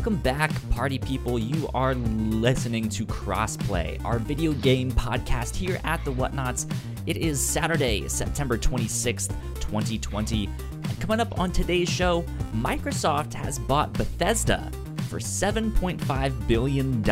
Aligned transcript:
Welcome 0.00 0.22
back, 0.22 0.70
party 0.70 0.98
people. 0.98 1.38
You 1.38 1.68
are 1.74 1.94
listening 1.94 2.88
to 2.88 3.04
Crossplay, 3.04 4.02
our 4.02 4.18
video 4.18 4.54
game 4.54 4.90
podcast 4.92 5.54
here 5.54 5.78
at 5.84 6.02
the 6.06 6.10
Whatnauts. 6.10 6.72
It 7.06 7.18
is 7.18 7.38
Saturday, 7.38 8.08
September 8.08 8.56
26th, 8.56 9.28
2020. 9.60 10.46
And 10.46 11.00
coming 11.02 11.20
up 11.20 11.38
on 11.38 11.52
today's 11.52 11.90
show, 11.90 12.22
Microsoft 12.54 13.34
has 13.34 13.58
bought 13.58 13.92
Bethesda 13.92 14.70
for 15.10 15.18
$7.5 15.18 16.48
billion. 16.48 17.04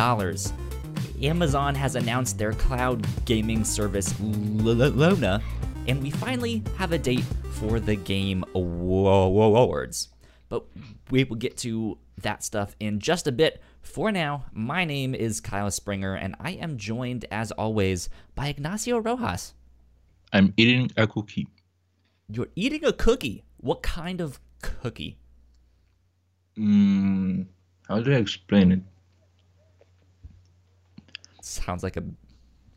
Amazon 1.22 1.74
has 1.74 1.94
announced 1.94 2.38
their 2.38 2.54
cloud 2.54 3.06
gaming 3.26 3.64
service 3.64 4.18
Luna, 4.18 5.42
and 5.86 6.02
we 6.02 6.10
finally 6.10 6.62
have 6.78 6.92
a 6.92 6.98
date 6.98 7.24
for 7.50 7.80
the 7.80 7.96
Game 7.96 8.46
Awards. 8.54 10.08
But 10.48 10.64
we 11.10 11.24
will 11.24 11.36
get 11.36 11.56
to 11.58 11.98
that 12.22 12.42
stuff 12.42 12.74
in 12.80 13.00
just 13.00 13.26
a 13.26 13.32
bit. 13.32 13.60
For 13.82 14.10
now, 14.10 14.46
my 14.52 14.84
name 14.84 15.14
is 15.14 15.40
Kyle 15.40 15.70
Springer, 15.70 16.14
and 16.14 16.34
I 16.40 16.52
am 16.52 16.78
joined, 16.78 17.26
as 17.30 17.52
always, 17.52 18.08
by 18.34 18.48
Ignacio 18.48 18.98
Rojas. 18.98 19.54
I'm 20.32 20.52
eating 20.56 20.90
a 20.96 21.06
cookie. 21.06 21.48
You're 22.30 22.48
eating 22.56 22.84
a 22.84 22.92
cookie. 22.92 23.44
What 23.58 23.82
kind 23.82 24.20
of 24.20 24.40
cookie? 24.62 25.18
Mm, 26.58 27.46
how 27.88 28.00
do 28.00 28.12
I 28.12 28.16
explain 28.16 28.72
it? 28.72 28.80
Sounds 31.40 31.82
like 31.82 31.96
a 31.96 32.04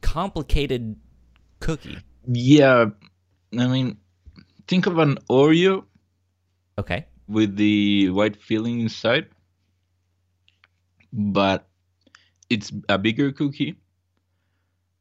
complicated 0.01 0.95
cookie. 1.59 1.97
Yeah, 2.27 2.85
I 3.57 3.67
mean, 3.67 3.97
think 4.67 4.85
of 4.87 4.97
an 4.97 5.17
Oreo. 5.29 5.83
Okay. 6.77 7.05
With 7.27 7.55
the 7.55 8.09
white 8.09 8.35
filling 8.35 8.81
inside, 8.81 9.27
but 11.13 11.67
it's 12.49 12.71
a 12.89 12.97
bigger 12.97 13.31
cookie, 13.31 13.77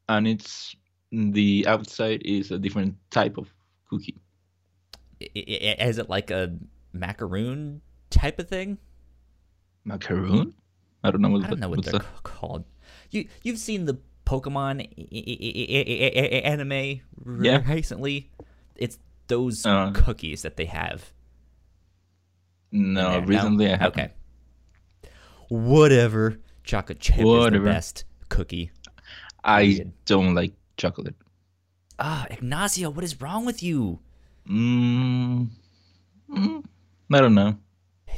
and 0.09 0.29
it's 0.29 0.77
the 1.11 1.67
outside 1.67 2.23
is 2.25 2.51
a 2.51 2.59
different 2.59 2.95
type 3.11 3.37
of 3.37 3.53
cookie. 3.89 4.17
Is 5.21 5.99
it 5.99 6.09
like 6.09 6.31
a 6.31 6.57
macaroon 6.93 7.83
type 8.11 8.39
of 8.39 8.49
thing? 8.49 8.79
Macaroon? 9.84 10.55
I 11.03 11.11
don't 11.11 11.21
know 11.21 11.31
what. 11.31 11.45
I 11.45 11.49
don't 11.49 11.61
know 11.61 11.69
what 11.69 11.84
they're 11.84 11.93
that? 11.95 12.07
called. 12.23 12.65
You 13.11 13.27
you've 13.43 13.59
seen 13.59 13.87
the 13.87 13.99
Pokemon 14.25 14.87
anime 16.45 17.01
yeah. 17.43 17.62
recently? 17.67 18.31
It's 18.77 18.99
those 19.27 19.67
uh, 19.67 19.91
cookies 19.93 20.43
that 20.43 20.57
they 20.57 20.67
have. 20.67 21.12
No, 22.73 23.19
recently 23.21 23.67
no? 23.67 23.73
I 23.73 23.77
haven't. 23.77 24.01
Okay. 24.01 24.13
Whatever. 25.49 26.39
Chocolate 26.65 27.01
chip 27.01 27.25
Whatever. 27.25 27.57
is 27.57 27.62
the 27.62 27.71
best 27.71 28.05
cookie. 28.29 28.71
I 29.43 29.87
don't 30.05 30.35
like 30.35 30.53
chocolate. 30.77 31.15
Ah, 31.99 32.27
Ignacio, 32.31 32.91
what 32.91 33.05
is 33.05 33.21
wrong 33.21 33.45
with 33.45 33.62
you? 33.62 33.99
Mm, 34.49 35.49
mm, 36.31 36.65
I 37.12 37.21
don't 37.21 37.35
know. 37.35 37.59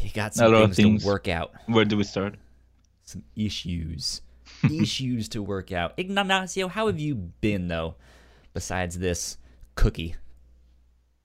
You 0.00 0.10
got 0.10 0.34
some 0.34 0.52
things, 0.52 0.76
things 0.76 1.02
to 1.02 1.08
work 1.08 1.28
out. 1.28 1.52
Where 1.66 1.84
do 1.84 1.96
we 1.96 2.04
start? 2.04 2.36
Some 3.02 3.24
issues. 3.36 4.22
issues 4.64 5.28
to 5.30 5.42
work 5.42 5.72
out. 5.72 5.94
Ignacio, 5.96 6.68
how 6.68 6.86
have 6.86 6.98
you 6.98 7.14
been 7.14 7.68
though? 7.68 7.96
Besides 8.54 8.98
this 8.98 9.38
cookie. 9.74 10.16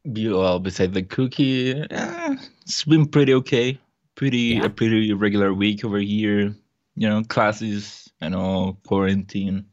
Well, 0.07 0.59
besides 0.59 0.93
the 0.93 1.03
cookie, 1.03 1.71
eh, 1.73 2.35
it's 2.61 2.85
been 2.85 3.07
pretty 3.07 3.33
okay. 3.33 3.77
Pretty 4.15 4.55
yeah. 4.55 4.65
a 4.65 4.69
pretty 4.69 5.11
regular 5.13 5.53
week 5.53 5.83
over 5.83 5.99
here. 5.99 6.55
You 6.95 7.09
know, 7.09 7.23
classes 7.23 8.09
and 8.21 8.33
all 8.33 8.79
quarantine. 8.87 9.65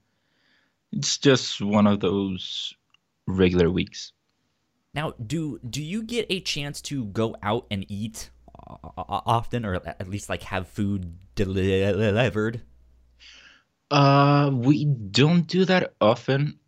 It's 0.92 1.18
just 1.18 1.60
one 1.60 1.86
of 1.86 2.00
those 2.00 2.74
regular 3.28 3.70
weeks. 3.70 4.12
Now, 4.92 5.14
do 5.24 5.60
do 5.70 5.82
you 5.82 6.02
get 6.02 6.26
a 6.28 6.40
chance 6.40 6.80
to 6.82 7.04
go 7.06 7.36
out 7.42 7.66
and 7.70 7.86
eat 7.88 8.30
often, 8.98 9.64
or 9.64 9.76
at 9.76 10.08
least 10.08 10.28
like 10.28 10.42
have 10.42 10.66
food 10.66 11.16
delivered? 11.36 12.60
Uh, 13.90 14.50
we 14.52 14.84
don't 14.84 15.46
do 15.46 15.64
that 15.64 15.94
often 16.00 16.58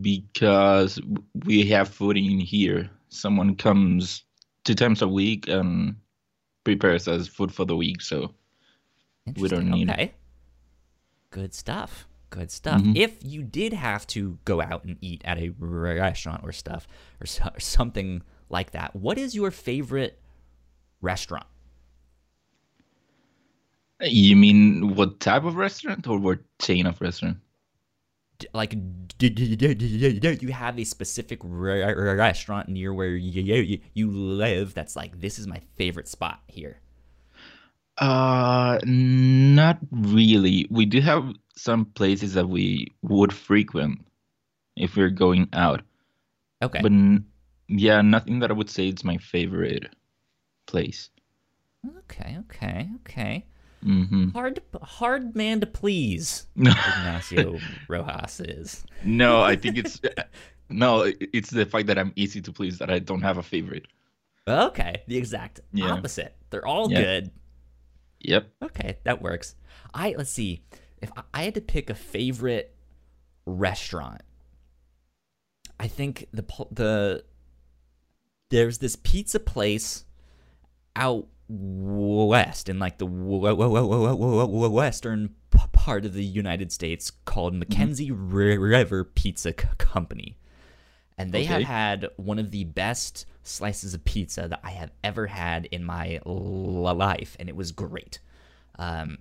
because 0.00 1.00
we 1.44 1.66
have 1.66 1.88
food 1.88 2.16
in 2.16 2.40
here. 2.40 2.90
Someone 3.08 3.56
comes 3.56 4.24
two 4.64 4.74
times 4.74 5.02
a 5.02 5.08
week 5.08 5.48
and 5.48 5.96
prepares 6.64 7.06
us 7.08 7.28
food 7.28 7.52
for 7.52 7.64
the 7.64 7.76
week, 7.76 8.00
so 8.00 8.34
we 9.36 9.48
don't 9.48 9.70
need 9.70 9.90
okay. 9.90 10.04
it. 10.04 10.14
Good 11.30 11.54
stuff. 11.54 12.06
Good 12.30 12.50
stuff. 12.50 12.80
Mm-hmm. 12.80 12.96
If 12.96 13.18
you 13.22 13.42
did 13.42 13.72
have 13.72 14.06
to 14.08 14.38
go 14.44 14.60
out 14.60 14.84
and 14.84 14.96
eat 15.00 15.22
at 15.24 15.38
a 15.38 15.50
restaurant 15.58 16.42
or 16.42 16.52
stuff 16.52 16.88
or, 17.20 17.26
so, 17.26 17.44
or 17.54 17.60
something 17.60 18.22
like 18.48 18.72
that, 18.72 18.96
what 18.96 19.16
is 19.16 19.34
your 19.34 19.50
favorite 19.50 20.18
restaurant? 21.00 21.46
You 24.00 24.36
mean 24.36 24.94
what 24.94 25.20
type 25.20 25.44
of 25.44 25.56
restaurant 25.56 26.06
or 26.06 26.18
what 26.18 26.40
chain 26.58 26.86
of 26.86 27.00
restaurant? 27.00 27.38
Like 28.52 28.70
do, 29.18 29.30
do, 29.30 29.56
do, 29.56 29.74
do, 29.74 30.38
you 30.40 30.52
have 30.52 30.78
a 30.78 30.84
specific 30.84 31.40
restaurant 31.42 32.68
near 32.68 32.92
where 32.92 33.16
you, 33.16 33.80
you 33.94 34.10
live 34.10 34.74
that's 34.74 34.96
like 34.96 35.20
this 35.20 35.38
is 35.38 35.46
my 35.46 35.60
favorite 35.76 36.08
spot 36.08 36.40
here. 36.46 36.80
Uh 37.98 38.78
not 38.84 39.78
really. 39.90 40.66
We 40.70 40.84
do 40.84 41.00
have 41.00 41.32
some 41.56 41.86
places 41.86 42.34
that 42.34 42.48
we 42.48 42.92
would 43.02 43.32
frequent 43.32 44.04
if 44.76 44.96
we're 44.96 45.10
going 45.10 45.48
out. 45.52 45.82
Okay. 46.62 46.80
But 46.82 46.92
yeah 47.68 48.00
nothing 48.00 48.38
that 48.38 48.50
i 48.50 48.54
would 48.54 48.70
say 48.70 48.88
it's 48.88 49.04
my 49.04 49.16
favorite 49.16 49.88
place. 50.66 51.10
Okay 52.00 52.36
okay 52.40 52.90
okay 53.00 53.46
Mm-hmm. 53.84 54.30
Hard, 54.30 54.60
hard 54.82 55.36
man 55.36 55.60
to 55.60 55.66
please. 55.66 56.46
Ignacio 56.56 57.58
Rojas 57.88 58.40
is. 58.40 58.84
No, 59.04 59.42
I 59.42 59.56
think 59.62 59.78
it's 59.78 60.00
no. 60.68 61.12
It's 61.20 61.50
the 61.50 61.66
fact 61.66 61.86
that 61.86 61.98
I'm 61.98 62.12
easy 62.16 62.40
to 62.40 62.52
please 62.52 62.78
that 62.78 62.90
I 62.90 62.98
don't 62.98 63.22
have 63.22 63.38
a 63.38 63.42
favorite. 63.42 63.86
Okay, 64.48 65.02
the 65.06 65.16
exact 65.16 65.60
yeah. 65.72 65.90
opposite. 65.90 66.34
They're 66.50 66.66
all 66.66 66.90
yeah. 66.90 67.00
good. 67.00 67.30
Yep. 68.20 68.48
Okay, 68.62 68.98
that 69.04 69.22
works. 69.22 69.54
I 69.92 70.14
let's 70.16 70.30
see. 70.30 70.62
If 71.02 71.10
I 71.34 71.42
had 71.44 71.54
to 71.54 71.60
pick 71.60 71.90
a 71.90 71.94
favorite 71.94 72.74
restaurant, 73.44 74.22
I 75.78 75.88
think 75.88 76.28
the 76.32 76.44
the 76.70 77.24
there's 78.50 78.78
this 78.78 78.96
pizza 78.96 79.40
place 79.40 80.04
out 80.94 81.26
west 81.48 82.68
in 82.68 82.78
like 82.78 82.98
the 82.98 83.06
western 83.06 83.24
part 85.72 86.04
of 86.04 86.14
the 86.14 86.24
United 86.24 86.72
States 86.72 87.12
called 87.24 87.54
Mackenzie 87.54 88.10
River 88.10 89.04
Pizza 89.04 89.52
Company. 89.52 90.38
And 91.18 91.32
they 91.32 91.44
okay. 91.44 91.46
have 91.46 91.62
had 91.62 92.08
one 92.16 92.38
of 92.38 92.50
the 92.50 92.64
best 92.64 93.26
slices 93.42 93.94
of 93.94 94.04
pizza 94.04 94.48
that 94.48 94.60
I 94.62 94.70
have 94.70 94.90
ever 95.02 95.26
had 95.26 95.66
in 95.66 95.84
my 95.84 96.20
life, 96.24 97.36
and 97.38 97.48
it 97.48 97.56
was 97.56 97.72
great. 97.72 98.18
Um, 98.78 99.18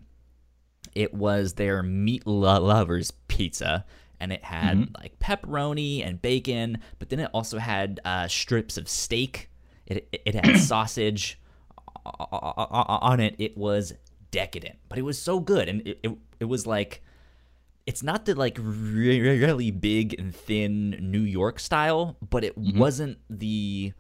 it 0.94 1.14
was 1.14 1.54
their 1.54 1.82
meat 1.84 2.28
lovers 2.28 3.12
pizza, 3.28 3.86
and 4.20 4.34
it 4.34 4.44
had 4.44 4.78
mm-hmm. 4.78 5.02
like 5.02 5.20
pepperoni 5.20 6.06
and 6.06 6.22
bacon, 6.22 6.80
but 7.00 7.10
then 7.10 7.20
it 7.20 7.30
also 7.34 7.60
had 7.60 8.02
uh, 8.04 8.28
strips 8.28 8.78
of 8.78 8.90
steak. 8.90 9.50
It 9.86 10.10
it 10.26 10.36
had 10.36 10.60
sausage 10.60 11.40
on 12.06 13.20
it, 13.20 13.36
it 13.38 13.58
was 13.58 13.94
decadent, 14.32 14.78
but 14.90 14.98
it 14.98 15.04
was 15.04 15.20
so 15.20 15.40
good, 15.40 15.70
and 15.70 15.82
it, 15.88 16.00
it, 16.04 16.12
it 16.42 16.46
was 16.46 16.68
like 16.68 17.02
it's 17.86 18.02
not 18.02 18.26
the 18.26 18.36
like 18.36 18.58
really 18.60 19.72
big 19.72 20.20
and 20.20 20.36
thin 20.36 20.98
New 21.00 21.22
York 21.22 21.60
style, 21.60 22.18
but 22.30 22.44
it 22.44 22.60
mm-hmm. 22.60 22.80
wasn't 22.80 23.18
the 23.30 23.94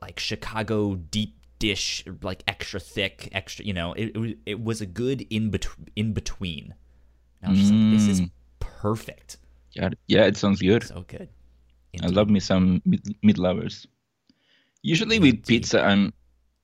like 0.00 0.18
Chicago 0.18 0.94
deep 0.94 1.36
dish 1.58 2.04
like 2.22 2.42
extra 2.48 2.80
thick, 2.80 3.28
extra. 3.32 3.64
You 3.64 3.74
know, 3.74 3.92
it 3.92 4.16
it, 4.16 4.38
it 4.46 4.64
was 4.64 4.80
a 4.80 4.86
good 4.86 5.26
in 5.30 5.50
between 5.50 5.88
in 5.94 6.12
between. 6.12 6.74
I 7.44 7.50
was 7.50 7.58
just 7.58 7.72
mm. 7.72 7.90
like, 7.90 7.98
this 7.98 8.08
is 8.08 8.20
mm. 8.20 8.30
perfect. 8.60 9.38
Yeah, 9.72 9.90
yeah, 10.06 10.26
it 10.26 10.36
sounds 10.36 10.60
good. 10.60 10.84
So 10.84 11.04
good. 11.06 11.28
Indeed. 11.92 12.06
I 12.06 12.14
love 12.14 12.30
me 12.30 12.40
some 12.40 12.80
meat, 12.84 13.02
meat 13.22 13.38
lovers. 13.38 13.86
Usually 14.82 15.16
Indeed. 15.16 15.38
with 15.38 15.46
pizza, 15.46 15.82
I'm 15.82 16.12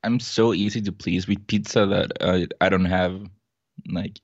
I'm 0.05 0.21
so 0.21 0.55
easy 0.55 0.81
to 0.83 0.93
please 0.93 1.27
with 1.27 1.47
pizza 1.47 1.87
that 1.87 2.13
I 2.21 2.47
I 2.61 2.69
don't 2.69 2.85
have 2.85 3.21
like 3.89 4.21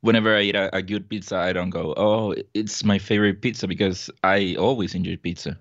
whenever 0.00 0.36
I 0.36 0.42
eat 0.42 0.56
a, 0.56 0.74
a, 0.76 0.82
good 0.82 1.08
pizza, 1.08 1.36
I 1.36 1.52
don't 1.52 1.70
go, 1.70 1.94
oh, 1.96 2.34
it's 2.54 2.84
my 2.84 2.98
favorite 2.98 3.40
pizza 3.40 3.66
because 3.68 4.10
I 4.22 4.56
always 4.58 4.94
enjoy 4.94 5.16
pizza. 5.16 5.58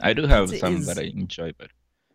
I 0.00 0.12
do 0.12 0.26
have 0.26 0.50
pizza 0.50 0.60
some 0.60 0.76
is, 0.76 0.86
that 0.86 0.98
I 0.98 1.02
enjoy, 1.02 1.52
but 1.58 1.70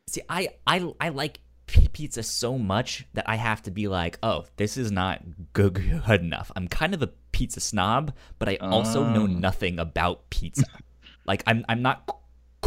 see, 0.07 0.21
I 0.29 0.49
I 0.67 0.91
I 0.99 1.09
like 1.09 1.39
pizza 1.67 2.23
so 2.23 2.57
much 2.57 3.05
that 3.13 3.29
I 3.29 3.35
have 3.35 3.61
to 3.63 3.71
be 3.71 3.87
like, 3.87 4.19
oh, 4.23 4.45
this 4.57 4.77
is 4.77 4.91
not 4.91 5.21
good, 5.53 5.73
good 5.75 6.21
enough. 6.21 6.51
I'm 6.55 6.67
kind 6.67 6.93
of 6.93 7.01
a 7.01 7.07
pizza 7.31 7.59
snob, 7.59 8.13
but 8.39 8.49
I 8.49 8.57
also 8.57 9.03
know 9.03 9.23
Oh. 9.23 9.27
nothing 9.27 9.79
about 9.79 10.29
pizza. 10.29 10.65
like 11.25 11.43
I'm 11.47 11.65
I'm 11.69 11.81
not 11.81 12.05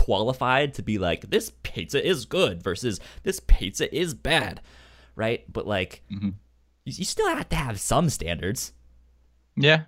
qualified 0.04 0.74
to 0.74 0.82
be 0.82 0.98
like 0.98 1.30
this 1.30 1.52
pizza 1.62 2.04
is 2.06 2.26
good 2.26 2.62
versus 2.62 3.00
this 3.22 3.40
pizza 3.40 3.86
is 3.94 4.12
bad, 4.14 4.60
right? 5.16 5.50
But 5.52 5.66
like 5.66 6.02
Mhm. 6.12 6.34
you, 6.84 6.92
you 6.98 7.04
still 7.04 7.28
have 7.28 7.48
to 7.48 7.56
have 7.56 7.80
some 7.80 8.10
standards. 8.10 8.72
Yeah. 9.56 9.84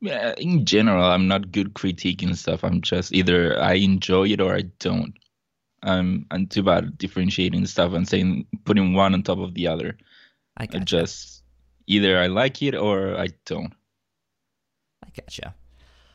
Yeah, 0.00 0.34
in 0.38 0.64
general, 0.64 1.04
I'm 1.04 1.28
not 1.28 1.52
good 1.52 1.74
critiquing 1.74 2.36
stuff. 2.36 2.64
I'm 2.64 2.80
just 2.80 3.12
either 3.12 3.58
I 3.60 3.74
enjoy 3.74 4.28
it 4.28 4.40
or 4.40 4.54
I 4.56 4.62
don't. 4.78 5.14
I'm 5.82 6.26
I'm 6.30 6.46
too 6.46 6.62
bad 6.62 6.84
at 6.84 6.98
differentiating 6.98 7.66
stuff 7.66 7.92
and 7.92 8.06
saying 8.08 8.46
putting 8.64 8.94
one 8.94 9.14
on 9.14 9.22
top 9.22 9.38
of 9.38 9.54
the 9.54 9.66
other. 9.66 9.98
I 10.56 10.64
I 10.72 10.78
just 10.78 11.42
either 11.86 12.18
I 12.18 12.28
like 12.28 12.62
it 12.62 12.74
or 12.74 13.16
I 13.18 13.28
don't. 13.46 13.72
I 15.04 15.08
gotcha. 15.16 15.54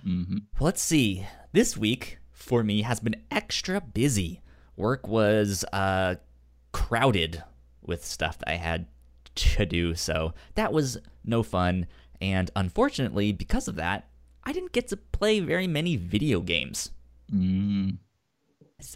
hmm 0.04 0.38
Let's 0.60 0.82
see. 0.82 1.26
This 1.52 1.76
week 1.78 2.20
for 2.38 2.64
me 2.64 2.84
has 2.84 3.00
been 3.00 3.16
extra 3.32 3.82
busy. 3.82 4.42
Work 4.76 5.08
was 5.08 5.66
uh, 5.74 6.16
crowded 6.72 7.44
with 7.82 8.06
stuff 8.06 8.38
that 8.38 8.50
I 8.50 8.56
had 8.56 8.88
to 9.36 9.66
do, 9.66 9.96
so 9.96 10.34
that 10.56 10.72
was 10.72 10.98
no 11.26 11.42
fun. 11.44 11.88
And 12.22 12.50
unfortunately, 12.56 13.32
because 13.32 13.68
of 13.68 13.76
that, 13.76 14.08
I 14.44 14.54
didn't 14.54 14.72
get 14.72 14.88
to 14.90 14.98
play 14.98 15.40
very 15.40 15.68
many 15.68 15.96
video 15.96 16.42
games. 16.42 16.92
mm 17.34 17.98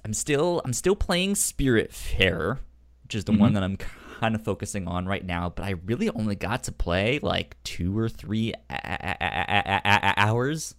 I'm 0.06 0.14
still 0.14 0.62
I'm 0.64 0.74
still 0.74 0.96
playing 0.96 1.34
Spiritfarer, 1.34 2.60
which 3.04 3.16
is 3.16 3.26
the 3.26 3.32
one 3.32 3.54
that 3.54 3.64
I'm 3.64 3.78
kind 3.78 4.36
of 4.36 4.44
focusing 4.44 4.88
on 4.88 5.08
right 5.08 5.26
now. 5.26 5.50
But 5.50 5.66
I 5.66 5.72
really 5.72 6.08
only 6.12 6.36
got 6.36 6.64
to 6.66 6.72
play 6.72 7.18
like 7.24 7.58
two 7.64 7.98
or 7.98 8.08
three 8.08 8.54
a- 8.70 8.74
a- 8.74 9.18
a- 9.20 9.82
a- 9.84 10.00
a- 10.08 10.14
hours, 10.20 10.76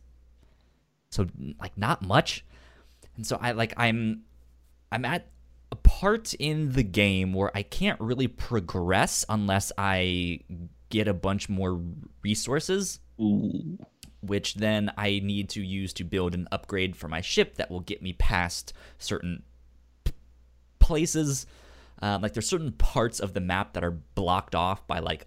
so 1.10 1.26
like 1.60 1.76
not 1.76 2.02
much. 2.02 2.44
And 3.16 3.26
so 3.26 3.38
I 3.40 3.52
like 3.52 3.74
I'm 3.76 4.22
I'm 4.90 5.04
at 5.04 5.28
a 5.70 5.76
part 5.76 6.34
in 6.34 6.72
the 6.72 6.82
game 6.82 7.32
where 7.32 7.50
I 7.54 7.62
can't 7.62 7.98
really 8.00 8.28
progress 8.28 9.24
unless 9.28 9.72
I 9.78 10.40
get 10.90 11.08
a 11.08 11.14
bunch 11.14 11.48
more 11.48 11.80
resources 12.22 13.00
Ooh. 13.18 13.78
which 14.20 14.54
then 14.56 14.92
I 14.98 15.20
need 15.22 15.48
to 15.50 15.62
use 15.62 15.94
to 15.94 16.04
build 16.04 16.34
an 16.34 16.46
upgrade 16.52 16.96
for 16.96 17.08
my 17.08 17.22
ship 17.22 17.56
that 17.56 17.70
will 17.70 17.80
get 17.80 18.02
me 18.02 18.12
past 18.12 18.74
certain 18.98 19.42
p- 20.04 20.12
places. 20.78 21.46
Um, 22.02 22.20
like 22.20 22.34
there's 22.34 22.48
certain 22.48 22.72
parts 22.72 23.20
of 23.20 23.32
the 23.32 23.40
map 23.40 23.72
that 23.72 23.84
are 23.84 23.92
blocked 24.14 24.54
off 24.54 24.86
by 24.86 24.98
like 24.98 25.26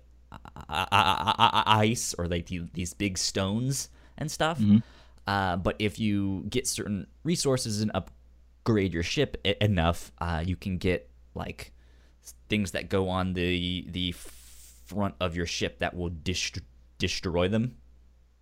ice 0.70 2.14
or 2.18 2.28
like 2.28 2.48
the- 2.48 2.70
these 2.74 2.94
big 2.94 3.18
stones 3.18 3.90
and 4.18 4.30
stuff. 4.30 4.60
Uh, 5.28 5.58
but 5.58 5.76
if 5.80 5.98
you 6.00 6.46
get 6.50 6.68
certain 6.68 7.08
resources 7.24 7.82
and 7.82 7.92
upgrade 7.96 8.94
your 8.94 9.04
ship 9.04 9.38
e- 9.46 9.56
enough, 9.62 10.12
uh, 10.20 10.44
you 10.46 10.56
can 10.56 10.78
get 10.78 11.10
like 11.34 11.72
things 12.50 12.72
that 12.72 12.90
go 12.90 13.10
on 13.10 13.34
the 13.34 13.88
the 13.90 14.12
front 14.14 15.16
of 15.20 15.36
your 15.36 15.46
ship 15.48 15.80
that 15.80 15.96
will 15.96 16.10
dist- 16.10 16.60
destroy 17.00 17.48
them. 17.48 17.76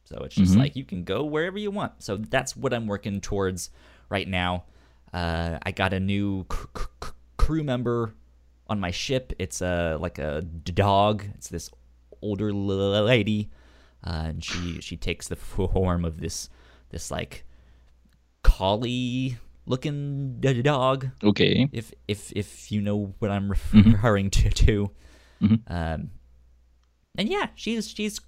So 0.06 0.18
it's 0.26 0.36
just 0.36 0.54
Mhm. 0.56 0.58
like 0.58 0.76
you 0.76 0.84
can 0.84 1.04
go 1.06 1.24
wherever 1.24 1.58
you 1.58 1.72
want. 1.72 2.04
So 2.04 2.18
that's 2.18 2.56
what 2.58 2.74
I'm 2.74 2.86
working 2.88 3.22
towards 3.22 3.70
right 4.10 4.28
now. 4.28 4.66
Uh, 5.14 5.60
I 5.64 5.72
got 5.72 5.94
a 5.94 6.00
new 6.00 6.46
c- 6.52 6.58
c- 6.78 6.84
c- 7.04 7.10
crew 7.38 7.64
member 7.64 8.14
on 8.68 8.80
my 8.82 8.92
ship. 8.92 9.32
It's 9.40 9.62
a 9.62 9.98
like 10.02 10.20
a 10.20 10.42
dog. 10.42 11.24
It's 11.36 11.48
this 11.48 11.70
older 12.22 12.50
l- 12.50 12.56
lady, 13.06 13.50
uh, 14.06 14.24
and 14.28 14.44
she 14.44 14.82
she 14.82 14.98
takes 14.98 15.30
the 15.30 15.36
form 15.38 16.04
of 16.04 16.20
this 16.20 16.50
this 16.94 17.12
like 17.12 17.44
collie 18.44 19.38
looking 19.66 20.40
dog. 20.40 21.10
Okay. 21.24 21.70
If 21.72 21.94
if 22.08 22.32
if 22.36 22.72
you 22.72 22.82
know 22.82 23.14
what 23.20 23.32
I'm 23.32 23.50
referring 23.50 24.30
to, 24.32 24.50
to. 24.50 24.92
Mhm. 25.42 25.60
Um, 25.68 26.12
and 27.18 27.28
yeah, 27.30 27.48
she's 27.56 27.90
she's 27.90 28.20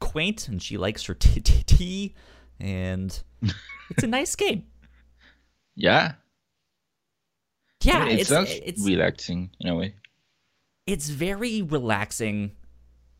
quaint 0.00 0.48
and 0.48 0.62
she 0.62 0.76
likes 0.76 1.04
her 1.06 1.14
t- 1.14 1.40
t- 1.40 1.62
tea, 1.64 2.14
and 2.60 3.22
it's 3.90 4.02
a 4.02 4.06
nice 4.06 4.34
game. 4.36 4.64
Yeah. 5.76 6.12
Yeah, 7.84 8.06
it 8.08 8.20
it's 8.20 8.28
sounds 8.28 8.50
it's 8.50 8.84
relaxing 8.84 9.50
in 9.60 9.68
a 9.68 9.74
way. 9.76 9.94
it's 10.86 11.08
very 11.10 11.62
relaxing. 11.62 12.52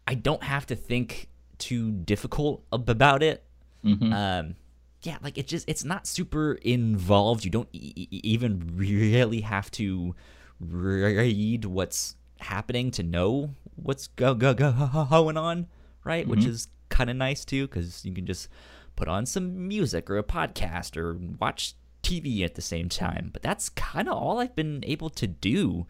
I 0.07 0.15
don't 0.15 0.43
have 0.43 0.67
to 0.67 0.75
think 0.77 1.29
too 1.59 1.93
difficult 1.93 2.65
about 2.73 3.23
it. 3.23 3.45
hmm 3.83 4.13
Um, 4.13 4.57
yeah, 5.03 5.19
like 5.23 5.39
it's 5.39 5.49
just 5.51 5.69
it's 5.69 5.85
not 5.85 6.07
super 6.07 6.55
involved. 6.63 7.45
You 7.45 7.51
don't 7.51 7.69
e- 7.73 8.09
even 8.11 8.73
really 8.75 9.41
have 9.43 9.71
to 9.73 10.15
read 10.61 11.65
what's 11.65 12.17
happening 12.41 12.91
to 12.93 13.03
know 13.03 13.51
what's 13.77 14.09
go 14.09 14.35
go 14.35 14.55
go 14.55 15.07
going 15.11 15.37
on, 15.37 15.67
right? 16.05 16.27
Which 16.27 16.41
Mhm. 16.41 16.49
is 16.49 16.69
kind 16.89 17.11
of 17.11 17.17
nice 17.17 17.45
too 17.45 17.67
because 17.69 18.05
you 18.05 18.13
can 18.13 18.27
just 18.27 18.49
put 18.97 19.07
on 19.09 19.25
some 19.27 19.69
music 19.69 20.11
or 20.11 20.19
a 20.19 20.23
podcast 20.25 20.97
or 20.97 21.15
watch 21.39 21.75
TV 22.03 22.43
at 22.45 22.55
the 22.57 22.63
same 22.63 22.89
time. 22.89 23.31
But 23.33 23.43
that's 23.43 23.69
kind 23.69 24.09
of 24.09 24.15
all 24.17 24.39
I've 24.41 24.57
been 24.57 24.83
able 24.87 25.11
to 25.11 25.27
do 25.27 25.87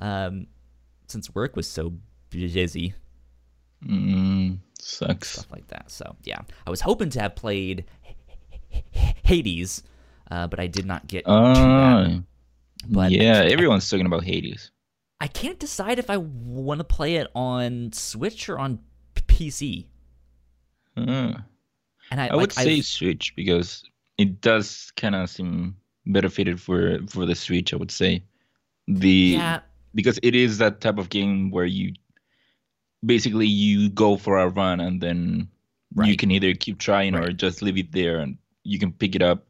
um, 0.00 0.46
since 1.08 1.34
work 1.34 1.56
was 1.56 1.66
so 1.66 1.94
busy 2.30 2.94
Mm, 3.86 4.58
sucks. 4.78 5.30
stuff 5.30 5.50
like 5.50 5.66
that. 5.68 5.90
So 5.90 6.16
yeah, 6.24 6.40
I 6.66 6.70
was 6.70 6.82
hoping 6.82 7.10
to 7.10 7.20
have 7.20 7.34
played 7.36 7.84
Hades, 9.30 9.82
uh, 10.30 10.46
but 10.46 10.58
I 10.60 10.66
did 10.66 10.86
not 10.86 11.06
get 11.06 11.24
to 11.24 11.30
that. 11.30 11.56
Uh, 11.56 12.18
But 12.88 13.10
yeah, 13.12 13.42
everyone's 13.44 13.88
talking 13.88 14.06
about 14.06 14.24
Hades. 14.24 14.70
I 15.20 15.26
can't 15.28 15.58
decide 15.58 15.98
if 15.98 16.08
I 16.10 16.16
want 16.16 16.80
to 16.80 16.84
play 16.84 17.16
it 17.16 17.28
on 17.34 17.92
Switch 17.92 18.48
or 18.48 18.58
on 18.58 18.78
p- 19.14 19.22
PC. 19.28 19.86
Uh, 20.96 21.34
And 22.10 22.20
I, 22.20 22.28
I 22.28 22.36
would 22.36 22.52
say 22.52 22.74
I've- 22.80 22.82
Switch 22.82 23.34
because 23.36 23.84
it 24.18 24.40
does 24.40 24.90
kind 24.96 25.14
of 25.14 25.28
seem 25.30 25.76
better 26.06 26.28
fitted 26.30 26.60
for 26.60 26.98
for 27.08 27.26
the 27.26 27.34
Switch. 27.34 27.72
I 27.72 27.76
would 27.76 27.90
say 27.92 28.24
the 28.88 29.36
yeah, 29.38 29.60
because 29.94 30.18
it 30.22 30.34
is 30.34 30.58
that 30.58 30.80
type 30.80 30.98
of 30.98 31.08
game 31.10 31.50
where 31.50 31.66
you 31.66 31.92
basically 33.04 33.46
you 33.46 33.88
go 33.90 34.16
for 34.16 34.38
a 34.38 34.48
run 34.48 34.80
and 34.80 35.00
then 35.00 35.48
you 36.04 36.16
can 36.16 36.30
either 36.30 36.54
keep 36.54 36.78
trying 36.78 37.14
or 37.14 37.30
just 37.32 37.62
leave 37.62 37.78
it 37.78 37.92
there 37.92 38.18
and 38.20 38.36
you 38.70 38.78
can 38.78 38.92
pick 38.92 39.14
it 39.16 39.22
up, 39.22 39.46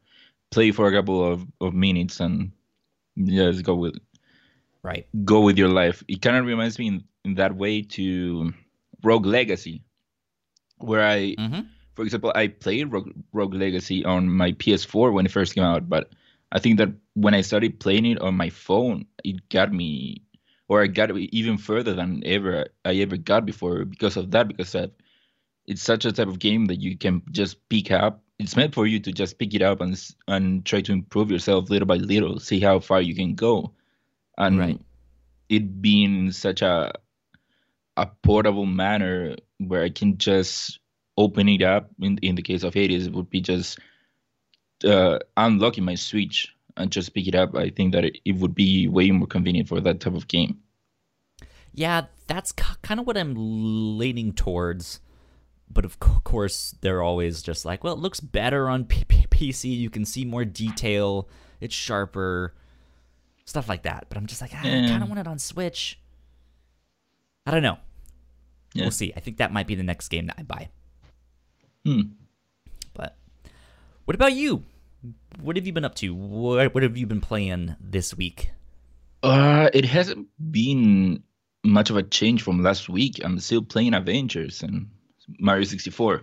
play 0.51 0.73
for 0.73 0.89
a 0.89 0.93
couple 0.93 1.25
of, 1.25 1.47
of 1.61 1.75
minutes 1.75 2.21
and 2.21 2.53
yeah, 3.17 3.51
just 3.51 3.65
go 3.65 3.75
with 3.75 3.99
right. 4.83 5.07
go 5.25 5.41
with 5.41 5.59
your 5.59 5.69
life. 5.69 6.03
It 6.09 6.23
kind 6.23 6.37
of 6.37 6.47
reminds 6.47 6.79
me 6.79 6.89
in, 6.89 7.05
in 7.25 7.35
that 7.35 7.57
way 7.57 7.83
to 7.83 8.53
Rogue 9.03 9.27
Legacy, 9.27 9.83
where 10.79 11.07
I 11.07 11.37
hmm 11.39 11.61
for 11.95 12.05
example, 12.05 12.33
I 12.35 12.49
played 12.49 12.93
Rogue, 12.93 13.11
Rogue 13.33 13.55
Legacy 13.55 14.05
on 14.05 14.31
my 14.31 14.53
PS4 14.53 15.13
when 15.13 15.27
it 15.27 15.33
first 15.33 15.55
came 15.55 15.65
out, 15.65 15.89
but 15.89 16.15
I 16.53 16.59
think 16.59 16.79
that 16.79 16.91
when 17.15 17.35
I 17.35 17.43
started 17.43 17.81
playing 17.81 18.07
it 18.07 18.21
on 18.21 18.37
my 18.37 18.49
phone, 18.49 19.07
it 19.25 19.49
got 19.51 19.73
me, 19.73 20.23
or 20.69 20.83
I 20.83 20.87
got 20.87 21.11
even 21.17 21.59
further 21.59 21.93
than 21.93 22.23
ever 22.25 22.69
I 22.85 22.95
ever 22.97 23.19
got 23.19 23.45
before 23.45 23.85
because 23.85 24.17
of 24.17 24.31
that. 24.31 24.49
Because 24.49 24.75
of, 24.75 24.93
it's 25.67 25.83
such 25.83 26.07
a 26.07 26.13
type 26.13 26.29
of 26.29 26.39
game 26.39 26.67
that 26.67 26.81
you 26.81 26.97
can 26.97 27.23
just 27.31 27.69
pick 27.69 27.91
up. 27.91 28.23
It's 28.41 28.57
meant 28.57 28.75
for 28.75 28.87
you 28.87 28.99
to 29.01 29.13
just 29.13 29.39
pick 29.39 29.53
it 29.55 29.61
up 29.61 29.83
and 29.83 29.93
and 30.27 30.65
try 30.65 30.81
to 30.81 30.93
improve 30.93 31.31
yourself 31.31 31.69
little 31.69 31.87
by 31.87 31.97
little, 31.97 32.41
see 32.41 32.59
how 32.59 32.81
far 32.81 33.01
you 33.03 33.15
can 33.15 33.35
go, 33.35 33.73
and 34.39 34.59
Right. 34.59 34.81
it 35.51 35.83
being 35.83 36.33
such 36.33 36.63
a 36.63 36.93
a 37.97 38.07
portable 38.23 38.65
manner 38.65 39.37
where 39.59 39.83
I 39.85 39.91
can 39.91 40.17
just 40.17 40.81
open 41.19 41.49
it 41.51 41.63
up. 41.63 41.91
In 42.01 42.17
in 42.23 42.35
the 42.35 42.43
case 42.43 42.63
of 42.65 42.73
Hades, 42.73 43.07
it 43.07 43.13
would 43.13 43.29
be 43.29 43.43
just 43.43 43.79
uh, 44.85 45.19
unlocking 45.37 45.85
my 45.85 45.97
Switch 45.97 46.49
and 46.79 46.91
just 46.91 47.13
pick 47.13 47.29
it 47.29 47.35
up. 47.35 47.55
I 47.55 47.69
think 47.69 47.93
that 47.93 48.05
it, 48.07 48.19
it 48.25 48.37
would 48.37 48.55
be 48.55 48.89
way 48.89 49.11
more 49.11 49.27
convenient 49.29 49.69
for 49.69 49.81
that 49.83 50.01
type 50.01 50.15
of 50.15 50.29
game. 50.29 50.61
Yeah, 51.75 52.07
that's 52.27 52.53
kind 52.53 52.99
of 53.01 53.07
what 53.07 53.19
I'm 53.19 53.35
leaning 53.37 54.33
towards. 54.33 55.01
But 55.73 55.85
of 55.85 56.01
course, 56.01 56.75
they're 56.81 57.01
always 57.03 57.43
just 57.43 57.65
like, 57.65 57.85
well, 57.85 57.93
it 57.95 58.01
looks 58.01 58.19
better 58.21 58.69
on 58.69 58.85
P- 58.85 59.05
P- 59.05 59.27
PC. 59.31 59.71
You 59.77 59.89
can 59.91 60.05
see 60.05 60.25
more 60.25 60.45
detail. 60.45 61.29
It's 61.61 61.75
sharper, 61.75 62.55
stuff 63.45 63.69
like 63.69 63.85
that. 63.85 64.07
But 64.09 64.19
I'm 64.19 64.27
just 64.27 64.41
like, 64.41 64.51
ah, 64.55 64.61
I 64.65 64.67
Yeah. 64.69 64.89
kind 64.89 65.03
of 65.03 65.09
want 65.09 65.21
it 65.21 65.29
on 65.29 65.39
Switch. 65.39 65.99
I 67.47 67.53
don't 67.53 67.63
know. 67.63 67.79
Yeah. 68.75 68.85
We'll 68.85 68.91
see. 68.91 69.13
I 69.17 69.21
think 69.21 69.37
that 69.39 69.53
might 69.53 69.67
be 69.67 69.75
the 69.77 69.83
next 69.85 70.09
game 70.09 70.27
that 70.27 70.37
I 70.39 70.43
buy. 70.43 70.69
Hmm. 71.85 72.01
But 72.95 73.17
what 74.05 74.15
about 74.15 74.33
you? 74.33 74.65
What 75.41 75.57
have 75.57 75.67
you 75.67 75.73
been 75.73 75.85
up 75.85 75.95
to? 75.97 76.15
What, 76.15 76.75
what 76.75 76.83
have 76.83 76.97
you 76.97 77.07
been 77.07 77.21
playing 77.21 77.77
this 77.81 78.15
week? 78.17 78.51
Uh, 79.23 79.71
it 79.73 79.85
hasn't 79.85 80.27
been 80.51 81.23
much 81.65 81.91
of 81.91 81.97
a 81.97 82.03
change 82.03 82.43
from 82.43 82.63
last 82.63 82.89
week. 82.89 83.21
I'm 83.23 83.39
still 83.39 83.63
playing 83.63 83.95
Avengers 83.95 84.63
and 84.63 84.89
Mario 85.39 85.65
64. 85.65 86.23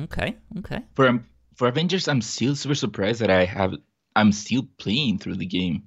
Okay, 0.00 0.36
okay. 0.58 0.82
For 0.94 1.08
um, 1.08 1.26
for 1.54 1.68
Avengers, 1.68 2.08
I'm 2.08 2.20
still 2.20 2.54
super 2.54 2.74
surprised 2.74 3.20
that 3.20 3.30
I 3.30 3.44
have 3.44 3.74
I'm 4.14 4.32
still 4.32 4.68
playing 4.78 5.18
through 5.18 5.36
the 5.36 5.46
game, 5.46 5.84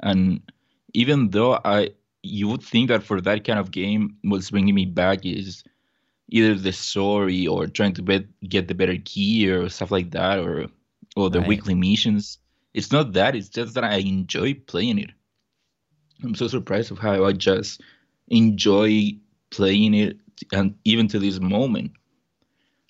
and 0.00 0.42
even 0.94 1.30
though 1.30 1.58
I 1.64 1.90
you 2.22 2.48
would 2.48 2.62
think 2.62 2.88
that 2.88 3.02
for 3.02 3.20
that 3.20 3.44
kind 3.44 3.58
of 3.58 3.70
game, 3.70 4.16
what's 4.22 4.50
bringing 4.50 4.74
me 4.74 4.84
back 4.84 5.24
is 5.24 5.64
either 6.28 6.54
the 6.54 6.72
story 6.72 7.46
or 7.46 7.66
trying 7.66 7.94
to 7.94 8.02
bet, 8.02 8.24
get 8.46 8.68
the 8.68 8.74
better 8.74 8.96
gear 8.96 9.62
or 9.62 9.68
stuff 9.68 9.90
like 9.90 10.10
that, 10.10 10.38
or 10.38 10.66
or 11.16 11.30
the 11.30 11.40
right. 11.40 11.48
weekly 11.48 11.74
missions. 11.74 12.38
It's 12.74 12.92
not 12.92 13.12
that. 13.14 13.34
It's 13.34 13.48
just 13.48 13.74
that 13.74 13.84
I 13.84 13.96
enjoy 13.96 14.54
playing 14.54 14.98
it. 14.98 15.10
I'm 16.22 16.34
so 16.34 16.48
surprised 16.48 16.90
of 16.90 16.98
how 16.98 17.24
I 17.24 17.32
just 17.32 17.80
enjoy 18.28 19.12
playing 19.50 19.94
it, 19.94 20.18
and 20.52 20.74
even 20.84 21.08
to 21.08 21.18
this 21.18 21.40
moment. 21.40 21.92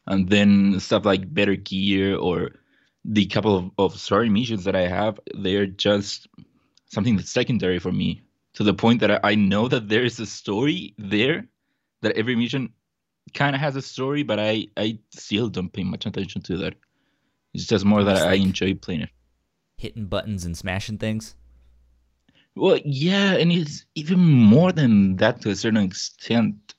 And 0.07 0.29
then 0.29 0.81
stuff 0.81 1.05
like 1.05 1.33
better 1.35 1.55
gear 1.55 2.17
or 2.17 2.53
the 3.05 3.27
couple 3.27 3.57
of, 3.57 3.71
of 3.79 3.99
story 3.99 4.29
missions 4.29 4.65
that 4.65 4.75
I 4.75 4.87
have, 4.89 5.21
they're 5.35 5.67
just 5.67 6.29
something 6.87 7.17
that's 7.17 7.31
secondary 7.31 7.79
for 7.79 7.93
me 7.93 8.23
to 8.55 8.65
the 8.65 8.75
point 8.75 9.01
that 9.01 9.11
I, 9.11 9.21
I 9.23 9.35
know 9.35 9.69
that 9.69 9.89
there 9.89 10.05
is 10.05 10.19
a 10.19 10.27
story 10.27 10.95
there, 10.99 11.47
that 12.03 12.17
every 12.17 12.37
mission 12.37 12.73
kind 13.35 13.55
of 13.55 13.61
has 13.61 13.77
a 13.77 13.83
story, 13.83 14.23
but 14.23 14.39
I, 14.39 14.69
I 14.77 14.99
still 15.11 15.49
don't 15.49 15.73
pay 15.73 15.85
much 15.85 16.07
attention 16.07 16.43
to 16.43 16.57
that. 16.59 16.75
It's 17.55 17.67
just 17.67 17.85
more 17.85 18.05
that 18.05 18.27
I 18.27 18.35
enjoy 18.35 18.75
playing 18.75 19.03
it. 19.03 19.11
Hitting 19.77 20.07
buttons 20.07 20.45
and 20.45 20.57
smashing 20.57 20.99
things? 20.99 21.35
Well, 22.57 22.79
yeah, 22.85 23.35
and 23.35 23.53
it's 23.53 23.85
even 23.95 24.19
more 24.19 24.73
than 24.73 25.17
that 25.17 25.41
to 25.43 25.51
a 25.51 25.57
certain 25.57 25.85
extent. 25.85 26.75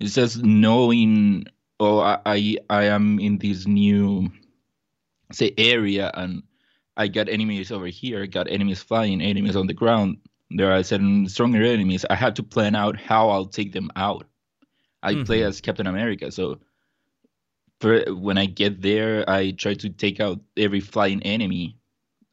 It's 0.00 0.14
just 0.14 0.42
knowing, 0.42 1.46
oh, 1.80 2.00
I, 2.00 2.18
I, 2.26 2.56
I 2.68 2.84
am 2.84 3.18
in 3.18 3.38
this 3.38 3.66
new, 3.66 4.30
say, 5.32 5.54
area, 5.56 6.10
and 6.14 6.42
I 6.96 7.08
got 7.08 7.28
enemies 7.28 7.72
over 7.72 7.86
here, 7.86 8.26
got 8.26 8.50
enemies 8.50 8.82
flying, 8.82 9.20
enemies 9.20 9.56
on 9.56 9.66
the 9.66 9.74
ground. 9.74 10.18
There 10.50 10.72
are 10.72 10.82
certain 10.82 11.28
stronger 11.28 11.62
enemies. 11.62 12.04
I 12.08 12.14
have 12.14 12.34
to 12.34 12.42
plan 12.42 12.74
out 12.74 13.00
how 13.00 13.30
I'll 13.30 13.46
take 13.46 13.72
them 13.72 13.90
out. 13.96 14.26
I 15.02 15.14
mm-hmm. 15.14 15.24
play 15.24 15.42
as 15.42 15.60
Captain 15.60 15.86
America, 15.86 16.30
so 16.30 16.58
for 17.80 18.04
when 18.08 18.38
I 18.38 18.46
get 18.46 18.80
there, 18.80 19.28
I 19.28 19.50
try 19.50 19.74
to 19.74 19.90
take 19.90 20.20
out 20.20 20.40
every 20.56 20.80
flying 20.80 21.22
enemy 21.22 21.76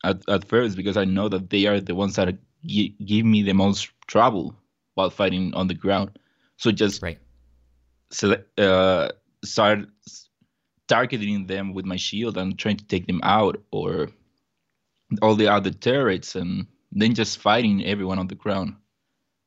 at, 0.04 0.28
at 0.30 0.48
first 0.48 0.78
because 0.78 0.98
I 0.98 1.06
know 1.06 1.30
that 1.30 1.50
they 1.50 1.66
are 1.66 1.80
the 1.80 1.96
ones 1.96 2.16
that 2.16 2.36
g- 2.66 2.96
give 3.06 3.26
me 3.26 3.44
the 3.44 3.54
most 3.54 3.90
trouble 4.08 4.56
while 4.96 5.10
fighting 5.10 5.54
on 5.54 5.68
the 5.68 5.74
ground. 5.74 6.18
So 6.58 6.72
just 6.72 7.02
right. 7.02 7.20
Uh, 8.58 9.10
start 9.44 9.80
targeting 10.88 11.48
them 11.48 11.74
with 11.74 11.86
my 11.86 11.96
shield 11.96 12.38
and 12.38 12.58
trying 12.58 12.78
to 12.78 12.86
take 12.86 13.08
them 13.08 13.22
out, 13.24 13.62
or 13.72 14.10
all 15.22 15.36
the 15.36 15.48
other 15.48 15.72
turrets, 15.72 16.36
and 16.36 16.68
then 16.92 17.14
just 17.14 17.40
fighting 17.40 17.86
everyone 17.86 18.20
on 18.20 18.28
the 18.28 18.36
ground. 18.36 18.76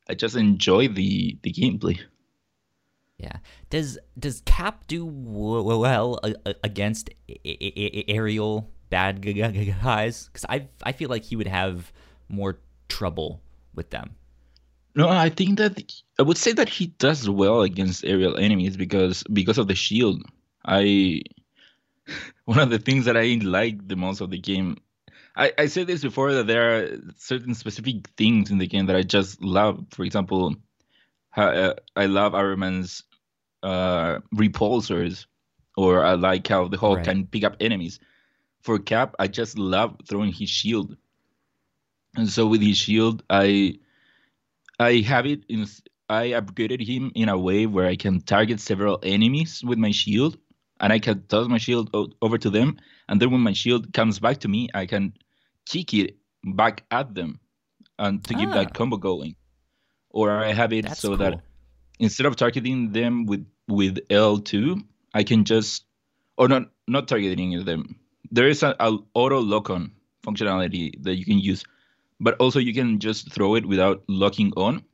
I 0.08 0.14
just 0.14 0.36
enjoy 0.36 0.88
the 0.88 1.38
the 1.42 1.52
gameplay. 1.52 1.98
Yeah. 3.18 3.38
Does 3.70 3.98
does 4.18 4.42
Cap 4.44 4.86
do 4.86 5.06
well 5.06 6.20
against 6.62 7.10
aerial 7.44 8.70
bad 8.90 9.22
guys? 9.22 10.26
Because 10.26 10.44
I 10.48 10.68
I 10.82 10.92
feel 10.92 11.08
like 11.08 11.24
he 11.24 11.36
would 11.36 11.46
have 11.46 11.92
more 12.28 12.58
trouble 12.88 13.42
with 13.74 13.90
them. 13.90 14.16
No, 14.96 15.10
I 15.10 15.28
think 15.28 15.58
that 15.58 15.78
I 16.18 16.22
would 16.22 16.38
say 16.38 16.52
that 16.52 16.70
he 16.70 16.86
does 16.86 17.28
well 17.28 17.60
against 17.60 18.04
aerial 18.04 18.38
enemies 18.38 18.78
because 18.78 19.22
because 19.24 19.58
of 19.58 19.68
the 19.68 19.74
shield. 19.74 20.22
I 20.64 21.20
one 22.46 22.58
of 22.58 22.70
the 22.70 22.78
things 22.78 23.04
that 23.04 23.16
I 23.16 23.38
like 23.42 23.86
the 23.86 23.96
most 23.96 24.22
of 24.22 24.30
the 24.30 24.38
game. 24.38 24.78
I, 25.36 25.52
I 25.58 25.66
said 25.66 25.86
this 25.86 26.00
before 26.00 26.32
that 26.32 26.46
there 26.46 26.76
are 26.76 26.98
certain 27.18 27.54
specific 27.54 28.08
things 28.16 28.50
in 28.50 28.56
the 28.56 28.66
game 28.66 28.86
that 28.86 28.96
I 28.96 29.02
just 29.02 29.42
love. 29.42 29.84
For 29.90 30.02
example, 30.02 30.56
how, 31.28 31.48
uh, 31.48 31.74
I 31.94 32.06
love 32.06 32.34
Iron 32.34 32.60
Man's 32.60 33.02
uh, 33.62 34.20
repulsors, 34.34 35.26
or 35.76 36.02
I 36.02 36.14
like 36.14 36.48
how 36.48 36.68
the 36.68 36.78
Hulk 36.78 36.96
right. 36.98 37.04
can 37.04 37.26
pick 37.26 37.44
up 37.44 37.56
enemies. 37.60 38.00
For 38.62 38.78
Cap, 38.78 39.14
I 39.18 39.28
just 39.28 39.58
love 39.58 40.00
throwing 40.08 40.32
his 40.32 40.48
shield, 40.48 40.96
and 42.16 42.30
so 42.30 42.46
with 42.46 42.62
his 42.62 42.78
shield, 42.78 43.22
I 43.28 43.74
I 44.78 45.00
have 45.00 45.26
it 45.26 45.44
in. 45.48 45.66
I 46.08 46.28
upgraded 46.28 46.86
him 46.86 47.10
in 47.14 47.28
a 47.28 47.36
way 47.38 47.66
where 47.66 47.86
I 47.86 47.96
can 47.96 48.20
target 48.20 48.60
several 48.60 49.00
enemies 49.02 49.62
with 49.64 49.78
my 49.78 49.90
shield, 49.90 50.38
and 50.80 50.92
I 50.92 50.98
can 50.98 51.26
toss 51.26 51.48
my 51.48 51.58
shield 51.58 51.90
o- 51.94 52.12
over 52.22 52.38
to 52.38 52.50
them, 52.50 52.78
and 53.08 53.20
then 53.20 53.30
when 53.30 53.40
my 53.40 53.52
shield 53.52 53.92
comes 53.92 54.18
back 54.20 54.38
to 54.40 54.48
me, 54.48 54.68
I 54.74 54.86
can 54.86 55.14
kick 55.68 55.94
it 55.94 56.16
back 56.44 56.84
at 56.90 57.14
them, 57.14 57.40
and 57.98 58.22
to 58.24 58.34
ah. 58.34 58.38
keep 58.38 58.50
that 58.50 58.74
combo 58.74 58.96
going. 58.96 59.36
Or 60.10 60.30
I 60.30 60.52
have 60.52 60.72
it 60.72 60.86
That's 60.86 61.00
so 61.00 61.08
cool. 61.08 61.18
that 61.18 61.40
instead 61.98 62.26
of 62.26 62.36
targeting 62.36 62.92
them 62.92 63.26
with 63.26 63.46
with 63.68 63.98
L2, 64.08 64.82
I 65.12 65.24
can 65.24 65.44
just 65.44 65.84
or 66.36 66.48
not 66.48 66.70
not 66.86 67.08
targeting 67.08 67.64
them. 67.64 67.96
There 68.30 68.48
is 68.48 68.62
an 68.62 68.72
auto 68.72 69.40
lock 69.40 69.70
on 69.70 69.92
functionality 70.22 71.02
that 71.02 71.16
you 71.16 71.24
can 71.24 71.38
use, 71.38 71.64
but 72.20 72.36
also 72.40 72.58
you 72.58 72.72
can 72.74 72.98
just 72.98 73.32
throw 73.32 73.54
it 73.54 73.66
without 73.66 74.02
locking 74.08 74.52
on. 74.56 74.84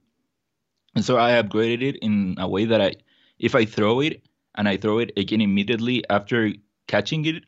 And 0.94 1.04
so 1.04 1.18
I 1.18 1.32
upgraded 1.32 1.82
it 1.82 1.96
in 2.02 2.36
a 2.38 2.48
way 2.48 2.64
that 2.66 2.80
I, 2.80 2.94
if 3.38 3.54
I 3.54 3.64
throw 3.64 4.00
it 4.00 4.22
and 4.54 4.68
I 4.68 4.76
throw 4.76 4.98
it 4.98 5.12
again 5.16 5.40
immediately 5.40 6.04
after 6.10 6.52
catching 6.86 7.24
it, 7.24 7.44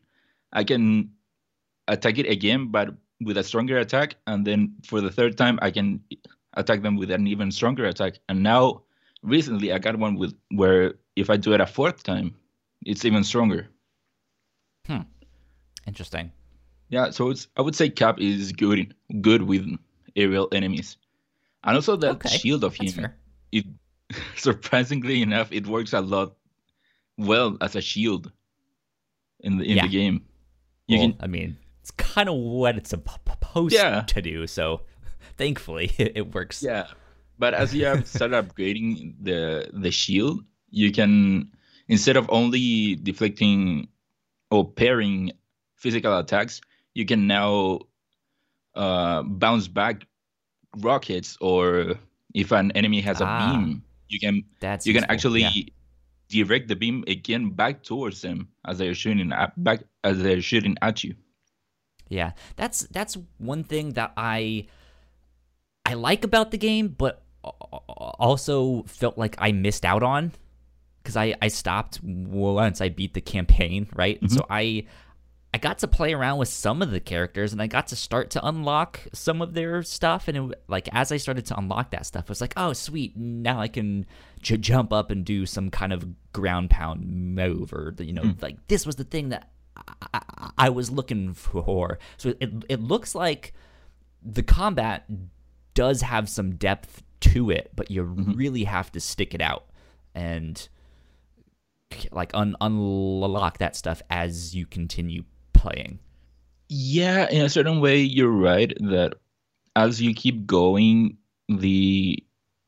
I 0.51 0.63
can 0.63 1.11
attack 1.87 2.17
it 2.17 2.27
again, 2.27 2.71
but 2.71 2.89
with 3.21 3.37
a 3.37 3.43
stronger 3.43 3.77
attack. 3.77 4.15
And 4.25 4.45
then 4.45 4.75
for 4.83 5.01
the 5.01 5.11
third 5.11 5.37
time, 5.37 5.59
I 5.61 5.71
can 5.71 6.01
attack 6.53 6.81
them 6.81 6.95
with 6.95 7.11
an 7.11 7.27
even 7.27 7.51
stronger 7.51 7.85
attack. 7.85 8.19
And 8.29 8.41
now 8.41 8.83
recently 9.21 9.71
I 9.71 9.79
got 9.79 9.97
one 9.97 10.15
with 10.15 10.33
where 10.51 10.95
if 11.15 11.29
I 11.29 11.37
do 11.37 11.53
it 11.53 11.61
a 11.61 11.65
fourth 11.65 12.03
time, 12.03 12.35
it's 12.85 13.05
even 13.05 13.23
stronger. 13.23 13.67
Hmm. 14.87 15.01
Interesting. 15.87 16.31
Yeah, 16.89 17.09
so 17.09 17.29
it's 17.29 17.47
I 17.57 17.61
would 17.61 17.75
say 17.75 17.89
Cap 17.89 18.19
is 18.19 18.51
good 18.51 18.93
good 19.21 19.41
with 19.43 19.67
aerial 20.15 20.47
enemies, 20.51 20.97
and 21.63 21.75
also 21.75 21.95
that 21.97 22.11
okay. 22.11 22.29
shield 22.29 22.63
of 22.63 22.75
him. 22.75 23.07
It 23.51 23.65
surprisingly 24.35 25.21
enough, 25.21 25.51
it 25.51 25.67
works 25.67 25.93
a 25.93 26.01
lot 26.01 26.35
well 27.17 27.57
as 27.61 27.75
a 27.75 27.81
shield 27.81 28.31
in 29.39 29.57
the 29.57 29.65
in 29.65 29.77
yeah. 29.77 29.83
the 29.83 29.89
game. 29.89 30.25
You 30.87 30.99
well, 30.99 31.11
can, 31.11 31.17
I 31.21 31.27
mean, 31.27 31.57
it's 31.81 31.91
kind 31.91 32.29
of 32.29 32.35
what 32.35 32.77
it's 32.77 32.91
supposed 32.91 33.73
yeah. 33.73 34.01
to 34.01 34.21
do. 34.21 34.47
So, 34.47 34.81
thankfully, 35.37 35.91
it 35.97 36.33
works. 36.33 36.61
Yeah, 36.61 36.87
but 37.39 37.53
as 37.53 37.73
you 37.73 37.85
have 37.85 38.07
started 38.07 38.47
upgrading 38.47 39.15
the 39.21 39.69
the 39.73 39.91
shield, 39.91 40.43
you 40.69 40.91
can 40.91 41.51
instead 41.87 42.17
of 42.17 42.29
only 42.29 42.95
deflecting 42.95 43.87
or 44.51 44.69
parrying 44.69 45.31
physical 45.75 46.17
attacks, 46.17 46.61
you 46.95 47.05
can 47.05 47.27
now 47.27 47.79
uh, 48.73 49.21
bounce 49.23 49.67
back 49.67 50.07
rockets, 50.77 51.37
or 51.39 51.95
if 52.33 52.51
an 52.51 52.71
enemy 52.71 53.01
has 53.01 53.21
a 53.21 53.25
ah, 53.25 53.51
beam, 53.51 53.83
you 54.07 54.19
can 54.19 54.43
you 54.83 54.93
can 54.93 55.03
actually 55.05 55.41
yeah. 55.41 55.69
direct 56.29 56.67
the 56.67 56.75
beam 56.75 57.03
again 57.07 57.51
back 57.51 57.83
towards 57.83 58.21
them 58.21 58.47
as 58.65 58.79
they're 58.79 58.95
shooting 58.95 59.31
at, 59.31 59.51
back 59.63 59.83
as 60.03 60.23
they're 60.23 60.41
shooting 60.41 60.75
at 60.81 61.03
you. 61.03 61.13
Yeah, 62.09 62.31
that's 62.55 62.87
that's 62.87 63.17
one 63.37 63.63
thing 63.63 63.93
that 63.93 64.13
I 64.17 64.67
I 65.85 65.93
like 65.93 66.23
about 66.23 66.51
the 66.51 66.57
game, 66.57 66.87
but 66.87 67.21
also 67.43 68.83
felt 68.87 69.17
like 69.17 69.35
I 69.37 69.51
missed 69.51 69.85
out 69.85 70.01
on 70.01 70.31
because 71.03 71.15
I, 71.15 71.35
I 71.41 71.49
stopped 71.49 71.99
once 72.03 72.81
I 72.81 72.89
beat 72.89 73.13
the 73.13 73.21
campaign, 73.21 73.87
right? 73.93 74.15
Mm-hmm. 74.15 74.25
And 74.25 74.31
so. 74.31 74.45
I 74.49 74.85
I 75.55 75.57
got 75.57 75.79
to 75.79 75.87
play 75.87 76.11
around 76.11 76.39
with 76.39 76.49
some 76.49 76.81
of 76.81 76.91
the 76.91 76.99
characters 76.99 77.53
and 77.53 77.61
I 77.61 77.67
got 77.67 77.87
to 77.87 77.95
start 77.95 78.31
to 78.31 78.45
unlock 78.45 78.99
some 79.13 79.41
of 79.41 79.53
their 79.53 79.83
stuff. 79.83 80.27
And 80.27 80.51
it, 80.51 80.63
like 80.67 80.89
as 80.91 81.13
I 81.13 81.17
started 81.17 81.45
to 81.45 81.57
unlock 81.57 81.91
that 81.91 82.05
stuff, 82.05 82.25
I 82.27 82.31
was 82.31 82.41
like, 82.41 82.51
oh 82.57 82.73
sweet, 82.73 83.15
now 83.15 83.61
I 83.61 83.69
can 83.69 84.05
j- 84.41 84.57
jump 84.57 84.91
up 84.91 85.11
and 85.11 85.23
do 85.23 85.45
some 85.45 85.69
kind 85.69 85.93
of 85.93 86.05
ground 86.33 86.71
pound 86.71 87.07
move, 87.09 87.71
or 87.71 87.95
you 87.99 88.11
know, 88.11 88.23
mm. 88.23 88.41
like 88.41 88.67
this 88.67 88.85
was 88.85 88.97
the 88.97 89.05
thing 89.05 89.29
that 89.29 89.49
I, 89.77 89.93
I, 90.13 90.51
I 90.57 90.69
was 90.71 90.91
looking 90.91 91.33
for. 91.33 91.99
So 92.17 92.33
it 92.41 92.51
it 92.67 92.81
looks 92.81 93.15
like 93.15 93.53
the 94.21 94.43
combat 94.43 95.05
does 95.73 96.01
have 96.01 96.27
some 96.27 96.55
depth 96.57 97.01
to 97.21 97.49
it, 97.49 97.71
but 97.73 97.89
you 97.89 98.03
mm-hmm. 98.03 98.33
really 98.33 98.65
have 98.65 98.91
to 98.91 98.99
stick 98.99 99.33
it 99.33 99.41
out 99.41 99.67
and 100.13 100.67
like 102.11 102.31
un- 102.33 102.57
unlock 102.59 103.59
that 103.59 103.77
stuff 103.77 104.01
as 104.09 104.53
you 104.53 104.65
continue 104.65 105.23
playing. 105.65 105.99
Yeah, 106.69 107.29
in 107.29 107.41
a 107.41 107.49
certain 107.49 107.79
way, 107.79 107.99
you're 107.99 108.29
right 108.29 108.73
that 108.79 109.15
as 109.75 110.01
you 110.01 110.13
keep 110.13 110.45
going, 110.45 111.17
the 111.47 112.23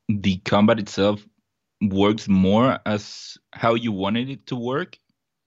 the 0.10 0.38
combat 0.38 0.80
itself 0.80 1.26
works 1.82 2.28
more 2.28 2.80
as 2.86 3.38
how 3.54 3.74
you 3.76 3.92
wanted 3.92 4.30
it 4.30 4.48
to 4.48 4.56
work 4.56 4.98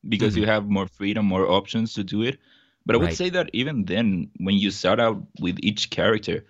because 0.08 0.34
mm-hmm. 0.34 0.42
you 0.42 0.46
have 0.46 0.68
more 0.68 0.86
freedom, 0.86 1.26
more 1.26 1.50
options 1.50 1.94
to 1.94 2.04
do 2.04 2.22
it. 2.22 2.38
But 2.86 2.96
I 2.96 2.98
would 2.98 3.06
right. 3.06 3.16
say 3.16 3.30
that 3.30 3.50
even 3.52 3.84
then, 3.84 4.30
when 4.38 4.56
you 4.56 4.70
start 4.70 5.00
out 5.00 5.22
with 5.38 5.58
each 5.62 5.90
character, 5.90 6.44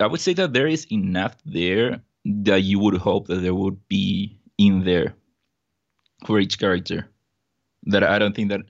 I 0.00 0.06
would 0.06 0.20
say 0.20 0.34
that 0.34 0.52
there 0.52 0.66
is 0.66 0.86
enough 0.90 1.36
there 1.44 2.02
that 2.24 2.62
you 2.62 2.78
would 2.78 2.96
hope 2.96 3.28
that 3.28 3.42
there 3.42 3.54
would 3.54 3.88
be 3.88 4.38
in 4.58 4.84
there 4.84 5.14
for 6.26 6.38
each 6.40 6.58
character. 6.58 7.08
That 7.84 8.02
I 8.02 8.18
don't 8.18 8.34
think 8.34 8.50
that, 8.50 8.62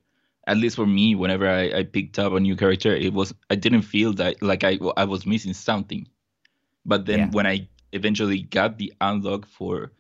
at 0.49 0.57
least 0.57 0.77
for 0.77 0.87
me, 0.87 1.15
whenever 1.15 1.47
I, 1.47 1.71
I 1.79 1.83
picked 1.85 2.19
up 2.19 2.33
a 2.33 2.41
new 2.41 2.57
character, 2.57 2.97
it 2.97 3.13
was 3.13 3.35
I 3.51 3.55
didn't 3.55 3.83
feel 3.83 4.15
that 4.15 4.43
like 4.43 4.65
I 4.65 4.79
I 4.97 5.05
was 5.05 5.27
missing 5.27 5.53
something. 5.53 6.09
But 6.87 7.05
then 7.05 7.19
yeah. 7.19 7.31
when 7.31 7.47
I 7.47 7.69
eventually 7.93 8.41
got 8.41 8.79
the 8.79 8.93
unlock 9.01 9.47
for 9.47 9.93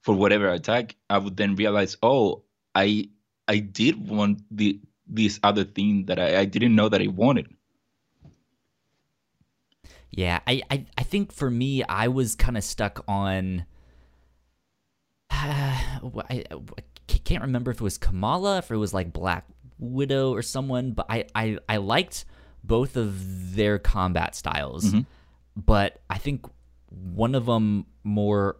for 0.00 0.14
whatever 0.14 0.48
attack, 0.48 0.96
I 1.08 1.18
would 1.18 1.36
then 1.36 1.54
realize, 1.54 1.96
oh, 2.02 2.42
I 2.74 3.10
I 3.46 3.60
did 3.60 4.08
want 4.08 4.42
the 4.50 4.80
this 5.06 5.38
other 5.44 5.62
thing 5.62 6.06
that 6.06 6.18
I, 6.18 6.40
I 6.40 6.44
didn't 6.46 6.74
know 6.74 6.88
that 6.88 7.00
I 7.00 7.06
wanted. 7.06 7.54
Yeah, 10.10 10.40
I, 10.46 10.62
I, 10.70 10.84
I 10.98 11.02
think 11.04 11.32
for 11.32 11.50
me, 11.50 11.84
I 11.84 12.08
was 12.08 12.34
kind 12.34 12.58
of 12.58 12.64
stuck 12.64 13.02
on. 13.08 13.64
Uh, 15.30 16.00
I, 16.28 16.44
I 16.50 17.18
can't 17.24 17.42
remember 17.42 17.70
if 17.70 17.80
it 17.80 17.84
was 17.84 17.98
Kamala, 17.98 18.58
if 18.58 18.70
it 18.70 18.76
was 18.76 18.92
like 18.92 19.12
Black 19.12 19.46
Widow 19.82 20.32
or 20.32 20.42
someone, 20.42 20.92
but 20.92 21.06
I, 21.08 21.26
I, 21.34 21.58
I 21.68 21.76
liked 21.78 22.24
both 22.64 22.96
of 22.96 23.54
their 23.54 23.78
combat 23.78 24.34
styles. 24.34 24.84
Mm-hmm. 24.84 25.00
But 25.56 26.00
I 26.08 26.18
think 26.18 26.46
one 26.88 27.34
of 27.34 27.46
them 27.46 27.86
more 28.04 28.56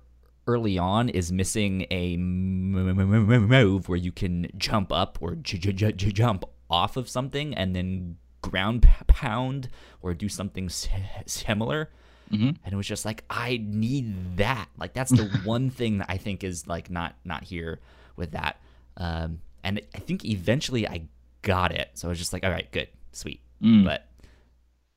early 0.46 0.78
on 0.78 1.08
is 1.08 1.30
missing 1.30 1.86
a 1.90 2.16
move 2.16 3.88
where 3.88 3.98
you 3.98 4.12
can 4.12 4.48
jump 4.56 4.92
up 4.92 5.18
or 5.20 5.36
j- 5.36 5.58
j- 5.58 5.72
j- 5.72 5.92
jump 5.92 6.44
off 6.68 6.96
of 6.96 7.08
something 7.08 7.54
and 7.54 7.76
then 7.76 8.16
ground 8.40 8.86
pound 9.06 9.68
or 10.00 10.14
do 10.14 10.28
something 10.28 10.68
similar. 10.68 11.90
Mm-hmm. 12.32 12.50
And 12.64 12.72
it 12.72 12.76
was 12.76 12.86
just 12.86 13.04
like 13.04 13.24
I 13.30 13.60
need 13.62 14.38
that. 14.38 14.68
Like 14.78 14.94
that's 14.94 15.12
the 15.12 15.24
one 15.44 15.70
thing 15.70 15.98
that 15.98 16.06
I 16.08 16.16
think 16.16 16.42
is 16.42 16.66
like 16.66 16.90
not 16.90 17.14
not 17.24 17.44
here 17.44 17.80
with 18.16 18.32
that. 18.32 18.60
Um, 18.96 19.40
and 19.64 19.80
I 19.94 19.98
think 19.98 20.24
eventually 20.24 20.88
I 20.88 21.02
got 21.42 21.72
it. 21.72 21.90
So 21.94 22.08
I 22.08 22.10
was 22.10 22.18
just 22.18 22.32
like, 22.32 22.44
all 22.44 22.50
right, 22.50 22.70
good, 22.72 22.88
sweet. 23.12 23.40
Mm. 23.62 23.84
But 23.84 24.06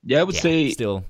yeah, 0.03 0.21
I 0.21 0.23
would 0.23 0.35
yeah, 0.35 0.41
say 0.41 0.69
still 0.71 1.03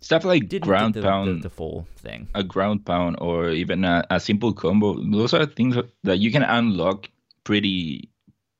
stuff 0.00 0.24
like 0.24 0.48
ground 0.60 0.94
the, 0.94 1.02
pound, 1.02 1.38
the, 1.38 1.48
the, 1.48 1.50
full 1.50 1.86
thing, 1.96 2.28
a 2.34 2.42
ground 2.42 2.84
pound, 2.84 3.16
or 3.20 3.50
even 3.50 3.84
a, 3.84 4.04
a, 4.10 4.20
simple 4.20 4.52
combo. 4.52 5.00
Those 5.02 5.32
are 5.32 5.46
things 5.46 5.76
that 6.02 6.18
you 6.18 6.30
can 6.30 6.42
unlock 6.42 7.08
pretty, 7.44 8.10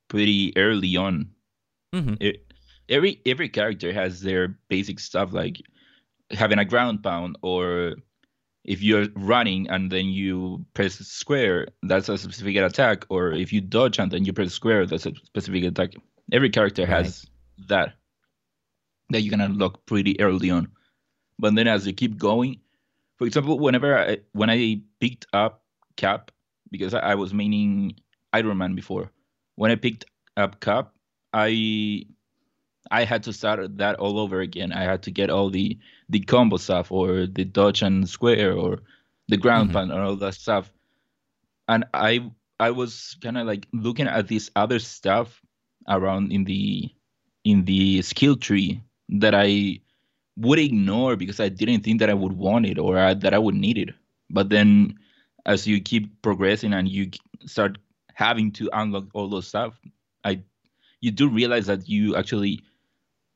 pretty 0.08 0.56
early 0.56 0.96
on. 0.96 1.30
Mm-hmm. 1.94 2.14
It, 2.20 2.52
every 2.88 3.20
every 3.26 3.48
character 3.48 3.92
has 3.92 4.20
their 4.20 4.56
basic 4.68 5.00
stuff 5.00 5.32
like 5.32 5.60
having 6.30 6.58
a 6.58 6.64
ground 6.64 7.02
pound, 7.02 7.36
or 7.42 7.96
if 8.64 8.82
you're 8.82 9.08
running 9.16 9.68
and 9.68 9.90
then 9.90 10.06
you 10.06 10.64
press 10.74 10.94
square, 10.94 11.68
that's 11.82 12.08
a 12.08 12.16
specific 12.16 12.56
attack, 12.56 13.04
or 13.08 13.32
if 13.32 13.52
you 13.52 13.60
dodge 13.60 13.98
and 13.98 14.10
then 14.10 14.24
you 14.24 14.32
press 14.32 14.52
square, 14.52 14.86
that's 14.86 15.06
a 15.06 15.12
specific 15.24 15.64
attack. 15.64 15.94
Every 16.30 16.50
character 16.50 16.82
right. 16.82 17.04
has 17.04 17.26
that 17.68 17.94
that 19.10 19.22
you 19.22 19.30
can 19.30 19.40
unlock 19.40 19.84
pretty 19.86 20.18
early 20.20 20.50
on. 20.50 20.68
But 21.38 21.54
then 21.54 21.66
as 21.68 21.86
you 21.86 21.92
keep 21.92 22.16
going, 22.16 22.60
for 23.18 23.26
example, 23.26 23.58
whenever 23.58 23.98
I, 23.98 24.18
when 24.32 24.48
I 24.48 24.80
picked 25.00 25.26
up 25.32 25.62
Cap, 25.96 26.30
because 26.70 26.94
I, 26.94 27.00
I 27.00 27.14
was 27.14 27.34
meaning 27.34 27.96
Iron 28.32 28.58
Man 28.58 28.74
before, 28.74 29.10
when 29.56 29.70
I 29.70 29.74
picked 29.74 30.04
up 30.36 30.60
Cap, 30.60 30.92
I 31.32 32.04
I 32.90 33.04
had 33.04 33.22
to 33.24 33.32
start 33.32 33.78
that 33.78 33.96
all 33.96 34.18
over 34.18 34.40
again. 34.40 34.72
I 34.72 34.82
had 34.82 35.02
to 35.04 35.10
get 35.10 35.30
all 35.30 35.50
the 35.50 35.78
the 36.08 36.20
combo 36.20 36.56
stuff 36.56 36.90
or 36.90 37.26
the 37.26 37.44
dodge 37.44 37.82
and 37.82 38.08
square 38.08 38.56
or 38.56 38.80
the 39.28 39.36
ground 39.36 39.68
mm-hmm. 39.68 39.78
pound 39.78 39.92
and 39.92 40.00
all 40.00 40.16
that 40.16 40.34
stuff. 40.34 40.72
And 41.68 41.84
I 41.94 42.30
I 42.58 42.70
was 42.70 43.16
kind 43.22 43.38
of 43.38 43.46
like 43.46 43.66
looking 43.72 44.06
at 44.06 44.28
this 44.28 44.50
other 44.56 44.78
stuff 44.78 45.40
around 45.88 46.32
in 46.32 46.44
the 46.44 46.90
in 47.44 47.64
the 47.64 48.02
skill 48.02 48.36
tree 48.36 48.80
that 49.08 49.34
I 49.34 49.80
would 50.36 50.58
ignore 50.58 51.16
because 51.16 51.40
I 51.40 51.48
didn't 51.48 51.82
think 51.82 52.00
that 52.00 52.10
I 52.10 52.14
would 52.14 52.32
want 52.32 52.66
it 52.66 52.78
or 52.78 52.98
I, 52.98 53.14
that 53.14 53.34
I 53.34 53.38
would 53.38 53.54
need 53.54 53.78
it. 53.78 53.90
But 54.30 54.48
then 54.48 54.98
as 55.44 55.66
you 55.66 55.80
keep 55.80 56.22
progressing 56.22 56.72
and 56.72 56.88
you 56.88 57.10
start 57.44 57.78
having 58.14 58.52
to 58.52 58.70
unlock 58.72 59.04
all 59.12 59.28
those 59.28 59.48
stuff, 59.48 59.78
I 60.24 60.40
you 61.00 61.10
do 61.10 61.28
realize 61.28 61.66
that 61.66 61.88
you 61.88 62.16
actually 62.16 62.62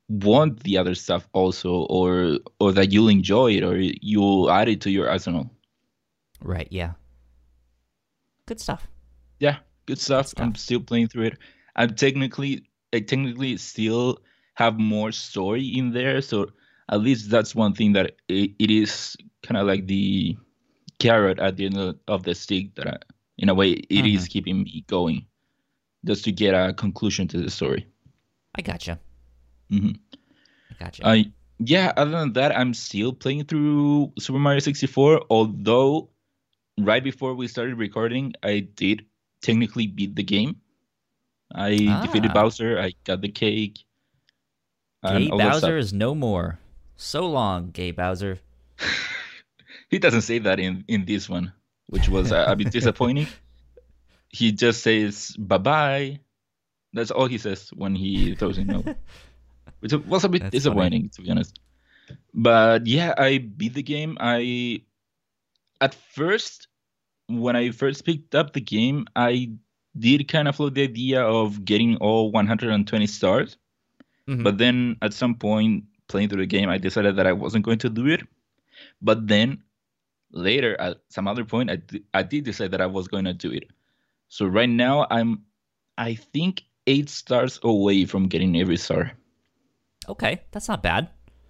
want 0.09 0.63
the 0.63 0.77
other 0.77 0.95
stuff 0.95 1.27
also 1.33 1.85
or 1.89 2.39
or 2.59 2.71
that 2.71 2.91
you'll 2.91 3.09
enjoy 3.09 3.51
it 3.51 3.63
or 3.63 3.77
you'll 3.77 4.49
add 4.49 4.69
it 4.69 4.81
to 4.81 4.91
your 4.91 5.09
arsenal. 5.09 5.49
Right, 6.41 6.67
yeah. 6.71 6.93
Good 8.45 8.61
stuff. 8.61 8.87
Yeah, 9.39 9.57
good 9.85 9.99
stuff. 9.99 10.27
Good 10.27 10.29
stuff. 10.29 10.45
I'm 10.45 10.55
still 10.55 10.79
playing 10.79 11.09
through 11.09 11.25
it. 11.25 11.37
I'm 11.75 11.95
technically 11.95 12.69
I 12.93 12.99
technically 12.99 13.57
still 13.57 14.19
have 14.55 14.79
more 14.79 15.11
story 15.11 15.65
in 15.65 15.91
there, 15.91 16.21
so 16.21 16.47
at 16.89 17.01
least 17.01 17.29
that's 17.29 17.53
one 17.53 17.73
thing 17.73 17.93
that 17.93 18.15
it, 18.27 18.51
it 18.59 18.71
is 18.71 19.15
kind 19.43 19.57
of 19.57 19.67
like 19.67 19.87
the 19.87 20.37
carrot 20.99 21.39
at 21.39 21.57
the 21.57 21.65
end 21.65 21.95
of 22.07 22.23
the 22.23 22.33
stick 22.33 22.73
that 22.75 22.87
I, 22.87 22.97
in 23.37 23.49
a 23.49 23.53
way 23.53 23.71
it 23.71 23.89
mm-hmm. 23.89 24.15
is 24.15 24.27
keeping 24.27 24.63
me 24.63 24.83
going 24.87 25.25
just 26.05 26.23
to 26.25 26.31
get 26.31 26.53
a 26.53 26.73
conclusion 26.73 27.27
to 27.29 27.37
the 27.37 27.51
story 27.51 27.85
i 28.55 28.61
gotcha 28.61 28.99
mm-hmm. 29.71 29.91
i 30.71 30.83
gotcha 30.83 31.05
uh, 31.05 31.17
yeah 31.59 31.93
other 31.97 32.11
than 32.11 32.33
that 32.33 32.57
i'm 32.57 32.73
still 32.73 33.13
playing 33.13 33.45
through 33.45 34.11
super 34.19 34.39
mario 34.39 34.59
64 34.59 35.25
although 35.29 36.09
right 36.79 37.03
before 37.03 37.33
we 37.33 37.47
started 37.47 37.77
recording 37.77 38.33
i 38.43 38.59
did 38.59 39.05
technically 39.41 39.87
beat 39.87 40.15
the 40.15 40.23
game 40.23 40.57
i 41.53 41.87
ah. 41.89 42.05
defeated 42.05 42.33
bowser 42.33 42.79
i 42.79 42.93
got 43.03 43.21
the 43.21 43.29
cake 43.29 43.85
Gay 45.05 45.29
Bowser 45.29 45.77
is 45.77 45.93
no 45.93 46.15
more. 46.15 46.59
So 46.95 47.27
long, 47.27 47.71
Gay 47.71 47.91
Bowser. 47.91 48.39
he 49.89 49.99
doesn't 49.99 50.21
say 50.21 50.39
that 50.39 50.59
in 50.59 50.83
in 50.87 51.05
this 51.05 51.29
one, 51.29 51.53
which 51.87 52.09
was 52.09 52.31
uh, 52.31 52.45
a 52.47 52.55
bit 52.55 52.71
disappointing. 52.71 53.27
he 54.29 54.51
just 54.51 54.81
says 54.81 55.35
bye 55.37 55.57
bye. 55.57 56.19
That's 56.93 57.11
all 57.11 57.27
he 57.27 57.37
says 57.37 57.69
when 57.75 57.95
he 57.95 58.33
throws 58.35 58.57
in 58.57 58.73
over, 58.73 58.95
which 59.79 59.93
was 59.93 60.23
a 60.23 60.29
bit 60.29 60.43
That's 60.43 60.51
disappointing 60.51 61.03
funny. 61.03 61.09
to 61.09 61.21
be 61.21 61.31
honest. 61.31 61.59
But 62.33 62.87
yeah, 62.87 63.13
I 63.17 63.39
beat 63.39 63.73
the 63.73 63.83
game. 63.83 64.17
I 64.19 64.81
at 65.81 65.95
first 66.13 66.67
when 67.27 67.55
I 67.55 67.71
first 67.71 68.05
picked 68.05 68.35
up 68.35 68.53
the 68.53 68.61
game, 68.61 69.05
I 69.15 69.51
did 69.97 70.27
kind 70.27 70.47
of 70.47 70.55
float 70.55 70.73
the 70.75 70.83
idea 70.83 71.21
of 71.21 71.65
getting 71.65 71.97
all 71.97 72.31
120 72.31 73.07
stars. 73.07 73.57
Mm-hmm. 74.27 74.43
But 74.43 74.57
then 74.57 74.97
at 75.01 75.13
some 75.13 75.35
point, 75.35 75.85
playing 76.07 76.29
through 76.29 76.41
the 76.41 76.47
game, 76.47 76.69
I 76.69 76.77
decided 76.77 77.15
that 77.17 77.27
I 77.27 77.33
wasn't 77.33 77.65
going 77.65 77.79
to 77.79 77.89
do 77.89 78.07
it. 78.07 78.21
But 79.01 79.27
then 79.27 79.63
later, 80.31 80.79
at 80.79 80.97
some 81.09 81.27
other 81.27 81.45
point, 81.45 81.69
I, 81.71 81.81
I 82.13 82.23
did 82.23 82.45
decide 82.45 82.71
that 82.71 82.81
I 82.81 82.85
was 82.85 83.07
going 83.07 83.25
to 83.25 83.33
do 83.33 83.51
it. 83.51 83.65
So 84.29 84.45
right 84.45 84.69
now, 84.69 85.07
I'm, 85.09 85.43
I 85.97 86.15
think, 86.15 86.63
eight 86.85 87.09
stars 87.09 87.59
away 87.63 88.05
from 88.05 88.27
getting 88.27 88.59
every 88.59 88.77
star. 88.77 89.11
Okay, 90.07 90.41
that's 90.51 90.67
not 90.67 90.83
bad. 90.83 91.09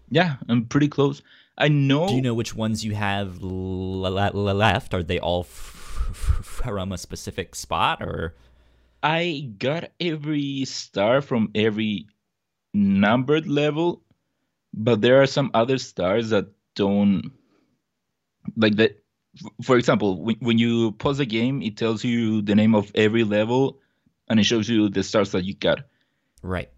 Yeah, 0.09 0.37
I'm 0.47 0.65
pretty 0.65 0.87
close. 0.87 1.21
I 1.57 1.67
know. 1.67 2.07
Do 2.07 2.15
you 2.15 2.21
know 2.21 2.33
which 2.33 2.55
ones 2.55 2.85
you 2.85 2.95
have 2.95 3.41
left? 3.41 4.93
Are 4.93 5.03
they 5.03 5.19
all 5.19 5.43
from 5.43 6.91
a 6.91 6.97
specific 6.97 7.55
spot, 7.55 8.01
or? 8.01 8.35
I 9.03 9.51
got 9.57 9.91
every 9.99 10.65
star 10.65 11.21
from 11.21 11.51
every 11.53 12.07
numbered 12.73 13.47
level 13.47 14.03
but 14.73 15.01
there 15.01 15.21
are 15.21 15.25
some 15.25 15.51
other 15.53 15.77
stars 15.77 16.29
that 16.29 16.47
don't 16.75 17.31
like 18.55 18.75
that 18.75 19.03
for 19.63 19.77
example 19.77 20.21
when, 20.21 20.35
when 20.39 20.57
you 20.57 20.91
pause 20.93 21.19
a 21.19 21.25
game 21.25 21.61
it 21.61 21.77
tells 21.77 22.03
you 22.03 22.41
the 22.41 22.55
name 22.55 22.75
of 22.75 22.91
every 22.95 23.23
level 23.23 23.79
and 24.29 24.39
it 24.39 24.43
shows 24.43 24.69
you 24.69 24.89
the 24.89 25.03
stars 25.03 25.31
that 25.31 25.43
you 25.43 25.55
got 25.55 25.79
right 26.41 26.69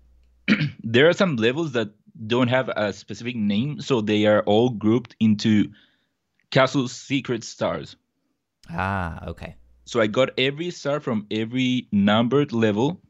there 0.83 1.07
are 1.07 1.13
some 1.13 1.35
levels 1.35 1.73
that 1.73 1.89
don't 2.27 2.49
have 2.49 2.69
a 2.69 2.91
specific 2.91 3.35
name 3.35 3.79
so 3.79 4.01
they 4.01 4.25
are 4.25 4.41
all 4.41 4.69
grouped 4.69 5.15
into 5.19 5.71
castle 6.51 6.87
secret 6.87 7.43
stars 7.43 7.95
ah 8.69 9.25
okay 9.27 9.55
so 9.85 10.01
i 10.01 10.07
got 10.07 10.29
every 10.37 10.69
star 10.69 10.99
from 10.99 11.25
every 11.31 11.87
numbered 11.91 12.51
level 12.51 13.01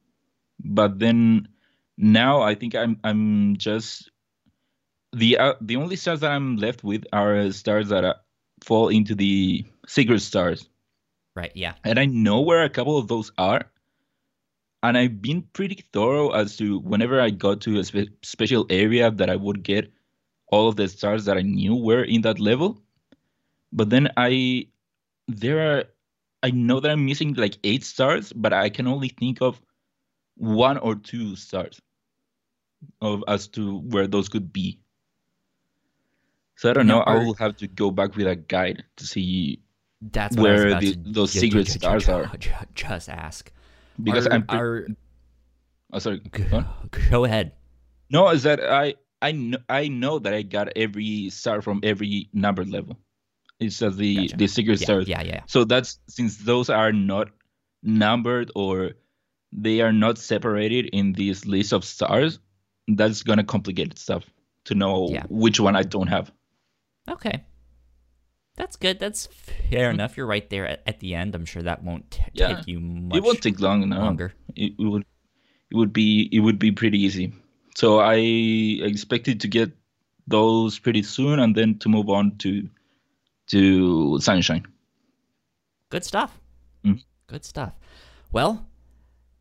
but 0.63 0.99
then 0.99 1.47
now 1.97 2.41
i 2.41 2.53
think 2.53 2.75
i'm 2.75 2.99
i'm 3.03 3.55
just 3.57 4.11
the 5.13 5.37
uh, 5.37 5.53
the 5.61 5.75
only 5.75 5.95
stars 5.95 6.19
that 6.21 6.31
I'm 6.31 6.57
left 6.57 6.83
with 6.83 7.05
are 7.13 7.51
stars 7.51 7.89
that 7.89 8.03
uh, 8.03 8.15
fall 8.63 8.89
into 8.89 9.15
the 9.15 9.65
secret 9.87 10.21
stars. 10.21 10.67
Right. 11.35 11.51
Yeah. 11.55 11.73
And 11.83 11.99
I 11.99 12.05
know 12.05 12.41
where 12.41 12.63
a 12.63 12.69
couple 12.69 12.97
of 12.97 13.07
those 13.07 13.31
are. 13.37 13.71
And 14.81 14.97
I've 14.97 15.21
been 15.21 15.41
pretty 15.53 15.83
thorough 15.91 16.29
as 16.29 16.55
to 16.57 16.79
whenever 16.79 17.19
I 17.19 17.31
got 17.31 17.61
to 17.61 17.79
a 17.79 17.83
spe- 17.83 18.13
special 18.21 18.65
area 18.69 19.11
that 19.11 19.29
I 19.29 19.35
would 19.35 19.63
get 19.63 19.91
all 20.47 20.67
of 20.67 20.75
the 20.77 20.87
stars 20.87 21.25
that 21.25 21.37
I 21.37 21.41
knew 21.41 21.75
were 21.75 22.03
in 22.03 22.21
that 22.21 22.39
level. 22.39 22.81
But 23.71 23.89
then 23.89 24.09
I 24.17 24.67
there 25.27 25.59
are 25.71 25.83
I 26.41 26.51
know 26.51 26.79
that 26.79 26.91
I'm 26.91 27.05
missing 27.05 27.33
like 27.33 27.57
eight 27.63 27.83
stars, 27.83 28.31
but 28.33 28.53
I 28.53 28.69
can 28.69 28.87
only 28.87 29.09
think 29.09 29.41
of 29.41 29.61
one 30.35 30.77
or 30.77 30.95
two 30.95 31.35
stars 31.35 31.81
of 33.01 33.23
as 33.27 33.47
to 33.49 33.79
where 33.79 34.07
those 34.07 34.29
could 34.29 34.53
be. 34.53 34.79
So 36.55 36.69
I 36.69 36.73
don't 36.73 36.87
know. 36.87 37.01
I 37.01 37.23
will 37.23 37.35
have 37.35 37.57
to 37.57 37.67
go 37.67 37.91
back 37.91 38.15
with 38.15 38.27
a 38.27 38.35
guide 38.35 38.83
to 38.97 39.05
see 39.05 39.61
that's 40.01 40.35
where 40.35 40.79
the, 40.79 40.97
those 41.05 41.31
secret 41.31 41.67
stars 41.67 42.07
are. 42.09 42.31
Just 42.73 43.09
ask 43.09 43.51
because 44.01 44.27
are, 44.27 44.33
I'm. 44.33 44.43
Pre- 44.45 44.95
oh, 45.93 45.99
sorry. 45.99 46.19
Go, 46.19 46.65
go 47.09 47.25
ahead. 47.25 47.53
No, 48.09 48.29
is 48.29 48.43
that 48.43 48.59
I 48.63 48.95
I 49.21 49.31
know 49.31 49.57
I 49.67 49.87
know 49.87 50.19
that 50.19 50.33
I 50.33 50.41
got 50.41 50.69
every 50.75 51.29
star 51.29 51.61
from 51.61 51.81
every 51.83 52.29
number 52.33 52.65
level. 52.65 52.97
It's 53.59 53.79
just 53.79 53.97
the 53.97 54.15
gotcha. 54.15 54.37
the 54.37 54.47
secret 54.47 54.79
yeah, 54.79 54.85
stars. 54.85 55.07
Yeah, 55.07 55.21
yeah. 55.21 55.41
So 55.47 55.63
that's 55.65 55.99
since 56.07 56.37
those 56.37 56.69
are 56.69 56.91
not 56.91 57.29
numbered 57.83 58.51
or 58.55 58.91
they 59.51 59.81
are 59.81 59.91
not 59.91 60.17
separated 60.17 60.87
in 60.93 61.13
this 61.13 61.45
list 61.45 61.73
of 61.73 61.83
stars, 61.83 62.39
that's 62.87 63.23
gonna 63.23 63.43
complicate 63.43 63.97
stuff 63.99 64.25
to 64.65 64.75
know 64.75 65.09
yeah. 65.09 65.23
which 65.29 65.59
one 65.59 65.75
I 65.75 65.83
don't 65.83 66.07
have. 66.07 66.31
Okay. 67.09 67.43
That's 68.59 68.75
good. 68.75 68.99
That's 68.99 69.25
fair 69.25 69.87
mm-hmm. 69.87 69.95
enough. 69.95 70.17
You're 70.17 70.25
right 70.25 70.47
there 70.49 70.67
at, 70.67 70.83
at 70.85 70.99
the 70.99 71.15
end. 71.15 71.33
I'm 71.33 71.45
sure 71.45 71.61
that 71.61 71.81
won't 71.81 72.11
t- 72.11 72.21
yeah. 72.33 72.57
take 72.57 72.67
you 72.67 72.81
much. 72.81 73.17
It 73.17 73.23
won't 73.23 73.41
take 73.41 73.61
long. 73.61 73.87
No. 73.87 73.99
Longer. 73.99 74.33
It, 74.53 74.73
it 74.77 74.83
would. 74.83 75.05
It 75.71 75.77
would 75.77 75.93
be. 75.93 76.27
It 76.33 76.41
would 76.41 76.59
be 76.59 76.73
pretty 76.73 76.99
easy. 76.99 77.31
So 77.75 77.99
I 78.01 78.15
expected 78.15 79.39
to 79.39 79.47
get 79.47 79.71
those 80.27 80.77
pretty 80.77 81.03
soon, 81.03 81.39
and 81.39 81.55
then 81.55 81.79
to 81.79 81.87
move 81.87 82.09
on 82.09 82.35
to 82.39 82.67
to 83.47 84.19
Sunshine. 84.19 84.67
Good 85.89 86.03
stuff. 86.03 86.37
Mm. 86.83 87.01
Good 87.27 87.45
stuff. 87.45 87.71
Well, 88.33 88.67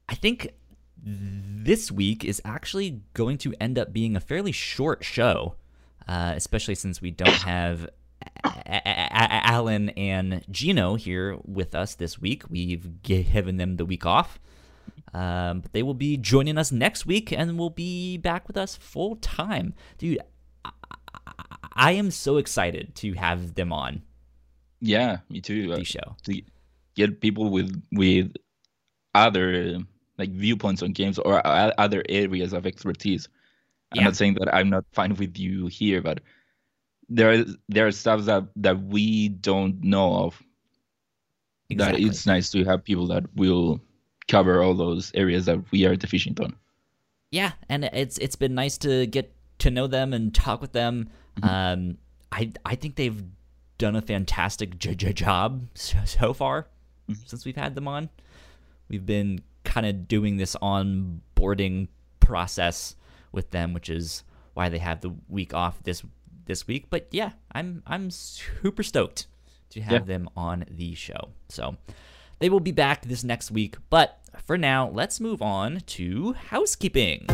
I 0.09 0.15
think 0.15 0.53
this 0.97 1.91
week 1.91 2.25
is 2.25 2.41
actually 2.45 3.03
going 3.15 3.39
to 3.39 3.53
end 3.61 3.81
up 3.81 3.93
being 3.93 4.15
a 4.15 4.21
fairly 4.21 4.53
short 4.53 5.03
show, 5.05 5.57
uh, 6.07 6.35
especially 6.37 6.77
since 6.77 7.03
we 7.03 7.11
don't 7.11 7.43
have 7.43 7.91
Alan 8.45 9.91
and 9.91 10.45
Gino 10.51 10.95
here 10.95 11.39
with 11.45 11.75
us 11.75 11.95
this 11.95 12.19
week. 12.19 12.45
We've 12.49 13.03
given 13.03 13.57
them 13.57 13.77
the 13.77 13.85
week 13.85 14.07
off. 14.07 14.39
Um, 15.15 15.61
but 15.61 15.73
they 15.73 15.83
will 15.83 15.95
be 15.95 16.17
joining 16.17 16.59
us 16.59 16.71
next 16.71 17.07
week 17.07 17.33
and 17.33 17.59
will 17.59 17.71
be 17.71 18.19
back 18.19 18.47
with 18.47 18.57
us 18.57 18.77
full 18.77 19.17
time. 19.17 19.75
Dude, 19.97 20.19
I, 20.65 20.71
I 21.73 21.93
am 21.93 22.11
so 22.11 22.37
excited 22.37 22.95
to 22.97 23.15
have 23.15 23.55
them 23.55 23.73
on. 23.73 24.03
Yeah, 24.81 25.19
me 25.31 25.41
too. 25.41 25.69
The 25.69 25.81
uh, 25.81 25.85
show. 25.85 26.17
To 26.25 26.43
get 26.95 27.21
people 27.21 27.51
with 27.51 27.83
with 27.93 28.35
other 29.15 29.79
like 30.19 30.31
viewpoints 30.31 30.83
on 30.83 30.93
games 30.93 31.19
or 31.19 31.41
other 31.45 32.03
areas 32.09 32.53
of 32.53 32.67
expertise. 32.67 33.29
I'm 33.97 34.05
not 34.05 34.17
saying 34.17 34.35
that 34.35 34.55
I'm 34.55 34.69
not 34.69 34.85
fine 34.93 35.15
with 35.15 35.39
you 35.39 35.67
here, 35.69 36.03
but 36.03 36.21
there 37.09 37.33
are 37.33 37.45
there 37.69 37.87
are 37.87 37.93
stuff 37.93 38.25
that 38.27 38.45
that 38.57 38.83
we 38.83 39.29
don't 39.29 39.83
know 39.83 40.15
of. 40.15 40.43
Exactly. 41.71 42.05
That 42.05 42.09
it's 42.09 42.27
nice 42.27 42.51
to 42.51 42.65
have 42.65 42.85
people 42.85 43.07
that 43.09 43.25
will 43.35 43.81
cover 44.27 44.63
all 44.63 44.75
those 44.75 45.11
areas 45.15 45.47
that 45.47 45.59
we 45.71 45.85
are 45.87 45.97
deficient 45.97 46.41
on. 46.41 46.55
Yeah, 47.31 47.53
and 47.69 47.85
it's 47.85 48.19
it's 48.19 48.37
been 48.37 48.55
nice 48.55 48.79
to 48.79 49.07
get 49.07 49.35
to 49.59 49.71
know 49.71 49.87
them 49.87 50.13
and 50.13 50.35
talk 50.35 50.61
with 50.61 50.73
them. 50.73 51.09
Mm-hmm. 51.41 51.49
Um, 51.49 51.99
I 52.33 52.53
I 52.65 52.75
think 52.75 52.97
they've 52.97 53.23
done 53.79 53.97
a 53.97 54.03
fantastic 54.03 54.79
j- 54.79 54.95
j- 54.95 55.13
job 55.13 55.69
so, 55.75 55.99
so 56.05 56.33
far 56.33 56.67
mm-hmm. 57.09 57.21
since 57.27 57.45
we've 57.45 57.57
had 57.57 57.75
them 57.75 57.89
on. 57.89 58.11
We've 58.89 59.05
been 59.05 59.43
kind 59.65 59.87
of 59.87 60.09
doing 60.09 60.39
this 60.39 60.57
onboarding 60.63 61.89
process 62.21 62.97
with 63.33 63.51
them, 63.51 63.75
which 63.75 63.91
is 63.91 64.25
why 64.55 64.69
they 64.69 64.79
have 64.79 65.03
the 65.03 65.15
week 65.29 65.53
off 65.53 65.83
this 65.83 66.03
this 66.49 66.67
week. 66.67 66.87
But 66.91 67.07
yeah, 67.13 67.33
I'm 67.53 67.85
I'm 67.87 68.11
super 68.11 68.83
stoked 68.83 69.29
to 69.71 69.81
have 69.81 69.93
yeah. 69.93 70.17
them 70.17 70.29
on 70.37 70.65
the 70.69 70.97
show. 70.97 71.29
So 71.49 71.77
they 72.41 72.49
will 72.49 72.61
be 72.61 72.73
back 72.73 73.05
this 73.05 73.23
next 73.23 73.53
week. 73.53 73.77
But 73.91 74.19
for 74.45 74.59
now, 74.59 74.91
let's 74.91 75.21
move 75.21 75.41
on 75.41 75.81
to 75.87 76.33
housekeeping. 76.33 77.27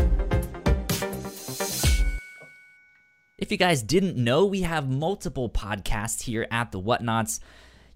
If 3.37 3.51
you 3.51 3.57
guys 3.57 3.83
didn't 3.83 4.15
know, 4.15 4.45
we 4.45 4.61
have 4.61 4.89
multiple 4.89 5.49
podcasts 5.49 6.21
here 6.21 6.47
at 6.51 6.71
the 6.71 6.79
Whatnauts. 6.79 7.39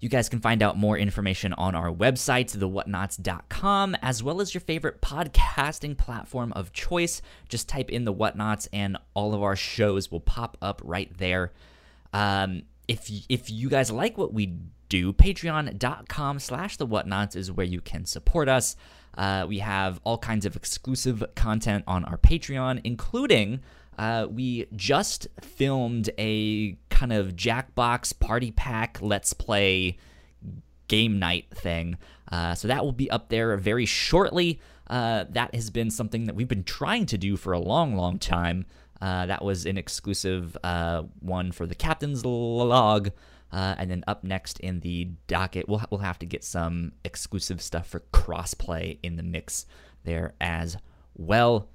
You 0.00 0.08
guys 0.08 0.30
can 0.30 0.40
find 0.40 0.62
out 0.62 0.78
more 0.78 0.96
information 0.96 1.52
on 1.52 1.74
our 1.74 1.92
website, 1.92 2.56
thewhatnauts.com, 2.56 3.96
as 4.00 4.22
well 4.22 4.40
as 4.40 4.54
your 4.54 4.62
favorite 4.62 5.02
podcasting 5.02 5.96
platform 5.98 6.52
of 6.54 6.72
choice. 6.72 7.20
Just 7.50 7.68
type 7.68 7.90
in 7.90 8.06
the 8.06 8.14
whatnauts, 8.14 8.66
and 8.72 8.96
all 9.12 9.34
of 9.34 9.42
our 9.42 9.56
shows 9.56 10.10
will 10.10 10.20
pop 10.20 10.56
up 10.62 10.80
right 10.82 11.14
there. 11.18 11.52
Um, 12.14 12.62
if 12.88 13.10
if 13.28 13.50
you 13.50 13.68
guys 13.68 13.90
like 13.90 14.16
what 14.16 14.32
we 14.32 14.54
do, 14.88 15.12
patreon.com 15.12 16.38
slash 16.38 16.78
the 16.78 16.86
whatnauts 16.86 17.36
is 17.36 17.52
where 17.52 17.66
you 17.66 17.82
can 17.82 18.06
support 18.06 18.48
us. 18.48 18.76
Uh, 19.18 19.44
we 19.46 19.58
have 19.58 20.00
all 20.04 20.16
kinds 20.16 20.46
of 20.46 20.56
exclusive 20.56 21.22
content 21.34 21.84
on 21.86 22.06
our 22.06 22.16
Patreon, 22.16 22.80
including 22.84 23.60
uh, 23.98 24.26
we 24.30 24.66
just 24.74 25.28
filmed 25.42 26.08
a 26.18 26.76
kind 27.00 27.14
of 27.14 27.34
Jackbox 27.34 28.20
party 28.20 28.50
pack 28.50 28.98
let's 29.00 29.32
play 29.32 29.96
game 30.86 31.18
night 31.18 31.46
thing. 31.54 31.96
Uh, 32.30 32.54
so 32.54 32.68
that 32.68 32.84
will 32.84 32.92
be 32.92 33.10
up 33.10 33.30
there 33.30 33.56
very 33.56 33.86
shortly. 33.86 34.60
Uh, 34.86 35.24
that 35.30 35.54
has 35.54 35.70
been 35.70 35.90
something 35.90 36.26
that 36.26 36.34
we've 36.34 36.46
been 36.46 36.62
trying 36.62 37.06
to 37.06 37.16
do 37.16 37.38
for 37.38 37.54
a 37.54 37.58
long, 37.58 37.96
long 37.96 38.18
time. 38.18 38.66
Uh, 39.00 39.24
that 39.24 39.42
was 39.42 39.64
an 39.64 39.78
exclusive 39.78 40.58
uh, 40.62 41.02
one 41.20 41.52
for 41.52 41.64
the 41.64 41.74
captain's 41.74 42.22
log. 42.26 43.08
Uh, 43.50 43.74
and 43.78 43.90
then 43.90 44.04
up 44.06 44.22
next 44.22 44.60
in 44.60 44.80
the 44.80 45.08
docket, 45.26 45.70
we'll, 45.70 45.82
we'll 45.88 46.00
have 46.00 46.18
to 46.18 46.26
get 46.26 46.44
some 46.44 46.92
exclusive 47.02 47.62
stuff 47.62 47.86
for 47.86 48.00
crossplay 48.12 48.98
in 49.02 49.16
the 49.16 49.22
mix 49.22 49.64
there 50.04 50.34
as 50.38 50.76
well. 51.16 51.66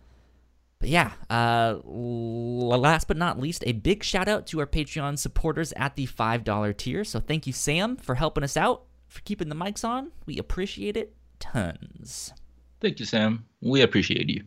But 0.86 0.92
yeah, 0.92 1.14
uh, 1.32 1.80
last 1.84 3.08
but 3.08 3.18
not 3.18 3.40
least, 3.40 3.64
a 3.66 3.72
big 3.72 4.04
shout 4.04 4.28
out 4.28 4.46
to 4.46 4.60
our 4.60 4.68
Patreon 4.68 5.18
supporters 5.18 5.74
at 5.76 5.96
the 5.96 6.06
$5 6.06 6.78
tier. 6.78 7.04
So 7.04 7.20
thank 7.20 7.48
you, 7.48 7.54
Sam, 7.54 7.98
for 7.98 8.14
helping 8.14 8.44
us 8.44 8.56
out, 8.56 8.84
for 9.08 9.20
keeping 9.22 9.50
the 9.50 9.56
mics 9.56 9.84
on. 9.84 10.12
We 10.28 10.38
appreciate 10.38 10.96
it 10.96 11.16
tons. 11.40 12.34
Thank 12.82 13.00
you, 13.00 13.06
Sam. 13.08 13.48
We 13.64 13.82
appreciate 13.82 14.30
you. 14.30 14.44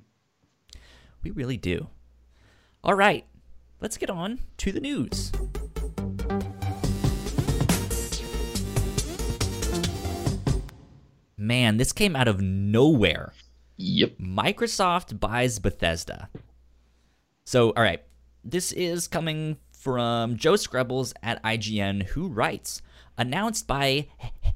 We 1.25 1.33
really 1.33 1.57
do. 1.57 1.89
All 2.85 2.95
right, 2.95 3.27
let's 3.81 3.97
get 3.97 4.09
on 4.09 4.39
to 4.59 4.71
the 4.71 4.79
news. 4.79 5.33
Man, 11.37 11.79
this 11.79 11.93
came 11.93 12.15
out 12.15 12.29
of 12.29 12.41
nowhere. 12.41 13.33
Yep. 13.79 14.19
Microsoft 14.19 15.21
buys 15.21 15.59
Bethesda. 15.61 16.29
So, 17.45 17.71
all 17.71 17.83
right, 17.83 18.03
this 18.45 18.73
is 18.73 19.07
coming 19.09 19.57
from 19.73 20.37
Joe 20.37 20.55
Skrebels 20.55 21.15
at 21.23 21.43
IGN, 21.45 22.03
who 22.09 22.29
writes 22.29 22.83
announced 23.17 23.67
by 23.67 24.09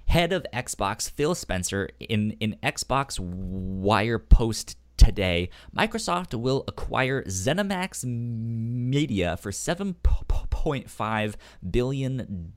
head 0.06 0.32
of 0.32 0.44
Xbox 0.52 1.08
Phil 1.08 1.34
Spencer 1.34 1.88
in 2.00 2.32
in 2.40 2.56
Xbox 2.62 3.18
Wire 3.18 4.18
post 4.18 4.76
today, 4.96 5.50
Microsoft 5.76 6.38
will 6.38 6.64
acquire 6.68 7.24
ZeniMax 7.24 8.04
Media 8.04 9.36
for 9.36 9.50
$7.5 9.50 11.34
billion, 11.70 12.52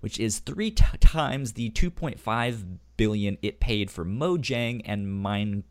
which 0.00 0.20
is 0.20 0.38
three 0.40 0.70
t- 0.70 0.84
times 1.00 1.52
the 1.52 1.70
2.5 1.70 2.78
billion 2.96 3.38
it 3.42 3.60
paid 3.60 3.90
for 3.90 4.04
Mojang 4.04 4.82
and 4.84 5.06
Minecraft 5.06 5.64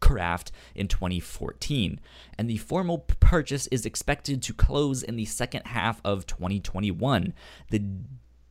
Craft 0.00 0.52
in 0.74 0.88
2014, 0.88 2.00
and 2.38 2.48
the 2.48 2.56
formal 2.56 2.98
purchase 3.20 3.66
is 3.68 3.84
expected 3.84 4.42
to 4.42 4.54
close 4.54 5.02
in 5.02 5.16
the 5.16 5.24
second 5.24 5.66
half 5.66 6.00
of 6.04 6.26
2021. 6.26 7.34
The 7.70 7.82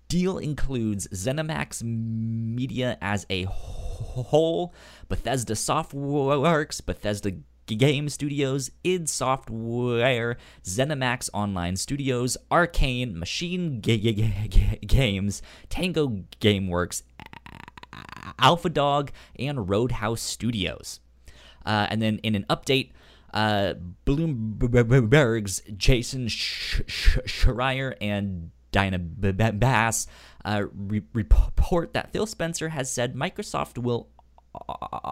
deal 0.08 0.38
includes 0.38 1.08
ZeniMax 1.08 1.84
Media 1.84 2.98
as 3.02 3.26
a 3.30 3.44
whole, 3.44 4.74
Bethesda 5.10 5.54
Softworks, 5.54 6.86
Bethesda 6.86 7.32
Game 7.66 8.08
Studios, 8.08 8.72
id 8.84 9.10
Software, 9.10 10.38
ZeniMax 10.64 11.30
Online 11.34 11.76
Studios, 11.76 12.38
Arcane, 12.50 13.20
Machine 13.20 13.82
Games, 13.82 15.42
Tango 15.70 16.08
GameWorks, 16.40 17.04
Alpha 18.40 18.70
Dog, 18.70 19.12
and 19.38 19.70
Roundhouse 19.70 20.22
Studios. 20.22 21.00
Uh, 21.66 21.88
and 21.90 22.02
then 22.02 22.20
in 22.20 22.36
an 22.36 22.46
update, 22.50 22.92
uh, 23.34 23.74
Bloomberg's 24.06 25.62
Jason 25.76 26.28
Schreier 26.28 27.96
and 28.00 28.52
Dina 28.72 29.00
Bass 29.00 30.08
uh, 30.46 30.64
re- 30.74 31.04
report 31.14 31.94
that 31.94 32.12
Phil 32.12 32.26
Spencer 32.26 32.70
has 32.70 32.92
said 32.92 33.16
Microsoft 33.16 33.78
will 33.78 34.10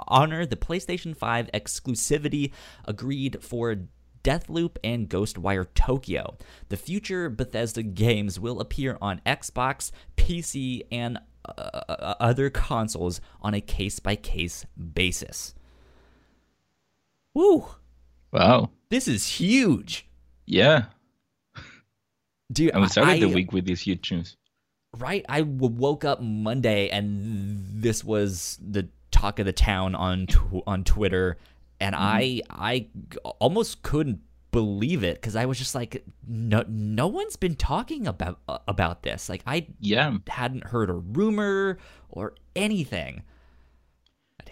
honor 0.08 0.46
the 0.46 0.56
PlayStation 0.56 1.16
5 1.16 1.52
exclusivity 1.54 2.52
agreed 2.86 3.44
for 3.44 3.76
Deathloop 4.24 4.78
and 4.84 5.08
Ghostwire 5.08 5.68
Tokyo. 5.76 6.36
The 6.70 6.78
future 6.78 7.30
Bethesda 7.30 7.84
games 7.84 8.40
will 8.40 8.60
appear 8.60 8.98
on 9.02 9.22
Xbox, 9.26 9.92
PC, 10.18 10.82
and 10.92 11.20
uh, 11.58 12.16
other 12.20 12.50
consoles 12.50 13.22
on 13.42 13.54
a 13.54 13.62
case 13.62 14.00
by 14.00 14.16
case 14.16 14.66
basis. 14.94 15.54
Woo! 17.34 17.66
Wow. 18.32 18.72
This 18.90 19.08
is 19.08 19.28
huge. 19.28 20.08
Yeah. 20.46 20.86
Dude, 22.52 22.72
and 22.72 22.82
we 22.82 22.88
started 22.88 23.12
I, 23.12 23.20
the 23.20 23.30
week 23.30 23.52
with 23.52 23.66
these 23.66 23.82
huge 23.82 24.12
news. 24.12 24.38
Right? 24.98 25.26
I 25.28 25.42
w- 25.42 25.74
woke 25.74 26.06
up 26.06 26.22
Monday 26.22 26.90
and 26.90 27.82
this 27.82 28.04
was 28.04 28.58
the 28.62 28.88
talk 29.12 29.40
of 29.40 29.46
the 29.46 29.54
town 29.54 29.96
on 29.96 30.28
tw- 30.28 30.64
on 30.66 30.84
Twitter 30.84 31.38
and 31.80 31.96
mm-hmm. 31.96 32.04
I 32.04 32.42
I 32.50 32.88
almost 33.40 33.82
couldn't 33.84 34.22
believe 34.56 35.04
it 35.04 35.22
cuz 35.22 35.36
I 35.36 35.46
was 35.46 35.58
just 35.58 35.76
like 35.76 36.04
no 36.26 36.64
no 36.68 37.08
one's 37.08 37.36
been 37.36 37.56
talking 37.56 38.08
about 38.08 38.40
uh, 38.48 38.60
about 38.68 39.04
this. 39.04 39.28
Like 39.28 39.44
I 39.46 39.68
yeah. 39.80 40.18
hadn't 40.28 40.66
heard 40.72 40.90
a 40.90 40.94
rumor 40.94 41.78
or 42.10 42.34
anything. 42.56 43.24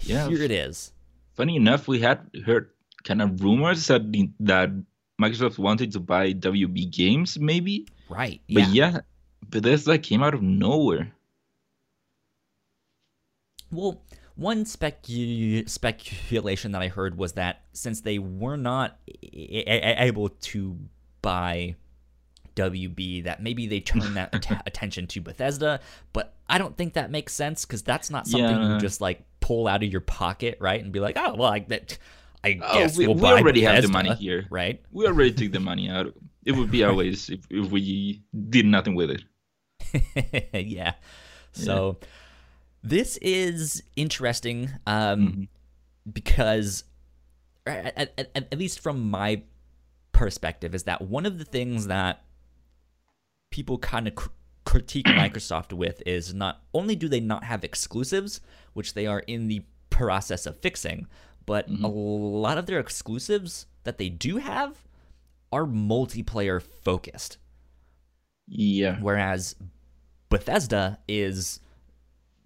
yeah. 0.01 0.27
Here 0.27 0.43
it 0.43 0.51
is. 0.51 0.91
Funny 1.33 1.55
enough, 1.55 1.87
we 1.87 2.01
had 2.01 2.29
heard 2.45 2.69
kind 3.03 3.21
of 3.21 3.41
rumors 3.41 3.87
that 3.87 4.03
that 4.41 4.69
Microsoft 5.21 5.57
wanted 5.57 5.93
to 5.93 5.99
buy 5.99 6.33
WB 6.33 6.91
Games, 6.91 7.39
maybe. 7.39 7.87
Right. 8.09 8.41
But 8.47 8.69
yeah. 8.69 8.91
But 8.91 9.01
yeah, 9.01 9.01
Bethesda 9.49 9.97
came 9.97 10.23
out 10.23 10.33
of 10.33 10.41
nowhere. 10.41 11.13
Well, 13.71 14.01
one 14.35 14.65
specu- 14.65 15.67
speculation 15.69 16.71
that 16.71 16.81
I 16.81 16.87
heard 16.87 17.17
was 17.17 17.33
that 17.33 17.63
since 17.73 18.01
they 18.01 18.19
were 18.19 18.57
not 18.57 18.97
a- 19.07 19.63
a- 19.67 20.03
able 20.05 20.29
to 20.29 20.77
buy 21.21 21.75
WB, 22.55 23.25
that 23.25 23.41
maybe 23.41 23.67
they 23.67 23.79
turned 23.79 24.15
that 24.15 24.33
att- 24.33 24.63
attention 24.65 25.07
to 25.07 25.21
Bethesda. 25.21 25.79
But 26.13 26.33
I 26.49 26.57
don't 26.57 26.75
think 26.75 26.93
that 26.93 27.11
makes 27.11 27.33
sense 27.33 27.65
because 27.65 27.83
that's 27.83 28.09
not 28.09 28.27
something 28.27 28.49
yeah. 28.49 28.73
you 28.73 28.79
just 28.79 29.01
like 29.01 29.23
pull 29.39 29.67
out 29.67 29.83
of 29.83 29.91
your 29.91 30.01
pocket, 30.01 30.57
right? 30.59 30.83
And 30.83 30.91
be 30.91 30.99
like, 30.99 31.17
oh, 31.17 31.35
well, 31.35 31.49
like 31.49 31.67
that 31.69 31.97
I 32.43 32.59
oh, 32.61 32.73
guess 32.73 32.97
we, 32.97 33.07
we'll 33.07 33.15
we 33.15 33.27
already 33.27 33.61
Bethesda, 33.61 33.75
have 33.75 33.83
the 33.83 33.89
money 33.89 34.15
here, 34.15 34.47
right? 34.49 34.81
We 34.91 35.07
already 35.07 35.31
took 35.31 35.51
the 35.51 35.59
money 35.59 35.89
out. 35.89 36.13
It 36.45 36.53
would 36.53 36.71
be 36.71 36.83
our 36.83 36.93
waste 36.93 37.29
if, 37.29 37.39
if 37.49 37.71
we 37.71 38.21
did 38.49 38.65
nothing 38.65 38.95
with 38.95 39.11
it. 39.11 40.53
yeah. 40.53 40.93
So 41.53 41.97
yeah. 42.01 42.07
This 42.83 43.17
is 43.17 43.81
interesting 43.95 44.69
um, 44.85 45.19
mm-hmm. 45.19 45.43
because, 46.11 46.83
at, 47.65 48.13
at, 48.17 48.35
at 48.35 48.59
least 48.59 48.81
from 48.81 49.09
my 49.09 49.43
perspective, 50.11 50.75
is 50.75 50.83
that 50.83 51.01
one 51.01 51.25
of 51.25 51.39
the 51.39 51.45
things 51.45 51.87
that 51.87 52.23
people 53.51 53.77
kind 53.77 54.07
of 54.07 54.15
cr- 54.15 54.29
critique 54.65 55.05
Microsoft 55.07 55.71
with 55.71 56.03
is 56.05 56.33
not 56.33 56.61
only 56.73 56.95
do 56.95 57.07
they 57.07 57.21
not 57.21 57.45
have 57.45 57.63
exclusives, 57.63 58.41
which 58.73 58.93
they 58.93 59.07
are 59.07 59.19
in 59.19 59.47
the 59.47 59.63
process 59.89 60.45
of 60.45 60.59
fixing, 60.59 61.07
but 61.45 61.69
mm-hmm. 61.69 61.85
a 61.85 61.87
lot 61.87 62.57
of 62.57 62.65
their 62.65 62.79
exclusives 62.79 63.65
that 63.83 63.97
they 63.97 64.09
do 64.09 64.37
have 64.37 64.83
are 65.53 65.65
multiplayer 65.65 66.61
focused. 66.61 67.37
Yeah. 68.47 68.97
Whereas 68.99 69.55
Bethesda 70.29 70.99
is 71.07 71.59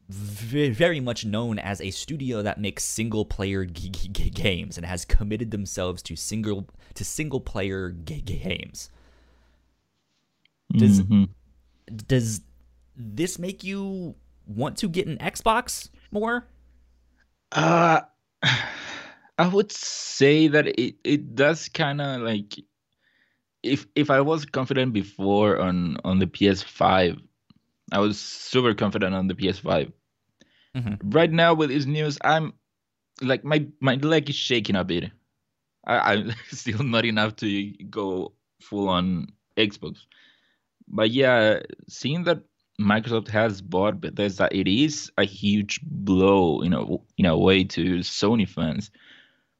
very 0.09 0.99
much 0.99 1.25
known 1.25 1.59
as 1.59 1.81
a 1.81 1.91
studio 1.91 2.41
that 2.41 2.59
makes 2.59 2.83
single 2.83 3.25
player 3.25 3.65
g- 3.65 3.89
g- 3.89 4.29
games 4.29 4.77
and 4.77 4.85
has 4.85 5.03
committed 5.03 5.51
themselves 5.51 6.01
to 6.03 6.15
single 6.15 6.67
to 6.93 7.03
single 7.03 7.41
player 7.41 7.91
g- 7.91 8.21
games. 8.21 8.89
Does 10.71 11.01
mm-hmm. 11.01 11.25
does 12.07 12.41
this 12.95 13.37
make 13.37 13.63
you 13.63 14.15
want 14.45 14.77
to 14.77 14.87
get 14.87 15.07
an 15.07 15.17
Xbox 15.17 15.89
more? 16.11 16.47
Uh 17.51 18.01
I 19.39 19.47
would 19.47 19.71
say 19.71 20.47
that 20.47 20.67
it, 20.67 20.95
it 21.03 21.35
does 21.35 21.69
kind 21.69 22.01
of 22.01 22.21
like 22.21 22.55
if 23.61 23.85
if 23.95 24.09
I 24.09 24.21
was 24.21 24.45
confident 24.45 24.93
before 24.93 25.59
on 25.59 25.97
on 26.03 26.19
the 26.19 26.27
PS5, 26.27 27.19
I 27.91 27.99
was 27.99 28.19
super 28.19 28.73
confident 28.73 29.15
on 29.15 29.27
the 29.27 29.35
PS5. 29.35 29.91
Mm-hmm. 30.75 31.09
Right 31.09 31.31
now 31.31 31.53
with 31.53 31.69
this 31.69 31.85
news, 31.85 32.17
I'm 32.23 32.53
like 33.21 33.43
my 33.43 33.67
my 33.79 33.95
leg 33.95 34.29
is 34.29 34.35
shaking 34.35 34.75
a 34.75 34.83
bit. 34.83 35.11
I, 35.85 36.13
I'm 36.13 36.33
still 36.51 36.83
not 36.83 37.05
enough 37.05 37.35
to 37.37 37.71
go 37.89 38.33
full 38.61 38.89
on 38.89 39.27
Xbox, 39.55 39.99
but 40.87 41.11
yeah, 41.11 41.61
seeing 41.87 42.25
that 42.25 42.43
Microsoft 42.79 43.29
has 43.29 43.61
bought 43.61 44.01
Bethesda, 44.01 44.49
it 44.51 44.67
is 44.67 45.11
a 45.17 45.23
huge 45.23 45.79
blow, 45.81 46.61
you 46.61 46.69
know, 46.69 47.03
in 47.17 47.25
a 47.25 47.35
way 47.35 47.63
to 47.63 47.99
Sony 47.99 48.47
fans 48.47 48.91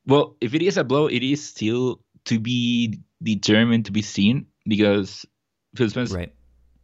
well, 0.08 0.38
if 0.40 0.56
it 0.56 0.62
is 0.62 0.78
a 0.78 0.84
blow, 0.84 1.08
it 1.08 1.22
is 1.22 1.46
still 1.46 2.00
to 2.26 2.40
be 2.40 3.00
determined 3.22 3.86
to 3.86 3.92
be 3.92 4.02
seen 4.02 4.48
because 4.66 5.26
Phil 5.76 5.90
Spencer, 5.90 6.16
right. 6.16 6.34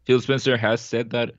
Phil 0.06 0.22
Spencer 0.22 0.58
has 0.58 0.82
said 0.82 1.12
that 1.12 1.32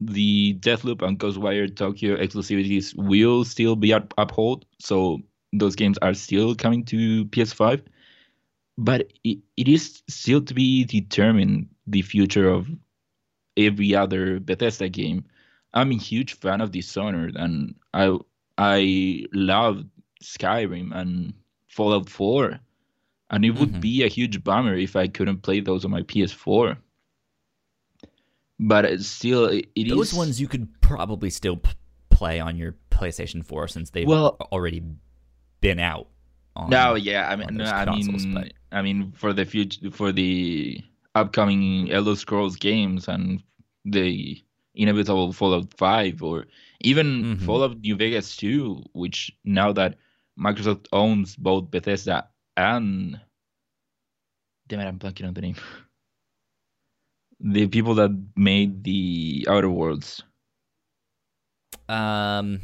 the 0.00 0.54
Deathloop 0.54 1.02
and 1.02 1.18
Ghostwire 1.18 1.74
Tokyo 1.74 2.16
exclusivities 2.16 2.94
will 2.96 3.44
still 3.44 3.76
be 3.76 3.92
up- 3.92 4.14
upheld. 4.18 4.64
So 4.78 5.20
those 5.52 5.76
games 5.76 5.98
are 5.98 6.14
still 6.14 6.54
coming 6.54 6.84
to 6.86 7.24
PS5. 7.26 7.82
But 8.78 9.12
it, 9.22 9.38
it 9.56 9.68
is 9.68 10.02
still 10.08 10.40
to 10.42 10.54
be 10.54 10.84
determined 10.84 11.68
the 11.86 12.02
future 12.02 12.48
of 12.48 12.68
every 13.56 13.94
other 13.94 14.40
Bethesda 14.40 14.88
game. 14.88 15.24
I'm 15.74 15.92
a 15.92 15.96
huge 15.96 16.34
fan 16.34 16.60
of 16.60 16.72
Dishonored 16.72 17.36
and 17.36 17.74
I 17.94 18.16
I 18.58 19.24
love 19.32 19.84
Skyrim 20.22 20.94
and 20.94 21.34
Fallout 21.68 22.08
4. 22.08 22.58
And 23.30 23.44
it 23.44 23.50
would 23.50 23.70
mm-hmm. 23.70 23.80
be 23.80 24.04
a 24.04 24.08
huge 24.08 24.44
bummer 24.44 24.74
if 24.74 24.94
I 24.94 25.08
couldn't 25.08 25.42
play 25.42 25.60
those 25.60 25.84
on 25.84 25.90
my 25.90 26.02
PS4. 26.02 26.76
But 28.64 28.84
it's 28.84 29.08
still, 29.08 29.46
it, 29.46 29.66
those 29.88 30.12
is... 30.12 30.18
ones 30.18 30.40
you 30.40 30.46
could 30.46 30.68
probably 30.80 31.30
still 31.30 31.56
p- 31.56 31.72
play 32.10 32.38
on 32.38 32.56
your 32.56 32.76
PlayStation 32.90 33.44
4 33.44 33.66
since 33.66 33.90
they've 33.90 34.06
well, 34.06 34.36
already 34.52 34.82
been 35.60 35.80
out. 35.80 36.08
On, 36.54 36.70
no, 36.70 36.94
yeah, 36.94 37.28
I 37.28 37.34
mean, 37.34 37.56
no, 37.56 37.64
I 37.64 37.84
consoles, 37.84 38.24
mean, 38.24 38.34
but... 38.34 38.52
I 38.70 38.82
mean, 38.82 39.12
for 39.16 39.32
the 39.32 39.44
future, 39.44 39.90
for 39.90 40.12
the 40.12 40.80
upcoming 41.16 41.90
Elder 41.90 42.14
Scrolls 42.14 42.56
games 42.56 43.08
and 43.08 43.42
the 43.84 44.40
inevitable 44.74 45.32
Fallout 45.32 45.74
5 45.76 46.22
or 46.22 46.46
even 46.82 47.06
mm-hmm. 47.22 47.44
Fallout 47.44 47.80
New 47.80 47.96
Vegas 47.96 48.36
2, 48.36 48.82
which 48.92 49.32
now 49.44 49.72
that 49.72 49.96
Microsoft 50.38 50.86
owns 50.92 51.34
both 51.34 51.70
Bethesda 51.70 52.28
and 52.56 53.20
damn 54.68 54.80
it, 54.80 54.86
I'm 54.86 54.98
blanking 54.98 55.26
on 55.26 55.34
the 55.34 55.40
name. 55.40 55.56
the 57.42 57.66
people 57.66 57.94
that 57.96 58.10
made 58.36 58.84
the 58.84 59.46
Outer 59.50 59.70
Worlds. 59.70 60.22
Um, 61.88 62.60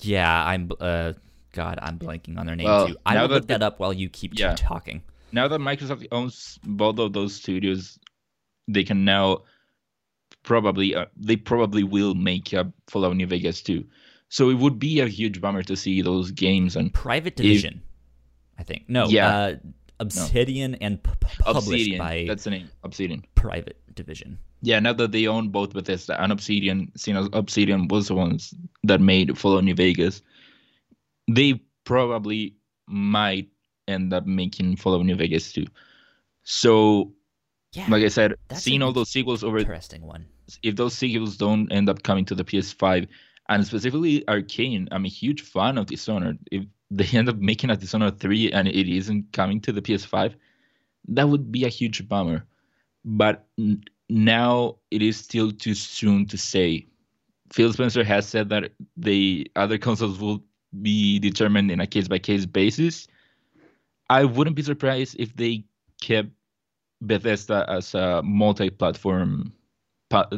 yeah, 0.00 0.44
I'm. 0.44 0.70
Uh, 0.80 1.12
God, 1.52 1.78
I'm 1.82 1.98
blanking 1.98 2.38
on 2.38 2.46
their 2.46 2.56
name 2.56 2.66
well, 2.66 2.88
too. 2.88 2.96
I 3.04 3.20
will 3.20 3.28
look 3.28 3.46
that, 3.48 3.60
that 3.60 3.62
up 3.62 3.78
while 3.78 3.92
you 3.92 4.08
keep 4.08 4.38
yeah. 4.38 4.54
talking. 4.56 5.02
Now 5.32 5.48
that 5.48 5.60
Microsoft 5.60 6.06
owns 6.10 6.58
both 6.64 6.98
of 6.98 7.12
those 7.12 7.34
studios, 7.34 7.98
they 8.68 8.84
can 8.84 9.04
now 9.04 9.42
probably 10.42 10.94
uh, 10.94 11.06
they 11.16 11.36
probably 11.36 11.84
will 11.84 12.14
make 12.14 12.52
a 12.52 12.72
Fallout 12.88 13.16
New 13.16 13.26
Vegas 13.26 13.60
too. 13.60 13.84
So 14.28 14.48
it 14.48 14.54
would 14.54 14.78
be 14.78 15.00
a 15.00 15.08
huge 15.08 15.42
bummer 15.42 15.62
to 15.64 15.76
see 15.76 16.00
those 16.00 16.30
games 16.30 16.74
and 16.76 16.92
Private 16.92 17.36
Division. 17.36 17.82
If, 18.54 18.60
I 18.60 18.62
think 18.62 18.84
no. 18.88 19.08
Yeah. 19.08 19.28
Uh, 19.28 19.56
Obsidian 20.00 20.72
no. 20.72 20.78
and 20.80 21.02
p- 21.02 21.10
published 21.20 21.68
Obsidian. 21.68 21.98
by 21.98 22.24
that's 22.26 22.44
the 22.44 22.50
name. 22.50 22.68
Obsidian. 22.82 23.24
Private 23.34 23.78
Division. 23.94 24.38
Yeah, 24.62 24.80
now 24.80 24.92
that 24.92 25.12
they 25.12 25.26
own 25.26 25.48
both 25.48 25.72
Bethesda 25.72 26.20
and 26.22 26.32
Obsidian, 26.32 26.92
seeing 26.96 27.16
as 27.16 27.28
Obsidian 27.32 27.88
was 27.88 28.08
the 28.08 28.14
ones 28.14 28.54
that 28.84 29.00
made 29.00 29.36
Fallout 29.38 29.64
New 29.64 29.74
Vegas, 29.74 30.22
they 31.30 31.60
probably 31.84 32.56
might 32.86 33.48
end 33.88 34.12
up 34.12 34.26
making 34.26 34.76
Fallout 34.76 35.04
New 35.04 35.16
Vegas 35.16 35.52
too. 35.52 35.66
So, 36.44 37.12
yeah, 37.72 37.86
like 37.88 38.04
I 38.04 38.08
said, 38.08 38.34
seeing 38.54 38.82
all 38.82 38.92
those 38.92 39.10
sequels 39.10 39.44
over 39.44 39.58
interesting 39.58 40.02
one. 40.02 40.26
If 40.62 40.76
those 40.76 40.94
sequels 40.94 41.36
don't 41.36 41.70
end 41.72 41.88
up 41.88 42.02
coming 42.02 42.24
to 42.26 42.34
the 42.34 42.44
PS5, 42.44 43.08
and 43.48 43.66
specifically 43.66 44.26
Arcane, 44.28 44.88
I'm 44.92 45.04
a 45.04 45.08
huge 45.08 45.42
fan 45.42 45.78
of 45.78 45.86
Dishonored. 45.86 46.38
If 46.50 46.64
they 46.96 47.18
end 47.18 47.28
up 47.28 47.38
making 47.38 47.70
a 47.70 47.76
Dishonored 47.76 48.20
3 48.20 48.52
and 48.52 48.68
it 48.68 48.88
isn't 48.88 49.32
coming 49.32 49.60
to 49.62 49.72
the 49.72 49.82
PS5, 49.82 50.34
that 51.08 51.28
would 51.28 51.50
be 51.50 51.64
a 51.64 51.68
huge 51.68 52.06
bummer. 52.08 52.44
But 53.04 53.46
n- 53.58 53.82
now 54.08 54.76
it 54.90 55.02
is 55.02 55.16
still 55.16 55.50
too 55.50 55.74
soon 55.74 56.26
to 56.26 56.36
say. 56.36 56.86
Phil 57.52 57.72
Spencer 57.72 58.04
has 58.04 58.28
said 58.28 58.48
that 58.50 58.72
the 58.96 59.50
other 59.56 59.78
consoles 59.78 60.18
will 60.18 60.42
be 60.80 61.18
determined 61.18 61.70
in 61.70 61.80
a 61.80 61.86
case 61.86 62.08
by 62.08 62.18
case 62.18 62.46
basis. 62.46 63.08
I 64.08 64.24
wouldn't 64.24 64.56
be 64.56 64.62
surprised 64.62 65.16
if 65.18 65.34
they 65.34 65.64
kept 66.00 66.28
Bethesda 67.00 67.66
as 67.68 67.94
a 67.94 68.22
multi 68.22 68.70
platform 68.70 69.52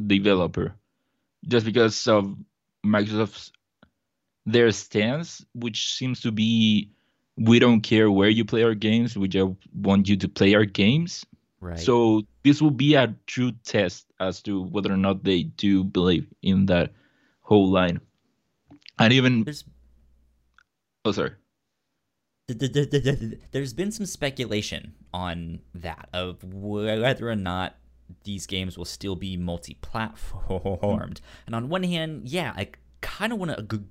developer 0.06 0.74
just 1.46 1.66
because 1.66 2.06
of 2.06 2.36
Microsoft's 2.86 3.52
their 4.46 4.70
stance, 4.72 5.44
which 5.54 5.94
seems 5.94 6.20
to 6.20 6.32
be 6.32 6.90
we 7.36 7.58
don't 7.58 7.80
care 7.80 8.10
where 8.10 8.28
you 8.28 8.44
play 8.44 8.62
our 8.62 8.74
games, 8.74 9.16
we 9.16 9.28
just 9.28 9.52
want 9.74 10.08
you 10.08 10.16
to 10.16 10.28
play 10.28 10.54
our 10.54 10.64
games. 10.64 11.26
Right. 11.60 11.78
So 11.78 12.22
this 12.42 12.60
will 12.60 12.70
be 12.70 12.94
a 12.94 13.14
true 13.26 13.52
test 13.64 14.06
as 14.20 14.42
to 14.42 14.62
whether 14.62 14.92
or 14.92 14.98
not 14.98 15.24
they 15.24 15.44
do 15.44 15.82
believe 15.82 16.26
in 16.42 16.66
that 16.66 16.92
whole 17.40 17.68
line. 17.68 18.00
And 18.98 19.12
even 19.12 19.44
There's... 19.44 19.64
Oh 21.04 21.12
sorry. 21.12 21.32
There's 22.46 23.72
been 23.72 23.90
some 23.90 24.06
speculation 24.06 24.94
on 25.12 25.60
that 25.74 26.08
of 26.12 26.44
whether 26.44 27.30
or 27.30 27.36
not 27.36 27.76
these 28.24 28.46
games 28.46 28.76
will 28.76 28.84
still 28.84 29.16
be 29.16 29.36
multi-platformed. 29.38 31.20
And 31.46 31.54
on 31.54 31.70
one 31.70 31.82
hand, 31.82 32.28
yeah, 32.28 32.52
I 32.54 32.68
kind 33.00 33.32
of 33.32 33.38
want 33.38 33.56
to 33.56 33.82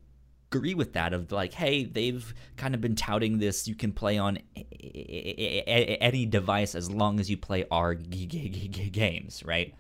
agree 0.53 0.73
with 0.73 0.93
that 0.93 1.13
of 1.13 1.31
like 1.31 1.53
hey 1.53 1.85
they've 1.85 2.33
kind 2.57 2.75
of 2.75 2.81
been 2.81 2.95
touting 2.95 3.39
this 3.39 3.67
you 3.67 3.75
can 3.75 3.91
play 3.91 4.17
on 4.17 4.39
any 4.81 6.25
device 6.25 6.75
as 6.75 6.89
long 6.89 7.19
as 7.19 7.29
you 7.29 7.37
play 7.37 7.65
our 7.71 7.95
games 7.95 9.43
right? 9.45 9.73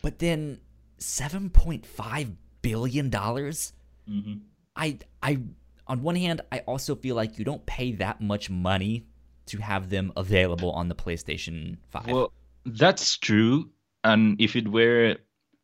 But 0.00 0.20
then 0.20 0.60
7.5 0.98 2.34
billion 2.62 3.10
dollars? 3.10 3.72
Mm-hmm. 4.08 4.34
i 4.74 4.98
i 5.22 5.38
on 5.86 6.02
one 6.02 6.16
hand 6.16 6.40
i 6.50 6.60
also 6.60 6.94
feel 6.94 7.14
like 7.14 7.38
you 7.38 7.44
don't 7.44 7.64
pay 7.66 7.92
that 7.92 8.22
much 8.22 8.48
money 8.48 9.04
to 9.44 9.58
have 9.58 9.90
them 9.90 10.12
available 10.16 10.70
on 10.72 10.88
the 10.88 10.94
playstation 10.94 11.76
5 11.90 12.06
well 12.06 12.32
that's 12.64 13.16
true. 13.16 13.70
And 14.04 14.40
if 14.40 14.56
it 14.56 14.68
were 14.68 15.16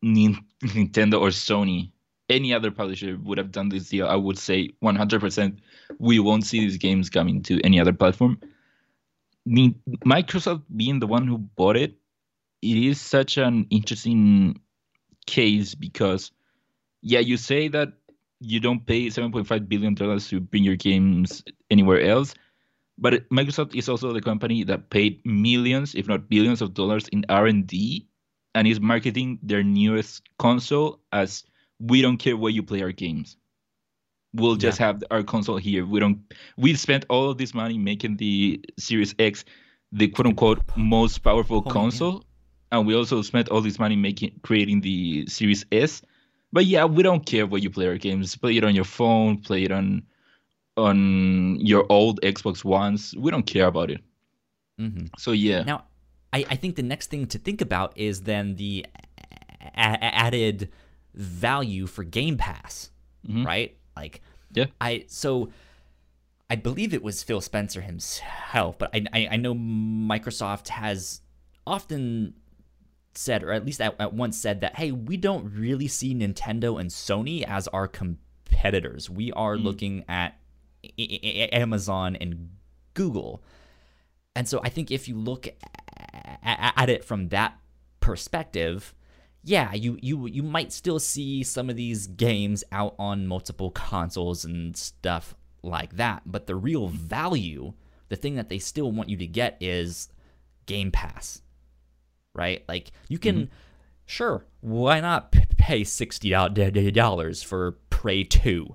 nintendo 0.05 1.21
or 1.21 1.29
sony 1.29 1.93
any 2.29 2.55
other 2.55 2.71
publisher 2.71 3.19
would 3.23 3.39
have 3.39 3.53
done 3.53 3.69
this 3.69 3.89
deal, 3.89 4.07
I 4.07 4.17
would 4.17 4.39
say 4.39 4.71
100% 4.83 5.59
we 5.99 6.19
won't 6.19 6.45
see 6.45 6.61
these 6.61 6.79
games 6.79 7.11
coming 7.11 7.43
to 7.43 7.61
any 7.63 7.79
other 7.81 7.93
platform. 7.93 8.41
Microsoft 9.47 10.63
being 10.75 11.01
the 11.01 11.07
one 11.07 11.27
who 11.27 11.39
bought 11.39 11.77
it, 11.77 11.97
it 12.63 12.77
is 12.77 13.01
such 13.01 13.37
an 13.37 13.67
interesting 13.71 14.59
case 15.27 15.75
because, 15.75 16.33
yeah, 17.03 17.21
you 17.21 17.37
say 17.37 17.69
that 17.69 17.93
you 18.41 18.61
don't 18.61 18.87
pay 18.87 19.09
7.5 19.09 19.69
billion 19.69 19.95
dollars 19.95 20.29
to 20.29 20.41
bring 20.41 20.65
your 20.65 20.77
games 20.77 21.45
anywhere 21.71 22.01
else, 22.01 22.35
but 22.97 23.29
Microsoft 23.29 23.75
is 23.75 23.89
also 23.89 24.13
the 24.13 24.21
company 24.21 24.65
that 24.65 24.91
paid 24.91 25.25
millions, 25.27 25.95
if 25.95 26.09
not 26.09 26.29
billions, 26.29 26.63
of 26.63 26.75
dollars 26.75 27.09
in 27.09 27.25
R 27.29 27.47
and 27.47 27.67
D, 27.67 28.07
and 28.55 28.67
is 28.67 28.81
marketing 28.81 29.39
their 29.43 29.63
newest 29.63 30.23
console 30.39 31.01
as 31.13 31.45
we 31.81 32.03
don't 32.03 32.19
care 32.19 32.37
where 32.37 32.51
you 32.51 32.63
play 32.63 32.83
our 32.83 32.93
games. 32.93 33.37
We'll 34.33 34.57
just 34.57 34.81
yeah. 34.81 34.87
have 34.87 35.05
our 35.11 35.23
console 35.23 35.59
here. 35.59 35.87
We 35.87 36.01
don't. 36.01 36.21
We 36.57 36.75
spent 36.75 37.07
all 37.09 37.31
of 37.31 37.39
this 37.39 37.55
money 37.55 37.79
making 37.79 38.17
the 38.17 38.65
Series 38.79 39.15
X 39.19 39.45
the 39.93 40.09
quote 40.09 40.27
unquote 40.27 40.61
most 40.77 41.19
powerful 41.19 41.63
oh, 41.65 41.71
console, 41.71 42.25
and 42.73 42.87
we 42.87 42.97
also 42.97 43.23
spent 43.23 43.49
all 43.49 43.61
this 43.61 43.79
money 43.79 43.95
making 43.95 44.41
creating 44.43 44.81
the 44.81 45.27
Series 45.29 45.65
S. 45.71 46.03
But 46.53 46.67
yeah, 46.67 46.85
we 46.85 47.03
don't 47.03 47.25
care 47.25 47.47
where 47.47 47.61
you 47.61 47.71
play 47.71 47.87
our 47.87 47.97
games. 47.97 48.37
Play 48.37 48.57
it 48.57 48.65
on 48.65 48.75
your 48.75 48.85
phone. 48.85 49.39
Play 49.39 49.65
it 49.65 49.71
on 49.71 50.03
on 50.77 51.61
your 51.61 51.87
old 51.89 52.21
Xbox 52.23 52.65
Ones. 52.65 53.15
We 53.17 53.31
don't 53.31 53.47
care 53.47 53.67
about 53.67 53.91
it. 53.91 54.01
Mm-hmm. 54.81 55.07
So 55.17 55.31
yeah. 55.31 55.63
Now, 55.63 55.85
I, 56.33 56.45
I 56.51 56.57
think 56.57 56.75
the 56.75 56.83
next 56.83 57.09
thing 57.09 57.27
to 57.27 57.39
think 57.39 57.61
about 57.61 57.97
is 57.97 58.23
then 58.23 58.57
the 58.57 58.85
a- 59.77 60.05
added 60.05 60.71
value 61.15 61.87
for 61.87 62.05
Game 62.05 62.37
Pass, 62.37 62.91
mm-hmm. 63.27 63.45
right? 63.45 63.77
Like, 63.97 64.21
yeah, 64.53 64.67
I 64.81 65.05
so 65.09 65.51
I 66.51 66.57
believe 66.57 66.93
it 66.95 67.03
was 67.03 67.23
Phil 67.23 67.41
Spencer 67.41 67.81
himself, 67.81 68.79
but 68.79 68.91
I 68.95 69.05
I, 69.13 69.29
I 69.33 69.37
know 69.37 69.55
Microsoft 69.55 70.69
has 70.69 71.21
often 71.67 72.35
said, 73.15 73.43
or 73.43 73.53
at 73.53 73.65
least 73.65 73.81
at, 73.81 73.95
at 74.01 74.13
once 74.13 74.37
said 74.39 74.61
that, 74.61 74.77
hey, 74.77 74.91
we 74.93 75.17
don't 75.17 75.53
really 75.55 75.89
see 75.89 76.15
Nintendo 76.15 76.81
and 76.81 76.91
Sony 76.91 77.43
as 77.45 77.69
our 77.69 77.87
competitors. 77.87 79.09
We 79.09 79.33
are 79.33 79.57
mm. 79.57 79.65
looking 79.65 80.05
at 80.09 80.37
Amazon 80.99 82.17
and 82.17 82.51
Google. 82.95 83.43
And 84.37 84.49
so 84.49 84.61
I 84.63 84.69
think 84.69 84.91
if 84.91 85.09
you 85.09 85.17
look 85.17 85.47
at 86.43 86.89
it 86.89 87.05
from 87.05 87.29
that 87.29 87.59
perspective, 88.01 88.95
yeah, 89.45 89.75
you 89.75 89.99
you 90.01 90.27
you 90.27 90.43
might 90.43 90.73
still 90.73 90.99
see 90.99 91.43
some 91.43 91.69
of 91.69 91.77
these 91.77 92.07
games 92.07 92.65
out 92.73 92.95
on 92.99 93.27
multiple 93.27 93.71
consoles 93.71 94.45
and 94.45 94.75
stuff 94.75 95.35
like 95.63 95.97
that, 95.97 96.23
but 96.25 96.47
the 96.47 96.57
real 96.57 96.89
value, 96.89 97.75
the 98.09 98.17
thing 98.17 98.37
that 98.37 98.49
they 98.49 98.59
still 98.59 98.91
want 98.91 99.11
you 99.11 99.19
to 99.19 99.27
get 99.27 99.59
is 99.61 100.09
Game 100.67 100.91
Pass. 100.91 101.43
Right? 102.35 102.65
Like 102.69 102.93
you 103.09 103.19
can 103.19 103.37
mm-hmm. 103.37 103.55
sure, 104.07 104.47
why 104.61 105.01
not 105.01 105.33
pay 105.59 105.83
$60 105.83 107.45
for 107.45 107.73
Prey 107.91 108.25
2? 108.25 108.75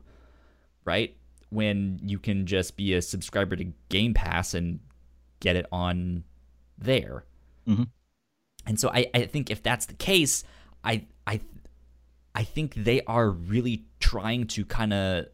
Right? 0.86 1.18
When 1.50 2.00
you 2.04 2.20
can 2.20 2.46
just 2.46 2.78
be 2.78 2.94
a 2.94 3.02
subscriber 3.02 3.56
to 3.56 3.74
Game 3.90 4.14
Pass 4.14 4.54
and 4.54 4.80
get 5.40 5.56
it 5.56 5.66
on 5.72 6.24
there. 6.78 7.26
Mm-hmm. 7.68 7.84
And 8.66 8.80
so 8.80 8.90
I, 8.90 9.08
I 9.14 9.26
think 9.26 9.50
if 9.50 9.64
that's 9.64 9.88
the 9.88 9.96
case, 9.96 10.44
I 10.84 11.06
I 11.26 11.42
I 12.36 12.44
think 12.44 12.74
they 12.76 13.02
are 13.02 13.30
really 13.30 13.86
trying 14.00 14.48
to 14.48 14.66
kind 14.66 14.94
of 14.94 15.26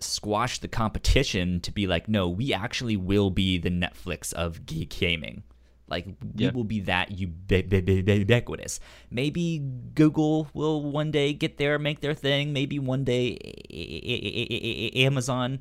squash 0.00 0.58
the 0.60 0.68
competition 0.68 1.60
to 1.60 1.72
be 1.72 1.86
like, 1.86 2.08
no, 2.08 2.28
we 2.28 2.52
actually 2.52 2.96
will 2.96 3.30
be 3.30 3.58
the 3.58 3.70
Netflix 3.70 4.32
of 4.32 4.64
geek 4.66 4.90
gaming. 4.90 5.42
Like 5.88 6.06
we 6.06 6.44
yeah. 6.44 6.52
will 6.52 6.64
be 6.64 6.80
that 6.82 7.10
ubiquitous. 7.18 8.80
Maybe 9.10 9.58
Google 9.94 10.48
will 10.54 10.82
one 10.82 11.10
day 11.10 11.32
get 11.32 11.58
there, 11.58 11.78
make 11.78 12.00
their 12.00 12.14
thing. 12.14 12.52
Maybe 12.52 12.78
one 12.78 13.02
day 13.04 14.92
Amazon, 14.94 15.58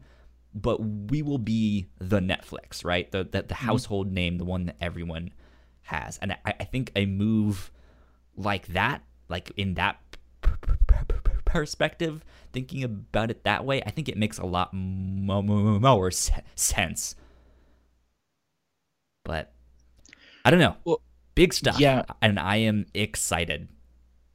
but 0.54 0.78
we 0.78 1.24
will 1.24 1.40
be 1.40 1.88
the 1.98 2.20
Netflix, 2.20 2.86
right? 2.86 3.12
The 3.12 3.24
the, 3.24 3.42
the 3.42 3.42
mm-hmm. 3.42 3.66
household 3.66 4.12
name, 4.12 4.38
the 4.38 4.46
one 4.46 4.68
that 4.68 4.76
everyone 4.80 5.32
has. 5.82 6.20
And 6.20 6.34
I, 6.34 6.54
I 6.60 6.64
think 6.64 6.92
a 6.96 7.08
move 7.08 7.72
like 8.40 8.68
that, 8.68 9.04
like 9.28 9.52
in 9.58 9.76
that 9.76 10.00
perspective, 11.46 12.24
thinking 12.54 12.84
about 12.84 13.30
it 13.30 13.44
that 13.44 13.66
way, 13.66 13.84
I 13.84 13.92
think 13.92 14.10
it 14.10 14.18
makes 14.18 14.40
a 14.40 14.46
lot 14.46 14.74
more 14.74 16.12
sense. 16.12 17.16
But 19.24 19.54
I 20.44 20.50
don't 20.50 20.60
know. 20.60 20.78
Well, 20.86 21.02
Big 21.40 21.54
stuff. 21.54 21.80
Yeah. 21.80 22.04
And 22.22 22.38
I 22.38 22.58
am 22.58 22.86
excited. 22.94 23.70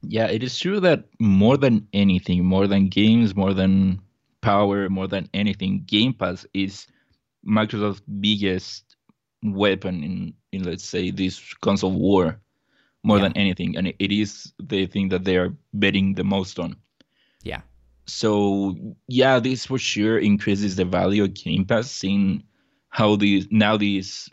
Yeah, 0.01 0.25
it 0.25 0.41
is 0.41 0.57
true 0.57 0.79
that 0.79 1.03
more 1.19 1.55
than 1.55 1.87
anything, 1.93 2.43
more 2.43 2.65
than 2.65 2.87
games, 2.87 3.35
more 3.35 3.53
than 3.53 4.01
power, 4.41 4.89
more 4.89 5.07
than 5.07 5.29
anything, 5.35 5.83
Game 5.85 6.13
Pass 6.13 6.47
is 6.55 6.87
Microsoft's 7.47 8.01
biggest 8.19 8.95
weapon 9.43 10.03
in, 10.03 10.33
in 10.51 10.63
let's 10.63 10.83
say 10.83 11.11
this 11.11 11.53
console 11.61 11.91
war 11.91 12.41
more 13.05 13.17
yeah. 13.17 13.23
than 13.23 13.37
anything, 13.37 13.77
and 13.77 13.87
it 13.87 14.11
is 14.11 14.53
the 14.59 14.87
thing 14.87 15.09
that 15.09 15.23
they 15.23 15.37
are 15.37 15.53
betting 15.73 16.15
the 16.15 16.23
most 16.23 16.59
on. 16.59 16.75
Yeah. 17.43 17.61
So 18.07 18.75
yeah, 19.07 19.39
this 19.39 19.65
for 19.65 19.77
sure 19.77 20.17
increases 20.17 20.75
the 20.75 20.85
value 20.85 21.23
of 21.23 21.33
Game 21.33 21.65
Pass, 21.65 21.89
seeing 21.89 22.43
how 22.89 23.15
these 23.15 23.47
now 23.51 23.77
this 23.77 24.29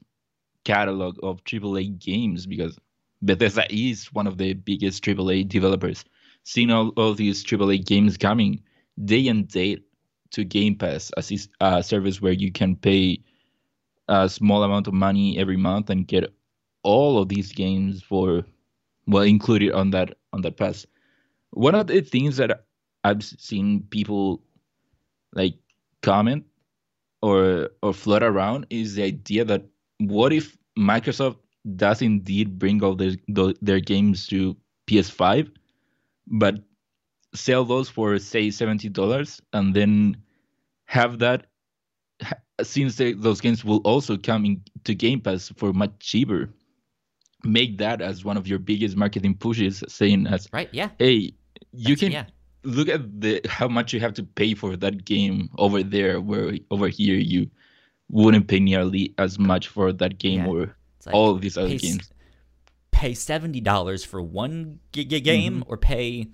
catalog 0.64 1.18
of 1.22 1.42
AAA 1.44 1.98
games 1.98 2.46
because 2.46 2.78
Bethesda 3.20 3.64
is 3.70 4.12
one 4.12 4.26
of 4.26 4.38
the 4.38 4.54
biggest 4.54 5.04
AAA 5.04 5.48
developers. 5.48 6.04
Seeing 6.44 6.70
all, 6.70 6.88
all 6.96 7.14
these 7.14 7.44
AAA 7.44 7.84
games 7.86 8.16
coming 8.16 8.62
day 9.04 9.28
and 9.28 9.46
date 9.48 9.84
to 10.32 10.44
Game 10.44 10.76
Pass 10.76 11.10
as 11.16 11.48
a 11.60 11.82
service 11.82 12.20
where 12.20 12.32
you 12.32 12.50
can 12.50 12.74
pay 12.76 13.22
a 14.08 14.28
small 14.28 14.62
amount 14.64 14.88
of 14.88 14.94
money 14.94 15.38
every 15.38 15.56
month 15.56 15.90
and 15.90 16.06
get 16.06 16.32
all 16.82 17.18
of 17.18 17.28
these 17.28 17.52
games 17.52 18.02
for 18.02 18.44
well 19.06 19.22
included 19.22 19.72
on 19.72 19.90
that 19.90 20.16
on 20.32 20.42
that 20.42 20.56
pass. 20.56 20.86
One 21.50 21.74
of 21.74 21.86
the 21.86 22.00
things 22.00 22.36
that 22.36 22.64
I've 23.04 23.22
seen 23.22 23.82
people 23.90 24.42
like 25.34 25.54
comment 26.02 26.44
or 27.22 27.70
or 27.82 27.92
float 27.92 28.22
around 28.22 28.66
is 28.70 28.94
the 28.94 29.04
idea 29.04 29.44
that 29.44 29.64
what 29.98 30.32
if 30.32 30.56
Microsoft 30.78 31.38
does 31.76 32.02
indeed 32.02 32.58
bring 32.58 32.82
all 32.82 32.94
their 32.94 33.12
their 33.60 33.80
games 33.80 34.26
to 34.28 34.56
PS5, 34.86 35.50
but 36.26 36.62
sell 37.34 37.64
those 37.64 37.88
for 37.88 38.18
say 38.18 38.50
seventy 38.50 38.88
dollars, 38.88 39.40
and 39.52 39.74
then 39.74 40.16
have 40.86 41.18
that 41.20 41.46
since 42.62 42.96
they, 42.96 43.12
those 43.12 43.40
games 43.40 43.64
will 43.64 43.78
also 43.78 44.16
come 44.16 44.44
into 44.44 44.94
Game 44.94 45.20
Pass 45.20 45.52
for 45.56 45.72
much 45.72 45.92
cheaper. 45.98 46.50
Make 47.44 47.78
that 47.78 48.00
as 48.00 48.24
one 48.24 48.36
of 48.36 48.46
your 48.46 48.58
biggest 48.58 48.96
marketing 48.96 49.34
pushes, 49.34 49.82
saying 49.88 50.26
as 50.28 50.48
right, 50.52 50.68
yeah, 50.72 50.90
hey, 50.98 51.32
you 51.72 51.96
That's- 51.96 52.00
can 52.00 52.12
yeah. 52.12 52.24
look 52.64 52.88
at 52.88 53.20
the 53.20 53.40
how 53.48 53.66
much 53.68 53.92
you 53.92 54.00
have 54.00 54.14
to 54.14 54.22
pay 54.22 54.54
for 54.54 54.76
that 54.76 55.04
game 55.04 55.48
over 55.58 55.82
there, 55.82 56.20
where 56.20 56.54
over 56.70 56.88
here 56.88 57.16
you 57.16 57.50
wouldn't 58.10 58.46
pay 58.46 58.60
nearly 58.60 59.14
as 59.18 59.38
much 59.38 59.68
for 59.68 59.92
that 59.92 60.18
game 60.18 60.40
Yeah. 60.44 60.50
or 60.50 60.76
like, 61.06 61.14
all 61.14 61.30
of 61.30 61.40
these 61.40 61.56
other 61.56 61.68
pay, 61.70 61.78
games. 61.78 62.12
Pay 62.92 63.14
seventy 63.14 63.60
dollars 63.60 64.04
for 64.04 64.22
one 64.22 64.78
g- 64.92 65.04
g- 65.04 65.18
game, 65.20 65.60
Mm-hmm. 65.62 65.72
or 65.72 65.76
pay 65.76 66.28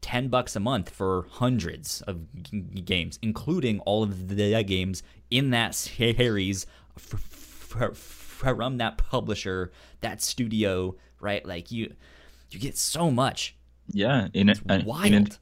ten 0.00 0.28
bucks 0.28 0.54
a 0.54 0.60
month 0.60 0.90
for 0.90 1.26
hundreds 1.30 2.02
of 2.02 2.20
g- 2.42 2.60
games, 2.84 3.18
including 3.22 3.80
all 3.80 4.02
of 4.04 4.28
the 4.28 4.62
games 4.62 5.02
in 5.30 5.50
that 5.50 5.74
series 5.74 6.66
f- 6.96 7.14
f- 7.14 7.76
from 8.42 8.78
that 8.78 8.98
publisher, 8.98 9.72
that 10.00 10.20
studio, 10.22 10.96
right? 11.20 11.44
Like 11.46 11.70
you, 11.70 11.94
you 12.50 12.58
get 12.58 12.76
so 12.76 13.10
much. 13.10 13.56
Yeah, 13.88 14.28
in 14.34 14.48
a, 14.48 14.54
an- 14.68 14.80
in, 14.80 14.86
Wild. 14.86 15.38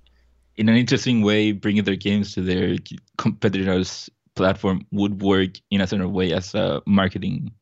in 0.57 0.69
an 0.69 0.77
interesting 0.77 1.23
way, 1.23 1.53
bringing 1.53 1.85
their 1.85 1.97
games 1.97 2.35
to 2.35 2.43
their 2.43 2.77
competitors' 3.19 4.09
platform 4.35 4.87
would 4.93 5.23
work 5.23 5.51
in 5.71 5.81
a 5.81 5.87
certain 5.87 6.13
way 6.13 6.33
as 6.33 6.55
a 6.55 6.81
marketing 6.87 7.53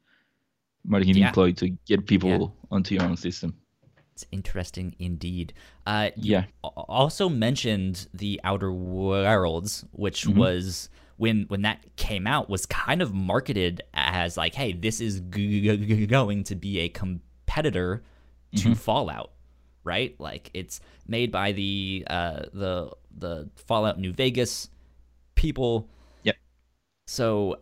marketing 0.85 1.17
Yeah. 1.17 1.29
employee 1.29 1.53
to 1.55 1.71
get 1.87 2.07
people 2.07 2.55
onto 2.71 2.95
your 2.95 3.05
own 3.05 3.17
system. 3.17 3.55
It's 4.15 4.25
interesting 4.33 4.95
indeed. 4.99 5.53
Uh, 5.87 6.11
you 6.17 6.33
Yeah. 6.33 6.45
also 6.63 7.29
mentioned 7.29 8.09
the 8.15 8.41
Outer 8.45 8.73
Worlds, 8.73 9.85
which 9.93 10.23
Mm-hmm. 10.25 10.39
was 10.39 10.89
when 11.19 11.45
when 11.49 11.63
that 11.63 11.85
came 11.97 12.27
out 12.27 12.49
was 12.49 12.65
kind 12.67 13.03
of 13.03 13.13
marketed 13.13 13.83
as 13.93 14.37
like, 14.37 14.55
hey, 14.55 14.73
this 14.73 15.01
is 15.01 15.21
g- 15.21 15.61
g- 15.77 16.07
going 16.07 16.45
to 16.45 16.55
be 16.55 16.81
a 16.81 16.89
competitor 16.89 18.03
Mm-hmm. 18.55 18.71
to 18.73 18.75
Fallout, 18.77 19.33
right? 19.85 20.19
Like 20.19 20.51
it's 20.55 20.81
made 21.07 21.31
by 21.31 21.53
the 21.53 22.03
uh, 22.09 22.45
the 22.55 22.91
the 23.15 23.51
Fallout 23.67 23.99
New 24.01 24.15
Vegas 24.15 24.71
people. 25.35 25.91
Yep. 26.23 26.37
So 27.09 27.57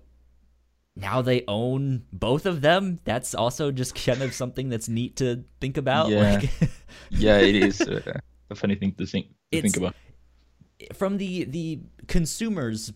now 0.95 1.23
they 1.23 1.43
own 1.49 2.05
both 2.13 2.47
of 2.47 2.61
them. 2.61 3.01
That's 3.05 3.35
also 3.35 3.73
just 3.73 3.97
kind 3.97 4.23
of 4.23 4.33
something 4.33 4.69
that's 4.69 4.89
neat 4.89 5.17
to 5.17 5.43
think 5.61 5.77
about. 5.77 6.09
Yeah. 6.11 6.39
Like, 6.41 6.51
Yeah, 7.11 7.39
it 7.39 7.57
is 7.57 7.81
uh, 7.89 8.01
a 8.49 8.55
funny 8.55 8.77
thing 8.77 8.93
to 8.99 9.07
think 9.07 9.27
to 9.51 9.61
think 9.61 9.77
about. 9.77 9.97
from 10.95 11.19
the 11.19 11.45
the 11.45 11.81
consumers 12.07 12.93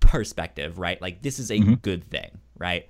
perspective, 0.00 0.78
right? 0.78 1.00
Like 1.00 1.22
this 1.22 1.38
is 1.38 1.50
a 1.50 1.58
Mm-hmm. 1.58 1.74
good 1.74 2.04
thing, 2.04 2.38
right? 2.58 2.88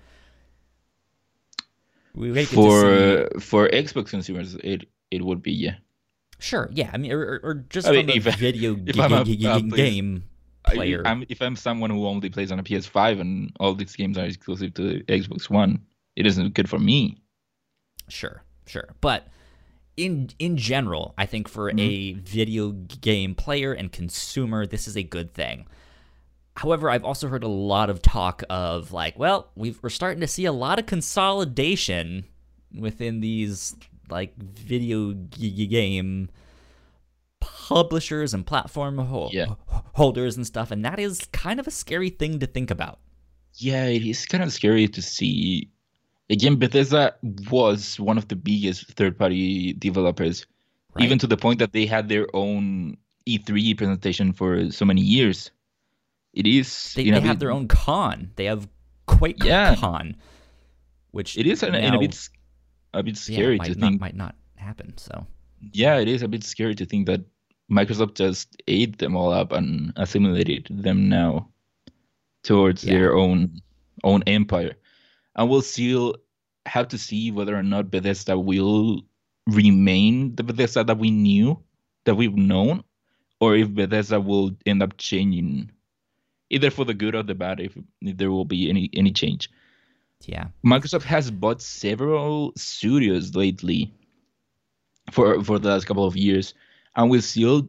We 2.14 2.44
For 2.44 3.28
for 3.40 3.68
Xbox 3.68 4.08
consumers, 4.10 4.54
it 4.56 4.86
it 5.10 5.22
would 5.24 5.42
be 5.42 5.52
yeah. 5.52 5.76
sure, 6.38 6.68
yeah. 6.72 6.90
I 6.92 6.98
mean, 6.98 7.12
or, 7.12 7.40
or- 7.42 7.54
just 7.70 7.86
I 7.86 7.90
from 7.90 7.96
mean, 8.06 8.10
a 8.10 8.14
if 8.14 8.26
I- 8.26 8.30
video 8.36 8.76
if 8.86 8.94
g- 8.96 9.00
I'm 9.00 9.12
a- 9.12 9.24
g- 9.24 9.36
g- 9.36 9.46
uh, 9.46 9.58
game 9.60 10.24
player. 10.64 11.02
I'm, 11.06 11.24
if 11.28 11.40
I'm 11.42 11.56
someone 11.56 11.90
who 11.90 12.06
only 12.06 12.28
plays 12.30 12.52
on 12.52 12.58
a 12.58 12.62
PS5 12.62 13.20
and 13.20 13.52
all 13.58 13.74
these 13.74 13.96
games 13.96 14.16
are 14.18 14.24
exclusive 14.26 14.74
to 14.74 15.02
Xbox 15.08 15.48
One, 15.50 15.80
it 16.16 16.26
isn't 16.26 16.54
good 16.54 16.68
for 16.68 16.78
me. 16.78 17.18
Sure, 18.08 18.42
sure. 18.66 18.90
But 19.00 19.28
in 19.96 20.28
in 20.38 20.56
general, 20.58 21.14
I 21.16 21.24
think 21.26 21.48
for 21.48 21.70
a 21.78 22.12
video 22.12 22.72
game 23.00 23.34
player 23.34 23.72
and 23.72 23.90
consumer, 23.90 24.66
this 24.66 24.86
is 24.86 24.96
a 24.98 25.02
good 25.02 25.32
thing. 25.32 25.66
However, 26.56 26.90
I've 26.90 27.04
also 27.04 27.28
heard 27.28 27.44
a 27.44 27.48
lot 27.48 27.88
of 27.90 28.02
talk 28.02 28.42
of 28.50 28.92
like, 28.92 29.18
well, 29.18 29.50
we've, 29.54 29.82
we're 29.82 29.88
starting 29.88 30.20
to 30.20 30.26
see 30.26 30.44
a 30.44 30.52
lot 30.52 30.78
of 30.78 30.86
consolidation 30.86 32.24
within 32.78 33.20
these 33.20 33.74
like 34.10 34.36
video 34.36 35.14
g- 35.30 35.66
game 35.66 36.28
publishers 37.40 38.34
and 38.34 38.46
platform 38.46 38.98
ho- 38.98 39.30
Yeah. 39.32 39.54
holders 39.94 40.36
and 40.36 40.46
stuff, 40.46 40.70
and 40.70 40.84
that 40.84 40.98
is 41.00 41.26
kind 41.32 41.58
of 41.58 41.66
a 41.66 41.70
scary 41.70 42.10
thing 42.10 42.38
to 42.40 42.46
think 42.46 42.70
about. 42.70 42.98
Yeah, 43.54 43.86
it 43.86 44.02
is 44.04 44.26
kind 44.26 44.42
of 44.44 44.52
scary 44.52 44.88
to 44.88 45.02
see. 45.02 45.68
Again, 46.30 46.56
Bethesda 46.56 47.14
was 47.50 47.98
one 47.98 48.16
of 48.16 48.28
the 48.28 48.36
biggest 48.36 48.86
third-party 48.92 49.74
developers, 49.74 50.46
Right. 50.94 51.04
even 51.04 51.18
to 51.18 51.26
the 51.26 51.36
point 51.36 51.58
that 51.58 51.72
they 51.72 51.86
had 51.86 52.08
their 52.08 52.26
own 52.34 52.96
E3 53.26 53.74
presentation 53.76 54.32
for 54.32 54.70
so 54.70 54.84
many 54.84 55.00
years. 55.00 55.50
It 56.32 56.46
is. 56.46 56.94
They, 56.94 57.02
you 57.02 57.12
know, 57.12 57.20
they 57.20 57.26
have 57.26 57.36
it- 57.36 57.40
their 57.40 57.52
own 57.52 57.68
con. 57.68 58.30
They 58.36 58.46
have 58.46 58.68
Quake 59.06 59.42
Yeah. 59.44 59.74
Con, 59.76 60.16
which 61.10 61.36
It 61.36 61.46
is 61.46 61.62
an, 61.62 61.74
and 61.74 61.94
a 61.94 61.98
bit, 61.98 62.28
a 62.94 63.02
bit 63.02 63.16
yeah, 63.28 63.34
scary 63.34 63.58
might 63.58 63.72
to 63.72 63.78
not, 63.78 63.88
think. 63.90 64.00
might 64.00 64.16
not 64.16 64.34
happen. 64.56 64.96
So 64.96 65.26
Yeah, 65.72 65.98
it 65.98 66.08
is 66.08 66.22
a 66.22 66.28
bit 66.28 66.44
scary 66.44 66.74
to 66.76 66.86
think 66.86 67.06
that 67.06 67.20
Microsoft 67.70 68.14
just 68.14 68.56
ate 68.68 68.98
them 68.98 69.16
all 69.16 69.32
up 69.32 69.52
and 69.52 69.92
assimilated 69.96 70.66
them 70.70 71.08
now 71.08 71.48
towards 72.42 72.84
Yeah. 72.84 72.92
their 72.94 73.16
own 73.16 73.60
own 74.04 74.22
empire. 74.26 74.74
And 75.36 75.48
we'll 75.48 75.62
still 75.62 76.16
have 76.66 76.88
to 76.88 76.98
see 76.98 77.30
whether 77.30 77.54
or 77.56 77.62
not 77.62 77.90
Bethesda 77.90 78.38
will 78.38 79.02
remain 79.46 80.34
the 80.36 80.42
Bethesda 80.42 80.82
that 80.84 80.98
we 80.98 81.10
knew, 81.10 81.58
that 82.04 82.14
we've 82.16 82.34
known, 82.36 82.82
or 83.40 83.54
if 83.56 83.72
Bethesda 83.74 84.20
will 84.20 84.56
end 84.66 84.82
up 84.82 84.96
changing, 84.98 85.70
either 86.52 86.70
for 86.70 86.84
the 86.84 86.94
good 86.94 87.14
or 87.14 87.22
the 87.24 87.34
bad, 87.34 87.58
if, 87.58 87.76
if 88.02 88.16
there 88.16 88.30
will 88.30 88.44
be 88.44 88.68
any 88.68 88.88
any 88.94 89.10
change. 89.10 89.50
yeah, 90.26 90.46
Microsoft 90.64 91.02
has 91.04 91.30
bought 91.30 91.60
several 91.60 92.52
studios 92.56 93.34
lately 93.34 93.92
for 95.10 95.42
for 95.42 95.58
the 95.58 95.70
last 95.70 95.86
couple 95.86 96.04
of 96.04 96.16
years, 96.16 96.54
and 96.94 97.10
we 97.10 97.20
still, 97.20 97.68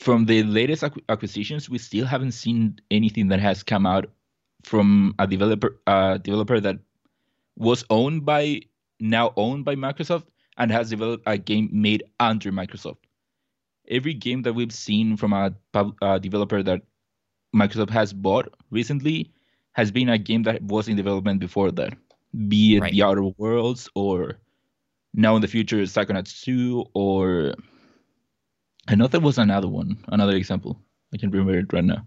from 0.00 0.26
the 0.26 0.42
latest 0.42 0.82
acqu- 0.82 1.04
acquisitions, 1.08 1.70
we 1.70 1.78
still 1.78 2.04
haven't 2.04 2.32
seen 2.32 2.78
anything 2.90 3.28
that 3.28 3.40
has 3.40 3.62
come 3.62 3.86
out 3.86 4.10
from 4.64 5.14
a 5.18 5.26
developer 5.26 5.80
uh, 5.86 6.18
developer 6.18 6.60
that 6.60 6.78
was 7.56 7.84
owned 7.88 8.24
by 8.26 8.60
now 9.00 9.32
owned 9.36 9.64
by 9.64 9.74
Microsoft 9.74 10.26
and 10.58 10.70
has 10.70 10.90
developed 10.90 11.24
a 11.26 11.38
game 11.38 11.68
made 11.72 12.04
under 12.20 12.52
Microsoft. 12.52 12.98
Every 13.88 14.14
game 14.14 14.42
that 14.42 14.54
we've 14.54 14.72
seen 14.72 15.16
from 15.16 15.32
a 15.32 15.54
uh, 15.74 16.18
developer 16.18 16.62
that 16.62 16.82
Microsoft 17.54 17.90
has 17.90 18.12
bought 18.12 18.52
recently 18.70 19.30
has 19.72 19.90
been 19.90 20.08
a 20.08 20.18
game 20.18 20.42
that 20.42 20.62
was 20.62 20.88
in 20.88 20.96
development 20.96 21.40
before 21.40 21.70
that, 21.72 21.94
be 22.48 22.76
it 22.76 22.80
Right. 22.80 22.92
The 22.92 23.02
Outer 23.02 23.24
Worlds 23.38 23.88
or 23.94 24.38
now 25.14 25.36
in 25.36 25.42
the 25.42 25.48
future 25.48 25.78
Psychonauts 25.82 26.42
2 26.42 26.84
or 26.94 27.54
I 28.88 28.94
know 28.94 29.06
there 29.06 29.20
was 29.20 29.38
another 29.38 29.68
one, 29.68 30.02
another 30.08 30.34
example. 30.36 30.80
I 31.14 31.16
can 31.18 31.30
remember 31.30 31.58
it 31.58 31.72
right 31.72 31.84
now. 31.84 32.06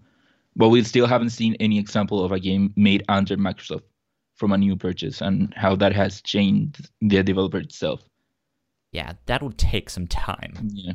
But 0.56 0.68
we 0.70 0.82
still 0.82 1.06
haven't 1.06 1.30
seen 1.30 1.54
any 1.60 1.78
example 1.78 2.24
of 2.24 2.32
a 2.32 2.40
game 2.40 2.72
made 2.76 3.04
under 3.08 3.36
Microsoft 3.36 3.82
from 4.34 4.52
a 4.52 4.58
new 4.58 4.76
purchase 4.76 5.20
and 5.20 5.52
how 5.54 5.76
that 5.76 5.92
has 5.94 6.20
changed 6.22 6.90
the 7.00 7.22
developer 7.22 7.58
itself. 7.58 8.02
yeah, 8.92 9.12
that'll 9.26 9.52
take 9.52 9.90
some 9.90 10.06
time. 10.06 10.54
Yeah. 10.72 10.92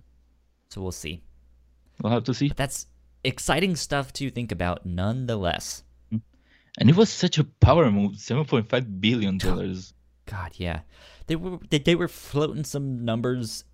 So 0.70 0.82
we'll 0.82 0.92
see. 0.92 1.22
We'll 2.02 2.14
have 2.14 2.24
to 2.26 2.34
see. 2.34 2.48
But 2.48 2.58
that's 2.58 2.88
exciting 3.24 3.76
stuff 3.76 4.14
to 4.14 4.30
think 4.30 4.52
about, 4.52 4.86
nonetheless. 4.86 5.84
Mm-hmm. 6.14 6.18
And 6.80 6.90
it 6.90 6.96
was 6.96 7.10
such 7.10 7.38
a 7.38 7.44
power 7.44 7.92
move, 7.92 8.18
seven 8.18 8.46
point 8.46 8.70
five 8.70 9.02
billion 9.02 9.38
dollars. 9.38 9.94
God, 10.26 10.52
yeah, 10.56 10.82
they 11.28 11.36
were 11.36 11.60
they, 11.70 11.80
they 11.80 11.96
were 11.96 12.08
floating 12.08 12.64
some 12.64 13.04
numbers 13.04 13.66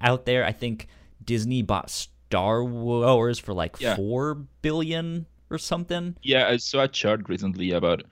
out 0.00 0.24
there. 0.26 0.44
I 0.44 0.52
think 0.52 0.88
Disney 1.24 1.62
bought 1.62 1.90
Star 1.90 2.64
Wars 2.64 3.38
for 3.38 3.52
like 3.52 3.80
Yeah. 3.80 3.96
four 3.96 4.34
billion 4.62 5.26
or 5.50 5.58
something. 5.58 6.16
Yeah, 6.22 6.48
I 6.48 6.58
saw 6.58 6.82
a 6.84 6.88
chart 6.88 7.28
recently 7.28 7.72
about 7.72 8.02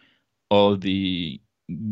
all 0.51 0.76
the 0.76 1.40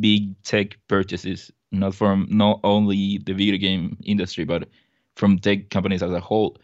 big 0.01 0.43
tech 0.43 0.77
purchases, 0.89 1.51
not 1.73 1.95
from 1.95 2.27
not 2.31 2.61
only 2.65 3.19
the 3.25 3.33
video 3.33 3.57
game 3.57 3.97
industry, 4.05 4.45
but 4.45 4.69
from 5.17 5.39
tech 5.39 5.71
companies 5.71 6.03
as 6.03 6.11
a 6.11 6.21
whole. 6.21 6.57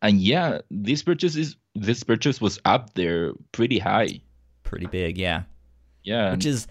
And 0.00 0.20
yeah, 0.20 0.60
this 0.70 1.02
purchase 1.02 1.36
is 1.36 1.56
this 1.74 2.02
purchase 2.02 2.40
was 2.40 2.58
up 2.64 2.94
there 2.94 3.32
pretty 3.52 3.78
high. 3.78 4.20
pretty 4.64 4.86
big, 4.86 5.18
yeah. 5.18 5.42
Yeah. 6.04 6.32
Which 6.32 6.46
is 6.46 6.66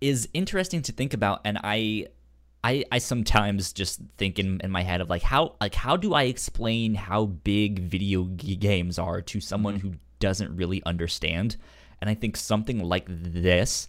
is 0.00 0.28
interesting 0.34 0.82
to 0.82 0.92
think 0.92 1.14
about 1.14 1.40
and 1.44 1.58
I 1.62 2.06
I, 2.64 2.84
I 2.90 2.98
sometimes 2.98 3.72
just 3.72 4.00
think 4.18 4.38
in, 4.38 4.60
in 4.62 4.70
my 4.72 4.82
head 4.82 5.00
of 5.00 5.08
like 5.08 5.22
how 5.22 5.54
like 5.60 5.74
how 5.74 5.96
do 5.96 6.12
I 6.14 6.24
explain 6.24 6.94
how 6.94 7.26
big 7.26 7.78
video 7.78 8.24
games 8.24 8.98
are 8.98 9.20
to 9.22 9.40
someone 9.40 9.78
Mm-hmm. 9.78 9.88
who 9.88 9.94
doesn't 10.18 10.54
really 10.56 10.82
understand 10.84 11.56
and 12.00 12.10
I 12.10 12.14
think 12.14 12.36
something 12.36 12.82
like 12.82 13.04
this 13.08 13.88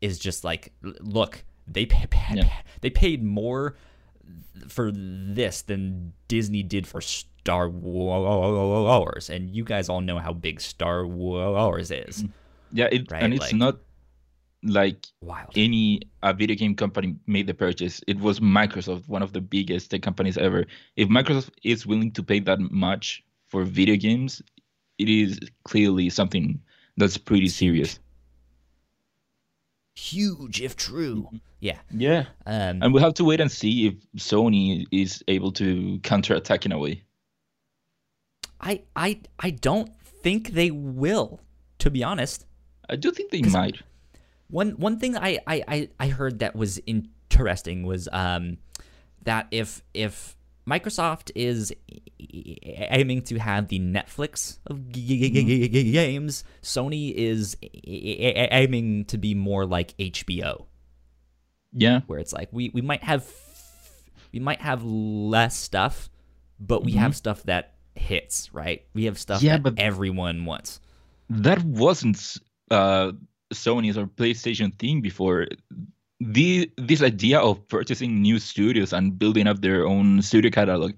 is 0.00 0.18
just 0.18 0.44
like 0.44 0.72
look 0.82 1.44
they 1.66 1.84
pay, 1.86 2.06
pay, 2.08 2.36
Yeah. 2.36 2.48
they 2.80 2.90
paid 2.90 3.22
more 3.22 3.76
for 4.68 4.90
this 4.92 5.62
than 5.62 6.12
Disney 6.28 6.62
did 6.62 6.86
for 6.86 7.00
Star 7.00 7.28
Wars 7.68 9.30
and 9.30 9.54
you 9.56 9.64
guys 9.64 9.88
all 9.88 10.00
know 10.00 10.18
how 10.18 10.32
big 10.32 10.60
Star 10.60 11.06
Wars 11.06 11.90
is 11.90 12.24
yeah, 12.72 12.88
it, 12.92 13.10
right, 13.10 13.22
and 13.22 13.32
it's 13.32 13.52
like- 13.52 13.54
not 13.54 13.76
like 14.64 15.06
wild 15.22 15.50
any 15.56 16.00
a 16.22 16.34
video 16.34 16.56
game 16.56 16.74
company 16.74 17.14
made 17.26 17.46
the 17.46 17.54
purchase. 17.54 18.02
It 18.08 18.18
was 18.18 18.40
Microsoft, 18.40 19.08
one 19.08 19.22
of 19.22 19.32
the 19.32 19.40
biggest 19.40 19.90
tech 19.90 20.02
companies 20.02 20.36
ever. 20.36 20.66
If 20.96 21.08
Microsoft 21.08 21.50
is 21.62 21.86
willing 21.86 22.10
to 22.12 22.22
pay 22.22 22.40
that 22.40 22.58
much 22.58 23.22
for 23.46 23.64
video 23.64 23.96
games, 23.96 24.42
it 24.98 25.08
is 25.08 25.38
clearly 25.64 26.10
something 26.10 26.60
that's 26.96 27.16
pretty 27.16 27.48
serious. 27.48 28.00
huge 29.94 30.60
if 30.60 30.76
true 30.76 31.28
yeah 31.60 31.78
Yeah. 31.90 32.26
um 32.46 32.82
And 32.82 32.94
we 32.94 33.00
have 33.00 33.14
to 33.14 33.24
wait 33.24 33.40
and 33.40 33.50
see 33.50 33.88
if 33.88 33.94
Sony 34.16 34.84
is 34.92 35.24
able 35.26 35.50
to 35.52 35.98
counterattack 36.02 36.64
in 36.66 36.72
a 36.72 36.78
way. 36.78 37.02
I 38.60 38.82
I 38.96 39.20
I 39.38 39.50
don't 39.50 39.90
think 40.22 40.50
they 40.50 40.70
will. 40.70 41.40
To 41.80 41.90
be 41.90 42.02
honest, 42.02 42.44
I 42.90 42.96
do 42.96 43.10
think 43.12 43.30
they 43.30 43.42
might. 43.42 43.82
one 44.48 44.70
one 44.72 44.98
thing 44.98 45.16
I 45.16 45.38
I 45.46 45.62
I, 45.68 45.88
I 46.00 46.08
heard 46.08 46.40
that 46.40 46.56
was 46.56 46.80
interesting 46.86 47.84
was 47.86 48.08
um 48.12 48.58
that 49.22 49.46
if 49.50 49.82
if 49.94 50.36
Microsoft 50.68 51.30
is 51.34 51.72
aiming 52.20 53.22
to 53.22 53.38
have 53.38 53.68
the 53.68 53.78
Netflix 53.78 54.58
of 54.66 54.90
g- 54.92 55.30
g- 55.30 55.68
g- 55.68 55.92
games, 55.92 56.44
Sony 56.62 57.14
is 57.14 57.56
aiming 57.84 59.06
to 59.06 59.16
be 59.18 59.34
more 59.34 59.64
like 59.64 59.96
HBO, 59.96 60.66
Yeah. 61.72 62.00
where 62.06 62.18
it's 62.18 62.32
like 62.34 62.48
we 62.52 62.70
we 62.74 62.82
might 62.82 63.02
have 63.02 63.24
we 64.32 64.40
might 64.40 64.60
have 64.60 64.84
less 64.84 65.56
stuff, 65.56 66.10
but 66.60 66.84
we 66.84 66.92
have 66.92 67.16
stuff 67.16 67.42
that 67.44 67.74
hits, 67.98 68.52
right? 68.54 68.84
We 68.94 69.04
have 69.04 69.18
stuff 69.18 69.42
Yeah, 69.42 69.54
that 69.58 69.62
but- 69.62 69.78
everyone 69.78 70.44
wants. 70.44 70.80
That 71.30 71.62
wasn't 71.64 72.36
uh, 72.70 73.12
Sony's 73.52 73.98
or 73.98 74.06
PlayStation 74.06 74.72
thing 74.78 75.00
before. 75.02 75.46
The 76.20 76.70
this 76.76 77.02
idea 77.02 77.38
of 77.38 77.66
purchasing 77.68 78.22
new 78.22 78.38
studios 78.38 78.92
and 78.92 79.18
building 79.18 79.46
up 79.46 79.60
their 79.60 79.86
own 79.86 80.22
studio 80.22 80.50
catalog, 80.50 80.92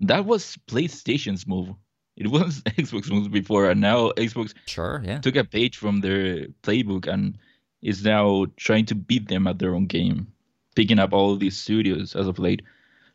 that 0.00 0.24
was 0.24 0.56
PlayStation's 0.66 1.46
move. 1.46 1.68
It 2.16 2.28
was 2.28 2.62
Xbox 2.78 3.10
move 3.10 3.30
before, 3.30 3.70
and 3.70 3.80
now 3.80 4.10
Xbox 4.16 4.54
Sure, 4.66 5.02
yeah. 5.04 5.18
took 5.20 5.36
a 5.36 5.44
page 5.44 5.76
from 5.76 6.00
their 6.00 6.46
playbook 6.62 7.06
and 7.06 7.38
is 7.82 8.02
now 8.04 8.46
trying 8.56 8.86
to 8.86 8.94
beat 8.94 9.28
them 9.28 9.46
at 9.46 9.58
their 9.58 9.74
own 9.74 9.86
game, 9.86 10.26
picking 10.74 10.98
up 10.98 11.12
all 11.12 11.36
these 11.36 11.56
studios 11.56 12.16
as 12.16 12.26
of 12.26 12.38
late. 12.38 12.62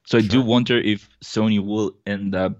So 0.05 0.17
I 0.17 0.21
do 0.21 0.41
wonder 0.41 0.77
if 0.77 1.09
Sony 1.23 1.59
will 1.65 1.93
end 2.05 2.35
up, 2.35 2.57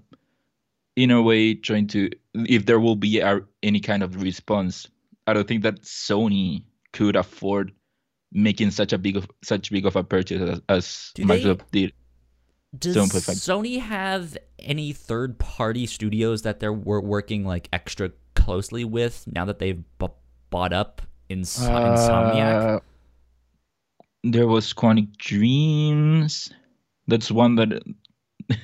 in 1.02 1.10
a 1.10 1.22
way, 1.22 1.54
trying 1.54 1.86
to, 1.88 2.10
if 2.34 2.66
there 2.66 2.78
will 2.78 2.96
be 2.96 3.20
a, 3.20 3.40
any 3.62 3.80
kind 3.80 4.02
of 4.02 4.22
response. 4.22 4.86
I 5.26 5.32
don't 5.32 5.48
think 5.48 5.62
that 5.62 5.82
Sony 5.82 6.64
could 6.92 7.16
afford 7.16 7.72
making 8.32 8.70
such 8.70 8.92
a 8.92 8.98
big 8.98 9.16
of 9.16 9.28
such 9.42 9.70
big 9.70 9.86
of 9.86 9.96
a 9.96 10.04
purchase 10.04 10.40
as, 10.40 10.60
as 10.68 11.12
Microsoft 11.16 11.62
did. 11.72 11.92
Does 12.78 12.96
Sony 12.96 13.80
have 13.80 14.36
any 14.58 14.92
third-party 14.92 15.86
studios 15.86 16.42
that 16.42 16.60
they're 16.60 16.72
wor- 16.72 17.00
working 17.00 17.44
like 17.44 17.68
extra 17.72 18.12
closely 18.34 18.84
with 18.84 19.24
now 19.26 19.44
that 19.44 19.58
they've 19.58 19.82
b- 19.98 20.06
bought 20.50 20.72
up 20.72 21.02
Ins- 21.28 21.58
Insomniac? 21.58 22.76
Uh, 22.76 22.80
there 24.22 24.46
was 24.46 24.72
Quantic 24.72 25.16
Dreams. 25.16 26.52
That's 27.08 27.30
one 27.30 27.56
that 27.56 27.82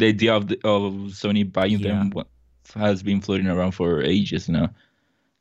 the 0.00 0.08
idea 0.08 0.34
of 0.34 0.48
the, 0.48 0.56
of 0.64 1.12
Sony 1.12 1.44
buying 1.50 1.80
them 1.82 2.12
has 2.74 3.02
been 3.02 3.20
floating 3.20 3.46
around 3.46 3.72
for 3.72 4.02
ages 4.02 4.48
now. 4.48 4.70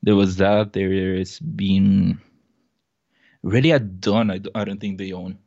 There 0.04 0.16
was 0.16 0.36
that. 0.38 0.74
There 0.74 1.16
has 1.18 1.40
been 1.40 2.20
Ready 3.42 3.72
at 3.72 4.02
Dawn. 4.02 4.30
I 4.32 4.64
don't 4.66 4.82
think 4.82 4.98
they 4.98 5.14
own, 5.14 5.40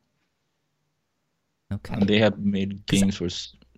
Okay. 1.73 1.93
and 1.95 2.09
they 2.09 2.19
have 2.19 2.39
made 2.39 2.87
games 2.87 3.17
for 3.17 3.29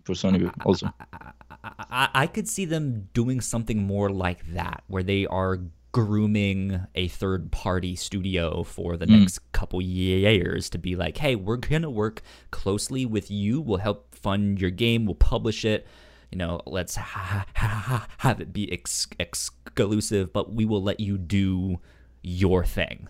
for 0.07 0.15
Sony 0.15 0.47
also. 0.65 0.87
I, 1.11 1.33
I, 1.51 2.09
I 2.23 2.27
could 2.29 2.47
see 2.47 2.65
them 2.65 3.09
doing 3.13 3.41
something 3.41 3.83
more 3.83 4.11
like 4.11 4.47
that, 4.55 4.85
where 4.87 5.03
they 5.03 5.27
are 5.27 5.59
grooming 5.95 6.81
a 6.97 7.07
third 7.07 7.53
party 7.53 7.95
studio 7.95 8.65
for 8.65 8.97
the 8.97 9.07
Mm. 9.07 9.21
next 9.21 9.39
couple 9.53 9.81
years 9.81 10.69
to 10.71 10.77
be 10.79 10.97
like, 10.97 11.19
hey, 11.19 11.37
we're 11.37 11.57
going 11.57 11.83
to 11.83 11.89
work 11.89 12.21
closely 12.51 13.07
with 13.07 13.31
you. 13.31 13.61
We'll 13.61 13.79
help 13.79 14.13
fund 14.13 14.61
your 14.61 14.71
game. 14.71 15.07
We'll 15.07 15.15
publish 15.15 15.65
it. 15.65 15.87
You 16.33 16.39
know, 16.39 16.61
let's 16.67 16.97
ha- 16.97 17.47
ha- 17.55 17.69
ha- 17.87 18.09
have 18.19 18.41
it 18.41 18.53
be 18.53 18.73
ex- 18.73 19.07
exclusive, 19.21 20.33
but 20.33 20.53
we 20.53 20.65
will 20.65 20.83
let 20.83 20.99
you 20.99 21.17
do 21.17 21.79
your 22.25 22.65
thing, 22.65 23.07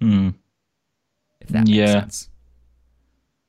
Mm. 0.00 0.34
if 1.40 1.48
that 1.50 1.66
makes 1.68 1.70
Yeah. 1.70 2.00
sense. 2.00 2.30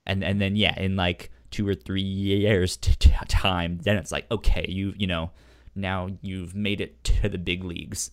And 0.05 0.23
and 0.23 0.39
then 0.39 0.55
yeah, 0.55 0.79
in 0.79 0.95
like 0.95 1.31
two 1.49 1.67
or 1.67 1.73
three 1.73 2.03
years 2.03 2.77
t- 2.77 2.93
t- 2.99 3.09
time, 3.27 3.79
then 3.81 3.97
it's 3.97 4.11
like 4.11 4.29
okay, 4.29 4.65
you 4.69 4.93
you 4.95 5.07
know, 5.07 5.31
now 5.73 6.09
you've 6.21 6.53
made 6.53 6.81
it 6.81 7.03
to 7.05 7.29
the 7.29 7.39
big 7.39 7.63
leagues. 7.63 8.11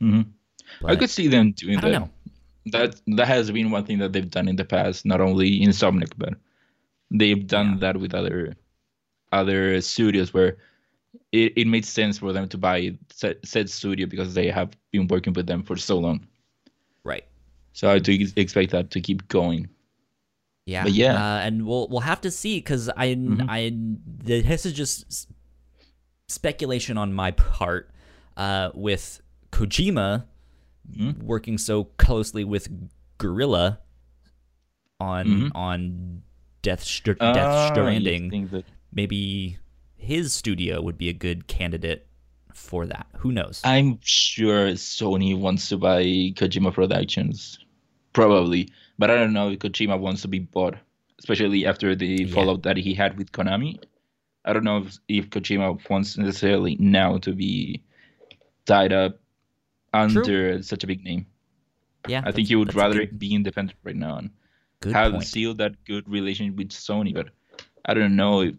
Hmm 0.00 0.22
I 0.84 0.96
could 0.96 1.10
see 1.10 1.28
them 1.28 1.52
doing 1.52 1.78
I 1.78 1.80
don't 1.80 1.92
that. 1.92 2.00
know. 2.00 2.10
That 2.72 3.00
that 3.18 3.28
has 3.28 3.50
been 3.50 3.70
one 3.70 3.84
thing 3.84 3.98
that 3.98 4.12
they've 4.12 4.30
done 4.30 4.48
in 4.48 4.56
the 4.56 4.64
past, 4.64 5.04
not 5.04 5.20
only 5.20 5.62
in 5.62 5.70
Insomniac, 5.70 6.12
but 6.16 6.34
they've 7.10 7.46
done 7.46 7.72
Yeah. 7.72 7.78
that 7.80 7.96
with 7.98 8.14
other 8.14 8.54
other 9.32 9.80
studios 9.80 10.32
where 10.32 10.56
it, 11.32 11.52
it 11.56 11.66
made 11.66 11.84
sense 11.84 12.18
for 12.18 12.32
them 12.32 12.48
to 12.48 12.58
buy 12.58 12.96
said, 13.12 13.38
said 13.44 13.68
studio 13.70 14.06
because 14.06 14.34
they 14.34 14.48
have 14.50 14.70
been 14.92 15.06
working 15.08 15.32
with 15.32 15.46
them 15.46 15.62
for 15.62 15.76
so 15.76 15.98
long. 15.98 16.26
Right. 17.04 17.24
So 17.72 17.90
I 17.90 17.98
do 17.98 18.12
expect 18.36 18.70
that 18.72 18.90
to 18.92 19.00
keep 19.00 19.28
going. 19.28 19.68
Yeah. 20.66 20.84
But 20.84 20.92
yeah. 20.92 21.14
Uh, 21.14 21.38
and 21.40 21.66
we'll 21.66 21.88
we'll 21.88 22.00
have 22.00 22.20
to 22.22 22.30
see 22.30 22.58
because 22.58 22.88
I 22.96 23.08
Mhm. 23.14 23.44
I 23.48 23.72
this 24.24 24.64
is 24.64 24.72
just 24.72 25.28
speculation 26.28 26.96
on 26.96 27.12
my 27.12 27.30
part. 27.32 27.90
Uh, 28.36 28.70
with 28.74 29.20
Kojima 29.54 30.24
Mhm. 30.90 31.22
working 31.22 31.58
so 31.58 31.84
closely 31.96 32.42
with 32.44 32.68
Guerrilla 33.18 33.78
on 35.00 35.26
Mhm. 35.26 35.50
on 35.54 36.22
Death 36.62 36.82
Str- 36.82 37.12
Ah, 37.20 37.32
Death 37.32 37.72
Stranding, 37.72 38.48
that- 38.48 38.64
maybe 38.92 39.58
his 39.96 40.32
studio 40.32 40.82
would 40.82 40.98
be 40.98 41.08
a 41.08 41.12
good 41.12 41.46
candidate 41.46 42.06
for 42.52 42.84
that. 42.86 43.06
Who 43.18 43.30
knows? 43.32 43.60
I'm 43.64 43.98
sure 44.02 44.72
Sony 44.72 45.38
wants 45.38 45.68
to 45.68 45.76
buy 45.78 46.02
Kojima 46.34 46.72
Productions, 46.72 47.58
probably, 48.12 48.68
but 48.98 49.10
I 49.10 49.16
don't 49.16 49.32
know 49.32 49.50
if 49.50 49.58
Kojima 49.60 49.98
wants 50.00 50.22
to 50.22 50.28
be 50.28 50.40
bought, 50.40 50.74
especially 51.20 51.64
after 51.64 51.94
the 51.94 52.24
Yeah. 52.24 52.34
fallout 52.34 52.62
that 52.64 52.76
he 52.76 52.94
had 52.94 53.16
with 53.18 53.30
Konami. 53.32 53.78
I 54.44 54.52
don't 54.52 54.64
know 54.64 54.78
if, 54.78 54.98
if 55.08 55.30
Kojima 55.30 55.88
wants 55.88 56.18
necessarily 56.18 56.76
now 56.80 57.18
to 57.18 57.32
be 57.32 57.82
tied 58.66 58.92
up 58.92 59.20
under 59.94 60.62
such 60.62 60.84
a 60.84 60.86
big 60.86 61.02
name. 61.04 61.26
yeah, 62.08 62.22
I 62.24 62.32
think 62.32 62.48
he 62.48 62.56
would 62.56 62.74
rather 62.74 63.00
good, 63.06 63.18
be 63.18 63.34
independent 63.34 63.78
right 63.84 63.96
now 63.96 64.16
and 64.18 64.30
good 64.80 64.92
have 64.92 65.12
point. 65.12 65.24
still 65.24 65.54
that 65.54 65.72
good 65.86 66.08
relationship 66.08 66.56
with 66.56 66.68
Sony, 66.70 67.14
but 67.14 67.28
I 67.86 67.94
don't 67.94 68.16
know 68.16 68.40
if 68.42 68.54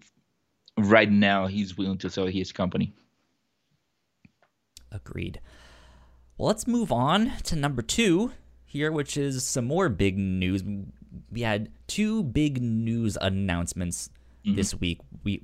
right 0.78 1.12
now 1.12 1.48
he's 1.48 1.78
willing 1.78 1.98
to 2.00 2.10
sell 2.10 2.26
his 2.28 2.52
company. 2.52 2.94
Agreed. 4.92 5.40
Well, 6.38 6.48
let's 6.48 6.68
move 6.68 6.92
on 6.92 7.32
to 7.44 7.56
number 7.56 7.82
two 7.82 8.32
here, 8.66 8.92
which 8.92 9.18
is 9.18 9.44
some 9.46 9.66
more 9.66 9.90
big 9.90 10.18
news. 10.18 10.64
We 11.32 11.42
had 11.42 11.70
two 11.88 12.24
big 12.24 12.62
news 12.62 13.18
announcements 13.22 14.10
Mhm. 14.46 14.56
this 14.56 14.76
week. 14.76 15.00
We 15.24 15.44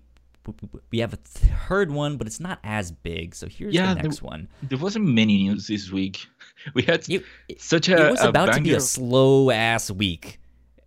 we 0.92 1.00
have 1.00 1.14
a 1.14 1.18
third 1.18 1.92
one, 1.92 2.18
but 2.18 2.28
it's 2.28 2.40
not 2.40 2.60
as 2.64 2.92
big. 2.92 3.36
So 3.36 3.48
here's 3.48 3.74
Yeah, 3.74 3.90
the 3.90 3.96
there- 3.96 4.04
next 4.04 4.22
one. 4.22 4.48
There 4.64 4.78
wasn't 4.78 5.06
many 5.06 5.38
news 5.44 5.68
this 5.68 5.92
week. 5.92 6.28
We 6.76 6.84
had 6.84 7.10
It, 7.10 7.24
such 7.58 7.90
a 7.90 8.08
it 8.08 8.12
was 8.12 8.22
a 8.22 8.30
about 8.30 8.54
to 8.54 8.62
be 8.62 8.74
a 8.74 8.80
slow 8.80 9.50
ass 9.50 9.90
week, 9.90 10.40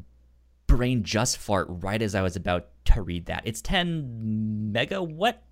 brain 0.66 1.02
just 1.02 1.38
fart 1.38 1.66
right 1.68 2.00
as 2.00 2.14
I 2.14 2.22
was 2.22 2.36
about 2.36 2.68
to 2.86 3.02
read 3.02 3.26
that? 3.26 3.42
It's 3.44 3.62
10 3.62 4.72
mega 4.72 5.02
what? 5.02 5.42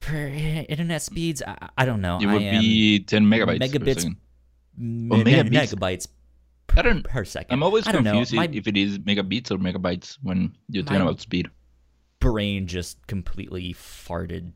Per 0.00 0.26
internet 0.68 1.02
speeds? 1.02 1.42
I, 1.46 1.68
I 1.76 1.84
don't 1.84 2.00
know. 2.00 2.18
It 2.20 2.26
would 2.26 2.38
be 2.38 3.00
10 3.00 3.26
megabytes. 3.26 3.58
Megabits. 3.58 4.16
Me- 4.76 5.24
megabits. 5.24 5.50
megabytes 5.50 6.08
per, 6.70 6.80
I 6.80 6.82
don't, 6.82 7.04
per 7.04 7.24
second. 7.24 7.52
I'm 7.52 7.62
always 7.62 7.84
confused 7.84 8.32
My, 8.32 8.48
if 8.50 8.66
it 8.66 8.76
is 8.76 8.98
megabits 8.98 9.50
or 9.50 9.58
megabytes 9.58 10.18
when 10.22 10.56
you're 10.68 10.84
talking 10.84 11.02
about 11.02 11.20
speed. 11.20 11.50
Brain 12.18 12.66
just 12.66 13.06
completely 13.06 13.74
farted 13.74 14.52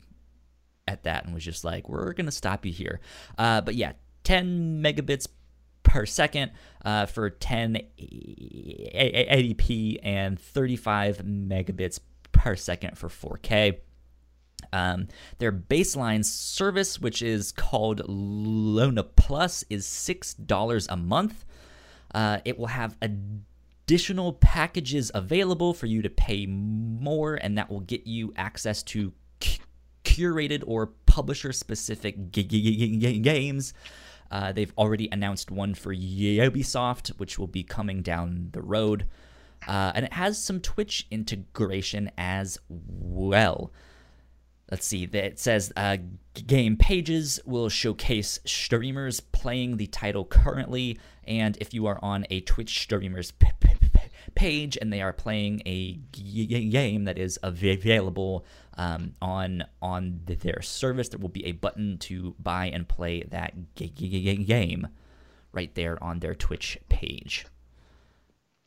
at 0.86 1.04
that 1.04 1.24
and 1.24 1.32
was 1.34 1.44
just 1.44 1.64
like, 1.64 1.88
we're 1.88 2.12
going 2.12 2.26
to 2.26 2.32
stop 2.32 2.66
you 2.66 2.72
here. 2.72 3.00
Uh, 3.38 3.60
but 3.60 3.74
yeah, 3.74 3.92
10 4.24 4.82
megabits 4.82 5.28
per 5.82 6.06
second 6.06 6.52
uh, 6.84 7.06
for 7.06 7.30
1080p 7.30 9.98
and 10.02 10.38
35 10.38 11.18
megabits 11.18 12.00
per 12.32 12.56
second 12.56 12.98
for 12.98 13.08
4K. 13.08 13.78
Um, 14.72 15.08
their 15.38 15.52
baseline 15.52 16.24
service, 16.24 16.98
which 17.00 17.22
is 17.22 17.52
called 17.52 18.02
Luna 18.08 19.04
Plus, 19.04 19.62
is 19.70 19.86
$6 19.86 20.86
a 20.90 20.96
month. 20.96 21.44
Uh, 22.14 22.38
it 22.44 22.58
will 22.58 22.68
have 22.68 22.96
additional 23.02 24.32
packages 24.32 25.10
available 25.14 25.74
for 25.74 25.86
you 25.86 26.02
to 26.02 26.10
pay 26.10 26.46
more, 26.46 27.34
and 27.34 27.58
that 27.58 27.70
will 27.70 27.80
get 27.80 28.06
you 28.06 28.32
access 28.36 28.82
to 28.84 29.12
curated 30.04 30.62
or 30.66 30.86
publisher 31.06 31.52
specific 31.52 32.30
g- 32.30 32.44
g- 32.44 32.98
g- 32.98 33.18
games. 33.18 33.74
Uh, 34.30 34.52
they've 34.52 34.72
already 34.76 35.08
announced 35.12 35.50
one 35.50 35.74
for 35.74 35.94
Ubisoft, 35.94 37.08
which 37.18 37.38
will 37.38 37.46
be 37.46 37.62
coming 37.62 38.02
down 38.02 38.48
the 38.52 38.62
road. 38.62 39.06
Uh, 39.66 39.92
and 39.94 40.04
it 40.06 40.12
has 40.12 40.42
some 40.42 40.60
Twitch 40.60 41.06
integration 41.10 42.10
as 42.18 42.58
well. 42.68 43.72
Let's 44.70 44.86
see, 44.86 45.04
it 45.04 45.38
says 45.38 45.72
uh, 45.76 45.98
game 46.46 46.76
pages 46.76 47.38
will 47.44 47.68
showcase 47.68 48.40
streamers 48.44 49.20
playing 49.20 49.76
the 49.76 49.86
title 49.86 50.24
currently, 50.24 50.98
and 51.24 51.56
if 51.60 51.74
you 51.74 51.86
are 51.86 51.98
on 52.02 52.26
a 52.30 52.40
Twitch 52.40 52.80
streamer's 52.80 53.30
p- 53.30 53.46
p- 53.60 53.70
page 54.34 54.76
and 54.80 54.92
they 54.92 55.00
are 55.00 55.12
playing 55.12 55.62
a 55.66 55.98
g- 56.12 56.68
game 56.68 57.04
that 57.04 57.18
is 57.18 57.38
available 57.42 58.44
um, 58.76 59.14
on 59.22 59.64
on 59.80 60.20
their 60.26 60.60
service. 60.62 61.08
There 61.08 61.18
will 61.20 61.28
be 61.28 61.46
a 61.46 61.52
button 61.52 61.98
to 61.98 62.34
buy 62.38 62.66
and 62.66 62.88
play 62.88 63.22
that 63.30 63.54
g- 63.76 63.92
g- 63.94 64.44
game 64.44 64.88
right 65.52 65.74
there 65.74 66.02
on 66.02 66.20
their 66.20 66.34
Twitch 66.34 66.78
page. 66.88 67.46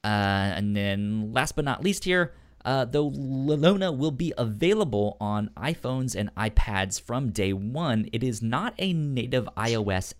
Uh, 0.03 0.53
and 0.55 0.75
then, 0.75 1.33
last 1.33 1.55
but 1.55 1.65
not 1.65 1.83
least, 1.83 2.05
here, 2.05 2.33
uh, 2.63 2.85
though 2.85 3.07
Luna 3.07 3.91
will 3.91 4.11
be 4.11 4.33
available 4.37 5.17
on 5.19 5.49
iPhones 5.57 6.15
and 6.15 6.33
iPads 6.35 7.01
from 7.01 7.31
day 7.31 7.51
one, 7.51 8.07
it 8.13 8.23
is 8.23 8.41
not 8.41 8.73
a 8.77 8.93
native 8.93 9.49
iOS 9.57 10.13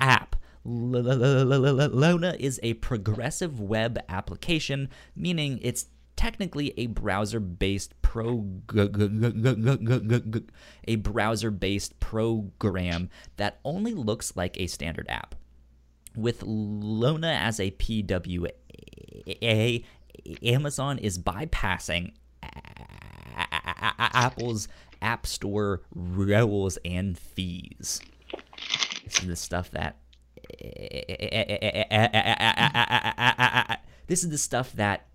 app. 0.00 0.27
Luna 0.68 2.36
is 2.38 2.60
a 2.62 2.74
progressive 2.74 3.58
web 3.60 3.98
application, 4.08 4.90
meaning 5.16 5.58
it's 5.62 5.86
technically 6.16 6.74
a 6.76 6.86
browser-based 6.86 8.02
pro 8.02 8.44
a 10.86 10.96
browser-based 10.96 12.00
program 12.00 13.08
that 13.36 13.60
only 13.64 13.94
looks 13.94 14.36
like 14.36 14.60
a 14.60 14.66
standard 14.66 15.06
app. 15.08 15.34
With 16.16 16.42
Luna 16.42 17.28
as 17.28 17.60
a 17.60 17.70
PWA, 17.70 18.50
Amazon 20.42 20.98
is 20.98 21.18
bypassing 21.18 22.12
Apple's 23.98 24.68
App 25.00 25.26
Store 25.26 25.82
rules 25.94 26.76
and 26.84 27.16
fees. 27.16 28.00
This 29.04 29.20
is 29.20 29.28
the 29.28 29.36
stuff 29.36 29.70
that 29.70 29.98
this 34.06 34.24
is 34.24 34.30
the 34.30 34.38
stuff 34.38 34.72
that 34.72 35.06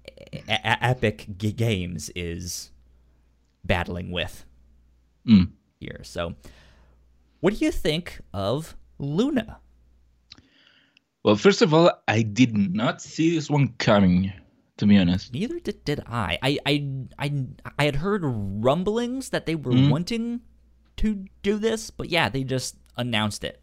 Epic 0.48 1.28
Games 1.38 2.10
is 2.16 2.72
battling 3.64 4.12
with 4.12 4.46
mm. 5.28 5.50
here. 5.80 6.02
So, 6.04 6.36
what 7.40 7.54
do 7.54 7.66
you 7.66 7.72
think 7.72 8.20
of 8.34 8.76
Luna? 9.00 9.60
Well, 11.24 11.36
first 11.36 11.62
of 11.62 11.74
all, 11.74 11.92
I 12.08 12.22
did 12.22 12.58
not 12.58 13.02
see 13.02 13.34
this 13.36 13.50
one 13.50 13.74
coming. 13.78 14.34
To 14.78 14.88
be 14.88 14.98
honest, 14.98 15.32
neither 15.34 15.60
did, 15.60 15.86
did 15.86 16.00
I. 16.08 16.40
I, 16.42 16.58
I. 16.66 16.90
I 17.20 17.46
I 17.78 17.86
had 17.86 17.98
heard 17.98 18.24
rumblings 18.24 19.30
that 19.30 19.46
they 19.46 19.54
were 19.54 19.72
mm. 19.72 19.92
wanting 19.92 20.42
to 20.98 21.26
do 21.44 21.60
this, 21.60 21.92
but 21.92 22.10
yeah, 22.10 22.28
they 22.28 22.44
just 22.44 22.76
announced 22.98 23.44
it 23.44 23.62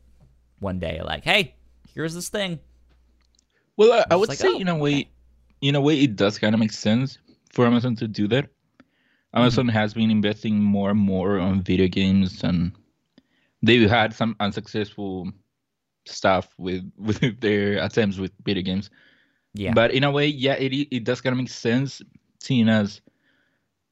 one 0.60 0.78
day. 0.78 1.00
Like, 1.02 1.24
hey, 1.24 1.56
here's 1.94 2.14
this 2.14 2.28
thing. 2.28 2.58
Well, 3.76 3.92
I, 3.92 4.14
I 4.14 4.16
would 4.16 4.28
like, 4.28 4.38
say 4.38 4.48
oh, 4.48 4.58
in 4.58 4.68
a 4.68 4.76
way, 4.76 5.10
in 5.60 5.74
a 5.74 5.80
way, 5.80 6.00
it 6.00 6.16
does 6.16 6.38
kind 6.38 6.54
of 6.54 6.60
make 6.60 6.72
sense 6.72 7.18
for 7.52 7.66
Amazon 7.66 7.96
to 7.96 8.08
do 8.08 8.28
that. 8.28 8.48
Amazon 9.34 9.66
mm-hmm. 9.66 9.76
has 9.76 9.94
been 9.94 10.10
investing 10.10 10.60
more 10.60 10.90
and 10.90 10.98
more 10.98 11.38
on 11.38 11.62
video 11.62 11.88
games, 11.88 12.42
and 12.42 12.72
they've 13.62 13.88
had 13.88 14.12
some 14.14 14.36
unsuccessful 14.40 15.30
stuff 16.06 16.48
with 16.58 16.90
with 16.98 17.40
their 17.40 17.82
attempts 17.82 18.18
with 18.18 18.32
video 18.44 18.62
games. 18.62 18.90
Yeah. 19.54 19.72
But 19.74 19.92
in 19.92 20.04
a 20.04 20.10
way, 20.10 20.26
yeah, 20.26 20.54
it 20.54 20.72
it 20.90 21.04
does 21.04 21.20
kind 21.20 21.32
of 21.32 21.38
make 21.38 21.50
sense, 21.50 22.02
seeing 22.40 22.68
as 22.68 23.00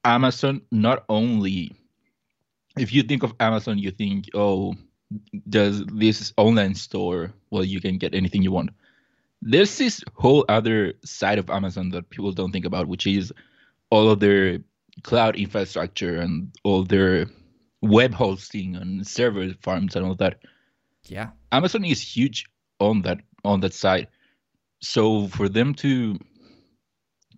Amazon 0.05 0.63
not 0.71 1.05
only, 1.09 1.73
if 2.77 2.93
you 2.93 3.03
think 3.03 3.23
of 3.23 3.35
Amazon, 3.41 3.79
you 3.79 3.91
think, 3.91 4.27
oh, 4.35 4.75
does 5.49 5.85
this 5.87 6.33
online 6.37 6.75
store 6.75 7.33
well 7.51 7.65
you 7.65 7.81
can 7.81 7.97
get 7.97 8.15
anything 8.15 8.43
you 8.43 8.53
want 8.53 8.71
there's 9.43 9.79
this 9.79 10.03
whole 10.15 10.45
other 10.49 10.95
side 11.05 11.39
of 11.39 11.51
Amazon 11.51 11.91
that 11.91 12.11
people 12.11 12.33
don't 12.33 12.53
think 12.53 12.65
about, 12.65 12.89
which 12.89 13.07
is 13.07 13.33
all 13.91 14.11
of 14.11 14.21
their 14.21 14.59
cloud 15.03 15.37
infrastructure 15.37 16.17
and 16.17 16.53
all 16.65 16.83
their 16.83 17.27
web 17.81 18.13
hosting 18.13 18.75
and 18.75 19.07
server 19.07 19.53
farms 19.63 19.95
and 19.95 20.05
all 20.05 20.17
that. 20.17 20.41
Yeah. 21.05 21.31
Amazon 21.53 21.85
is 21.85 22.03
huge 22.03 22.47
on 22.81 23.03
that 23.03 23.21
on 23.45 23.61
that 23.61 23.75
side. 23.75 24.09
So 24.81 25.29
for 25.29 25.49
them 25.49 25.75
to 25.75 26.19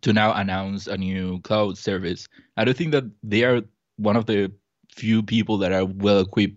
to 0.03 0.13
now 0.15 0.33
announce 0.33 0.87
a 0.87 0.97
new 0.97 1.41
cloud 1.41 1.77
service, 1.77 2.27
I 2.57 2.65
don't 2.65 2.77
think 2.77 2.93
that 2.93 3.05
they 3.23 3.45
are 3.45 3.63
one 3.97 4.17
of 4.17 4.25
the 4.25 4.51
few 4.95 5.23
people 5.23 5.59
that 5.59 5.73
are 5.73 5.85
well 5.85 6.21
equipped 6.21 6.57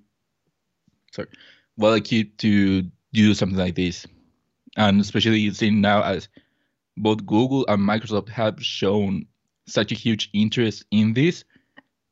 sorry. 1.14 1.30
Well 1.78 1.93
equipped 1.93 2.39
to 2.39 2.84
do 3.14 3.34
something 3.34 3.57
like 3.57 3.76
this. 3.76 4.05
And 4.76 4.99
especially 4.99 5.51
seeing 5.51 5.82
now 5.82 6.03
as 6.03 6.28
both 6.97 7.26
Google 7.26 7.66
and 7.68 7.82
Microsoft 7.82 8.30
have 8.30 8.64
shown 8.64 9.28
such 9.68 9.91
a 9.91 9.95
huge 9.95 10.30
interest 10.34 10.86
in 10.91 11.14
this, 11.14 11.43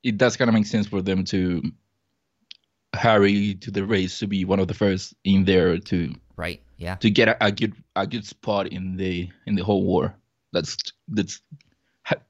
it 0.03 0.17
does 0.17 0.37
kind 0.37 0.49
of 0.49 0.53
make 0.53 0.65
sense 0.65 0.87
for 0.87 1.01
them 1.01 1.23
to 1.25 1.61
hurry 2.95 3.55
to 3.55 3.71
the 3.71 3.85
race 3.85 4.19
to 4.19 4.27
be 4.27 4.45
one 4.45 4.59
of 4.59 4.67
the 4.67 4.73
first 4.73 5.13
in 5.23 5.45
there 5.45 5.77
to 5.77 6.13
right 6.35 6.61
yeah. 6.77 6.95
to 6.95 7.09
get 7.09 7.29
a, 7.29 7.45
a 7.45 7.51
good 7.51 7.73
a 7.95 8.05
good 8.05 8.25
spot 8.25 8.67
in 8.67 8.97
the 8.97 9.29
in 9.47 9.55
the 9.55 9.63
whole 9.63 9.83
war 9.85 10.13
that's 10.51 10.75
that's 11.07 11.41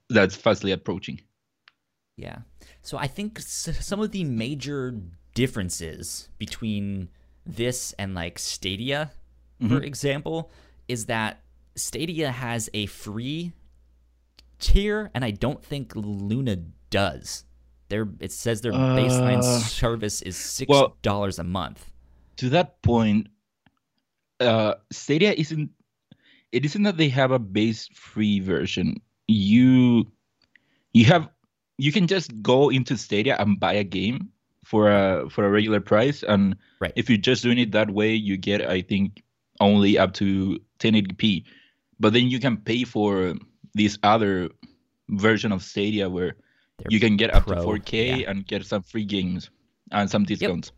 that's 0.09 0.35
fastly 0.35 0.71
approaching. 0.71 1.19
Yeah. 2.17 2.39
So 2.83 2.97
i 2.97 3.07
think 3.07 3.39
some 3.39 3.99
of 3.99 4.11
the 4.11 4.23
major 4.23 4.93
differences 5.33 6.29
between 6.37 7.09
this 7.45 7.93
and 7.97 8.13
like 8.13 8.37
stadia 8.37 9.11
mm-hmm. 9.61 9.75
for 9.75 9.83
example 9.83 10.51
is 10.87 11.05
that 11.05 11.41
stadia 11.75 12.31
has 12.31 12.69
a 12.73 12.85
free 12.85 13.53
tier 14.59 15.09
and 15.13 15.25
i 15.25 15.31
don't 15.31 15.63
think 15.63 15.93
luna 15.95 16.57
does 16.89 17.45
their 17.91 18.07
it 18.21 18.31
says 18.31 18.61
their 18.61 18.71
baseline 18.71 19.39
uh, 19.39 19.59
service 19.59 20.23
is 20.23 20.37
six 20.37 20.71
dollars 21.03 21.37
well, 21.37 21.45
a 21.45 21.49
month. 21.49 21.91
To 22.37 22.49
that 22.49 22.81
point, 22.81 23.27
uh, 24.39 24.75
Stadia 24.89 25.33
isn't. 25.33 25.69
It 26.51 26.65
isn't 26.65 26.83
that 26.83 26.97
they 26.97 27.09
have 27.09 27.31
a 27.31 27.39
base 27.39 27.87
free 27.93 28.39
version. 28.39 29.01
You, 29.27 30.11
you 30.91 31.05
have, 31.05 31.29
you 31.77 31.91
can 31.93 32.07
just 32.07 32.41
go 32.41 32.69
into 32.69 32.97
Stadia 32.97 33.37
and 33.39 33.59
buy 33.59 33.73
a 33.73 33.85
game 33.85 34.31
for 34.71 34.89
a 34.89 35.29
for 35.29 35.43
a 35.43 35.49
regular 35.49 35.81
price, 35.81 36.23
and 36.23 36.55
right. 36.79 36.93
if 36.95 37.09
you're 37.09 37.17
just 37.17 37.43
doing 37.43 37.57
it 37.57 37.73
that 37.73 37.91
way, 37.91 38.13
you 38.13 38.37
get 38.37 38.61
I 38.61 38.81
think 38.81 39.21
only 39.59 39.99
up 39.99 40.13
to 40.13 40.57
1080p. 40.79 41.43
But 41.99 42.13
then 42.13 42.29
you 42.29 42.39
can 42.39 42.55
pay 42.55 42.85
for 42.85 43.35
this 43.73 43.97
other 44.01 44.49
version 45.09 45.51
of 45.51 45.61
Stadia 45.61 46.09
where 46.09 46.37
you 46.87 47.01
can 47.01 47.17
get 47.17 47.35
up 47.35 47.45
to 47.47 47.55
4K 47.55 48.21
yeah. 48.21 48.29
and 48.31 48.47
get 48.47 48.65
some 48.65 48.81
free 48.81 49.03
games 49.03 49.49
and 49.91 50.09
some 50.09 50.23
discounts. 50.23 50.71
Yep. 50.71 50.77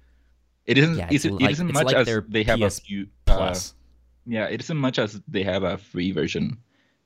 It 0.66 0.78
isn't. 0.80 0.98
Yeah, 0.98 1.10
it's, 1.12 1.26
like, 1.26 1.44
it 1.44 1.52
isn't 1.52 1.72
much 1.72 1.86
like 1.86 1.96
as 1.96 2.22
they 2.28 2.44
have 2.44 2.60
PS 2.60 2.80
a 2.80 2.82
few. 2.82 3.08
Uh, 3.28 3.54
yeah, 4.26 4.46
it 4.46 4.60
isn't 4.60 4.78
much 4.78 4.98
as 4.98 5.22
they 5.28 5.44
have 5.44 5.62
a 5.62 5.78
free 5.78 6.12
version. 6.12 6.58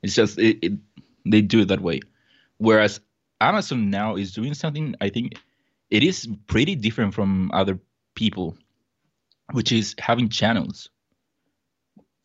It's 0.03 0.15
just 0.15 0.39
it, 0.39 0.57
it, 0.61 0.73
they 1.25 1.41
do 1.41 1.61
it 1.61 1.67
that 1.67 1.81
way. 1.81 1.99
Whereas 2.59 3.01
Amazon 3.41 3.89
now 3.89 4.15
is 4.15 4.31
doing 4.31 4.53
something. 4.53 4.95
I 5.01 5.09
think 5.09 5.33
it 5.89 6.03
is 6.03 6.27
pretty 6.47 6.75
different 6.75 7.13
from 7.13 7.51
other 7.53 7.79
people, 8.15 8.57
which 9.51 9.71
is 9.71 9.95
having 9.99 10.29
channels. 10.29 10.89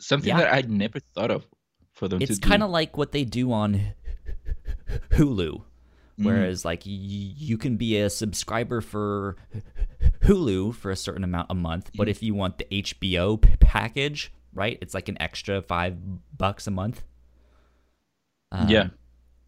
Something 0.00 0.30
yeah. 0.30 0.38
that 0.38 0.52
I'd 0.52 0.70
never 0.70 0.98
thought 0.98 1.30
of 1.30 1.46
for 1.92 2.08
them. 2.08 2.20
It's 2.20 2.38
kind 2.38 2.62
of 2.62 2.70
like 2.70 2.96
what 2.96 3.12
they 3.12 3.24
do 3.24 3.52
on 3.52 3.80
Hulu 5.10 5.62
Mm-hmm. 6.18 6.26
Whereas, 6.26 6.64
like, 6.64 6.84
y- 6.84 6.92
you 6.92 7.56
can 7.56 7.76
be 7.76 7.98
a 7.98 8.10
subscriber 8.10 8.80
for 8.80 9.36
Hulu 10.22 10.74
for 10.74 10.90
a 10.90 10.96
certain 10.96 11.24
amount 11.24 11.46
a 11.50 11.54
month, 11.54 11.90
but 11.94 12.04
mm-hmm. 12.04 12.10
if 12.10 12.22
you 12.22 12.34
want 12.34 12.58
the 12.58 12.64
HBO 12.64 13.40
p- 13.40 13.56
package, 13.60 14.32
right, 14.52 14.78
it's 14.82 14.94
like 14.94 15.08
an 15.08 15.16
extra 15.20 15.62
five 15.62 15.96
bucks 16.36 16.66
a 16.66 16.70
month. 16.70 17.02
Um, 18.50 18.68
yeah. 18.68 18.88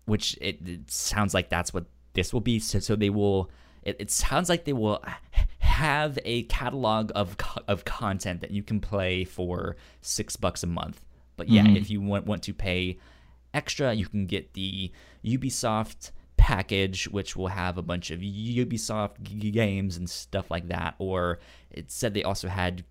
Which 0.06 0.38
it, 0.40 0.66
it, 0.66 0.90
sounds 0.90 1.34
like 1.34 1.50
that's 1.50 1.74
what 1.74 1.84
this 2.14 2.32
will 2.32 2.40
be. 2.40 2.58
So, 2.58 2.78
so 2.78 2.96
they 2.96 3.10
will. 3.10 3.50
It, 3.84 3.96
it 4.00 4.10
sounds 4.10 4.48
like 4.48 4.64
they 4.64 4.72
will 4.72 5.02
have 5.58 6.18
a 6.24 6.44
catalog 6.44 7.12
of 7.14 7.36
of 7.68 7.84
content 7.84 8.40
that 8.40 8.50
you 8.50 8.62
can 8.62 8.80
play 8.80 9.24
for 9.24 9.76
six 10.00 10.36
bucks 10.36 10.62
a 10.62 10.66
month. 10.66 11.04
But 11.36 11.48
yeah, 11.48 11.62
mm-hmm. 11.62 11.76
if 11.76 11.90
you 11.90 12.00
want 12.00 12.26
want 12.26 12.42
to 12.44 12.54
pay 12.54 12.98
extra, 13.52 13.92
you 13.92 14.06
can 14.06 14.26
get 14.26 14.54
the 14.54 14.90
Ubisoft 15.24 16.10
package, 16.36 17.08
which 17.08 17.36
will 17.36 17.48
have 17.48 17.78
a 17.78 17.82
bunch 17.82 18.10
of 18.10 18.20
Ubisoft 18.20 19.22
games 19.52 19.96
and 19.96 20.08
stuff 20.08 20.50
like 20.50 20.68
that. 20.68 20.94
Or 20.98 21.38
it 21.70 21.90
said 21.90 22.14
they 22.14 22.22
also 22.22 22.48
had 22.48 22.84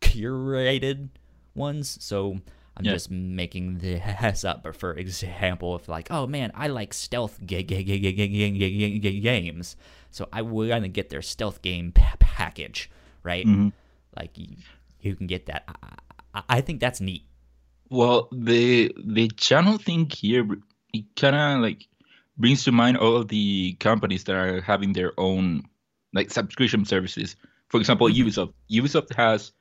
curated 0.00 1.08
ones. 1.54 1.98
So 2.00 2.38
I'm 2.76 2.84
yeah. 2.84 2.92
just 2.92 3.10
making 3.10 3.78
this 3.78 4.44
up. 4.44 4.62
But 4.62 4.76
for 4.76 4.92
example, 4.94 5.76
if 5.76 5.88
like, 5.88 6.08
oh 6.10 6.26
man, 6.26 6.52
I 6.54 6.68
like 6.68 6.94
stealth 6.94 7.38
games, 7.44 7.76
so 10.10 10.28
I 10.32 10.42
would 10.42 10.68
gonna 10.68 10.88
get 10.88 11.10
their 11.10 11.22
stealth 11.22 11.62
game 11.62 11.92
package, 11.92 12.90
right? 13.22 13.46
Mm-hmm. 13.46 13.68
Like 14.16 14.38
you 15.00 15.16
can 15.16 15.26
get 15.26 15.46
that. 15.46 15.64
I, 16.34 16.42
I 16.48 16.60
think 16.60 16.80
that's 16.80 17.00
neat. 17.00 17.24
Well, 17.90 18.28
the 18.32 18.94
the 19.04 19.28
channel 19.28 19.76
thing 19.78 20.08
here, 20.10 20.46
it 20.94 21.04
kind 21.16 21.36
of 21.36 21.60
like 21.60 21.86
brings 22.38 22.64
to 22.64 22.72
mind 22.72 22.96
all 22.96 23.16
of 23.16 23.28
the 23.28 23.74
companies 23.80 24.24
that 24.24 24.34
are 24.34 24.62
having 24.62 24.94
their 24.94 25.12
own 25.18 25.64
like 26.14 26.30
subscription 26.30 26.84
services. 26.86 27.36
For 27.68 27.78
example, 27.78 28.08
mm-hmm. 28.08 28.28
Ubisoft. 28.28 28.54
Ubisoft 28.70 29.14
has 29.14 29.52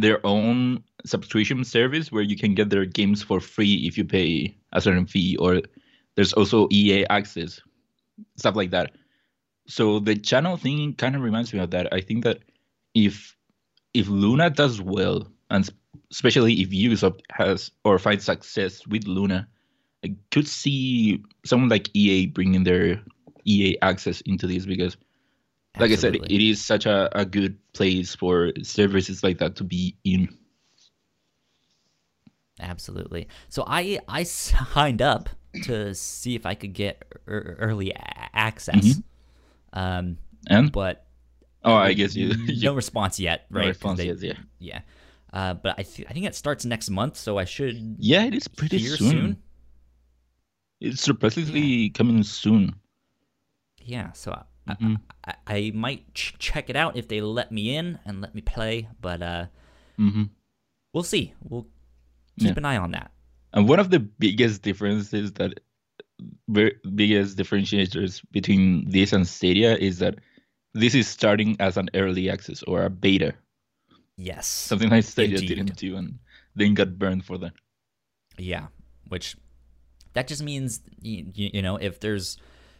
their 0.00 0.24
own 0.26 0.82
subscription 1.04 1.64
service 1.64 2.12
where 2.12 2.22
you 2.22 2.36
can 2.36 2.54
get 2.54 2.70
their 2.70 2.84
games 2.84 3.22
for 3.22 3.40
free 3.40 3.86
if 3.86 3.96
you 3.96 4.04
pay 4.04 4.56
a 4.72 4.80
certain 4.80 5.06
fee, 5.06 5.36
or 5.36 5.62
there's 6.16 6.32
also 6.32 6.68
EA 6.70 7.06
access, 7.08 7.60
stuff 8.36 8.56
like 8.56 8.70
that. 8.70 8.92
So 9.66 10.00
the 10.00 10.16
channel 10.16 10.56
thing 10.56 10.94
kind 10.94 11.14
of 11.14 11.22
reminds 11.22 11.52
me 11.52 11.60
of 11.60 11.70
that. 11.70 11.92
I 11.92 12.00
think 12.00 12.24
that 12.24 12.38
if 12.94 13.36
if 13.94 14.08
Luna 14.08 14.50
does 14.50 14.80
well, 14.80 15.26
and 15.50 15.68
especially 16.10 16.54
if 16.60 16.70
Ubisoft 16.70 17.20
has 17.30 17.70
or 17.84 17.98
finds 17.98 18.24
success 18.24 18.86
with 18.86 19.06
Luna, 19.06 19.48
I 20.04 20.14
could 20.30 20.46
see 20.46 21.22
someone 21.44 21.68
like 21.68 21.94
EA 21.94 22.26
bringing 22.26 22.64
their 22.64 23.02
EA 23.44 23.76
access 23.82 24.20
into 24.22 24.46
this 24.46 24.66
because, 24.66 24.96
like 25.78 25.92
Absolutely. 25.92 26.20
I 26.20 26.22
said, 26.22 26.32
it 26.32 26.40
is 26.42 26.64
such 26.64 26.86
a, 26.86 27.08
a 27.18 27.24
good 27.24 27.56
place 27.72 28.14
for 28.14 28.52
services 28.62 29.22
like 29.22 29.38
that 29.38 29.56
to 29.56 29.64
be 29.64 29.96
in. 30.04 30.28
Absolutely. 32.58 33.28
So 33.48 33.64
I 33.66 34.00
I 34.08 34.22
signed 34.24 35.02
up 35.02 35.28
to 35.64 35.94
see 35.94 36.34
if 36.34 36.46
I 36.46 36.54
could 36.54 36.72
get 36.72 37.04
early 37.26 37.94
access. 38.34 38.76
Mm-hmm. 38.76 39.78
Um, 39.78 40.18
and 40.48 40.72
but 40.72 41.06
oh, 41.64 41.74
I 41.74 41.92
guess 41.92 42.16
you, 42.16 42.34
no 42.62 42.74
response 42.74 43.20
yet, 43.20 43.46
right? 43.50 43.62
No 43.62 43.68
response 43.68 43.98
they, 43.98 44.06
yet, 44.06 44.22
yeah, 44.22 44.32
yeah. 44.58 44.80
Uh, 45.32 45.54
but 45.54 45.78
I 45.78 45.82
th- 45.84 46.08
I 46.10 46.12
think 46.12 46.26
it 46.26 46.34
starts 46.34 46.64
next 46.64 46.90
month, 46.90 47.16
so 47.16 47.38
I 47.38 47.44
should. 47.44 47.96
Yeah, 47.98 48.24
it 48.24 48.34
is 48.34 48.48
pretty 48.48 48.78
soon. 48.78 49.10
soon. 49.10 49.36
It's 50.80 51.00
surprisingly 51.00 51.60
yeah. 51.60 51.88
coming 51.94 52.22
soon. 52.24 52.74
Yeah, 53.82 54.12
so 54.12 54.42
mm-hmm. 54.68 54.94
I, 55.24 55.34
I, 55.46 55.54
I, 55.54 55.72
might 55.74 56.14
ch- 56.14 56.34
check 56.38 56.70
it 56.70 56.76
out 56.76 56.96
if 56.96 57.08
they 57.08 57.20
let 57.20 57.50
me 57.52 57.74
in 57.76 57.98
and 58.04 58.20
let 58.20 58.34
me 58.34 58.40
play, 58.40 58.88
but 59.00 59.22
uh, 59.22 59.46
mm-hmm. 59.98 60.24
we'll 60.92 61.02
see. 61.02 61.34
We'll 61.42 61.66
keep 62.38 62.48
yeah. 62.48 62.54
an 62.56 62.64
eye 62.64 62.76
on 62.76 62.92
that. 62.92 63.10
And 63.52 63.68
one 63.68 63.80
of 63.80 63.90
the 63.90 63.98
biggest 63.98 64.62
differences 64.62 65.32
that 65.34 65.60
biggest 66.52 67.38
differentiators 67.38 68.22
between 68.30 68.88
this 68.88 69.12
and 69.12 69.26
Stadia 69.26 69.76
is 69.76 69.98
that 69.98 70.16
this 70.74 70.94
is 70.94 71.08
starting 71.08 71.56
as 71.58 71.76
an 71.76 71.88
early 71.94 72.30
access 72.30 72.62
or 72.64 72.82
a 72.82 72.90
beta. 72.90 73.34
Yes. 74.16 74.46
Something 74.46 74.90
like 74.90 75.04
Stadia 75.04 75.38
Indeed. 75.38 75.48
didn't 75.48 75.76
do 75.76 75.96
and 75.96 76.18
then 76.54 76.74
got 76.74 76.98
burned 76.98 77.24
for 77.24 77.38
that. 77.38 77.52
Yeah, 78.38 78.66
which 79.08 79.36
that 80.12 80.26
just 80.26 80.42
means 80.42 80.80
you, 81.00 81.30
you 81.34 81.62
know 81.62 81.76
if 81.76 82.00
there's 82.00 82.36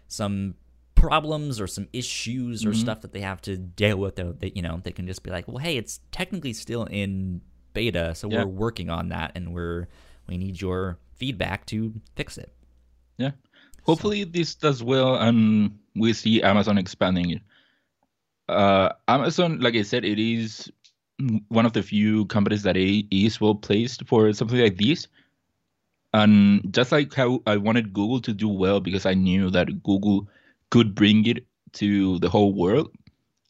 some 0.09 0.55
problems 1.01 1.61
or 1.61 1.67
some 1.67 1.89
issues 1.93 2.65
or 2.65 2.71
mm-hmm. 2.71 2.81
stuff 2.81 3.01
that 3.01 3.13
they 3.13 3.21
have 3.21 3.41
to 3.43 3.57
deal 3.57 3.97
with, 3.97 4.17
that 4.17 4.57
you 4.57 4.63
know, 4.63 4.81
they 4.85 4.93
can 4.93 5.07
just 5.07 5.23
be 5.23 5.31
like, 5.31 5.49
well, 5.49 5.59
hey, 5.59 5.77
it's 5.77 6.01
technically 6.13 6.53
still 6.53 6.85
in 6.85 7.41
beta, 7.73 8.15
so 8.15 8.29
yeah. 8.29 8.45
we're 8.45 8.51
working 8.51 8.91
on 8.91 9.09
that, 9.09 9.33
and 9.35 9.55
we're 9.55 9.89
we 10.29 10.37
need 10.37 10.61
your 10.61 10.99
feedback 11.15 11.67
to 11.67 11.93
fix 12.17 12.39
it. 12.39 12.53
Yeah, 13.19 13.33
hopefully 13.83 14.23
so. 14.23 14.29
this 14.31 14.55
does 14.55 14.83
well, 14.83 15.17
and 15.17 15.79
we 15.97 16.13
see 16.13 16.43
Amazon 16.43 16.79
expanding 16.79 17.31
it. 17.31 17.43
Uh, 18.49 18.91
Amazon, 19.09 19.61
like 19.61 19.75
I 19.75 19.83
said, 19.83 20.05
it 20.05 20.19
is 20.19 20.71
one 21.49 21.67
of 21.67 21.73
the 21.73 21.83
few 21.83 22.27
companies 22.27 22.63
that 22.63 22.77
is 22.77 23.41
well 23.41 23.55
placed 23.55 24.07
for 24.07 24.33
something 24.33 24.59
like 24.59 24.77
this. 24.77 25.07
And 26.13 26.75
just 26.75 26.91
like 26.91 27.15
how 27.15 27.41
I 27.47 27.57
wanted 27.57 27.93
Google 27.93 28.21
to 28.23 28.33
do 28.33 28.49
well 28.49 28.81
because 28.81 29.07
I 29.07 29.15
knew 29.15 29.49
that 29.51 29.85
Google 29.85 30.29
could 30.71 30.95
bring 30.95 31.27
it 31.27 31.47
to 31.73 32.19
the 32.19 32.29
whole 32.29 32.53
world, 32.53 32.91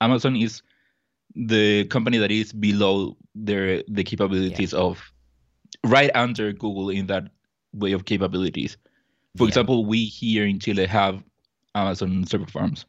Amazon 0.00 0.36
is 0.36 0.62
the 1.34 1.84
company 1.86 2.18
that 2.18 2.30
is 2.30 2.52
below 2.52 3.16
their 3.34 3.82
the 3.88 4.02
capabilities 4.02 4.72
yeah. 4.72 4.78
of 4.78 5.12
right 5.84 6.10
under 6.14 6.52
Google 6.52 6.90
in 6.90 7.06
that 7.06 7.28
way 7.72 7.92
of 7.92 8.04
capabilities. 8.04 8.76
For 9.36 9.44
yeah. 9.44 9.48
example, 9.48 9.84
we 9.84 10.04
here 10.04 10.44
in 10.44 10.58
Chile 10.58 10.86
have 10.86 11.22
Amazon 11.74 12.26
server 12.26 12.46
farms. 12.46 12.84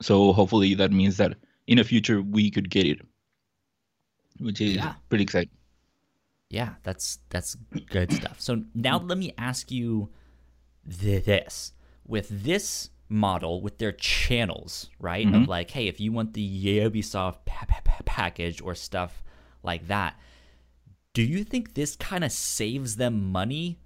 So 0.00 0.32
hopefully 0.32 0.74
that 0.74 0.92
means 0.92 1.16
that 1.16 1.36
in 1.66 1.78
the 1.78 1.84
future 1.84 2.22
we 2.22 2.50
could 2.50 2.70
get 2.70 2.86
it, 2.86 3.00
which 4.38 4.60
is 4.60 4.74
yeah. 4.74 4.94
pretty 5.08 5.24
exciting. 5.24 5.50
Yeah, 6.48 6.74
that's 6.82 7.18
that's 7.28 7.56
good 7.86 8.12
stuff. 8.12 8.40
So 8.40 8.62
now 8.74 8.98
mm. 8.98 9.08
let 9.08 9.18
me 9.18 9.32
ask 9.38 9.70
you 9.70 10.10
this: 10.84 11.72
with 12.06 12.28
this 12.28 12.90
model, 13.10 13.60
with 13.60 13.78
their 13.78 13.92
channels, 13.92 14.88
right? 14.98 15.26
Mm-hmm. 15.26 15.42
Of 15.42 15.48
like, 15.48 15.70
hey, 15.72 15.88
if 15.88 16.00
you 16.00 16.12
want 16.12 16.32
the 16.32 16.78
Ubisoft 16.80 17.44
pa- 17.44 17.66
pa- 17.66 18.00
package 18.04 18.62
or 18.62 18.74
stuff 18.74 19.22
like 19.62 19.88
that, 19.88 20.18
do 21.12 21.22
you 21.22 21.44
think 21.44 21.74
this 21.74 21.96
kind 21.96 22.24
of 22.24 22.32
saves 22.32 22.96
them 22.96 23.30
money 23.32 23.80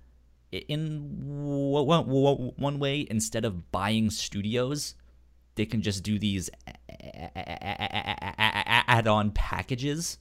in 0.52 1.10
one, 1.24 2.04
one 2.06 2.78
way 2.78 3.06
instead 3.10 3.44
of 3.44 3.72
buying 3.72 4.10
studios? 4.10 4.94
They 5.56 5.66
can 5.66 5.82
just 5.82 6.02
do 6.02 6.18
these 6.18 6.50
add-on 8.86 9.30
packages. 9.30 10.18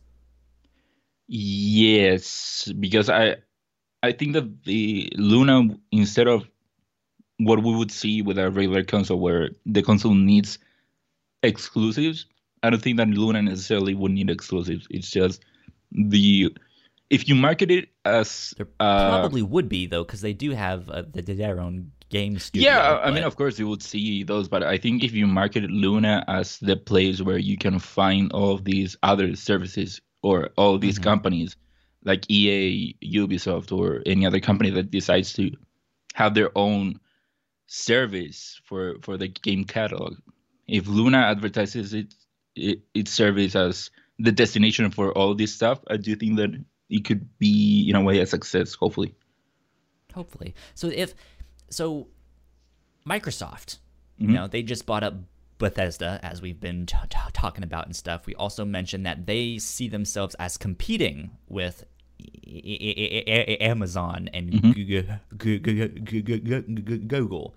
Yes, 1.28 2.72
because 2.80 3.10
I 3.10 3.38
I 4.04 4.12
think 4.12 4.34
that 4.34 4.64
the 4.66 5.12
Luna 5.16 5.70
instead 5.91 6.28
of 6.28 6.47
what 7.40 7.64
we 7.64 7.76
would 7.76 7.92
see 7.92 8.22
with 8.22 8.38
a 8.38 8.50
regular 8.50 8.84
console 8.84 9.20
where 9.20 9.50
the 9.66 9.82
console 9.82 10.14
needs 10.14 10.60
exclusives, 11.42 12.26
I 12.62 12.70
don't 12.70 12.82
think 12.82 12.98
that 12.98 13.10
Luna 13.10 13.42
necessarily 13.42 13.94
would 13.94 14.12
need 14.12 14.30
exclusives. 14.30 14.88
It's 14.90 15.10
just 15.10 15.44
the 15.92 16.56
if 17.10 17.28
you 17.28 17.36
market 17.36 17.70
it 17.70 17.90
as 18.06 18.54
there 18.58 18.68
uh, 18.80 19.20
probably 19.20 19.42
would 19.42 19.70
be 19.70 19.86
though 19.86 20.04
because 20.04 20.22
they 20.22 20.34
do 20.34 20.52
have 20.52 20.90
uh, 20.90 21.04
the, 21.12 21.22
their 21.22 21.60
own 21.60 21.92
game 22.10 22.40
studio. 22.40 22.70
Yeah, 22.70 23.00
I 23.04 23.12
mean, 23.12 23.24
of 23.24 23.36
course 23.36 23.60
you 23.60 23.68
would 23.68 23.84
see 23.84 24.24
those, 24.24 24.48
but 24.48 24.64
I 24.64 24.78
think 24.78 25.04
if 25.04 25.14
you 25.14 25.28
market 25.28 25.70
Luna 25.70 26.24
as 26.28 26.58
the 26.60 26.76
place 26.78 27.22
where 27.22 27.38
you 27.38 27.58
can 27.58 27.80
find 27.80 28.32
all 28.32 28.58
these 28.58 28.96
other 29.04 29.36
services 29.36 30.02
or 30.22 30.50
all 30.58 30.78
these 30.78 30.96
mm-hmm. 30.96 31.04
companies 31.04 31.58
like 32.06 32.30
EA, 32.30 32.96
Ubisoft, 33.04 33.72
or 33.72 34.02
any 34.06 34.26
other 34.26 34.40
company 34.40 34.70
that 34.72 34.92
decides 34.92 35.34
to 35.34 35.52
have 36.14 36.34
their 36.34 36.56
own 36.58 37.00
service 37.68 38.59
for 38.66 38.95
for 39.01 39.18
the 39.18 39.28
game 39.28 39.64
catalog. 39.64 40.18
If 40.68 40.88
Luna 40.88 41.18
advertises 41.18 41.93
it, 41.93 42.14
it 42.55 42.80
its 42.93 43.11
service 43.11 43.55
as 43.55 43.89
the 44.20 44.32
destination 44.32 44.91
for 44.91 45.11
all 45.18 45.36
this 45.36 45.53
stuff, 45.53 45.80
I 45.88 45.97
do 45.97 46.16
think 46.16 46.38
that 46.38 46.51
it 46.89 47.05
could 47.05 47.28
be 47.39 47.88
in 47.89 47.95
a 47.95 48.01
way 48.01 48.20
a 48.20 48.26
success. 48.26 48.74
Hopefully. 48.76 49.16
Hopefully. 50.14 50.53
So 50.76 50.88
if 50.88 51.16
so, 51.70 52.07
Microsoft, 53.07 53.80
mm-hmm. 54.20 54.30
you 54.30 54.36
know, 54.36 54.47
they 54.47 54.61
just 54.61 54.86
bought 54.86 55.03
up 55.03 55.16
Bethesda, 55.57 56.20
as 56.24 56.41
we've 56.41 56.59
been 56.59 56.86
t- 56.86 56.95
t- 57.09 57.18
talking 57.34 57.64
about 57.64 57.86
and 57.86 57.95
stuff. 57.95 58.26
We 58.26 58.36
also 58.36 58.66
mentioned 58.66 59.05
that 59.05 59.26
they 59.26 59.57
see 59.57 59.88
themselves 59.88 60.36
as 60.36 60.57
competing 60.57 61.32
with 61.47 61.86
Amazon 63.62 64.30
and 64.34 64.52
Google. 67.08 67.56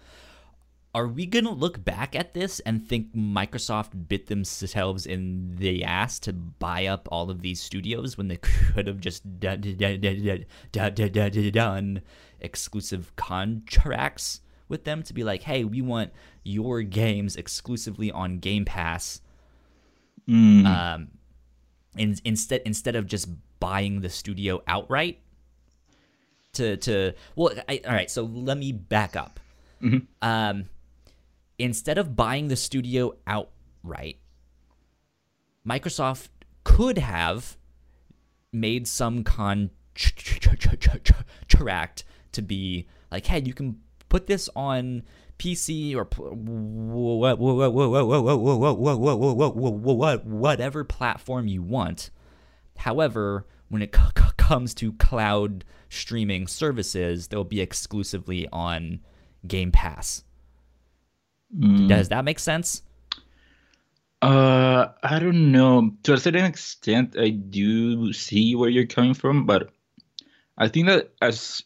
Are 0.94 1.08
we 1.08 1.26
going 1.26 1.44
to 1.44 1.50
look 1.50 1.84
back 1.84 2.16
at 2.16 2.32
this 2.32 2.58
and 2.60 2.82
think 2.82 3.14
Microsoft 3.14 4.08
bit 4.08 4.28
themselves 4.28 5.04
in 5.04 5.56
the 5.56 5.84
ass 5.84 6.18
to 6.20 6.32
buy 6.32 6.86
up 6.86 7.06
all 7.12 7.28
of 7.30 7.42
these 7.42 7.60
studios 7.60 8.16
when 8.16 8.28
they 8.28 8.38
could 8.38 8.86
have 8.86 9.00
just 9.00 9.22
done 9.38 9.62
exclusive 12.40 13.14
contracts 13.16 14.40
with 14.68 14.84
them 14.84 15.02
to 15.02 15.12
be 15.12 15.22
like, 15.22 15.42
hey, 15.42 15.64
we 15.64 15.82
want 15.82 16.12
your 16.44 16.80
games 16.82 17.36
exclusively 17.36 18.10
on 18.10 18.38
Game 18.38 18.64
Pass. 18.64 19.20
Mm. 20.28 20.66
Um, 20.66 21.08
in, 21.96 22.16
instead 22.24 22.62
instead 22.64 22.96
of 22.96 23.06
just 23.06 23.28
buying 23.60 24.00
the 24.00 24.10
studio 24.10 24.62
outright. 24.66 25.20
To 26.54 26.76
to 26.78 27.12
well, 27.34 27.52
I, 27.68 27.80
all 27.86 27.92
right. 27.92 28.10
So 28.10 28.24
let 28.24 28.56
me 28.58 28.72
back 28.72 29.14
up. 29.16 29.40
Mm-hmm. 29.82 30.06
Um, 30.22 30.64
instead 31.58 31.98
of 31.98 32.16
buying 32.16 32.48
the 32.48 32.56
studio 32.56 33.14
outright, 33.26 34.18
Microsoft 35.66 36.28
could 36.64 36.98
have 36.98 37.56
made 38.52 38.88
some 38.88 39.22
contract 39.22 39.74
to 42.32 42.42
be 42.42 42.86
like, 43.10 43.26
hey, 43.26 43.42
you 43.44 43.54
can 43.54 43.80
put 44.08 44.26
this 44.26 44.48
on 44.56 45.02
PC 45.38 45.94
or 45.94 46.04
whatever 50.24 50.84
platform 50.84 51.46
you 51.46 51.62
want. 51.62 52.10
However, 52.78 53.46
when 53.68 53.82
it 53.82 53.92
comes 54.36 54.74
to 54.74 54.92
cloud 54.94 55.64
streaming 55.88 56.46
services, 56.46 57.28
they'll 57.28 57.44
be 57.44 57.60
exclusively 57.60 58.48
on 58.52 59.00
Game 59.46 59.72
Pass. 59.72 60.24
Mm. 61.56 61.88
Does 61.88 62.08
that 62.08 62.24
make 62.24 62.38
sense? 62.38 62.82
Uh, 64.22 64.88
I 65.02 65.18
don't 65.18 65.52
know. 65.52 65.92
To 66.04 66.14
a 66.14 66.18
certain 66.18 66.44
extent, 66.44 67.16
I 67.18 67.30
do 67.30 68.12
see 68.12 68.54
where 68.54 68.70
you're 68.70 68.86
coming 68.86 69.14
from, 69.14 69.46
but 69.46 69.70
I 70.58 70.68
think 70.68 70.86
that 70.88 71.12
as 71.20 71.62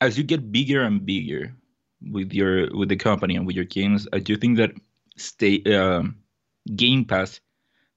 as 0.00 0.16
you 0.16 0.22
get 0.22 0.52
bigger 0.52 0.82
and 0.82 1.04
bigger 1.04 1.54
with 2.00 2.32
your 2.32 2.74
with 2.76 2.88
the 2.88 2.96
company 2.96 3.36
and 3.36 3.46
with 3.46 3.56
your 3.56 3.64
games, 3.64 4.06
I 4.12 4.20
do 4.20 4.36
think 4.36 4.58
that 4.58 4.70
stay 5.16 5.62
uh, 5.66 6.04
Game 6.76 7.04
Pass 7.04 7.40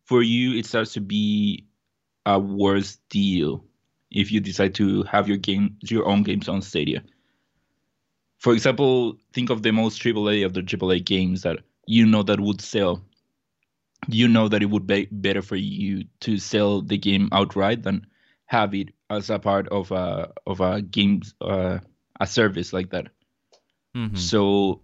for 0.03 0.22
you 0.22 0.57
it 0.57 0.66
starts 0.66 0.93
to 0.93 0.99
be 0.99 1.66
a 2.26 2.39
worse 2.39 2.97
deal 3.09 3.63
if 4.11 4.32
you 4.32 4.39
decide 4.39 4.76
to 4.76 5.03
have 5.03 5.28
your 5.28 5.38
game 5.38 5.78
your 5.82 6.07
own 6.07 6.24
games 6.24 6.47
on 6.47 6.61
Stadia. 6.61 7.03
For 8.39 8.53
example, 8.53 9.17
think 9.34 9.49
of 9.49 9.61
the 9.61 9.72
most 9.72 10.01
AAA 10.01 10.45
of 10.45 10.53
the 10.53 10.61
AAA 10.61 11.05
games 11.05 11.43
that 11.43 11.59
you 11.86 12.05
know 12.05 12.24
that 12.24 12.39
would 12.39 12.61
sell. 12.61 13.03
You 14.07 14.28
know 14.28 14.47
that 14.47 14.63
it 14.63 14.69
would 14.69 14.88
be 14.88 15.07
better 15.11 15.41
for 15.41 15.55
you 15.55 16.05
to 16.22 16.38
sell 16.38 16.82
the 16.82 16.97
game 16.97 17.30
outright 17.32 17.84
than 17.84 18.07
have 18.45 18.74
it 18.74 18.89
as 19.09 19.30
a 19.30 19.39
part 19.39 19.67
of 19.69 19.91
a 19.91 20.32
of 20.47 20.59
a 20.59 20.82
game 20.82 21.22
uh, 21.39 21.80
a 22.19 22.28
service 22.28 22.74
like 22.74 22.89
that. 22.91 23.07
Mm-hmm. 23.95 24.15
So 24.15 24.82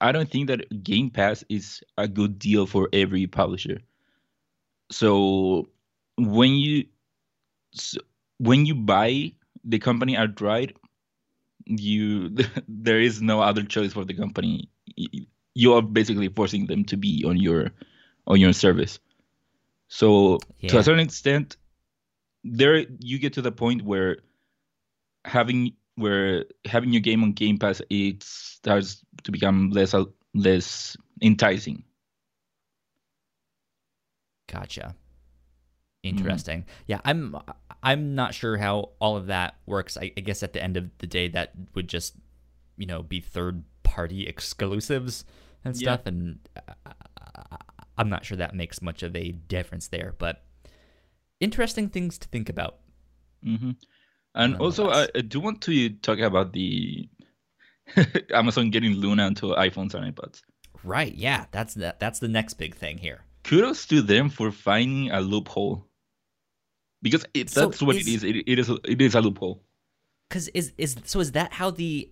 I 0.00 0.12
don't 0.12 0.30
think 0.30 0.48
that 0.48 0.82
Game 0.82 1.10
Pass 1.10 1.44
is 1.48 1.82
a 1.98 2.08
good 2.08 2.38
deal 2.38 2.66
for 2.66 2.88
every 2.92 3.26
publisher. 3.26 3.80
So 4.90 5.68
when 6.16 6.54
you 6.54 6.84
when 8.38 8.66
you 8.66 8.74
buy 8.74 9.32
the 9.64 9.78
company 9.78 10.16
outright, 10.16 10.76
you 11.66 12.34
there 12.68 13.00
is 13.00 13.20
no 13.20 13.40
other 13.40 13.62
choice 13.62 13.92
for 13.92 14.04
the 14.04 14.14
company. 14.14 14.68
You 15.54 15.74
are 15.74 15.82
basically 15.82 16.28
forcing 16.28 16.66
them 16.66 16.84
to 16.86 16.96
be 16.96 17.24
on 17.26 17.36
your 17.36 17.70
on 18.26 18.40
your 18.40 18.52
service. 18.52 18.98
So 19.88 20.38
yeah. 20.60 20.70
to 20.70 20.78
a 20.78 20.82
certain 20.84 21.00
extent, 21.00 21.56
there 22.44 22.86
you 23.00 23.18
get 23.18 23.32
to 23.34 23.42
the 23.42 23.52
point 23.52 23.82
where 23.82 24.18
having 25.24 25.74
where 25.96 26.46
having 26.64 26.92
your 26.92 27.00
game 27.00 27.22
on 27.22 27.32
Game 27.32 27.58
Pass 27.58 27.82
it 27.90 28.22
starts 28.22 29.04
to 29.24 29.32
become 29.32 29.70
less 29.70 29.94
less 30.34 30.96
enticing. 31.22 31.84
Gotcha. 34.48 34.94
Interesting. 36.02 36.60
Mm-hmm. 36.60 36.82
Yeah, 36.86 37.00
I'm 37.04 37.36
I'm 37.82 38.14
not 38.14 38.34
sure 38.34 38.56
how 38.56 38.90
all 39.00 39.16
of 39.16 39.26
that 39.26 39.56
works. 39.66 39.96
I, 39.96 40.12
I, 40.16 40.20
guess 40.20 40.42
at 40.42 40.52
the 40.52 40.62
end 40.62 40.76
of 40.76 40.90
the 40.98 41.06
day, 41.06 41.28
that 41.28 41.52
would 41.74 41.88
just 41.88 42.14
you 42.76 42.86
know 42.86 43.02
be 43.02 43.20
third 43.20 43.64
party 43.82 44.26
exclusives 44.26 45.24
and 45.64 45.76
stuff, 45.76 46.00
yeah. 46.04 46.08
and 46.08 46.38
uh, 46.56 47.56
I'm 47.98 48.08
not 48.08 48.24
sure 48.24 48.38
that 48.38 48.54
makes 48.54 48.80
much 48.80 49.02
of 49.02 49.14
a 49.14 49.32
difference 49.32 49.88
there. 49.88 50.14
But 50.16 50.42
interesting 51.40 51.88
things 51.88 52.18
to 52.18 52.28
think 52.28 52.48
about. 52.48 52.78
Mm-hmm. 53.44 53.72
And 54.34 54.56
also, 54.56 54.90
I, 54.90 55.08
I, 55.14 55.22
do 55.22 55.40
want 55.40 55.60
to 55.62 55.90
talk 55.90 56.18
about 56.18 56.52
the 56.52 57.08
Amazon 58.32 58.70
getting 58.70 58.92
Luna 58.94 59.26
into 59.26 59.46
iPhones 59.46 59.94
and 59.94 60.14
iPads. 60.14 60.42
Right. 60.84 61.14
Yeah. 61.14 61.46
That's 61.50 61.74
the, 61.74 61.96
that's 61.98 62.20
the 62.20 62.28
next 62.28 62.54
big 62.54 62.74
thing 62.74 62.98
here. 62.98 63.24
Kudos 63.42 63.86
to 63.86 64.02
them 64.02 64.30
for 64.30 64.52
finding 64.52 65.10
a 65.10 65.20
loophole. 65.20 65.86
Because 67.02 67.24
it, 67.34 67.48
that's 67.48 67.78
so 67.78 67.86
what 67.86 67.96
is, 67.96 68.06
it 68.06 68.10
is. 68.10 68.24
It, 68.24 68.36
it 68.46 68.58
is. 68.58 68.70
It 68.84 69.00
is 69.00 69.14
a 69.14 69.20
loophole. 69.20 69.62
Because 70.28 70.48
is 70.48 70.72
is 70.78 70.96
so 71.04 71.20
is 71.20 71.32
that 71.32 71.52
how 71.52 71.70
the 71.70 72.10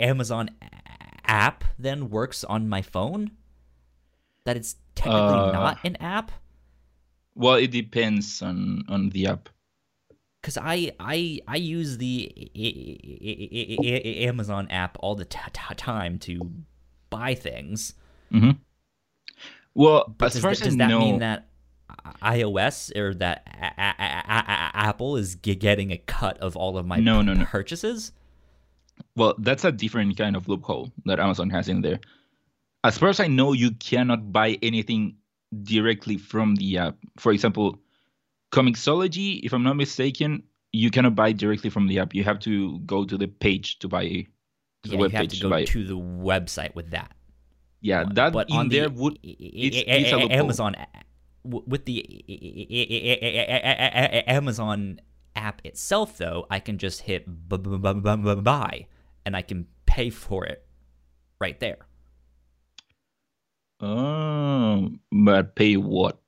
Amazon 0.00 0.50
app 1.24 1.64
then 1.78 2.10
works 2.10 2.44
on 2.44 2.68
my 2.68 2.82
phone? 2.82 3.30
That 4.44 4.56
it's 4.56 4.76
technically 4.94 5.20
uh, 5.20 5.52
not 5.52 5.78
an 5.84 5.96
app? 5.96 6.32
Well, 7.34 7.54
it 7.54 7.70
depends 7.70 8.42
on 8.42 8.84
on 8.88 9.10
the 9.10 9.26
app. 9.26 9.48
Cause 10.42 10.56
I 10.56 10.92
I 10.98 11.40
I 11.46 11.56
use 11.56 11.98
the 11.98 12.30
Amazon 14.28 14.68
app 14.70 14.96
all 15.00 15.14
the 15.14 15.24
t- 15.24 15.38
t- 15.52 15.74
time 15.74 16.18
to 16.20 16.40
buy 17.10 17.34
things. 17.34 17.94
Mm-hmm. 18.32 18.52
Well, 19.74 20.14
but 20.16 20.26
as 20.26 20.32
does, 20.34 20.42
far 20.42 20.50
that, 20.50 20.60
as 20.60 20.66
does 20.68 20.76
that 20.76 20.88
know, 20.88 21.00
mean 21.00 21.18
that 21.20 21.48
iOS 22.22 22.94
or 22.96 23.14
that 23.14 23.46
Apple 23.78 25.16
is 25.16 25.34
getting 25.36 25.90
a 25.90 25.98
cut 25.98 26.38
of 26.38 26.56
all 26.56 26.78
of 26.78 26.86
my 26.86 26.98
no, 26.98 27.22
no, 27.22 27.34
no. 27.34 27.44
purchases? 27.44 28.12
Well, 29.16 29.34
that's 29.38 29.64
a 29.64 29.72
different 29.72 30.16
kind 30.16 30.36
of 30.36 30.48
loophole 30.48 30.92
that 31.06 31.20
Amazon 31.20 31.50
has 31.50 31.68
in 31.68 31.80
there. 31.82 32.00
As 32.84 32.98
far 32.98 33.08
as 33.08 33.20
I 33.20 33.26
know, 33.26 33.52
you 33.52 33.72
cannot 33.72 34.32
buy 34.32 34.58
anything 34.62 35.16
directly 35.62 36.16
from 36.16 36.56
the 36.56 36.78
app. 36.78 36.96
For 37.18 37.32
example, 37.32 37.78
Comixology, 38.52 39.40
if 39.42 39.52
I'm 39.52 39.62
not 39.62 39.76
mistaken, 39.76 40.42
you 40.72 40.90
cannot 40.90 41.14
buy 41.14 41.32
directly 41.32 41.70
from 41.70 41.86
the 41.86 41.98
app. 41.98 42.14
You 42.14 42.24
have 42.24 42.38
to 42.40 42.78
go 42.80 43.04
to 43.04 43.16
the 43.16 43.26
page 43.26 43.78
to 43.80 43.88
buy. 43.88 44.04
To 44.04 44.26
yeah, 44.84 44.98
you 44.98 45.08
have 45.08 45.28
to 45.28 45.40
go 45.40 45.50
to, 45.50 45.64
to 45.64 45.84
the 45.86 45.98
website 45.98 46.74
with 46.74 46.90
that. 46.90 47.12
Yeah, 47.80 48.04
that 48.12 48.32
but 48.32 48.50
in 48.50 48.68
there 48.68 48.88
the, 48.88 48.94
would 48.94 49.18
it's, 49.22 49.76
it's 49.86 50.12
Amazon 50.32 50.76
with 51.44 51.84
the 51.84 52.24
Amazon 54.26 55.00
app 55.36 55.60
itself, 55.64 56.18
though, 56.18 56.46
I 56.50 56.60
can 56.60 56.78
just 56.78 57.02
hit 57.02 57.24
buy 57.48 58.86
and 59.24 59.36
I 59.36 59.42
can 59.42 59.66
pay 59.86 60.10
for 60.10 60.44
it 60.46 60.66
right 61.40 61.58
there. 61.60 61.78
Oh, 63.80 64.90
but 65.12 65.54
pay 65.54 65.76
what? 65.76 66.18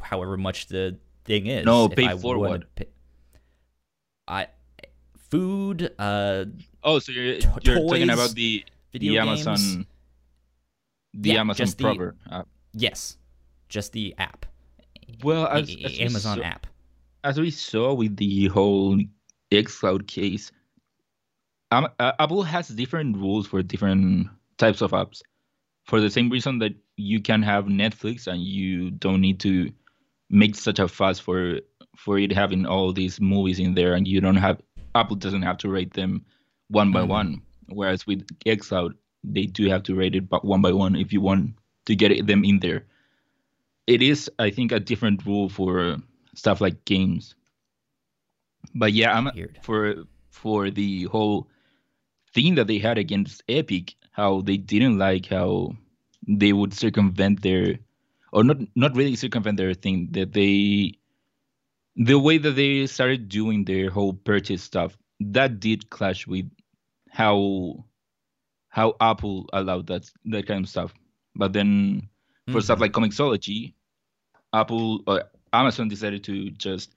However 0.00 0.36
much 0.36 0.66
the 0.66 0.98
thing 1.24 1.46
is. 1.46 1.64
No, 1.64 1.88
pay 1.88 2.16
for 2.16 2.38
what? 2.38 2.74
Pay, 2.74 2.86
I 4.26 4.48
food. 5.30 5.94
Uh. 5.98 6.46
Oh, 6.82 6.98
so 6.98 7.12
you're, 7.12 7.24
you're 7.34 7.38
toys, 7.38 7.90
talking 7.90 8.10
about 8.10 8.34
the 8.34 8.64
the 8.92 9.18
Amazon. 9.18 9.56
Games. 9.56 9.86
The 11.14 11.30
yeah, 11.30 11.40
Amazon 11.40 11.66
Proper 11.78 12.16
the, 12.28 12.34
app. 12.34 12.48
Yes, 12.72 13.16
just 13.68 13.92
the 13.92 14.14
app. 14.18 14.46
Well, 15.22 15.46
as, 15.46 15.74
as 15.84 15.98
Amazon 16.00 16.38
saw, 16.38 16.44
app. 16.44 16.66
As 17.24 17.38
we 17.38 17.50
saw 17.50 17.92
with 17.94 18.16
the 18.16 18.46
whole 18.48 18.98
xCloud 19.50 20.06
case, 20.06 20.52
um, 21.70 21.88
uh, 21.98 22.12
Apple 22.18 22.42
has 22.42 22.68
different 22.68 23.16
rules 23.16 23.46
for 23.46 23.62
different 23.62 24.28
types 24.58 24.80
of 24.80 24.92
apps. 24.92 25.22
For 25.84 26.00
the 26.00 26.10
same 26.10 26.30
reason 26.30 26.58
that 26.60 26.74
you 26.96 27.20
can 27.20 27.42
have 27.42 27.64
Netflix 27.64 28.26
and 28.26 28.42
you 28.42 28.90
don't 28.90 29.20
need 29.20 29.40
to 29.40 29.72
make 30.28 30.54
such 30.54 30.78
a 30.78 30.86
fuss 30.86 31.18
for 31.18 31.60
for 31.96 32.18
it 32.18 32.32
having 32.32 32.64
all 32.64 32.92
these 32.92 33.20
movies 33.20 33.58
in 33.58 33.74
there, 33.74 33.94
and 33.94 34.06
you 34.06 34.20
don't 34.20 34.36
have 34.36 34.60
Apple 34.94 35.16
doesn't 35.16 35.42
have 35.42 35.58
to 35.58 35.68
rate 35.68 35.94
them 35.94 36.24
one 36.68 36.92
by 36.92 37.00
mm-hmm. 37.00 37.10
one. 37.10 37.42
Whereas 37.68 38.06
with 38.06 38.26
xCloud, 38.46 38.94
they 39.24 39.42
do 39.42 39.68
have 39.68 39.82
to 39.84 39.94
rate 39.94 40.14
it 40.14 40.24
one 40.42 40.62
by 40.62 40.72
one 40.72 40.96
if 40.96 41.12
you 41.12 41.20
want 41.20 41.54
to 41.90 41.96
get 41.96 42.26
them 42.26 42.44
in 42.44 42.60
there. 42.60 42.86
It 43.86 44.00
is, 44.02 44.30
I 44.38 44.50
think, 44.50 44.70
a 44.70 44.78
different 44.78 45.26
rule 45.26 45.48
for 45.50 45.98
stuff 46.34 46.60
like 46.60 46.84
games. 46.86 47.34
But 48.74 48.92
yeah, 48.92 49.12
I'm 49.16 49.28
Weird. 49.34 49.58
for 49.62 50.06
for 50.30 50.70
the 50.70 51.04
whole 51.10 51.48
thing 52.32 52.54
that 52.54 52.68
they 52.68 52.78
had 52.78 52.98
against 52.98 53.42
Epic, 53.48 53.96
how 54.12 54.42
they 54.42 54.56
didn't 54.56 54.98
like 54.98 55.26
how 55.26 55.74
they 56.28 56.52
would 56.52 56.72
circumvent 56.72 57.42
their 57.42 57.80
or 58.32 58.44
not 58.44 58.58
not 58.76 58.94
really 58.94 59.16
circumvent 59.16 59.56
their 59.56 59.74
thing 59.74 60.08
that 60.12 60.32
they 60.32 60.94
the 61.96 62.18
way 62.18 62.38
that 62.38 62.54
they 62.54 62.86
started 62.86 63.28
doing 63.28 63.64
their 63.64 63.90
whole 63.90 64.14
purchase 64.14 64.62
stuff 64.62 64.96
that 65.18 65.58
did 65.58 65.90
clash 65.90 66.26
with 66.26 66.46
how 67.10 67.84
how 68.68 68.94
Apple 69.00 69.48
allowed 69.52 69.88
that 69.88 70.08
that 70.26 70.46
kind 70.46 70.64
of 70.64 70.70
stuff. 70.70 70.94
But 71.34 71.52
then 71.52 72.08
for 72.46 72.52
mm-hmm. 72.52 72.60
stuff 72.60 72.80
like 72.80 72.92
Comixology, 72.92 73.74
Apple 74.52 75.02
or 75.06 75.20
uh, 75.20 75.22
Amazon 75.52 75.88
decided 75.88 76.24
to 76.24 76.50
just 76.50 76.94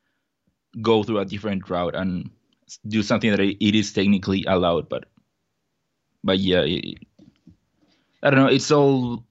go 0.81 1.03
through 1.03 1.19
a 1.19 1.25
different 1.25 1.69
route 1.69 1.95
and 1.95 2.29
do 2.87 3.03
something 3.03 3.29
that 3.31 3.39
it 3.39 3.75
is 3.75 3.93
technically 3.93 4.43
allowed. 4.47 4.89
But 4.89 5.05
but 6.23 6.39
yeah, 6.39 6.61
it, 6.61 6.99
I 8.23 8.29
don't 8.29 8.39
know. 8.39 8.47
It's 8.47 8.71
all 8.71 9.23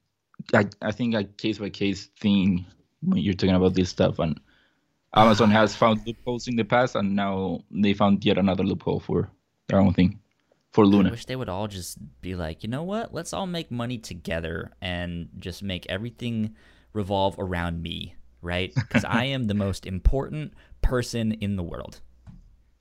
I 0.54 0.66
I 0.80 0.92
think 0.92 1.14
a 1.14 1.24
case 1.24 1.58
by 1.58 1.70
case 1.70 2.06
thing 2.20 2.64
when 3.02 3.18
you're 3.20 3.34
talking 3.34 3.56
about 3.56 3.74
this 3.74 3.90
stuff 3.90 4.18
and. 4.18 4.40
Amazon 5.14 5.50
has 5.60 5.76
found 5.76 6.00
loopholes 6.06 6.48
in 6.48 6.56
the 6.56 6.64
past, 6.64 6.96
and 6.96 7.14
now 7.14 7.60
they 7.70 7.92
found 7.92 8.24
yet 8.24 8.38
another 8.38 8.64
loophole 8.64 8.98
for 8.98 9.30
their 9.68 9.78
own 9.78 9.92
thing 9.92 10.21
for 10.72 10.86
Luna. 10.86 11.08
I 11.08 11.12
wish 11.12 11.26
they 11.26 11.36
would 11.36 11.48
all 11.48 11.68
just 11.68 11.98
be 12.20 12.34
like, 12.34 12.62
you 12.62 12.68
know 12.68 12.82
what? 12.82 13.12
Let's 13.12 13.32
all 13.32 13.46
make 13.46 13.70
money 13.70 13.98
together 13.98 14.72
and 14.80 15.28
just 15.38 15.62
make 15.62 15.86
everything 15.88 16.56
revolve 16.92 17.36
around 17.38 17.82
me, 17.82 18.16
right? 18.40 18.72
Because 18.88 19.04
I 19.04 19.24
am 19.24 19.44
the 19.44 19.54
most 19.54 19.86
important 19.86 20.54
person 20.80 21.32
in 21.32 21.56
the 21.56 21.62
world. 21.62 22.00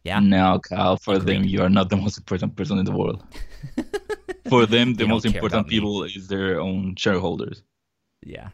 Yeah. 0.04 0.20
No, 0.20 0.60
Kyle. 0.60 0.98
For 0.98 1.16
Agreed. 1.16 1.36
them, 1.36 1.44
you 1.44 1.62
are 1.62 1.70
not 1.70 1.90
the 1.90 1.98
most 1.98 2.18
important 2.18 2.56
person 2.56 2.80
in 2.80 2.86
the 2.86 2.92
world. 2.92 3.24
for 4.50 4.66
them, 4.66 4.96
the 4.96 5.08
most 5.08 5.26
important 5.26 5.68
people 5.68 6.02
me. 6.02 6.12
is 6.16 6.28
their 6.28 6.60
own 6.60 6.96
shareholders. 6.96 7.62
Yeah, 8.24 8.50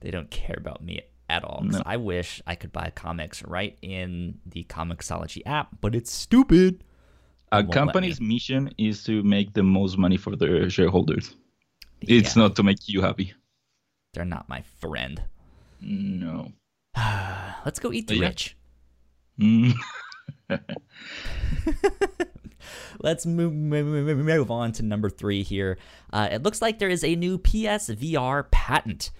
they 0.00 0.10
don't 0.10 0.30
care 0.30 0.56
about 0.56 0.84
me 0.84 1.02
at 1.28 1.42
all. 1.42 1.62
No. 1.64 1.82
I 1.84 1.96
wish 1.96 2.42
I 2.46 2.54
could 2.54 2.72
buy 2.72 2.92
comics 2.94 3.42
right 3.42 3.76
in 3.82 4.38
the 4.46 4.64
Comixology 4.64 5.42
app, 5.46 5.68
but 5.80 5.94
it's 5.94 6.12
stupid 6.12 6.84
a 7.58 7.64
company's 7.64 8.20
mission 8.20 8.72
is 8.78 9.04
to 9.04 9.22
make 9.22 9.52
the 9.54 9.62
most 9.62 9.98
money 9.98 10.16
for 10.16 10.36
their 10.36 10.68
shareholders. 10.70 11.34
It's 12.00 12.36
yeah. 12.36 12.42
not 12.42 12.56
to 12.56 12.62
make 12.62 12.88
you 12.88 13.00
happy. 13.00 13.34
They're 14.12 14.24
not 14.24 14.48
my 14.48 14.62
friend. 14.80 15.22
No. 15.80 16.52
Let's 17.64 17.78
go 17.78 17.92
eat 17.92 18.08
the 18.08 18.16
yeah. 18.16 18.26
rich. 18.26 18.56
Mm. 19.40 19.74
Let's 23.00 23.26
move, 23.26 23.52
move 23.52 24.50
on 24.50 24.72
to 24.72 24.82
number 24.82 25.10
three 25.10 25.42
here. 25.42 25.78
Uh, 26.12 26.28
it 26.30 26.42
looks 26.42 26.62
like 26.62 26.78
there 26.78 26.88
is 26.88 27.04
a 27.04 27.16
new 27.16 27.38
PSVR 27.38 28.50
patent. 28.50 29.10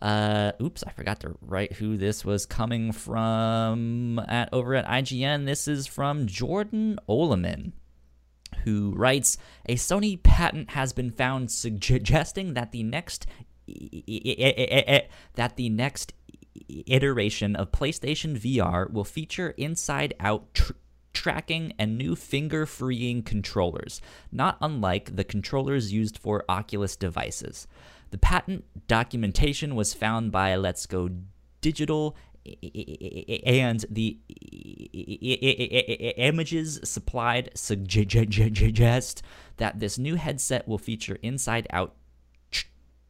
Uh, 0.00 0.52
oops, 0.60 0.84
I 0.86 0.92
forgot 0.92 1.20
to 1.20 1.34
write 1.40 1.74
who 1.74 1.96
this 1.96 2.24
was 2.24 2.46
coming 2.46 2.92
from 2.92 4.18
at 4.28 4.48
over 4.52 4.74
at 4.74 4.86
IGN. 4.86 5.46
This 5.46 5.66
is 5.68 5.86
from 5.86 6.26
Jordan 6.26 6.98
Oloman 7.08 7.72
who 8.64 8.92
writes 8.94 9.36
A 9.66 9.74
Sony 9.76 10.22
patent 10.22 10.70
has 10.70 10.92
been 10.92 11.10
found 11.10 11.50
suggesting 11.50 12.54
that 12.54 12.72
the 12.72 12.82
next 12.82 13.26
that 15.34 15.56
the 15.56 15.68
next 15.68 16.12
iteration 16.86 17.56
of 17.56 17.72
PlayStation 17.72 18.38
VR 18.38 18.90
will 18.90 19.04
feature 19.04 19.50
inside 19.56 20.14
out 20.20 20.52
tr- 20.54 20.72
tracking 21.12 21.72
and 21.78 21.96
new 21.96 22.14
finger 22.14 22.66
freeing 22.66 23.22
controllers, 23.22 24.00
not 24.30 24.58
unlike 24.60 25.16
the 25.16 25.24
controllers 25.24 25.92
used 25.92 26.18
for 26.18 26.44
Oculus 26.48 26.96
devices. 26.96 27.66
The 28.10 28.18
patent 28.18 28.64
documentation 28.86 29.74
was 29.74 29.94
found 29.94 30.30
by 30.30 30.54
Let's 30.56 30.86
Go 30.86 31.10
Digital 31.60 32.16
and 33.46 33.84
the 33.88 34.18
images 36.16 36.80
supplied 36.84 37.50
suggest 37.54 39.22
that 39.56 39.80
this 39.80 39.98
new 39.98 40.16
headset 40.16 40.68
will 40.68 40.78
feature 40.78 41.18
inside 41.22 41.66
out 41.70 41.94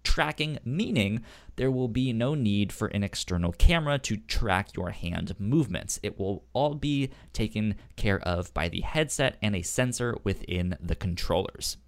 tracking, 0.04 0.58
meaning 0.64 1.24
there 1.56 1.70
will 1.70 1.88
be 1.88 2.12
no 2.12 2.34
need 2.34 2.72
for 2.72 2.86
an 2.88 3.02
external 3.02 3.50
camera 3.52 3.98
to 3.98 4.16
track 4.16 4.76
your 4.76 4.90
hand 4.90 5.34
movements. 5.40 5.98
It 6.02 6.18
will 6.18 6.44
all 6.52 6.74
be 6.74 7.10
taken 7.32 7.74
care 7.96 8.20
of 8.20 8.54
by 8.54 8.68
the 8.68 8.82
headset 8.82 9.36
and 9.42 9.56
a 9.56 9.62
sensor 9.62 10.16
within 10.22 10.76
the 10.80 10.94
controllers. 10.94 11.78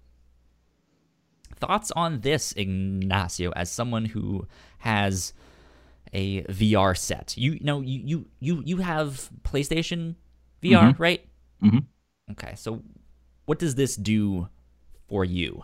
Thoughts 1.55 1.91
on 1.91 2.19
this, 2.21 2.51
Ignacio, 2.57 3.51
as 3.51 3.71
someone 3.71 4.05
who 4.05 4.47
has 4.79 5.33
a 6.13 6.43
VR 6.43 6.97
set. 6.97 7.37
You, 7.37 7.59
know, 7.61 7.81
you 7.81 8.01
you 8.05 8.25
you 8.39 8.63
you 8.65 8.77
have 8.77 9.29
PlayStation 9.43 10.15
VR, 10.63 10.91
mm-hmm. 10.91 11.01
right? 11.01 11.25
Mm-hmm. 11.63 11.79
Okay, 12.31 12.53
so 12.55 12.81
what 13.45 13.59
does 13.59 13.75
this 13.75 13.95
do 13.95 14.49
for 15.07 15.23
you? 15.25 15.63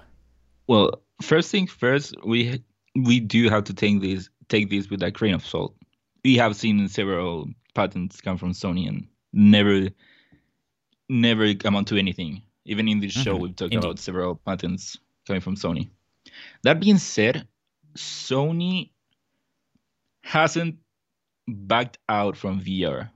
Well, 0.67 1.01
first 1.21 1.51
thing 1.51 1.67
first, 1.67 2.15
we 2.25 2.63
we 2.95 3.19
do 3.19 3.49
have 3.49 3.65
to 3.65 3.73
take 3.73 4.01
this 4.01 4.29
take 4.49 4.69
this 4.69 4.89
with 4.89 5.03
a 5.03 5.11
grain 5.11 5.33
of 5.33 5.45
salt. 5.45 5.75
We 6.23 6.37
have 6.37 6.55
seen 6.55 6.87
several 6.87 7.49
patents 7.73 8.21
come 8.21 8.37
from 8.37 8.53
Sony 8.53 8.87
and 8.87 9.07
never 9.33 9.89
never 11.09 11.53
amount 11.65 11.87
to 11.89 11.97
anything. 11.97 12.41
Even 12.65 12.87
in 12.87 13.01
this 13.01 13.11
show, 13.11 13.33
mm-hmm. 13.33 13.43
we've 13.43 13.55
talked 13.55 13.73
Indeed. 13.73 13.85
about 13.85 13.99
several 13.99 14.35
patents 14.35 14.97
coming 15.27 15.41
from 15.41 15.57
Sony. 15.57 15.89
That 16.63 16.79
being 16.79 16.97
said, 16.97 17.45
Sony 17.97 18.91
hasn't 20.23 20.77
backed 21.47 21.99
out 22.09 22.35
from 22.37 22.61
VR. 22.61 23.09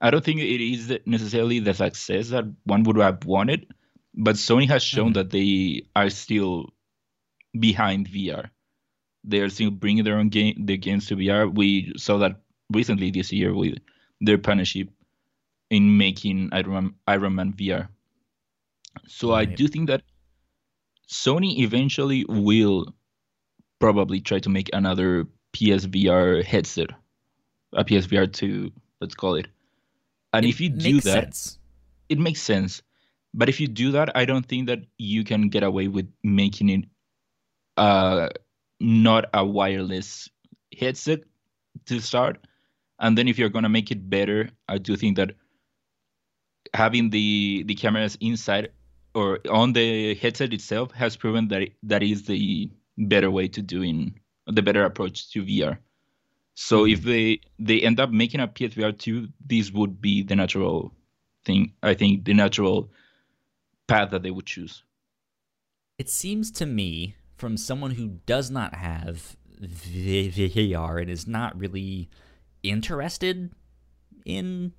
I 0.00 0.10
don't 0.10 0.24
think 0.24 0.40
it 0.40 0.60
is 0.60 0.98
necessarily 1.04 1.58
the 1.58 1.74
success 1.74 2.28
that 2.28 2.44
one 2.64 2.84
would 2.84 2.96
have 2.96 3.24
wanted, 3.24 3.66
but 4.14 4.36
Sony 4.36 4.68
has 4.68 4.82
shown 4.82 5.08
mm-hmm. 5.08 5.12
that 5.14 5.30
they 5.30 5.82
are 5.96 6.10
still 6.10 6.66
behind 7.58 8.08
VR. 8.08 8.50
They 9.24 9.40
are 9.40 9.50
still 9.50 9.70
bringing 9.70 10.04
their 10.04 10.16
own 10.16 10.28
game, 10.28 10.54
their 10.64 10.78
games 10.78 11.06
to 11.08 11.16
VR. 11.16 11.52
We 11.52 11.92
saw 11.96 12.18
that 12.18 12.36
recently 12.72 13.10
this 13.10 13.32
year 13.32 13.54
with 13.54 13.78
their 14.20 14.38
partnership 14.38 14.88
in 15.68 15.98
making 15.98 16.50
Iron 16.52 16.72
Man, 16.72 16.94
Iron 17.06 17.34
Man 17.34 17.52
VR. 17.52 17.88
So 19.06 19.30
right. 19.30 19.48
I 19.48 19.52
do 19.52 19.68
think 19.68 19.88
that 19.88 20.02
Sony 21.10 21.58
eventually 21.58 22.24
will 22.28 22.94
probably 23.78 24.20
try 24.20 24.38
to 24.38 24.48
make 24.48 24.70
another 24.72 25.26
PSVR 25.52 26.44
headset, 26.44 26.90
a 27.72 27.84
PSVR 27.84 28.32
two, 28.32 28.72
let's 29.00 29.14
call 29.14 29.34
it. 29.34 29.48
And 30.32 30.44
it 30.44 30.48
if 30.48 30.60
you 30.60 30.68
do 30.68 31.00
that, 31.00 31.34
sense. 31.34 31.58
it 32.08 32.18
makes 32.18 32.40
sense. 32.40 32.82
But 33.32 33.48
if 33.48 33.60
you 33.60 33.68
do 33.68 33.92
that, 33.92 34.16
I 34.16 34.24
don't 34.24 34.46
think 34.46 34.66
that 34.66 34.80
you 34.98 35.24
can 35.24 35.48
get 35.48 35.62
away 35.62 35.88
with 35.88 36.10
making 36.22 36.68
it 36.68 36.84
uh, 37.76 38.28
not 38.80 39.26
a 39.32 39.44
wireless 39.44 40.28
headset 40.78 41.20
to 41.86 42.00
start. 42.00 42.46
And 42.98 43.16
then 43.16 43.28
if 43.28 43.38
you're 43.38 43.48
gonna 43.48 43.68
make 43.68 43.90
it 43.90 44.10
better, 44.10 44.50
I 44.68 44.78
do 44.78 44.96
think 44.96 45.16
that 45.16 45.32
having 46.74 47.10
the 47.10 47.64
the 47.66 47.74
cameras 47.74 48.16
inside 48.20 48.70
or 49.14 49.40
on 49.50 49.72
the 49.72 50.14
headset 50.16 50.52
itself 50.52 50.92
has 50.92 51.16
proven 51.16 51.48
that 51.48 51.62
it, 51.62 51.72
that 51.82 52.02
is 52.02 52.24
the 52.24 52.70
better 52.96 53.30
way 53.30 53.48
to 53.48 53.62
doing 53.62 54.20
the 54.50 54.62
better 54.62 54.84
approach 54.84 55.30
to 55.32 55.42
VR. 55.42 55.78
So 56.54 56.82
mm-hmm. 56.82 56.92
if 56.92 57.02
they 57.02 57.40
they 57.58 57.80
end 57.80 58.00
up 58.00 58.10
making 58.10 58.40
a 58.40 58.48
PSVR 58.48 58.98
two, 58.98 59.28
this 59.44 59.70
would 59.72 60.00
be 60.00 60.22
the 60.22 60.36
natural 60.36 60.94
thing. 61.44 61.72
I 61.82 61.94
think 61.94 62.24
the 62.24 62.34
natural 62.34 62.90
path 63.86 64.10
that 64.10 64.22
they 64.22 64.30
would 64.30 64.46
choose. 64.46 64.82
It 65.98 66.08
seems 66.08 66.50
to 66.52 66.66
me, 66.66 67.16
from 67.36 67.56
someone 67.56 67.90
who 67.90 68.20
does 68.24 68.50
not 68.50 68.74
have 68.74 69.36
VR 69.60 71.00
and 71.00 71.10
is 71.10 71.26
not 71.26 71.58
really 71.58 72.08
interested 72.62 73.50
in 74.24 74.72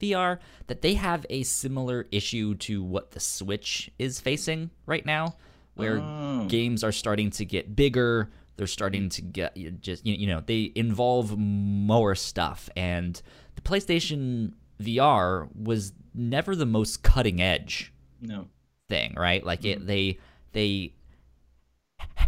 VR, 0.00 0.38
that 0.66 0.82
they 0.82 0.94
have 0.94 1.26
a 1.30 1.42
similar 1.42 2.06
issue 2.12 2.54
to 2.56 2.82
what 2.82 3.12
the 3.12 3.20
Switch 3.20 3.90
is 3.98 4.20
facing 4.20 4.70
right 4.86 5.04
now, 5.04 5.36
where 5.74 5.98
oh. 5.98 6.46
games 6.48 6.84
are 6.84 6.92
starting 6.92 7.30
to 7.30 7.44
get 7.44 7.74
bigger. 7.74 8.30
They're 8.56 8.66
starting 8.66 9.08
to 9.10 9.22
get 9.22 9.56
just 9.80 10.06
you 10.06 10.26
know 10.26 10.42
they 10.44 10.72
involve 10.74 11.36
more 11.36 12.14
stuff, 12.14 12.68
and 12.76 13.20
the 13.56 13.62
PlayStation 13.62 14.52
VR 14.80 15.48
was 15.54 15.92
never 16.14 16.54
the 16.54 16.66
most 16.66 17.02
cutting 17.02 17.40
edge 17.40 17.92
no 18.20 18.48
thing, 18.88 19.14
right? 19.16 19.44
Like 19.44 19.64
it, 19.64 19.78
mm-hmm. 19.78 19.86
they 19.86 20.18
they 20.52 20.94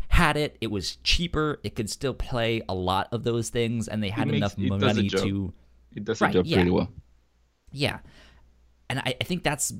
had 0.09 0.37
it. 0.37 0.57
It 0.61 0.70
was 0.70 0.97
cheaper. 0.97 1.61
It 1.62 1.74
could 1.74 1.91
still 1.91 2.14
play 2.14 2.62
a 2.68 2.74
lot 2.74 3.09
of 3.12 3.24
those 3.24 3.51
things, 3.51 3.89
and 3.89 4.03
they 4.03 4.11
had 4.11 4.29
makes, 4.29 4.37
enough 4.37 4.59
money 4.59 5.09
to. 5.09 5.53
It 5.95 6.05
does 6.05 6.20
right, 6.20 6.33
job 6.33 6.47
yeah. 6.47 6.57
pretty 6.57 6.70
well. 6.70 6.93
Yeah, 7.72 7.99
and 8.89 9.01
I, 9.01 9.14
I, 9.20 9.24
think 9.24 9.43
that's 9.43 9.72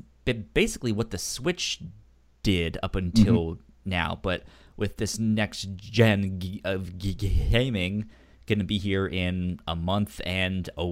basically 0.53 0.93
what 0.93 1.11
the 1.11 1.19
Switch 1.19 1.81
did 2.43 2.79
up 2.83 2.97
until 2.97 3.53
mm-hmm. 3.53 3.61
now. 3.85 4.19
But 4.21 4.45
with 4.77 4.97
this 4.99 5.19
next 5.19 5.77
gen 5.77 6.61
of 6.65 6.99
gaming 6.99 8.11
going 8.47 8.59
to 8.61 8.65
be 8.65 8.79
here 8.79 9.07
in 9.07 9.59
a 9.67 9.75
month 9.75 10.21
and 10.25 10.71
a 10.77 10.87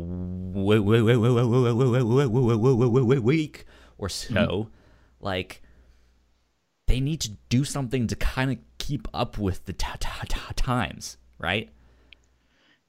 week 3.23 3.65
or 3.97 4.09
so, 4.09 4.69
like 5.21 5.63
they 6.87 7.01
need 7.01 7.21
to 7.21 7.31
do 7.49 7.65
something 7.65 8.07
to 8.09 8.17
kind 8.17 8.51
of 8.51 8.59
keep 8.79 9.09
up 9.15 9.39
with 9.39 9.65
the 9.65 9.73
t- 9.73 9.87
t- 10.01 10.09
t- 10.29 10.55
times, 10.57 11.17
right? 11.39 11.71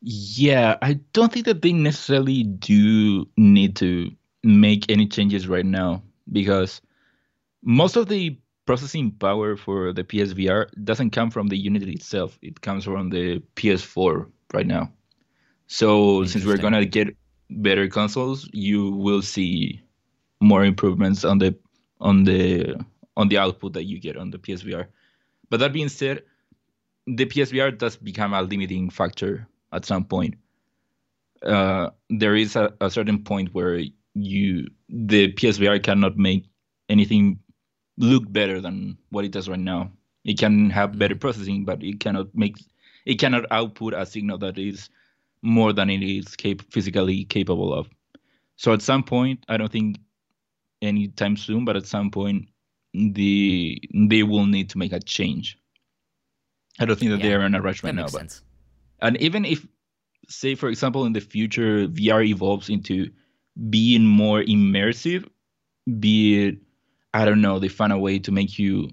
Yeah, 0.02 0.78
I 0.82 0.93
don't 1.14 1.32
think 1.32 1.46
that 1.46 1.62
they 1.62 1.72
necessarily 1.74 2.43
do 2.43 3.28
need 3.38 3.76
to 3.78 4.12
make 4.43 4.89
any 4.91 5.08
changes 5.08 5.48
right 5.48 5.66
now 5.66 6.04
because 6.32 6.82
most 7.64 7.96
of 7.96 8.08
the 8.08 8.38
processing 8.66 9.11
power 9.11 9.55
for 9.55 9.93
the 9.93 10.03
PSVR 10.03 10.68
doesn't 10.84 11.11
come 11.11 11.30
from 11.30 11.47
the 11.47 11.57
unit 11.57 11.84
itself. 11.84 12.38
It 12.41 12.61
comes 12.61 12.84
from 12.86 13.09
the 13.09 13.41
PS4 13.55 14.28
right 14.53 14.68
now. 14.68 14.91
So 15.68 16.26
since 16.26 16.45
we're 16.45 16.57
gonna 16.57 16.86
get 16.86 17.16
better 17.49 17.88
consoles, 17.88 18.49
you 18.53 18.91
will 18.91 19.22
see 19.22 19.82
more 20.41 20.66
improvements 20.66 21.24
on 21.24 21.39
the 21.39 21.55
on 22.01 22.24
the 22.24 22.76
on 23.18 23.30
the 23.30 23.38
output 23.38 23.74
that 23.74 23.86
you 23.86 23.99
get 23.99 24.18
on 24.18 24.32
the 24.32 24.38
PSVR. 24.38 24.88
But 25.49 25.59
that 25.59 25.74
being 25.74 25.89
said, 25.89 26.24
the 27.07 27.26
PSVR 27.26 27.78
does 27.78 27.95
become 27.95 28.34
a 28.34 28.41
limiting 28.41 28.89
factor 28.89 29.47
at 29.72 29.86
some 29.86 30.05
point. 30.05 30.36
Uh, 31.43 31.91
there 32.09 32.36
is 32.36 32.55
a, 32.55 32.74
a 32.82 32.89
certain 32.89 33.24
point 33.24 33.53
where 33.53 33.82
you 34.13 34.68
the 34.89 35.32
PSVR 35.34 35.82
cannot 35.82 36.18
make 36.18 36.45
anything 36.89 37.39
look 37.98 38.32
better 38.32 38.62
than 38.62 38.98
what 39.10 39.26
it 39.26 39.32
does 39.32 39.50
right 39.50 39.60
now. 39.60 39.91
It 40.24 40.38
can 40.38 40.70
have 40.70 40.91
mm. 40.91 41.00
better 41.00 41.16
processing, 41.16 41.66
but 41.66 41.84
it 41.84 42.00
cannot 42.00 42.34
make 42.36 42.58
it 43.06 43.16
cannot 43.20 43.46
output 43.52 43.93
a 43.93 44.06
signal 44.06 44.38
that 44.39 44.58
is 44.58 44.89
more 45.41 45.72
than 45.74 45.89
it 45.89 46.02
is 46.02 46.36
cap- 46.36 46.66
physically 46.72 47.26
capable 47.26 47.74
of. 47.74 47.88
So 48.56 48.74
at 48.74 48.82
some 48.82 49.04
point, 49.04 49.43
I 49.48 49.58
don't 49.58 49.72
think 49.72 49.98
anytime 50.82 51.38
soon, 51.38 51.66
but 51.66 51.76
at 51.76 51.86
some 51.86 52.10
point, 52.10 52.48
the 52.93 53.82
they 53.93 54.24
will 54.24 54.46
need 54.46 54.70
to 54.72 54.78
make 54.78 54.93
a 54.93 55.00
change. 55.00 55.58
I 56.80 56.86
don't 56.86 56.98
think 56.98 57.12
that 57.12 57.20
yeah, 57.20 57.30
they 57.30 57.34
are 57.36 57.46
in 57.46 57.56
a 57.56 57.62
rush 57.62 57.84
right 57.84 57.96
now, 57.96 58.04
but 58.04 58.12
sense. 58.12 58.41
and 59.02 59.18
even 59.22 59.46
if, 59.46 59.66
say 60.28 60.56
for 60.56 60.70
example, 60.70 61.05
in 61.05 61.13
the 61.13 61.22
future 61.22 61.88
VR 61.88 62.26
evolves 62.26 62.70
into 62.70 63.12
being 63.70 64.05
more 64.05 64.42
immersive, 64.42 65.28
be 66.00 66.47
it 66.47 66.58
I 67.16 67.24
don't 67.24 67.42
know, 67.42 67.59
they 67.59 67.70
find 67.70 67.93
a 67.93 67.97
way 67.97 68.20
to 68.20 68.32
make 68.32 68.59
you 68.59 68.89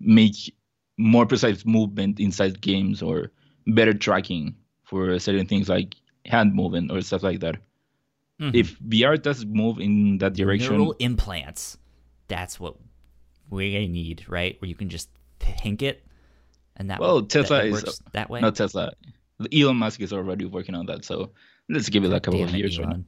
make 0.00 0.54
more 0.96 1.26
precise 1.26 1.66
movement 1.66 2.18
inside 2.18 2.60
games 2.62 3.02
or 3.02 3.30
better 3.66 3.92
tracking 3.92 4.54
for 4.84 5.18
certain 5.18 5.46
things 5.46 5.68
like 5.68 5.96
hand 6.24 6.54
movement 6.54 6.90
or 6.90 7.02
stuff 7.02 7.22
like 7.22 7.40
that. 7.40 7.56
Mm-hmm. 8.40 8.56
If 8.56 8.78
VR 8.80 9.20
does 9.20 9.44
move 9.44 9.78
in 9.78 10.18
that 10.18 10.32
direction, 10.32 10.78
neural 10.78 10.94
implants. 10.98 11.76
That's 12.28 12.58
what 12.58 12.76
we 13.50 13.86
need, 13.86 14.24
right? 14.28 14.60
Where 14.60 14.68
you 14.68 14.74
can 14.74 14.88
just 14.88 15.10
think 15.38 15.82
it, 15.82 16.06
and 16.76 16.90
that 16.90 17.00
well, 17.00 17.22
Tesla 17.22 17.58
that, 17.58 17.66
is 17.66 18.00
that 18.12 18.30
way. 18.30 18.40
Not 18.40 18.56
Tesla. 18.56 18.92
Elon 19.52 19.76
Musk 19.76 20.00
is 20.00 20.12
already 20.12 20.46
working 20.46 20.74
on 20.74 20.86
that, 20.86 21.04
so 21.04 21.32
let's 21.68 21.90
give 21.90 22.04
it 22.04 22.12
a 22.12 22.20
couple 22.20 22.42
of 22.42 22.54
years. 22.54 22.78
Right 22.78 23.04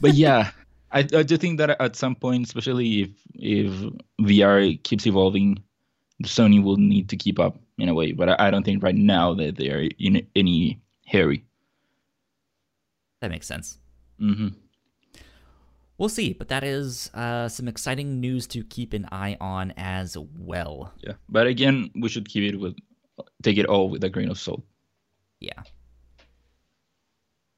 but 0.00 0.14
yeah, 0.14 0.50
I, 0.96 1.00
I 1.00 1.22
do 1.24 1.36
think 1.36 1.58
that 1.58 1.78
at 1.78 1.94
some 1.94 2.14
point, 2.14 2.46
especially 2.46 3.02
if 3.02 3.10
if 3.34 3.92
VR 4.18 4.82
keeps 4.82 5.06
evolving, 5.06 5.62
Sony 6.24 6.62
will 6.62 6.78
need 6.78 7.10
to 7.10 7.18
keep 7.18 7.38
up 7.38 7.58
in 7.76 7.90
a 7.90 7.94
way. 7.94 8.12
But 8.12 8.30
I, 8.30 8.46
I 8.46 8.50
don't 8.50 8.64
think 8.64 8.82
right 8.82 8.94
now 8.94 9.34
that 9.34 9.56
they 9.56 9.68
are 9.68 9.86
in 9.98 10.26
any 10.34 10.80
hurry. 11.06 11.44
That 13.20 13.30
makes 13.30 13.46
sense. 13.46 13.78
Mm-hmm. 14.18 14.48
We'll 15.98 16.08
see, 16.08 16.32
but 16.32 16.48
that 16.48 16.64
is 16.64 17.10
uh, 17.12 17.48
some 17.48 17.68
exciting 17.68 18.18
news 18.20 18.46
to 18.48 18.64
keep 18.64 18.94
an 18.94 19.06
eye 19.12 19.36
on 19.38 19.74
as 19.76 20.16
well. 20.38 20.94
Yeah, 21.02 21.14
but 21.28 21.46
again, 21.46 21.90
we 21.94 22.08
should 22.08 22.26
keep 22.26 22.54
it 22.54 22.58
with 22.58 22.74
take 23.42 23.58
it 23.58 23.66
all 23.66 23.90
with 23.90 24.02
a 24.02 24.08
grain 24.08 24.30
of 24.30 24.38
salt. 24.38 24.62
Yeah. 25.40 25.62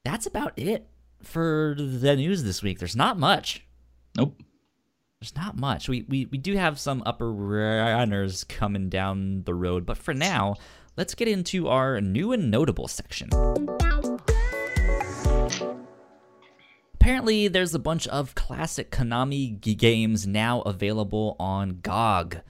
That's 0.03 0.25
about 0.25 0.57
it 0.57 0.89
for 1.23 1.75
the 1.77 2.15
news 2.15 2.43
this 2.43 2.61
week. 2.63 2.79
There's 2.79 2.95
not 2.95 3.17
much. 3.17 3.65
Nope. 4.17 4.41
There's 5.19 5.35
not 5.35 5.57
much. 5.57 5.89
We, 5.89 6.03
we 6.07 6.25
we 6.25 6.37
do 6.37 6.55
have 6.55 6.79
some 6.79 7.03
upper 7.05 7.31
runners 7.31 8.45
coming 8.45 8.87
down 8.87 9.43
the 9.43 9.53
road, 9.53 9.85
but 9.85 9.97
for 9.97 10.13
now, 10.13 10.55
let's 10.95 11.13
get 11.13 11.27
into 11.27 11.67
our 11.67 11.99
new 11.99 12.31
and 12.31 12.49
notable 12.49 12.87
section. 12.87 13.29
Apparently, 16.93 17.47
there's 17.47 17.73
a 17.73 17.79
bunch 17.79 18.07
of 18.07 18.35
classic 18.35 18.91
Konami 18.91 19.59
g- 19.59 19.73
games 19.75 20.25
now 20.27 20.61
available 20.61 21.35
on 21.39 21.79
GOG. 21.81 22.41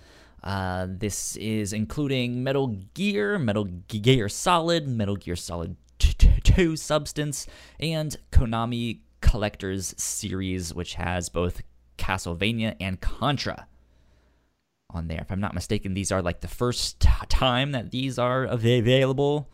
Uh, 0.43 0.87
this 0.89 1.35
is 1.37 1.73
including 1.73 2.43
Metal 2.43 2.67
Gear, 2.93 3.39
Metal 3.39 3.65
Gear 3.65 4.29
Solid, 4.29 4.87
Metal 4.87 5.15
Gear 5.15 5.35
Solid 5.35 5.75
2 6.55 6.75
Substance, 6.75 7.47
and 7.79 8.15
Konami 8.31 8.99
Collectors 9.21 9.93
Series, 9.97 10.73
which 10.73 10.95
has 10.95 11.29
both 11.29 11.61
Castlevania 11.97 12.75
and 12.79 12.99
Contra. 13.01 13.67
on 14.91 15.07
there. 15.07 15.21
If 15.21 15.31
I'm 15.31 15.39
not 15.39 15.53
mistaken, 15.53 15.93
these 15.93 16.11
are 16.11 16.21
like 16.21 16.41
the 16.41 16.47
first 16.47 16.99
t- 16.99 17.09
time 17.29 17.71
that 17.73 17.91
these 17.91 18.17
are 18.17 18.45
available 18.45 19.47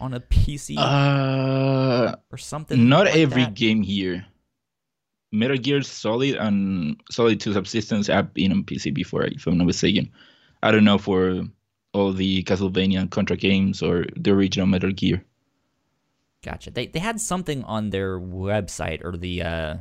on 0.00 0.12
a 0.12 0.20
PC 0.20 0.74
uh, 0.76 2.16
or 2.30 2.36
something. 2.38 2.88
Not 2.88 3.06
like 3.06 3.16
every 3.16 3.44
that. 3.44 3.54
game 3.54 3.82
here. 3.82 4.26
Metal 5.32 5.56
Gear 5.56 5.82
Solid 5.82 6.36
and 6.36 7.00
Solid 7.10 7.40
2 7.40 7.54
Subsistence 7.54 8.06
have 8.08 8.34
been 8.34 8.52
on 8.52 8.62
PC 8.64 8.92
before, 8.94 9.24
if 9.24 9.46
I'm 9.46 9.56
not 9.58 9.66
mistaken. 9.66 10.10
I 10.62 10.70
don't 10.70 10.84
know 10.84 10.98
for 10.98 11.42
all 11.92 12.12
the 12.12 12.42
Castlevania 12.44 13.00
and 13.00 13.10
Contra 13.10 13.36
games 13.36 13.82
or 13.82 14.04
the 14.16 14.30
original 14.32 14.66
Metal 14.66 14.92
Gear. 14.92 15.24
Gotcha. 16.44 16.70
They 16.70 16.86
they 16.86 17.00
had 17.00 17.18
something 17.20 17.64
on 17.64 17.88
their 17.90 18.20
website 18.20 19.02
or 19.02 19.16
the 19.16 19.42
uh, 19.42 19.74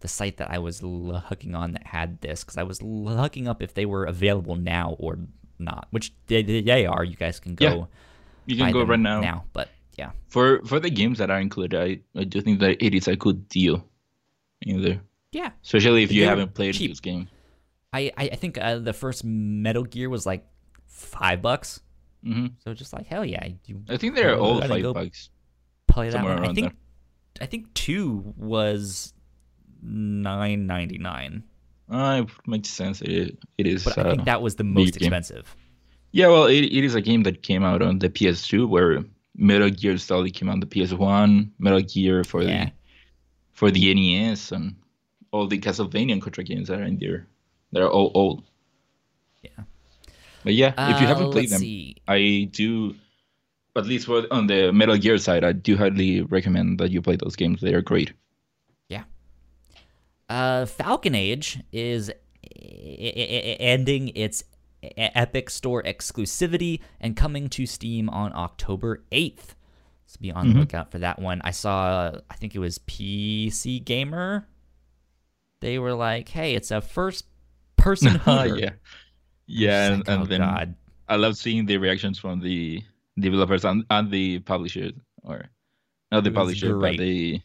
the 0.00 0.08
site 0.08 0.36
that 0.38 0.50
I 0.50 0.58
was 0.58 0.82
looking 0.82 1.54
on 1.54 1.72
that 1.72 1.86
had 1.86 2.20
this 2.20 2.42
because 2.42 2.58
I 2.58 2.64
was 2.64 2.82
looking 2.82 3.46
up 3.46 3.62
if 3.62 3.74
they 3.74 3.86
were 3.86 4.04
available 4.04 4.56
now 4.56 4.96
or 4.98 5.18
not, 5.60 5.86
which 5.90 6.12
they, 6.26 6.42
they 6.42 6.86
are. 6.86 7.04
You 7.04 7.14
guys 7.16 7.38
can 7.38 7.54
go. 7.54 7.64
Yeah, 7.66 7.84
You 8.46 8.56
can 8.56 8.72
go 8.72 8.82
right 8.84 8.98
now. 8.98 9.20
Now, 9.20 9.44
but 9.52 9.68
yeah, 9.96 10.10
For 10.28 10.60
for 10.66 10.78
the 10.80 10.90
games 10.90 11.18
that 11.18 11.30
are 11.30 11.40
included, 11.40 11.78
I, 11.80 12.00
I 12.20 12.24
do 12.24 12.40
think 12.40 12.58
that 12.60 12.82
it 12.84 12.94
is 12.94 13.06
a 13.08 13.14
good 13.16 13.48
deal 13.48 13.84
in 14.62 14.82
there. 14.82 15.00
yeah. 15.32 15.50
Especially 15.62 16.02
if 16.02 16.10
you 16.10 16.22
They 16.22 16.26
were 16.26 16.30
haven't 16.30 16.54
played 16.54 16.74
cheap. 16.74 16.90
this 16.90 17.00
game. 17.00 17.28
I 17.92 18.10
I, 18.16 18.28
think 18.36 18.58
uh, 18.58 18.78
the 18.82 18.92
first 18.92 19.24
Metal 19.24 19.82
Gear 19.84 20.10
was 20.10 20.26
like 20.26 20.44
five 20.86 21.42
bucks. 21.42 21.80
hmm 22.22 22.48
So 22.62 22.74
just 22.74 22.92
like 22.92 23.06
hell 23.06 23.24
yeah, 23.24 23.46
you 23.66 23.82
I 23.88 23.96
think 23.96 24.14
they're 24.14 24.36
all 24.38 24.60
five 24.60 24.82
go- 24.82 24.92
bucks. 24.94 25.30
Play 25.98 26.10
that 26.10 26.24
one. 26.24 26.44
I 26.44 26.52
think 26.54 26.72
I 27.40 27.46
think 27.46 27.72
two 27.74 28.34
was 28.36 29.12
nine 29.82 30.66
ninety 30.66 30.98
nine, 30.98 31.42
Uh, 31.90 32.24
it 32.26 32.48
makes 32.48 32.68
sense. 32.68 33.00
It, 33.02 33.38
it 33.56 33.66
is. 33.66 33.84
but 33.84 33.98
I 33.98 34.02
uh, 34.02 34.10
think 34.12 34.24
that 34.26 34.42
was 34.42 34.56
the 34.56 34.64
most 34.64 34.98
game. 34.98 35.06
expensive. 35.06 35.54
Yeah, 36.10 36.28
well, 36.28 36.46
it, 36.46 36.64
it 36.64 36.84
is 36.84 36.94
a 36.94 37.00
game 37.00 37.22
that 37.24 37.42
came 37.42 37.62
out 37.64 37.82
on 37.82 37.98
the 37.98 38.08
PS2, 38.08 38.66
where 38.68 39.04
Metal 39.36 39.70
Gear 39.70 39.98
Solid 39.98 40.32
came 40.34 40.48
out 40.48 40.54
on 40.54 40.60
the 40.60 40.66
PS1, 40.66 41.50
Metal 41.58 41.80
Gear 41.80 42.24
for 42.24 42.42
Yeah. 42.42 42.64
the 42.66 42.72
for 43.52 43.70
the 43.70 43.92
NES, 43.94 44.52
and 44.52 44.74
all 45.32 45.46
the 45.46 45.58
Castlevania 45.58 46.20
Contra 46.20 46.44
games 46.44 46.70
are 46.70 46.82
in 46.82 46.98
there. 46.98 47.26
They're 47.72 47.90
all 47.90 48.10
old. 48.14 48.44
Yeah. 49.42 49.62
But 50.44 50.54
yeah, 50.54 50.72
if 50.72 51.00
you 51.00 51.06
Uh, 51.06 51.08
haven't 51.14 51.30
played 51.32 51.50
them, 51.50 51.60
see. 51.60 51.96
I 52.08 52.48
do. 52.50 52.94
At 53.78 53.86
least 53.86 54.06
for 54.06 54.26
on 54.30 54.46
the 54.48 54.72
Metal 54.72 54.96
Gear 54.98 55.18
side, 55.18 55.44
I 55.44 55.52
do 55.52 55.76
highly 55.76 56.22
recommend 56.22 56.78
that 56.80 56.90
you 56.90 57.00
play 57.00 57.16
those 57.16 57.36
games. 57.36 57.60
They 57.60 57.74
are 57.74 57.80
great. 57.82 58.12
Yeah. 58.88 59.04
Uh, 60.28 60.66
Falcon 60.66 61.14
Age 61.14 61.60
is 61.72 62.10
ending 62.60 64.08
its 64.14 64.44
Epic 64.82 65.50
Store 65.50 65.82
exclusivity 65.82 66.80
and 67.00 67.16
coming 67.16 67.48
to 67.50 67.66
Steam 67.66 68.08
on 68.10 68.32
October 68.34 69.02
8th. 69.12 69.54
So 70.06 70.18
be 70.20 70.32
on 70.32 70.48
the 70.48 70.54
Mhm. 70.54 70.58
lookout 70.60 70.90
for 70.90 70.98
that 70.98 71.18
one. 71.20 71.40
I 71.44 71.50
saw, 71.50 72.12
I 72.30 72.34
think 72.36 72.54
it 72.54 72.58
was 72.60 72.78
PC 72.78 73.78
Gamer. 73.84 74.48
They 75.60 75.78
were 75.78 75.94
like, 75.94 76.28
hey, 76.30 76.54
it's 76.54 76.70
a 76.70 76.80
first 76.80 77.26
person 77.76 78.20
yeah, 78.26 78.70
yeah, 79.46 79.88
It's 79.88 79.90
and, 79.92 79.98
like, 79.98 80.08
and 80.08 80.22
oh, 80.22 80.26
then 80.26 80.40
God. 80.40 80.74
I 81.08 81.16
love 81.16 81.36
seeing 81.36 81.66
the 81.66 81.76
reactions 81.78 82.18
from 82.18 82.40
the 82.40 82.82
developers 83.18 83.64
and, 83.64 83.84
and 83.90 84.10
the 84.10 84.40
publishers, 84.40 84.92
or 85.22 85.46
not 86.10 86.24
the 86.24 86.30
It 86.30 86.34
was 86.34 86.38
publisher, 86.38 86.76
but 86.78 86.96
the 86.96 87.40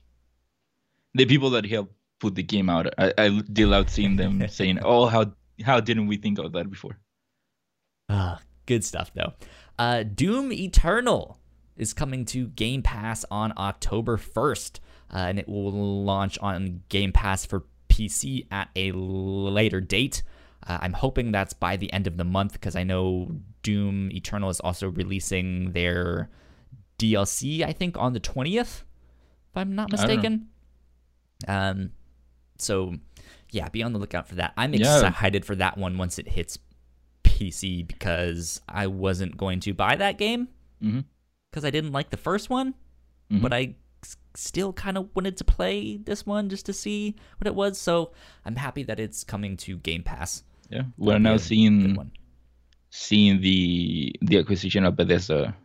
the 1.14 1.26
people 1.26 1.52
that 1.52 1.66
helped 1.66 1.94
put 2.20 2.36
the 2.36 2.44
game 2.44 2.70
out. 2.70 2.88
I, 2.98 3.14
I 3.18 3.42
did 3.52 3.68
love 3.68 3.90
seeing 3.90 4.16
them 4.16 4.48
saying, 4.50 4.80
"Oh, 4.84 5.06
how 5.08 5.34
how 5.64 5.80
didn't 5.80 6.08
we 6.08 6.18
think 6.18 6.40
of 6.40 6.52
that 6.54 6.70
before?" 6.70 6.98
Ah, 8.10 8.40
good 8.66 8.84
stuff 8.84 9.12
though. 9.14 9.34
Uh, 9.78 10.04
Doom 10.04 10.52
Eternal 10.52 11.40
is 11.76 11.94
coming 11.94 12.26
to 12.26 12.48
Game 12.50 12.84
Pass 12.84 13.26
on 13.32 13.54
October 13.58 14.18
1st, 14.18 14.80
uh, 15.12 15.18
and 15.18 15.40
it 15.40 15.50
will 15.50 16.04
launch 16.04 16.38
on 16.40 16.84
Game 16.90 17.12
Pass 17.12 17.46
for 17.46 17.64
PC 17.90 18.46
at 18.52 18.70
a 18.76 18.92
later 18.92 19.82
date. 19.82 20.22
Uh, 20.66 20.78
I'm 20.82 20.94
hoping 20.94 21.32
that's 21.32 21.54
by 21.54 21.78
the 21.78 21.92
end 21.92 22.08
of 22.08 22.18
the 22.18 22.24
month 22.24 22.54
because 22.54 22.76
I 22.76 22.84
know 22.84 23.40
Doom 23.64 24.12
Eternal 24.12 24.50
is 24.50 24.60
also 24.60 24.90
releasing 24.90 25.72
their 25.72 26.30
DLC, 27.00 27.64
I 27.64 27.72
think, 27.74 27.98
on 27.98 28.14
the 28.14 28.20
20th, 28.20 28.84
if 28.84 28.84
I'm 29.56 29.74
not 29.76 29.94
I 29.94 29.96
don't 29.98 30.08
know. 30.08 30.14
mistaken. 30.16 30.48
Um, 31.48 31.92
so 32.58 32.96
yeah, 33.52 33.70
be 33.70 33.84
on 33.84 33.94
the 33.94 34.00
lookout 34.00 34.28
for 34.28 34.36
that. 34.36 34.54
I'm 34.58 34.74
Yeah. 34.74 35.08
excited 35.08 35.46
for 35.46 35.56
that 35.56 35.78
one 35.78 35.98
once 35.98 36.18
it 36.20 36.28
hits 36.30 36.58
PC 37.24 37.84
because 37.88 38.62
I 38.68 38.88
wasn't 38.88 39.38
going 39.38 39.60
to 39.62 39.74
buy 39.74 39.96
that 39.96 40.18
game 40.18 40.48
because 40.80 41.64
I 41.66 41.70
didn't 41.70 41.92
like 41.92 42.10
the 42.10 42.18
first 42.18 42.50
one, 42.50 42.74
Mhm. 43.32 43.42
but 43.42 43.54
I 43.54 43.76
s- 44.04 44.18
still 44.36 44.74
kind 44.74 44.98
of 44.98 45.10
wanted 45.16 45.38
to 45.38 45.44
play 45.44 45.98
this 45.98 46.26
one 46.26 46.50
just 46.50 46.66
to 46.68 46.74
see 46.74 47.16
what 47.38 47.48
it 47.48 47.56
was. 47.56 47.78
So 47.80 48.12
I'm 48.46 48.56
happy 48.56 48.84
that 48.84 49.00
it's 49.00 49.24
coming 49.24 49.56
to 49.58 49.78
Game 49.78 50.04
Pass. 50.04 50.44
Yeah, 50.70 50.84
we're 50.98 51.20
now 51.20 51.38
seeing. 51.38 51.98
Seeing 52.96 53.42
the 53.42 54.16
the 54.22 54.38
acquisition 54.38 54.86
of 54.86 54.96
Bethesda, 54.96 55.56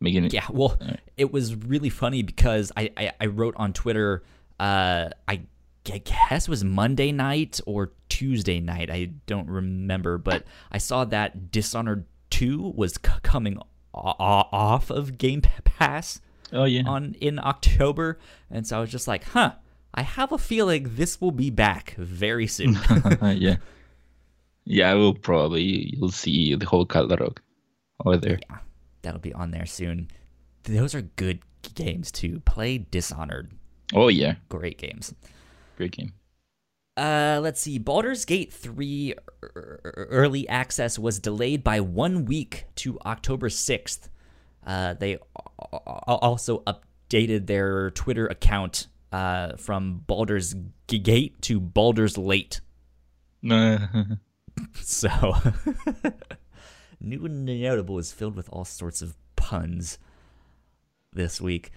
making 0.00 0.26
it. 0.26 0.34
Yeah, 0.34 0.44
well, 0.52 0.76
Alright. 0.80 1.00
it 1.16 1.32
was 1.32 1.54
really 1.54 1.88
funny 1.88 2.22
because 2.22 2.70
I, 2.76 2.90
I, 2.98 3.12
I 3.18 3.26
wrote 3.26 3.54
on 3.56 3.72
Twitter, 3.72 4.22
uh, 4.60 5.08
I 5.26 5.40
guess 5.84 6.46
it 6.46 6.50
was 6.50 6.62
Monday 6.62 7.12
night 7.12 7.60
or 7.64 7.92
Tuesday 8.10 8.60
night. 8.60 8.90
I 8.90 9.10
don't 9.26 9.48
remember, 9.48 10.18
but 10.18 10.44
I 10.70 10.76
saw 10.78 11.06
that 11.06 11.50
Dishonored 11.50 12.04
2 12.28 12.74
was 12.76 12.92
c- 12.94 13.10
coming 13.22 13.58
off 13.94 14.90
of 14.90 15.16
Game 15.16 15.40
Pass 15.64 16.20
Oh 16.52 16.64
yeah. 16.64 16.82
on 16.86 17.14
in 17.22 17.38
October, 17.38 18.18
and 18.50 18.66
so 18.66 18.76
I 18.76 18.80
was 18.80 18.90
just 18.90 19.08
like, 19.08 19.24
huh. 19.24 19.54
I 19.96 20.02
have 20.02 20.32
a 20.32 20.38
feeling 20.38 20.90
this 20.96 21.20
will 21.20 21.30
be 21.30 21.50
back 21.50 21.94
very 21.96 22.48
soon. 22.48 22.76
yeah. 23.22 23.56
Yeah, 24.64 24.90
I 24.90 24.94
will 24.94 25.14
probably 25.14 25.94
you'll 25.96 26.10
see 26.10 26.54
the 26.54 26.66
whole 26.66 26.86
catalog 26.86 27.38
over 28.04 28.16
there. 28.16 28.38
yeah, 28.50 28.58
that'll 29.02 29.20
be 29.20 29.32
on 29.34 29.50
there 29.50 29.66
soon. 29.66 30.08
Those 30.64 30.94
are 30.94 31.02
good 31.02 31.40
games 31.74 32.10
to 32.12 32.40
Play 32.40 32.78
Dishonored. 32.78 33.52
Oh 33.94 34.08
yeah, 34.08 34.36
Great 34.48 34.78
games. 34.78 35.14
great 35.76 35.92
game. 35.92 36.12
Uh, 36.96 37.40
let's 37.42 37.60
see. 37.60 37.76
Baldur's 37.78 38.24
Gate 38.24 38.52
3 38.52 39.14
er- 39.42 39.80
er- 39.84 40.06
early 40.10 40.48
access 40.48 40.96
was 40.98 41.18
delayed 41.18 41.64
by 41.64 41.80
one 41.80 42.24
week 42.24 42.66
to 42.76 42.98
October 43.04 43.48
6th. 43.48 44.08
Uh, 44.64 44.94
they 44.94 45.14
al- 45.16 46.02
al- 46.06 46.18
also 46.22 46.62
updated 46.68 47.46
their 47.48 47.90
Twitter 47.90 48.26
account 48.28 48.86
uh, 49.12 49.56
from 49.56 50.04
Baldur's 50.06 50.54
Gate 50.86 51.42
to 51.42 51.58
Baldur's 51.60 52.16
Late. 52.16 52.60
So, 54.82 55.08
New 57.00 57.24
and 57.26 57.44
Notable 57.44 57.98
is 57.98 58.12
filled 58.12 58.36
with 58.36 58.48
all 58.50 58.64
sorts 58.64 59.02
of 59.02 59.16
puns 59.36 59.98
this 61.12 61.40
week. 61.40 61.70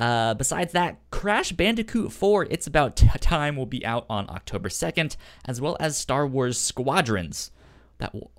Uh, 0.00 0.34
besides 0.34 0.72
that, 0.72 0.98
Crash 1.10 1.52
Bandicoot 1.52 2.12
4, 2.12 2.46
It's 2.50 2.66
About 2.66 2.96
T- 2.96 3.06
Time, 3.20 3.56
will 3.56 3.66
be 3.66 3.84
out 3.86 4.06
on 4.10 4.28
October 4.28 4.68
2nd, 4.68 5.16
as 5.46 5.60
well 5.60 5.76
as 5.78 5.96
Star 5.96 6.26
Wars 6.26 6.58
Squadrons. 6.58 7.50
That 7.98 8.12
will 8.14 8.32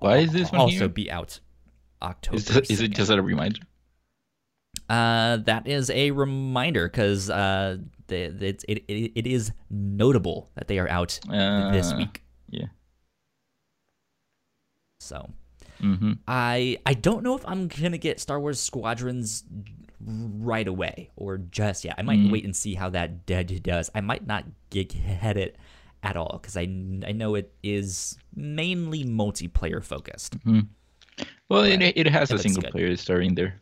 Why 0.00 0.18
is 0.18 0.32
this 0.32 0.50
also 0.52 0.70
here? 0.78 0.88
be 0.88 1.10
out 1.10 1.40
October 2.00 2.36
is, 2.36 2.46
that, 2.46 2.70
is 2.70 2.80
it 2.80 2.92
2nd. 2.92 2.96
just 2.96 3.10
a 3.10 3.20
reminder? 3.22 3.60
Uh, 4.88 5.36
that 5.38 5.66
is 5.68 5.90
a 5.90 6.10
reminder 6.12 6.88
because 6.88 7.28
uh, 7.28 7.76
it, 8.08 8.64
it, 8.66 8.84
it 8.88 9.26
is 9.26 9.52
notable 9.68 10.50
that 10.54 10.68
they 10.68 10.78
are 10.78 10.88
out 10.88 11.18
this 11.70 11.92
Uh, 11.92 11.96
week. 11.98 12.22
Yeah. 12.48 12.66
So 15.00 15.30
Mm-hmm. 15.80 16.14
I 16.26 16.76
I 16.86 16.94
don't 16.94 17.22
know 17.22 17.36
if 17.36 17.46
I'm 17.46 17.68
gonna 17.68 17.98
get 17.98 18.18
Star 18.18 18.40
Wars 18.40 18.58
Squadrons 18.58 19.44
right 20.00 20.66
away 20.66 21.10
or 21.14 21.38
just 21.38 21.84
yet. 21.84 21.94
I 21.98 22.02
might 22.02 22.18
Mm. 22.18 22.32
wait 22.32 22.44
and 22.44 22.54
see 22.56 22.74
how 22.74 22.90
that 22.90 23.24
dead 23.24 23.62
does. 23.62 23.88
I 23.94 24.00
might 24.00 24.26
not 24.26 24.44
get, 24.70 24.92
it 24.96 25.56
at 26.02 26.16
all 26.16 26.40
because 26.42 26.56
I 26.56 26.62
I 27.06 27.12
know 27.12 27.36
it 27.36 27.52
is 27.62 28.18
mainly 28.34 29.04
multiplayer 29.04 29.84
focused. 29.84 30.36
Well, 30.44 30.62
But 31.48 31.80
it, 31.80 31.96
it 31.96 32.06
has 32.08 32.32
a 32.32 32.38
single 32.40 32.62
good. 32.62 32.72
player 32.72 32.96
story 32.96 33.26
in 33.28 33.36
there. 33.36 33.60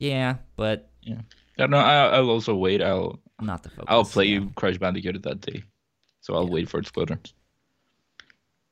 Yeah, 0.00 0.36
but 0.56 0.90
I 1.06 1.14
don't 1.58 1.70
know. 1.70 1.78
I, 1.78 2.08
I'll 2.16 2.30
also 2.30 2.56
wait. 2.56 2.82
I'll 2.82 3.20
not 3.40 3.62
the 3.62 3.68
focus. 3.70 3.84
I'll 3.86 4.04
play 4.04 4.26
yeah. 4.26 4.46
Crash 4.56 4.78
Bandicoot 4.78 5.22
that 5.22 5.42
day, 5.42 5.62
so 6.22 6.34
I'll 6.34 6.44
Yeah. 6.46 6.54
wait 6.54 6.68
for 6.68 6.80
its 6.80 6.88
Squadrons. 6.88 7.34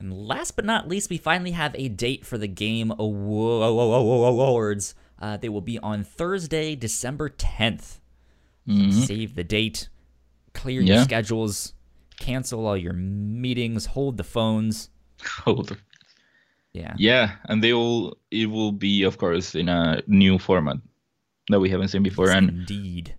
And 0.00 0.12
last 0.12 0.54
but 0.54 0.64
not 0.64 0.86
least, 0.88 1.10
we 1.10 1.18
finally 1.18 1.50
have 1.50 1.74
a 1.76 1.88
date 1.88 2.24
for 2.24 2.38
the 2.38 2.46
Game 2.46 2.92
Awards. 2.98 4.94
Uh, 5.20 5.36
they 5.36 5.48
will 5.48 5.60
be 5.60 5.78
on 5.80 6.04
Thursday, 6.04 6.76
December 6.76 7.28
10th. 7.28 7.98
Mhm. 8.68 8.92
Save 8.92 9.34
the 9.34 9.42
date, 9.42 9.88
clear 10.54 10.80
your 10.82 11.02
schedules, 11.02 11.72
cancel 12.20 12.64
all 12.66 12.76
your 12.76 12.92
meetings, 12.92 13.86
hold 13.86 14.18
the 14.18 14.24
phones. 14.24 14.90
Hold. 15.44 15.76
Yeah. 16.72 16.94
Yeah, 16.96 17.36
and 17.46 17.64
they 17.64 17.72
will. 17.72 18.18
It 18.30 18.46
will 18.46 18.70
be, 18.70 19.02
of 19.02 19.18
course, 19.18 19.56
in 19.56 19.68
a 19.68 20.00
new 20.06 20.38
format 20.38 20.76
that 21.48 21.58
we 21.58 21.70
haven't 21.70 21.88
seen 21.88 22.04
before. 22.04 22.26
Yes, 22.26 22.36
and 22.36 22.50
indeed. 22.50 23.16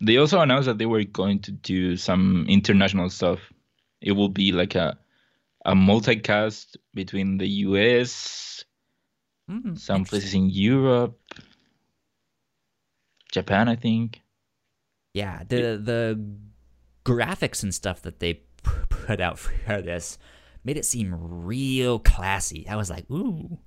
they 0.00 0.18
also 0.18 0.38
announced 0.40 0.66
that 0.66 0.78
they 0.78 0.86
were 0.86 1.02
going 1.02 1.40
to 1.40 1.50
do 1.50 1.96
some 1.96 2.46
international 2.48 3.10
stuff. 3.10 3.40
It 4.00 4.12
will 4.12 4.28
be 4.28 4.52
like 4.52 4.76
a 4.76 4.96
a 5.64 5.74
multicast 5.74 6.76
between 6.94 7.38
the 7.38 7.48
US, 7.66 8.64
Mm, 9.50 9.76
some 9.78 10.04
places 10.04 10.34
in 10.34 10.50
Europe, 10.50 11.18
Japan, 13.32 13.68
I 13.68 13.76
think. 13.76 14.22
Yeah, 15.14 15.42
the 15.48 15.76
the 15.82 16.24
graphics 17.04 17.62
and 17.62 17.74
stuff 17.74 18.02
that 18.02 18.20
they 18.20 18.42
put 18.88 19.20
out 19.20 19.38
for 19.38 19.52
this 19.82 20.18
made 20.64 20.76
it 20.76 20.84
seem 20.84 21.14
real 21.44 21.98
classy. 21.98 22.66
I 22.68 22.76
was 22.76 22.88
like, 22.88 23.10
ooh, 23.10 23.58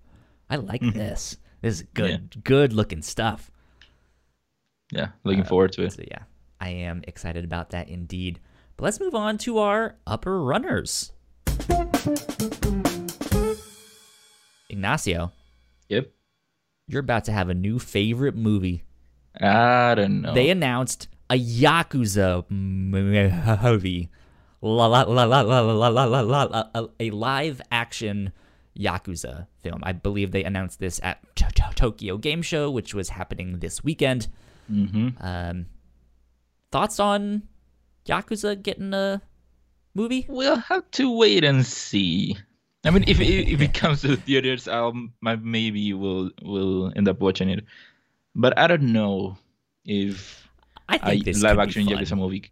I 0.50 0.56
like 0.56 0.82
this. 0.82 1.38
This 1.62 1.82
is 1.82 1.88
good, 1.94 2.44
good 2.44 2.72
looking 2.74 3.02
stuff. 3.02 3.52
Yeah, 4.92 5.10
looking 5.24 5.42
Uh, 5.42 5.46
forward 5.46 5.74
to 5.74 5.84
it. 5.84 5.94
So 5.94 6.04
yeah, 6.08 6.24
I 6.60 6.70
am 6.70 7.02
excited 7.08 7.44
about 7.44 7.72
that 7.72 7.90
indeed. 7.90 8.40
But 8.78 8.86
let's 8.86 9.00
move 9.00 9.16
on 9.16 9.38
to 9.40 9.58
our 9.58 9.98
upper 10.08 10.42
runners. 10.42 11.12
Ignacio, 14.70 15.32
Yep. 15.90 16.12
you're 16.88 17.00
about 17.00 17.26
to 17.26 17.32
have 17.32 17.50
a 17.50 17.54
new 17.54 17.80
favorite 17.80 18.36
movie. 18.36 18.84
I 19.40 19.96
don't 19.96 20.22
know. 20.22 20.34
They 20.34 20.50
announced 20.50 21.08
a 21.30 21.36
Yakuza 21.40 22.50
movie. 22.50 24.10
La, 24.62 24.86
la, 24.88 25.02
la, 25.04 25.24
la, 25.26 25.42
la, 25.42 25.60
la, 25.60 25.88
la, 25.88 26.04
la, 26.06 26.22
la, 26.22 26.44
la, 26.44 26.64
a- 27.00 27.10
live 27.12 27.62
action 27.72 28.32
Yakuza 28.78 29.48
film. 29.62 29.82
I 29.84 29.92
believe 29.94 30.32
they 30.32 30.44
announced 30.44 30.80
this 30.80 31.00
at 31.04 31.20
Tokyo 31.76 32.18
Game 32.18 32.42
Show, 32.42 32.72
which 32.72 32.94
was 32.94 33.10
happening 33.10 33.60
this 33.60 33.84
weekend. 33.84 34.28
hmm 34.68 35.10
Um, 35.20 35.68
thoughts 36.72 37.00
on 37.00 37.44
Yakuza 38.08 38.62
getting 38.62 38.94
a 38.94 39.22
movie? 39.96 40.26
We'll 40.30 40.58
have 40.58 40.90
to 40.92 41.10
wait 41.16 41.44
and 41.44 41.66
see. 41.66 42.38
I 42.86 42.92
mean, 42.92 43.04
if 43.08 43.20
if, 43.20 43.48
if 43.48 43.62
it 43.62 43.74
comes 43.82 44.02
to 44.02 44.10
the 44.10 44.18
theaters, 44.18 44.68
I'll 44.68 44.94
my- 45.22 45.36
maybe 45.38 45.94
will 45.94 46.30
will 46.44 46.94
end 46.96 47.08
up 47.08 47.20
watching 47.20 47.50
it. 47.50 47.66
But 48.36 48.58
I 48.60 48.68
don't 48.68 48.94
know 48.94 49.38
if 49.86 50.48
I 50.88 50.98
think 51.00 51.26
this 51.26 51.42
live 51.42 51.58
action. 51.58 51.88
Yakuza 51.88 52.16
movie. 52.18 52.52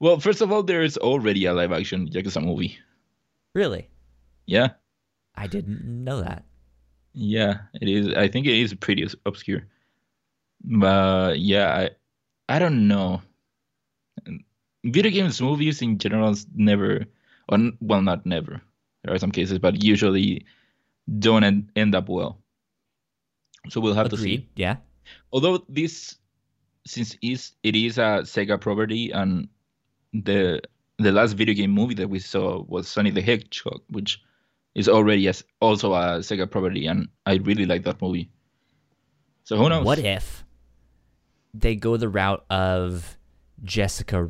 Well, 0.00 0.18
first 0.20 0.40
of 0.40 0.50
all, 0.52 0.62
there 0.62 0.82
is 0.82 0.96
already 0.96 1.44
a 1.46 1.52
live 1.52 1.72
action 1.72 2.08
Yakuza 2.08 2.42
movie. 2.42 2.78
Really, 3.54 3.88
Yeah, 4.46 4.70
I 5.36 5.46
didn't 5.46 5.84
know 5.84 6.22
that. 6.22 6.44
yeah, 7.12 7.58
it 7.80 7.88
is. 7.88 8.08
I 8.14 8.28
think 8.28 8.46
it 8.46 8.54
is 8.58 8.72
pretty 8.74 9.06
obscure. 9.26 9.66
But 10.64 11.38
yeah, 11.38 11.68
I 11.74 11.90
I 12.48 12.58
don't 12.58 12.88
know. 12.88 13.20
Video 14.84 15.10
games 15.10 15.40
movies 15.40 15.82
in 15.82 15.98
general 15.98 16.34
never, 16.54 17.06
or 17.48 17.58
well, 17.80 18.02
not 18.02 18.26
never. 18.26 18.60
There 19.02 19.14
are 19.14 19.18
some 19.18 19.32
cases, 19.32 19.58
but 19.58 19.82
usually 19.82 20.46
don't 21.18 21.42
end, 21.44 21.70
end 21.74 21.94
up 21.94 22.08
well. 22.08 22.38
So 23.70 23.80
we'll 23.80 23.94
have 23.94 24.10
to 24.10 24.16
see. 24.16 24.48
Yeah. 24.56 24.76
although 25.32 25.64
this 25.68 26.16
since 26.86 27.16
is 27.22 27.52
it 27.62 27.74
is 27.74 27.98
a 27.98 28.22
Sega 28.24 28.60
property 28.60 29.10
and 29.10 29.48
the 30.12 30.60
the 30.98 31.12
last 31.12 31.32
video 31.32 31.54
game 31.54 31.70
movie 31.70 31.94
that 31.94 32.08
we 32.08 32.18
saw 32.18 32.62
was 32.62 32.86
Sonic 32.88 33.14
the 33.14 33.22
Hedgehog, 33.22 33.82
which 33.88 34.20
is 34.74 34.88
already 34.88 35.26
as 35.28 35.44
also 35.60 35.94
a 35.94 36.18
Sega 36.18 36.50
property, 36.50 36.86
and 36.86 37.08
I 37.26 37.36
really 37.36 37.66
like 37.66 37.84
that 37.84 38.00
movie. 38.00 38.30
So 39.44 39.56
who 39.56 39.68
knows? 39.68 39.84
What 39.84 39.98
if 39.98 40.44
they 41.52 41.76
go 41.76 41.96
the 41.96 42.08
route 42.08 42.44
of 42.50 43.16
Jessica 43.64 44.22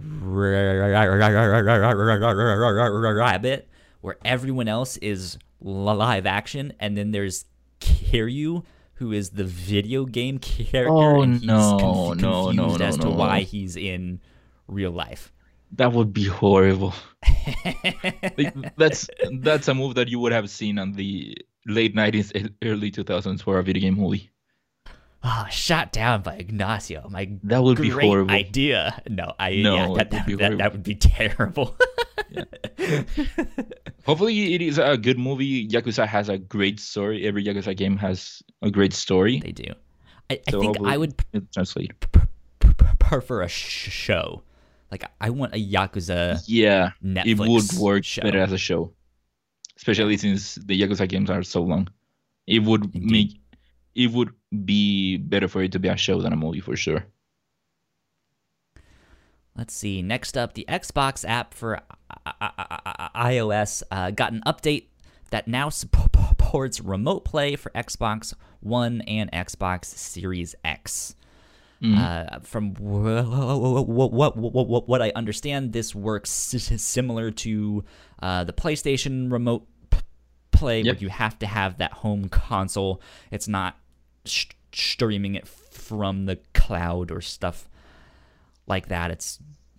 Rabbit, 3.15 3.69
where 4.01 4.17
everyone 4.25 4.69
else 4.69 4.97
is 4.99 5.39
live 5.61 6.27
action, 6.27 6.73
and 6.81 6.97
then 6.97 7.11
there's 7.11 7.45
Kiryu, 7.81 8.65
who 8.95 9.13
is 9.13 9.31
the 9.31 9.45
video 9.45 10.05
game 10.05 10.39
character, 10.39 10.89
Oh, 10.91 11.23
and 11.23 11.35
he's 11.35 11.45
no, 11.45 11.79
conf- 11.81 12.21
no, 12.21 12.51
no, 12.51 12.65
confused 12.65 12.81
no, 12.81 12.87
as 12.87 12.97
to 12.99 13.11
why 13.11 13.41
he's 13.41 13.77
in 13.77 14.21
real 14.69 14.91
life. 14.91 15.33
That 15.73 15.93
would 15.93 16.13
be 16.13 16.25
horrible. 16.25 16.95
Like, 18.39 18.55
that's 18.77 19.09
that's 19.41 19.69
a 19.69 19.75
move 19.75 19.95
that 19.97 20.09
you 20.09 20.19
would 20.19 20.33
have 20.33 20.49
seen 20.51 20.79
on 20.79 20.93
the 20.93 21.37
late 21.67 21.95
nineties, 21.95 22.33
early 22.63 22.91
two 22.91 23.05
thousands 23.05 23.43
for 23.43 23.59
a 23.59 23.63
video 23.63 23.83
game 23.83 23.95
movie. 23.95 24.31
Ah, 25.27 25.47
shot 25.51 25.91
down 25.91 26.21
by 26.21 26.35
Ignacio. 26.37 27.09
My 27.09 27.31
That 27.45 27.63
would 27.63 27.81
be 27.81 27.89
horrible. 27.89 28.31
idea. 28.31 29.01
No, 29.09 29.33
I 29.39 29.57
No, 29.63 29.75
yeah, 29.75 29.91
it 30.03 30.11
that, 30.11 30.13
would 30.13 30.27
be 30.27 30.35
that, 30.37 30.59
that, 30.59 30.73
would 30.73 30.83
be 30.83 30.95
terrible. 30.95 31.75
Hopefully, 34.05 34.55
it 34.55 34.61
is 34.63 34.79
a 34.79 34.97
good 34.99 35.19
movie. 35.19 35.67
Yakuza 35.69 36.07
has 36.07 36.29
a 36.29 36.37
great 36.39 36.79
story. 36.79 37.27
Every 37.27 37.43
Yakuza 37.45 37.75
game 37.77 37.97
has 37.97 38.43
a 38.63 38.71
great 38.71 38.93
story. 38.93 39.41
they 39.41 39.53
do. 39.53 39.73
I, 40.31 40.41
I 40.47 40.51
think 40.51 40.77
I 40.85 40.97
would 40.99 41.15
translate. 41.53 41.93
prefer 42.99 43.43
a 43.43 43.49
sh- 43.49 43.91
show. 43.91 44.43
Like 44.91 45.05
I 45.21 45.31
want 45.31 45.55
a 45.55 45.59
Yakuza 45.59 46.43
Yeah, 46.47 46.91
Netflix 47.03 47.27
it 47.27 47.39
would 47.39 47.73
work 47.81 48.05
show. 48.05 48.23
better 48.23 48.41
as 48.41 48.53
a 48.53 48.59
show, 48.59 48.93
especially 49.77 50.17
since 50.19 50.57
the 50.57 50.79
Yakuza 50.81 51.09
games 51.09 51.31
are 51.31 51.43
so 51.43 51.63
long. 51.63 51.89
It 52.47 52.63
would 52.63 52.85
Indeed. 52.95 53.11
make 53.11 53.41
it 53.95 54.11
would 54.11 54.31
be 54.65 55.17
better 55.19 55.49
for 55.49 55.63
it 55.63 55.73
to 55.73 55.79
be 55.79 55.89
a 55.89 55.97
show 55.97 56.21
than 56.21 56.33
a 56.33 56.37
movie 56.37 56.61
for 56.61 56.77
sure. 56.77 57.05
Let's 59.57 59.73
see. 59.75 60.03
Next 60.03 60.37
up, 60.37 60.55
the 60.55 60.65
Xbox 60.69 61.25
app 61.29 61.55
for 61.55 61.81
I- 62.27 62.33
I- 62.41 62.51
I- 62.59 63.09
I- 63.15 63.33
iOS 63.35 63.83
uh, 63.91 64.11
got 64.11 64.33
an 64.33 64.43
update 64.47 64.87
that 65.31 65.47
now 65.47 65.69
supports 65.71 66.81
remote 66.81 67.25
play 67.25 67.55
for 67.57 67.71
Xbox 67.71 68.35
One 68.61 69.01
and 69.03 69.31
Xbox 69.33 69.85
Series 69.87 70.55
X. 70.65 71.15
Mm-hmm. 71.83 71.99
Uh, 71.99 72.39
from 72.41 72.75
what, 72.75 73.87
what, 74.37 74.37
what, 74.37 74.89
what 74.89 75.03
I 75.03 75.13
understand, 75.15 75.73
this 75.73 75.95
works 75.95 76.31
similar 76.31 77.31
to 77.31 77.85
uh, 78.23 78.45
the 78.45 78.53
PlayStation 78.53 79.31
remote 79.31 79.67
play, 80.51 80.81
Yep. 80.81 80.95
where 80.97 81.03
you 81.03 81.09
have 81.11 81.39
to 81.41 81.47
have 81.47 81.79
that 81.79 81.93
home 81.93 82.29
console. 82.29 83.03
It's 83.31 83.49
not 83.49 83.77
sh- 84.25 84.47
streaming 84.73 85.35
it 85.35 85.47
from 85.47 86.27
the 86.27 86.37
cloud 86.55 87.11
or 87.11 87.21
stuff 87.21 87.69
like 88.67 88.89
that. 88.89 89.11
It's 89.11 89.39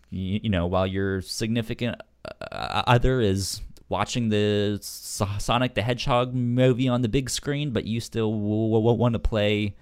you, 0.10 0.40
you 0.44 0.50
know 0.50 0.68
while 0.68 0.88
your 0.88 1.22
significant 1.22 2.00
uh, 2.26 2.84
other 2.88 3.22
is 3.22 3.62
watching 3.90 4.30
the 4.30 4.80
Sonic 4.82 5.76
the 5.76 5.82
Hedgehog 5.82 6.34
movie 6.34 6.88
on 6.88 7.02
the 7.02 7.10
big 7.10 7.30
screen, 7.30 7.72
but 7.72 7.86
you 7.86 8.00
still 8.00 8.32
w- 8.32 8.72
w- 8.74 8.98
want 8.98 9.14
to 9.14 9.20
play 9.20 9.76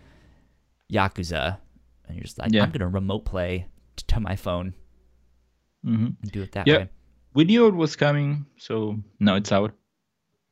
Yakuza, 0.92 1.58
and 2.08 2.16
you're 2.18 2.24
just 2.24 2.38
like, 2.38 2.52
Yeah. 2.54 2.64
I'm 2.64 2.72
gonna 2.72 2.88
remote 2.90 3.26
play 3.26 3.68
t- 3.96 4.04
to 4.08 4.20
my 4.20 4.36
phone 4.36 4.74
hmm 5.84 6.08
and 6.22 6.32
do 6.32 6.42
it 6.42 6.52
that 6.54 6.68
way. 6.68 6.90
We 7.34 7.46
knew 7.46 7.68
it 7.68 7.74
was 7.76 7.96
coming, 7.96 8.46
so 8.58 9.00
now 9.20 9.36
it's 9.36 9.52
out. 9.52 9.74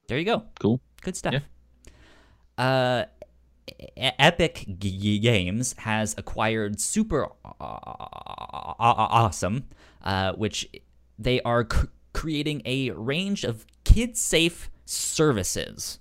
There 0.07 0.17
you 0.17 0.25
go. 0.25 0.43
Cool. 0.59 0.81
Good 1.03 1.15
stuff. 1.15 1.33
Yeah. 1.33 1.39
Uh, 2.57 3.05
Epic 3.97 4.65
G- 4.79 5.19
Games 5.19 5.75
has 5.79 6.15
acquired 6.17 6.79
Super 6.81 7.27
Awesome, 8.79 9.67
uh, 10.03 10.33
which 10.33 10.67
they 11.17 11.41
are 11.41 11.67
c- 11.71 11.87
creating 12.13 12.61
a 12.65 12.91
range 12.91 13.43
of 13.43 13.65
kid-safe 13.83 14.69
services. 14.85 15.99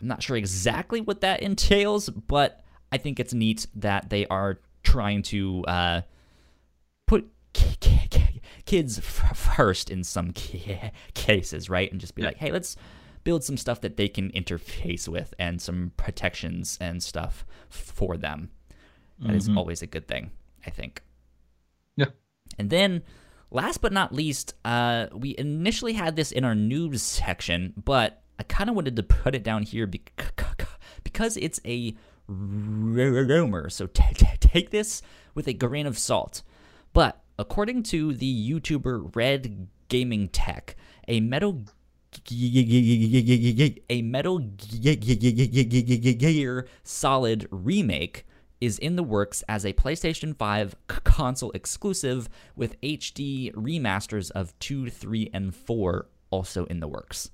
I'm 0.00 0.06
not 0.08 0.22
sure 0.22 0.36
exactly 0.36 1.00
what 1.00 1.20
that 1.22 1.42
entails, 1.42 2.08
but 2.08 2.60
I 2.92 2.98
think 2.98 3.18
it's 3.18 3.34
neat 3.34 3.66
that 3.74 4.10
they 4.10 4.26
are 4.26 4.60
trying 4.82 5.22
to 5.22 5.64
uh, 5.66 6.00
put 7.06 7.28
k- 7.52 7.76
k- 7.80 8.06
k- 8.10 8.40
kids 8.64 8.98
f- 8.98 9.36
first 9.36 9.90
in 9.90 10.04
some 10.04 10.32
ca- 10.32 10.92
cases, 11.14 11.68
right? 11.68 11.90
And 11.90 12.00
just 12.00 12.14
be 12.14 12.22
like, 12.22 12.36
hey, 12.36 12.50
let's 12.52 12.76
build 13.28 13.44
some 13.44 13.58
stuff 13.58 13.82
that 13.82 13.98
they 13.98 14.08
can 14.08 14.30
interface 14.30 15.06
with 15.06 15.34
and 15.38 15.60
some 15.60 15.92
protections 15.98 16.78
and 16.80 17.02
stuff 17.02 17.44
for 17.68 18.16
them. 18.16 18.48
That 19.18 19.34
is 19.34 19.50
always 19.54 19.82
a 19.82 19.86
good 19.86 20.08
thing, 20.08 20.30
I 20.64 20.70
think. 20.70 21.02
Yeah. 21.94 22.06
And 22.58 22.70
then, 22.70 23.02
last 23.50 23.82
but 23.82 23.92
not 23.92 24.14
least, 24.14 24.54
uh, 24.64 25.08
we 25.12 25.34
initially 25.36 25.92
had 25.92 26.16
this 26.16 26.32
in 26.32 26.42
our 26.42 26.54
news 26.54 27.02
section, 27.02 27.74
but 27.76 28.22
I 28.38 28.44
kind 28.44 28.70
of 28.70 28.76
wanted 28.76 28.96
to 28.96 29.02
put 29.02 29.34
it 29.34 29.42
down 29.42 29.62
here 29.62 29.86
because 31.04 31.36
it's 31.36 31.60
a 31.66 31.94
rumor. 32.28 33.68
So 33.68 33.88
t- 33.88 34.14
t- 34.14 34.26
take 34.40 34.70
this 34.70 35.02
with 35.34 35.48
a 35.48 35.52
grain 35.52 35.86
of 35.86 35.98
salt. 35.98 36.42
But 36.94 37.20
according 37.38 37.82
to 37.92 38.14
the 38.14 38.50
YouTuber 38.50 39.14
Red 39.14 39.68
Gaming 39.88 40.28
Tech, 40.28 40.76
a 41.06 41.20
Metal 41.20 41.62
a 43.90 44.02
Metal 44.02 44.38
Gear 44.38 45.08
Solid 46.82 47.48
remake 47.50 48.26
is 48.60 48.78
in 48.78 48.96
the 48.96 49.02
works 49.02 49.44
as 49.48 49.64
a 49.64 49.72
PlayStation 49.72 50.36
5 50.36 50.76
console 50.88 51.50
exclusive 51.52 52.28
with 52.56 52.80
HD 52.80 53.52
remasters 53.54 54.30
of 54.32 54.58
2, 54.58 54.90
3, 54.90 55.30
and 55.32 55.54
4 55.54 56.06
also 56.30 56.64
in 56.66 56.80
the 56.80 56.88
works. 56.88 57.30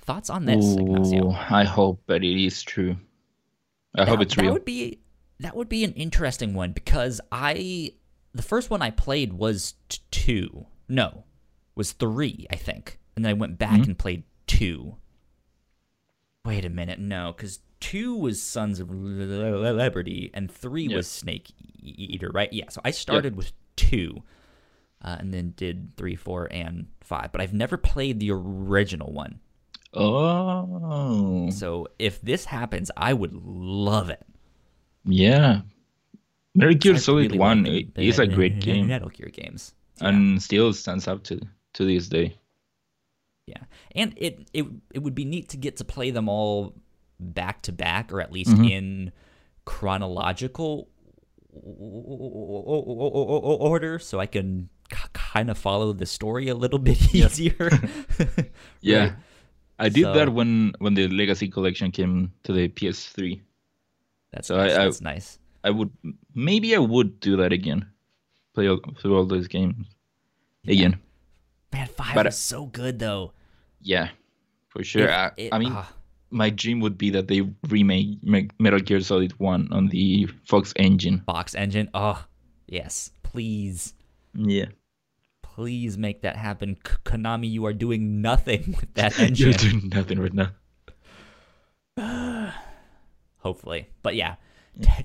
Thoughts 0.00 0.28
on 0.28 0.44
this, 0.44 0.64
Ooh, 0.64 0.78
Ignacio? 0.80 1.30
I 1.30 1.64
hope 1.64 2.02
that 2.06 2.22
it 2.22 2.44
is 2.44 2.62
true. 2.62 2.96
I 3.94 4.04
that, 4.04 4.08
hope 4.08 4.20
it's 4.20 4.36
real. 4.36 4.46
That 4.46 4.52
would 4.52 4.64
be 4.64 5.00
that 5.40 5.56
would 5.56 5.68
be 5.68 5.84
an 5.84 5.92
interesting 5.94 6.54
one 6.54 6.72
because 6.72 7.20
I 7.32 7.92
the 8.34 8.42
first 8.42 8.70
one 8.70 8.82
I 8.82 8.90
played 8.90 9.32
was 9.32 9.74
t- 9.88 10.00
2. 10.10 10.66
No, 10.88 11.24
was 11.74 11.92
3, 11.92 12.46
I 12.50 12.56
think. 12.56 12.98
And 13.16 13.24
then 13.24 13.30
I 13.30 13.34
went 13.34 13.58
back 13.58 13.72
mm-hmm. 13.72 13.90
and 13.90 13.98
played 13.98 14.24
2. 14.46 14.96
Wait 16.44 16.64
a 16.64 16.70
minute, 16.70 16.98
no, 16.98 17.32
cuz 17.32 17.60
two 17.84 18.16
was 18.16 18.40
Sons 18.40 18.80
of 18.80 18.90
Liberty, 18.90 20.30
and 20.32 20.50
three 20.50 20.88
was 20.88 21.06
Snake 21.06 21.52
Eater, 21.82 22.30
right? 22.32 22.50
Yeah. 22.50 22.70
So 22.70 22.80
I 22.82 22.90
started 22.90 23.34
yep. 23.34 23.36
with 23.36 23.52
two, 23.76 24.22
uh, 25.02 25.16
and 25.18 25.34
then 25.34 25.52
did 25.56 25.94
three, 25.96 26.16
four, 26.16 26.48
and 26.50 26.86
five. 27.02 27.30
But 27.30 27.42
I've 27.42 27.52
never 27.52 27.76
played 27.76 28.20
the 28.20 28.30
original 28.30 29.12
one. 29.12 29.38
Oh. 29.92 31.50
So 31.50 31.88
if 31.98 32.22
this 32.22 32.46
happens, 32.46 32.90
I 32.96 33.12
would 33.12 33.34
love 33.34 34.08
it. 34.08 34.24
Yeah. 35.04 35.60
Metal 36.54 36.74
Gear 36.74 36.96
Solid 36.96 37.26
really 37.26 37.38
One 37.38 37.64
like 37.64 37.88
is 37.96 38.18
a 38.18 38.26
great 38.26 38.60
game. 38.60 38.86
Metal 38.86 39.10
Gear 39.10 39.28
games, 39.28 39.74
yeah. 40.00 40.08
and 40.08 40.42
still 40.42 40.72
stands 40.72 41.06
up 41.06 41.22
to 41.24 41.40
to 41.74 41.84
this 41.84 42.08
day. 42.08 42.36
Yeah, 43.46 43.62
and 43.94 44.14
it 44.16 44.48
it 44.52 44.66
it 44.92 45.00
would 45.00 45.14
be 45.14 45.24
neat 45.24 45.50
to 45.50 45.56
get 45.56 45.76
to 45.76 45.84
play 45.84 46.10
them 46.10 46.28
all 46.28 46.74
back 47.20 47.62
to 47.62 47.72
back, 47.72 48.12
or 48.12 48.20
at 48.20 48.32
least 48.32 48.50
mm-hmm. 48.50 48.64
in 48.64 49.12
chronological 49.64 50.88
order, 53.60 53.98
so 53.98 54.18
I 54.18 54.26
can 54.26 54.68
kind 55.12 55.50
of 55.50 55.58
follow 55.58 55.92
the 55.92 56.06
story 56.06 56.48
a 56.48 56.54
little 56.54 56.78
bit 56.90 57.14
easier. 57.14 57.70
yeah, 58.80 59.16
I 59.78 59.88
did 59.88 60.04
so, 60.04 60.14
that 60.14 60.32
when 60.32 60.72
when 60.78 60.94
the 60.94 61.08
Legacy 61.08 61.48
Collection 61.48 61.90
came 61.90 62.32
to 62.44 62.52
the 62.52 62.68
PS3. 62.68 63.40
That's 64.32 64.48
so 64.48 64.56
nice. 64.56 64.72
I, 64.72 64.84
that's 64.84 65.00
nice. 65.00 65.38
I 65.62 65.70
would 65.70 65.90
maybe 66.34 66.74
I 66.74 66.78
would 66.78 67.20
do 67.20 67.36
that 67.36 67.52
again, 67.52 67.86
play 68.54 68.68
all, 68.68 68.80
through 69.00 69.16
all 69.16 69.26
those 69.26 69.48
games 69.48 69.86
yeah. 70.64 70.72
again. 70.74 71.00
Man, 71.74 71.88
five 71.88 72.14
but, 72.14 72.26
was 72.26 72.38
so 72.38 72.66
good 72.66 73.00
though. 73.00 73.32
Yeah, 73.82 74.10
for 74.68 74.84
sure. 74.84 75.08
It, 75.08 75.10
I, 75.10 75.30
it, 75.36 75.52
I, 75.52 75.58
mean, 75.58 75.72
uh, 75.72 75.84
my 76.30 76.48
dream 76.48 76.78
would 76.80 76.96
be 76.96 77.10
that 77.10 77.26
they 77.26 77.42
remake 77.68 78.18
Metal 78.22 78.78
Gear 78.78 79.00
Solid 79.00 79.32
One 79.40 79.68
on 79.72 79.88
the 79.88 80.28
Fox 80.46 80.72
engine. 80.76 81.22
Fox 81.26 81.56
engine. 81.56 81.90
Oh, 81.92 82.24
yes, 82.68 83.10
please. 83.24 83.94
Yeah. 84.34 84.66
Please 85.42 85.98
make 85.98 86.22
that 86.22 86.36
happen, 86.36 86.76
Konami. 87.04 87.50
You 87.50 87.66
are 87.66 87.72
doing 87.72 88.22
nothing 88.22 88.76
with 88.80 88.94
that 88.94 89.18
engine. 89.18 89.48
You're 89.48 89.58
doing 89.58 89.88
nothing 89.88 90.20
right 90.20 90.32
now. 91.96 92.52
Hopefully, 93.38 93.88
but 94.02 94.14
yeah, 94.14 94.36
yeah. 94.78 95.02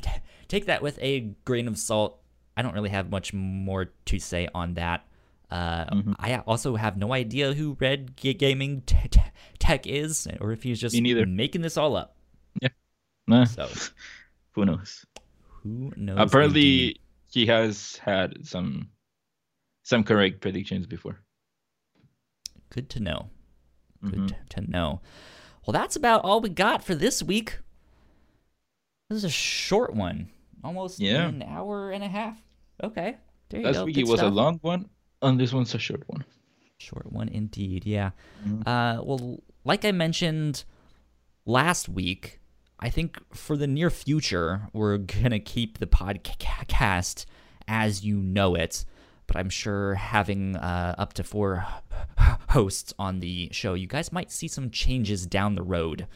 Take 0.48 0.68
that 0.68 0.84
with 0.84 1.00
a 1.02 1.32
grain 1.46 1.68
of 1.68 1.80
salt. 1.80 2.20
I 2.56 2.62
don't 2.62 2.74
really 2.74 2.90
have 2.90 3.10
much 3.10 3.34
more 3.34 3.91
to 4.06 4.20
say 4.20 4.48
on 4.54 4.76
that. 4.76 5.06
Uh, 5.51 5.85
mm-hmm. 5.85 6.13
I 6.19 6.38
also 6.45 6.76
have 6.76 6.97
no 6.97 7.13
idea 7.13 7.53
who 7.53 7.76
Red 7.80 8.15
Gaming 8.15 8.81
t- 8.81 9.07
t- 9.09 9.21
Tech 9.57 9.88
is, 9.88 10.27
or 10.39 10.51
if 10.51 10.63
he's 10.63 10.80
just 10.80 10.99
making 11.01 11.61
this 11.61 11.76
all 11.76 11.95
up. 11.95 12.15
Yeah. 12.61 12.69
Nah. 13.27 13.45
So, 13.45 13.67
who 14.51 14.65
knows? 14.65 15.05
Who 15.63 15.91
knows? 15.95 16.17
Apparently, 16.19 16.81
indeed. 16.81 16.99
he 17.31 17.45
has 17.47 17.97
had 17.97 18.45
some 18.45 18.89
some 19.84 20.03
correct 20.03 20.41
predictions 20.41 20.85
before. 20.85 21.19
Good 22.69 22.89
to 22.91 22.99
know. 22.99 23.30
Good 24.03 24.13
mm-hmm. 24.13 24.45
to 24.49 24.71
know. 24.71 25.01
Well, 25.65 25.73
that's 25.73 25.95
about 25.95 26.23
all 26.23 26.41
we 26.41 26.49
got 26.49 26.84
for 26.84 26.93
this 26.93 27.23
week. 27.23 27.57
This 29.09 29.17
is 29.17 29.23
a 29.23 29.30
short 29.30 29.95
one, 29.95 30.30
almost 30.63 30.99
yeah. 30.99 31.27
an 31.27 31.41
hour 31.41 31.89
and 31.89 32.03
a 32.03 32.07
half. 32.07 32.39
Okay, 32.84 33.17
there 33.49 33.61
you 33.61 33.65
Last 33.65 33.77
go. 33.77 33.85
week 33.85 33.95
Good 33.95 34.01
it 34.01 34.07
was 34.07 34.19
stuff. 34.19 34.31
a 34.31 34.35
long 34.35 34.59
one 34.61 34.88
and 35.22 35.40
this 35.40 35.54
one's 35.54 35.74
a 35.76 35.80
short 35.80 36.04
one. 36.08 36.26
Short 36.78 37.12
one 37.12 37.28
indeed, 37.28 37.86
yeah. 37.86 38.12
Mm-hmm. 38.46 38.68
Uh, 38.68 39.02
well, 39.04 39.40
like 39.66 39.84
I 39.86 39.91
mentioned 39.91 40.64
last 41.46 41.90
week, 41.90 42.40
I 42.80 42.90
think 42.90 43.18
for 43.34 43.58
the 43.58 43.68
near 43.68 43.90
future, 43.90 44.70
we're 44.72 44.98
going 44.98 45.32
to 45.32 45.40
keep 45.40 45.80
the 45.80 45.88
podcast 45.88 47.26
as 47.68 48.06
you 48.06 48.18
know 48.18 48.56
it. 48.56 48.86
But 49.28 49.38
I'm 49.38 49.50
sure 49.50 49.96
having 49.96 50.56
uh, 50.56 50.96
up 50.98 51.14
to 51.14 51.24
four 51.24 51.68
hosts 52.50 52.94
on 52.98 53.20
the 53.20 53.50
show, 53.52 53.74
you 53.76 53.86
guys 53.86 54.12
might 54.12 54.32
see 54.32 54.48
some 54.48 54.72
changes 54.72 55.28
down 55.28 55.56
the 55.56 55.62
road 55.62 56.08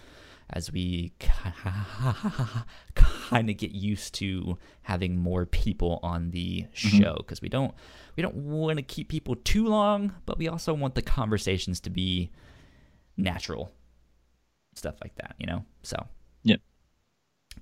as 0.53 0.71
we 0.71 1.11
kind 2.95 3.49
of 3.49 3.57
get 3.57 3.71
used 3.71 4.13
to 4.15 4.57
having 4.83 5.17
more 5.17 5.45
people 5.45 5.99
on 6.03 6.31
the 6.31 6.61
mm-hmm. 6.61 6.97
show 6.99 7.15
because 7.17 7.41
we 7.41 7.49
don't 7.49 7.73
we 8.15 8.21
don't 8.21 8.35
want 8.35 8.77
to 8.77 8.83
keep 8.83 9.09
people 9.09 9.35
too 9.35 9.67
long, 9.67 10.13
but 10.25 10.37
we 10.37 10.47
also 10.47 10.73
want 10.73 10.95
the 10.95 11.01
conversations 11.01 11.79
to 11.81 11.89
be 11.89 12.31
natural. 13.17 13.71
Stuff 14.75 14.95
like 15.01 15.15
that, 15.15 15.35
you 15.39 15.47
know? 15.47 15.65
So, 15.81 15.97
yeah. 16.43 16.57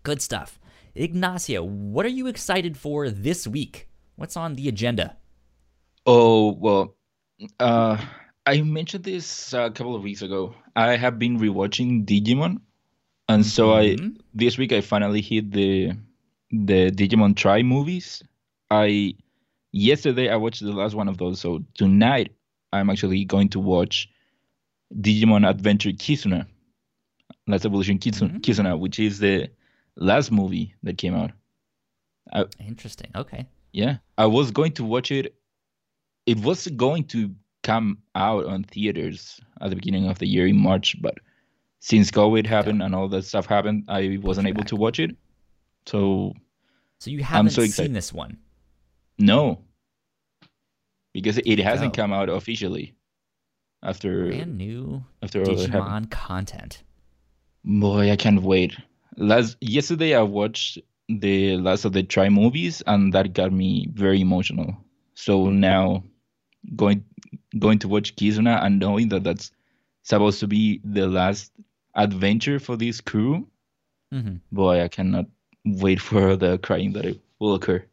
Good 0.03 0.21
stuff. 0.21 0.59
Ignacio, 0.95 1.63
what 1.63 2.05
are 2.05 2.09
you 2.09 2.27
excited 2.27 2.77
for 2.77 3.09
this 3.09 3.47
week? 3.47 3.89
What's 4.15 4.35
on 4.35 4.55
the 4.55 4.67
agenda? 4.67 5.17
Oh, 6.05 6.51
well, 6.53 6.95
uh, 7.59 7.97
I 8.45 8.61
mentioned 8.61 9.03
this 9.03 9.53
a 9.53 9.71
couple 9.71 9.95
of 9.95 10.03
weeks 10.03 10.21
ago. 10.21 10.55
I 10.75 10.97
have 10.97 11.17
been 11.19 11.39
rewatching 11.39 12.05
Digimon, 12.05 12.57
and 13.31 13.45
so 13.45 13.69
mm-hmm. 13.69 14.05
I 14.05 14.11
this 14.33 14.57
week 14.57 14.71
I 14.71 14.81
finally 14.81 15.21
hit 15.21 15.51
the 15.51 15.93
the 16.51 16.91
Digimon 16.91 17.35
Tri 17.35 17.63
movies. 17.63 18.21
I 18.69 19.15
yesterday 19.71 20.29
I 20.29 20.35
watched 20.35 20.61
the 20.61 20.73
last 20.73 20.95
one 20.95 21.07
of 21.07 21.17
those. 21.17 21.39
So 21.39 21.63
tonight 21.75 22.33
I'm 22.73 22.89
actually 22.89 23.23
going 23.25 23.49
to 23.49 23.59
watch 23.59 24.09
Digimon 24.93 25.49
Adventure 25.49 25.91
Kizuna, 25.91 26.45
Last 27.47 27.65
Evolution 27.65 27.99
Kizuna, 27.99 28.29
mm-hmm. 28.29 28.37
Kizuna 28.37 28.79
which 28.79 28.99
is 28.99 29.19
the 29.19 29.49
last 29.95 30.31
movie 30.31 30.75
that 30.83 30.97
came 30.97 31.15
out. 31.15 31.31
I, 32.33 32.45
Interesting. 32.59 33.11
Okay. 33.15 33.47
Yeah, 33.71 33.97
I 34.17 34.25
was 34.25 34.51
going 34.51 34.73
to 34.73 34.83
watch 34.83 35.11
it. 35.11 35.33
It 36.25 36.37
was 36.39 36.67
going 36.67 37.05
to 37.05 37.33
come 37.63 37.99
out 38.15 38.45
on 38.45 38.63
theaters 38.63 39.39
at 39.61 39.69
the 39.69 39.75
beginning 39.75 40.09
of 40.09 40.19
the 40.19 40.27
year 40.27 40.45
in 40.47 40.57
March, 40.57 41.01
but 41.01 41.15
since 41.81 42.11
COVID 42.11 42.45
happened 42.45 42.79
yeah. 42.79 42.85
and 42.85 42.95
all 42.95 43.09
that 43.09 43.25
stuff 43.25 43.47
happened, 43.47 43.85
I 43.89 44.19
wasn't 44.21 44.47
able 44.47 44.63
to 44.65 44.75
watch 44.75 44.99
it. 44.99 45.15
So, 45.87 46.33
so 46.99 47.09
you 47.09 47.23
haven't 47.23 47.51
so 47.51 47.65
seen 47.65 47.91
this 47.91 48.13
one? 48.13 48.37
No, 49.17 49.59
because 51.11 51.39
it 51.39 51.59
hasn't 51.59 51.93
oh. 51.93 52.01
come 52.01 52.13
out 52.13 52.29
officially 52.29 52.95
after 53.83 54.27
brand 54.27 54.57
new 54.57 55.03
after 55.21 55.43
Digimon 55.43 56.09
content. 56.09 56.83
Boy, 57.63 58.11
I 58.11 58.15
can't 58.15 58.41
wait. 58.41 58.75
Last 59.17 59.57
yesterday, 59.59 60.15
I 60.15 60.21
watched 60.21 60.79
the 61.09 61.57
last 61.57 61.85
of 61.85 61.93
the 61.93 62.03
Tri 62.03 62.29
movies, 62.29 62.81
and 62.85 63.13
that 63.13 63.33
got 63.33 63.51
me 63.51 63.87
very 63.93 64.21
emotional. 64.21 64.77
So 65.15 65.49
now, 65.49 66.03
going 66.75 67.03
going 67.57 67.79
to 67.79 67.87
watch 67.87 68.15
Kizuna 68.15 68.63
and 68.63 68.79
knowing 68.79 69.09
that 69.09 69.23
that's 69.23 69.51
supposed 70.03 70.39
to 70.39 70.47
be 70.47 70.79
the 70.83 71.07
last 71.07 71.51
adventure 71.95 72.59
for 72.59 72.75
this 72.75 73.01
crew, 73.01 73.47
mm-hmm. 74.13 74.35
boy, 74.51 74.83
I 74.83 74.87
cannot 74.87 75.25
wait 75.65 76.01
for 76.01 76.35
the 76.35 76.57
crying 76.57 76.93
that 76.93 77.05
it 77.05 77.19
will 77.39 77.55
occur. 77.55 77.83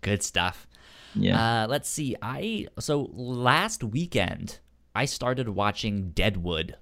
Good 0.00 0.22
stuff. 0.22 0.66
Yeah. 1.14 1.62
Uh, 1.62 1.66
let's 1.68 1.88
see. 1.88 2.16
I 2.20 2.66
so 2.78 3.10
last 3.12 3.84
weekend 3.84 4.58
I 4.94 5.04
started 5.06 5.48
watching 5.48 6.10
Deadwood. 6.10 6.76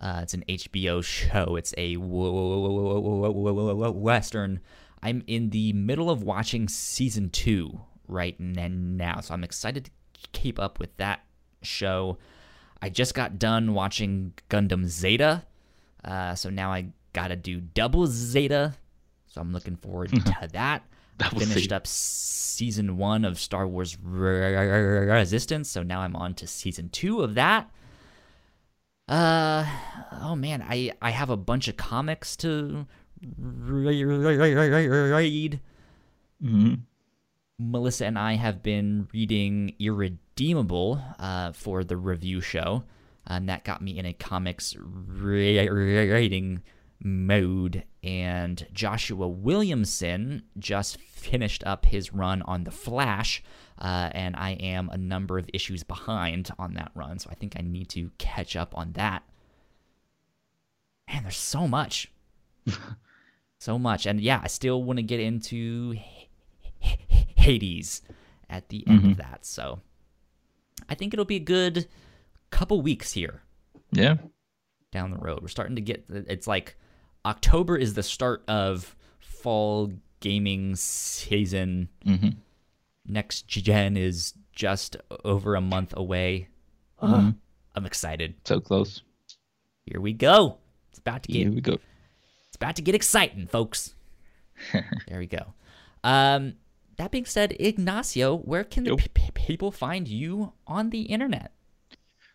Uh, 0.00 0.20
it's 0.22 0.34
an 0.34 0.44
HBO 0.48 1.02
show. 1.02 1.56
It's 1.56 1.74
a 1.76 1.96
western. 3.92 4.60
I'm 5.02 5.22
in 5.26 5.50
the 5.50 5.72
middle 5.72 6.10
of 6.10 6.22
watching 6.22 6.68
season 6.68 7.30
two 7.30 7.80
right 8.06 8.38
now, 8.38 9.20
so 9.20 9.34
I'm 9.34 9.44
excited 9.44 9.84
to 9.86 9.90
keep 10.32 10.58
up 10.58 10.80
with 10.80 10.96
that 10.96 11.24
show. 11.62 12.18
I 12.80 12.88
just 12.88 13.14
got 13.14 13.38
done 13.38 13.74
watching 13.74 14.34
Gundam 14.48 14.86
Zeta, 14.86 15.44
uh, 16.04 16.34
so 16.34 16.50
now 16.50 16.72
I 16.72 16.88
gotta 17.12 17.36
do 17.36 17.60
Double 17.60 18.06
Zeta. 18.06 18.74
So 19.26 19.40
I'm 19.40 19.52
looking 19.52 19.76
forward 19.76 20.10
to 20.10 20.48
that. 20.52 20.84
finished 21.40 21.72
up 21.72 21.86
season 21.86 22.96
one 22.96 23.24
of 23.24 23.38
Star 23.38 23.66
Wars 23.66 23.98
Resistance, 24.00 25.68
so 25.68 25.82
now 25.82 26.00
I'm 26.00 26.16
on 26.16 26.34
to 26.34 26.46
season 26.46 26.88
two 26.90 27.22
of 27.22 27.34
that. 27.34 27.70
Uh, 29.08 29.66
oh 30.22 30.36
man, 30.36 30.62
I 30.62 30.92
I 31.00 31.10
have 31.10 31.30
a 31.30 31.36
bunch 31.36 31.68
of 31.68 31.76
comics 31.76 32.36
to 32.38 32.86
read. 33.38 34.06
Mm-hmm. 36.42 36.74
Melissa 37.58 38.06
and 38.06 38.18
I 38.18 38.34
have 38.34 38.62
been 38.62 39.08
reading 39.12 39.74
Irredeemable 39.80 41.02
uh, 41.18 41.52
for 41.52 41.82
the 41.82 41.96
review 41.96 42.40
show, 42.40 42.84
and 43.26 43.48
that 43.48 43.64
got 43.64 43.82
me 43.82 43.98
in 43.98 44.06
a 44.06 44.12
comics 44.12 44.76
rating 44.78 46.62
mode. 47.02 47.84
And 48.04 48.64
Joshua 48.72 49.26
Williamson 49.26 50.44
just 50.58 51.00
finished 51.00 51.64
up 51.66 51.84
his 51.86 52.14
run 52.14 52.42
on 52.42 52.62
The 52.62 52.70
Flash, 52.70 53.42
uh, 53.78 54.10
and 54.12 54.36
I 54.36 54.50
am 54.52 54.88
a 54.90 54.96
number 54.96 55.36
of 55.36 55.50
issues 55.52 55.82
behind 55.82 56.50
on 56.60 56.74
that 56.74 56.92
run, 56.94 57.18
so 57.18 57.28
I 57.30 57.34
think 57.34 57.54
I 57.58 57.62
need 57.62 57.88
to 57.90 58.12
catch 58.18 58.54
up 58.54 58.76
on 58.78 58.92
that. 58.92 59.24
Man, 61.08 61.24
there's 61.24 61.36
so 61.36 61.66
much. 61.66 62.12
so 63.58 63.78
much. 63.80 64.06
And 64.06 64.20
yeah, 64.20 64.40
I 64.42 64.46
still 64.46 64.82
want 64.84 64.98
to 64.98 65.02
get 65.02 65.18
into 65.18 65.96
Hades 67.48 68.02
at 68.50 68.68
the 68.68 68.86
end 68.86 69.00
mm-hmm. 69.00 69.10
of 69.12 69.16
that. 69.16 69.46
So 69.46 69.80
I 70.86 70.94
think 70.94 71.14
it'll 71.14 71.24
be 71.24 71.36
a 71.36 71.40
good 71.40 71.88
couple 72.50 72.82
weeks 72.82 73.12
here. 73.12 73.40
Yeah. 73.90 74.16
Down 74.92 75.10
the 75.10 75.16
road. 75.16 75.40
We're 75.40 75.48
starting 75.48 75.76
to 75.76 75.82
get 75.82 76.04
it's 76.10 76.46
like 76.46 76.76
October 77.24 77.74
is 77.78 77.94
the 77.94 78.02
start 78.02 78.44
of 78.48 78.94
fall 79.20 79.90
gaming 80.20 80.76
season. 80.76 81.88
Mm-hmm. 82.04 82.28
Next 83.06 83.48
gen 83.48 83.96
is 83.96 84.34
just 84.52 84.98
over 85.24 85.54
a 85.54 85.62
month 85.62 85.94
away. 85.96 86.48
Mm-hmm. 87.02 87.30
I'm 87.74 87.86
excited. 87.86 88.34
So 88.44 88.60
close. 88.60 89.02
Here 89.86 90.02
we 90.02 90.12
go. 90.12 90.58
It's 90.90 90.98
about 90.98 91.22
to 91.22 91.32
get 91.32 91.38
Here 91.38 91.50
we 91.52 91.62
go. 91.62 91.78
It's 92.48 92.56
about 92.56 92.76
to 92.76 92.82
get 92.82 92.94
exciting, 92.94 93.46
folks. 93.46 93.94
there 94.72 95.18
we 95.18 95.26
go. 95.26 95.54
Um 96.04 96.54
that 96.98 97.10
being 97.10 97.24
said, 97.24 97.56
Ignacio, 97.58 98.36
where 98.36 98.64
can 98.64 98.84
yep. 98.84 98.98
the 98.98 99.08
p- 99.08 99.30
people 99.32 99.70
find 99.70 100.06
you 100.06 100.52
on 100.66 100.90
the 100.90 101.02
internet? 101.02 101.52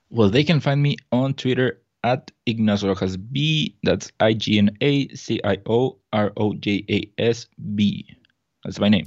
Well, 0.10 0.30
they 0.30 0.44
can 0.44 0.60
find 0.60 0.82
me 0.82 0.98
on 1.12 1.34
Twitter 1.34 1.82
at 2.04 2.32
Ignacio 2.46 2.90
Rojas 2.90 3.18
B. 3.18 3.76
That's 3.84 4.12
I 4.20 4.34
G 4.34 4.58
N 4.58 4.76
A 4.82 5.10
C 5.10 5.40
I 5.44 5.58
O 5.66 5.98
R 6.12 6.32
O 6.38 6.54
J 6.54 6.86
A 6.90 7.22
S 7.22 7.48
B. 7.76 8.08
That's 8.64 8.80
my 8.80 8.90
name. 8.90 9.06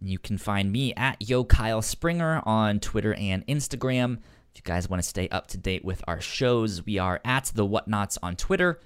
You 0.00 0.18
can 0.18 0.38
find 0.38 0.70
me 0.70 0.94
at 0.94 1.16
Yo 1.28 1.44
Kyle 1.44 1.82
Springer 1.82 2.42
on 2.44 2.80
Twitter 2.80 3.14
and 3.14 3.46
Instagram. 3.46 4.18
If 4.54 4.60
you 4.60 4.62
guys 4.62 4.88
want 4.88 5.02
to 5.02 5.08
stay 5.08 5.28
up 5.30 5.48
to 5.48 5.58
date 5.58 5.84
with 5.84 6.04
our 6.06 6.20
shows, 6.20 6.84
we 6.84 6.98
are 6.98 7.20
at 7.24 7.50
the 7.54 7.66
Whatnauts 7.66 8.18
on 8.22 8.36
Twitter. 8.36 8.80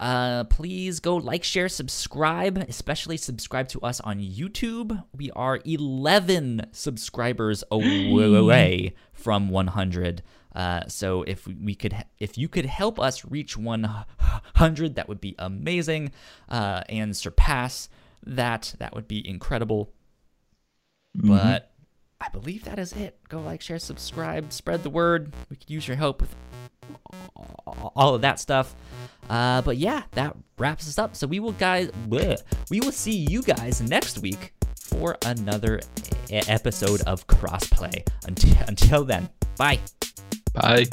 Uh, 0.00 0.44
please 0.44 1.00
go 1.00 1.16
like, 1.16 1.42
share, 1.42 1.68
subscribe, 1.68 2.58
especially 2.68 3.16
subscribe 3.16 3.68
to 3.68 3.80
us 3.80 4.00
on 4.00 4.20
YouTube. 4.20 5.02
We 5.16 5.30
are 5.32 5.60
11 5.64 6.66
subscribers 6.72 7.64
away 7.70 8.94
from 9.12 9.48
100. 9.48 10.22
Uh, 10.54 10.86
so 10.88 11.22
if 11.22 11.46
we 11.46 11.74
could, 11.74 11.94
if 12.18 12.38
you 12.38 12.48
could 12.48 12.66
help 12.66 13.00
us 13.00 13.24
reach 13.24 13.56
100, 13.56 14.94
that 14.94 15.08
would 15.08 15.20
be 15.20 15.34
amazing, 15.38 16.12
uh, 16.48 16.82
and 16.88 17.16
surpass 17.16 17.88
that, 18.24 18.74
that 18.78 18.94
would 18.94 19.08
be 19.08 19.26
incredible. 19.28 19.92
Mm-hmm. 21.16 21.28
But 21.28 21.72
I 22.20 22.28
believe 22.30 22.64
that 22.64 22.78
is 22.78 22.92
it. 22.92 23.18
Go 23.28 23.40
like, 23.40 23.60
share, 23.60 23.78
subscribe, 23.78 24.52
spread 24.52 24.82
the 24.82 24.90
word. 24.90 25.32
We 25.50 25.56
could 25.56 25.70
use 25.70 25.86
your 25.86 25.96
help 25.96 26.20
with 26.20 26.34
all 27.66 28.14
of 28.14 28.22
that 28.22 28.40
stuff. 28.40 28.74
Uh, 29.28 29.62
but 29.62 29.76
yeah, 29.76 30.02
that 30.12 30.36
wraps 30.58 30.88
us 30.88 30.98
up. 30.98 31.14
So 31.14 31.26
we 31.26 31.40
will 31.40 31.52
guys, 31.52 31.90
bleh, 32.08 32.40
we 32.70 32.80
will 32.80 32.92
see 32.92 33.26
you 33.28 33.42
guys 33.42 33.80
next 33.80 34.18
week 34.18 34.52
for 34.80 35.16
another 35.24 35.80
episode 36.30 37.02
of 37.02 37.26
Crossplay. 37.26 38.06
Until 38.26 38.56
until 38.66 39.04
then, 39.04 39.28
bye. 39.56 39.80
Bye. 40.54 40.86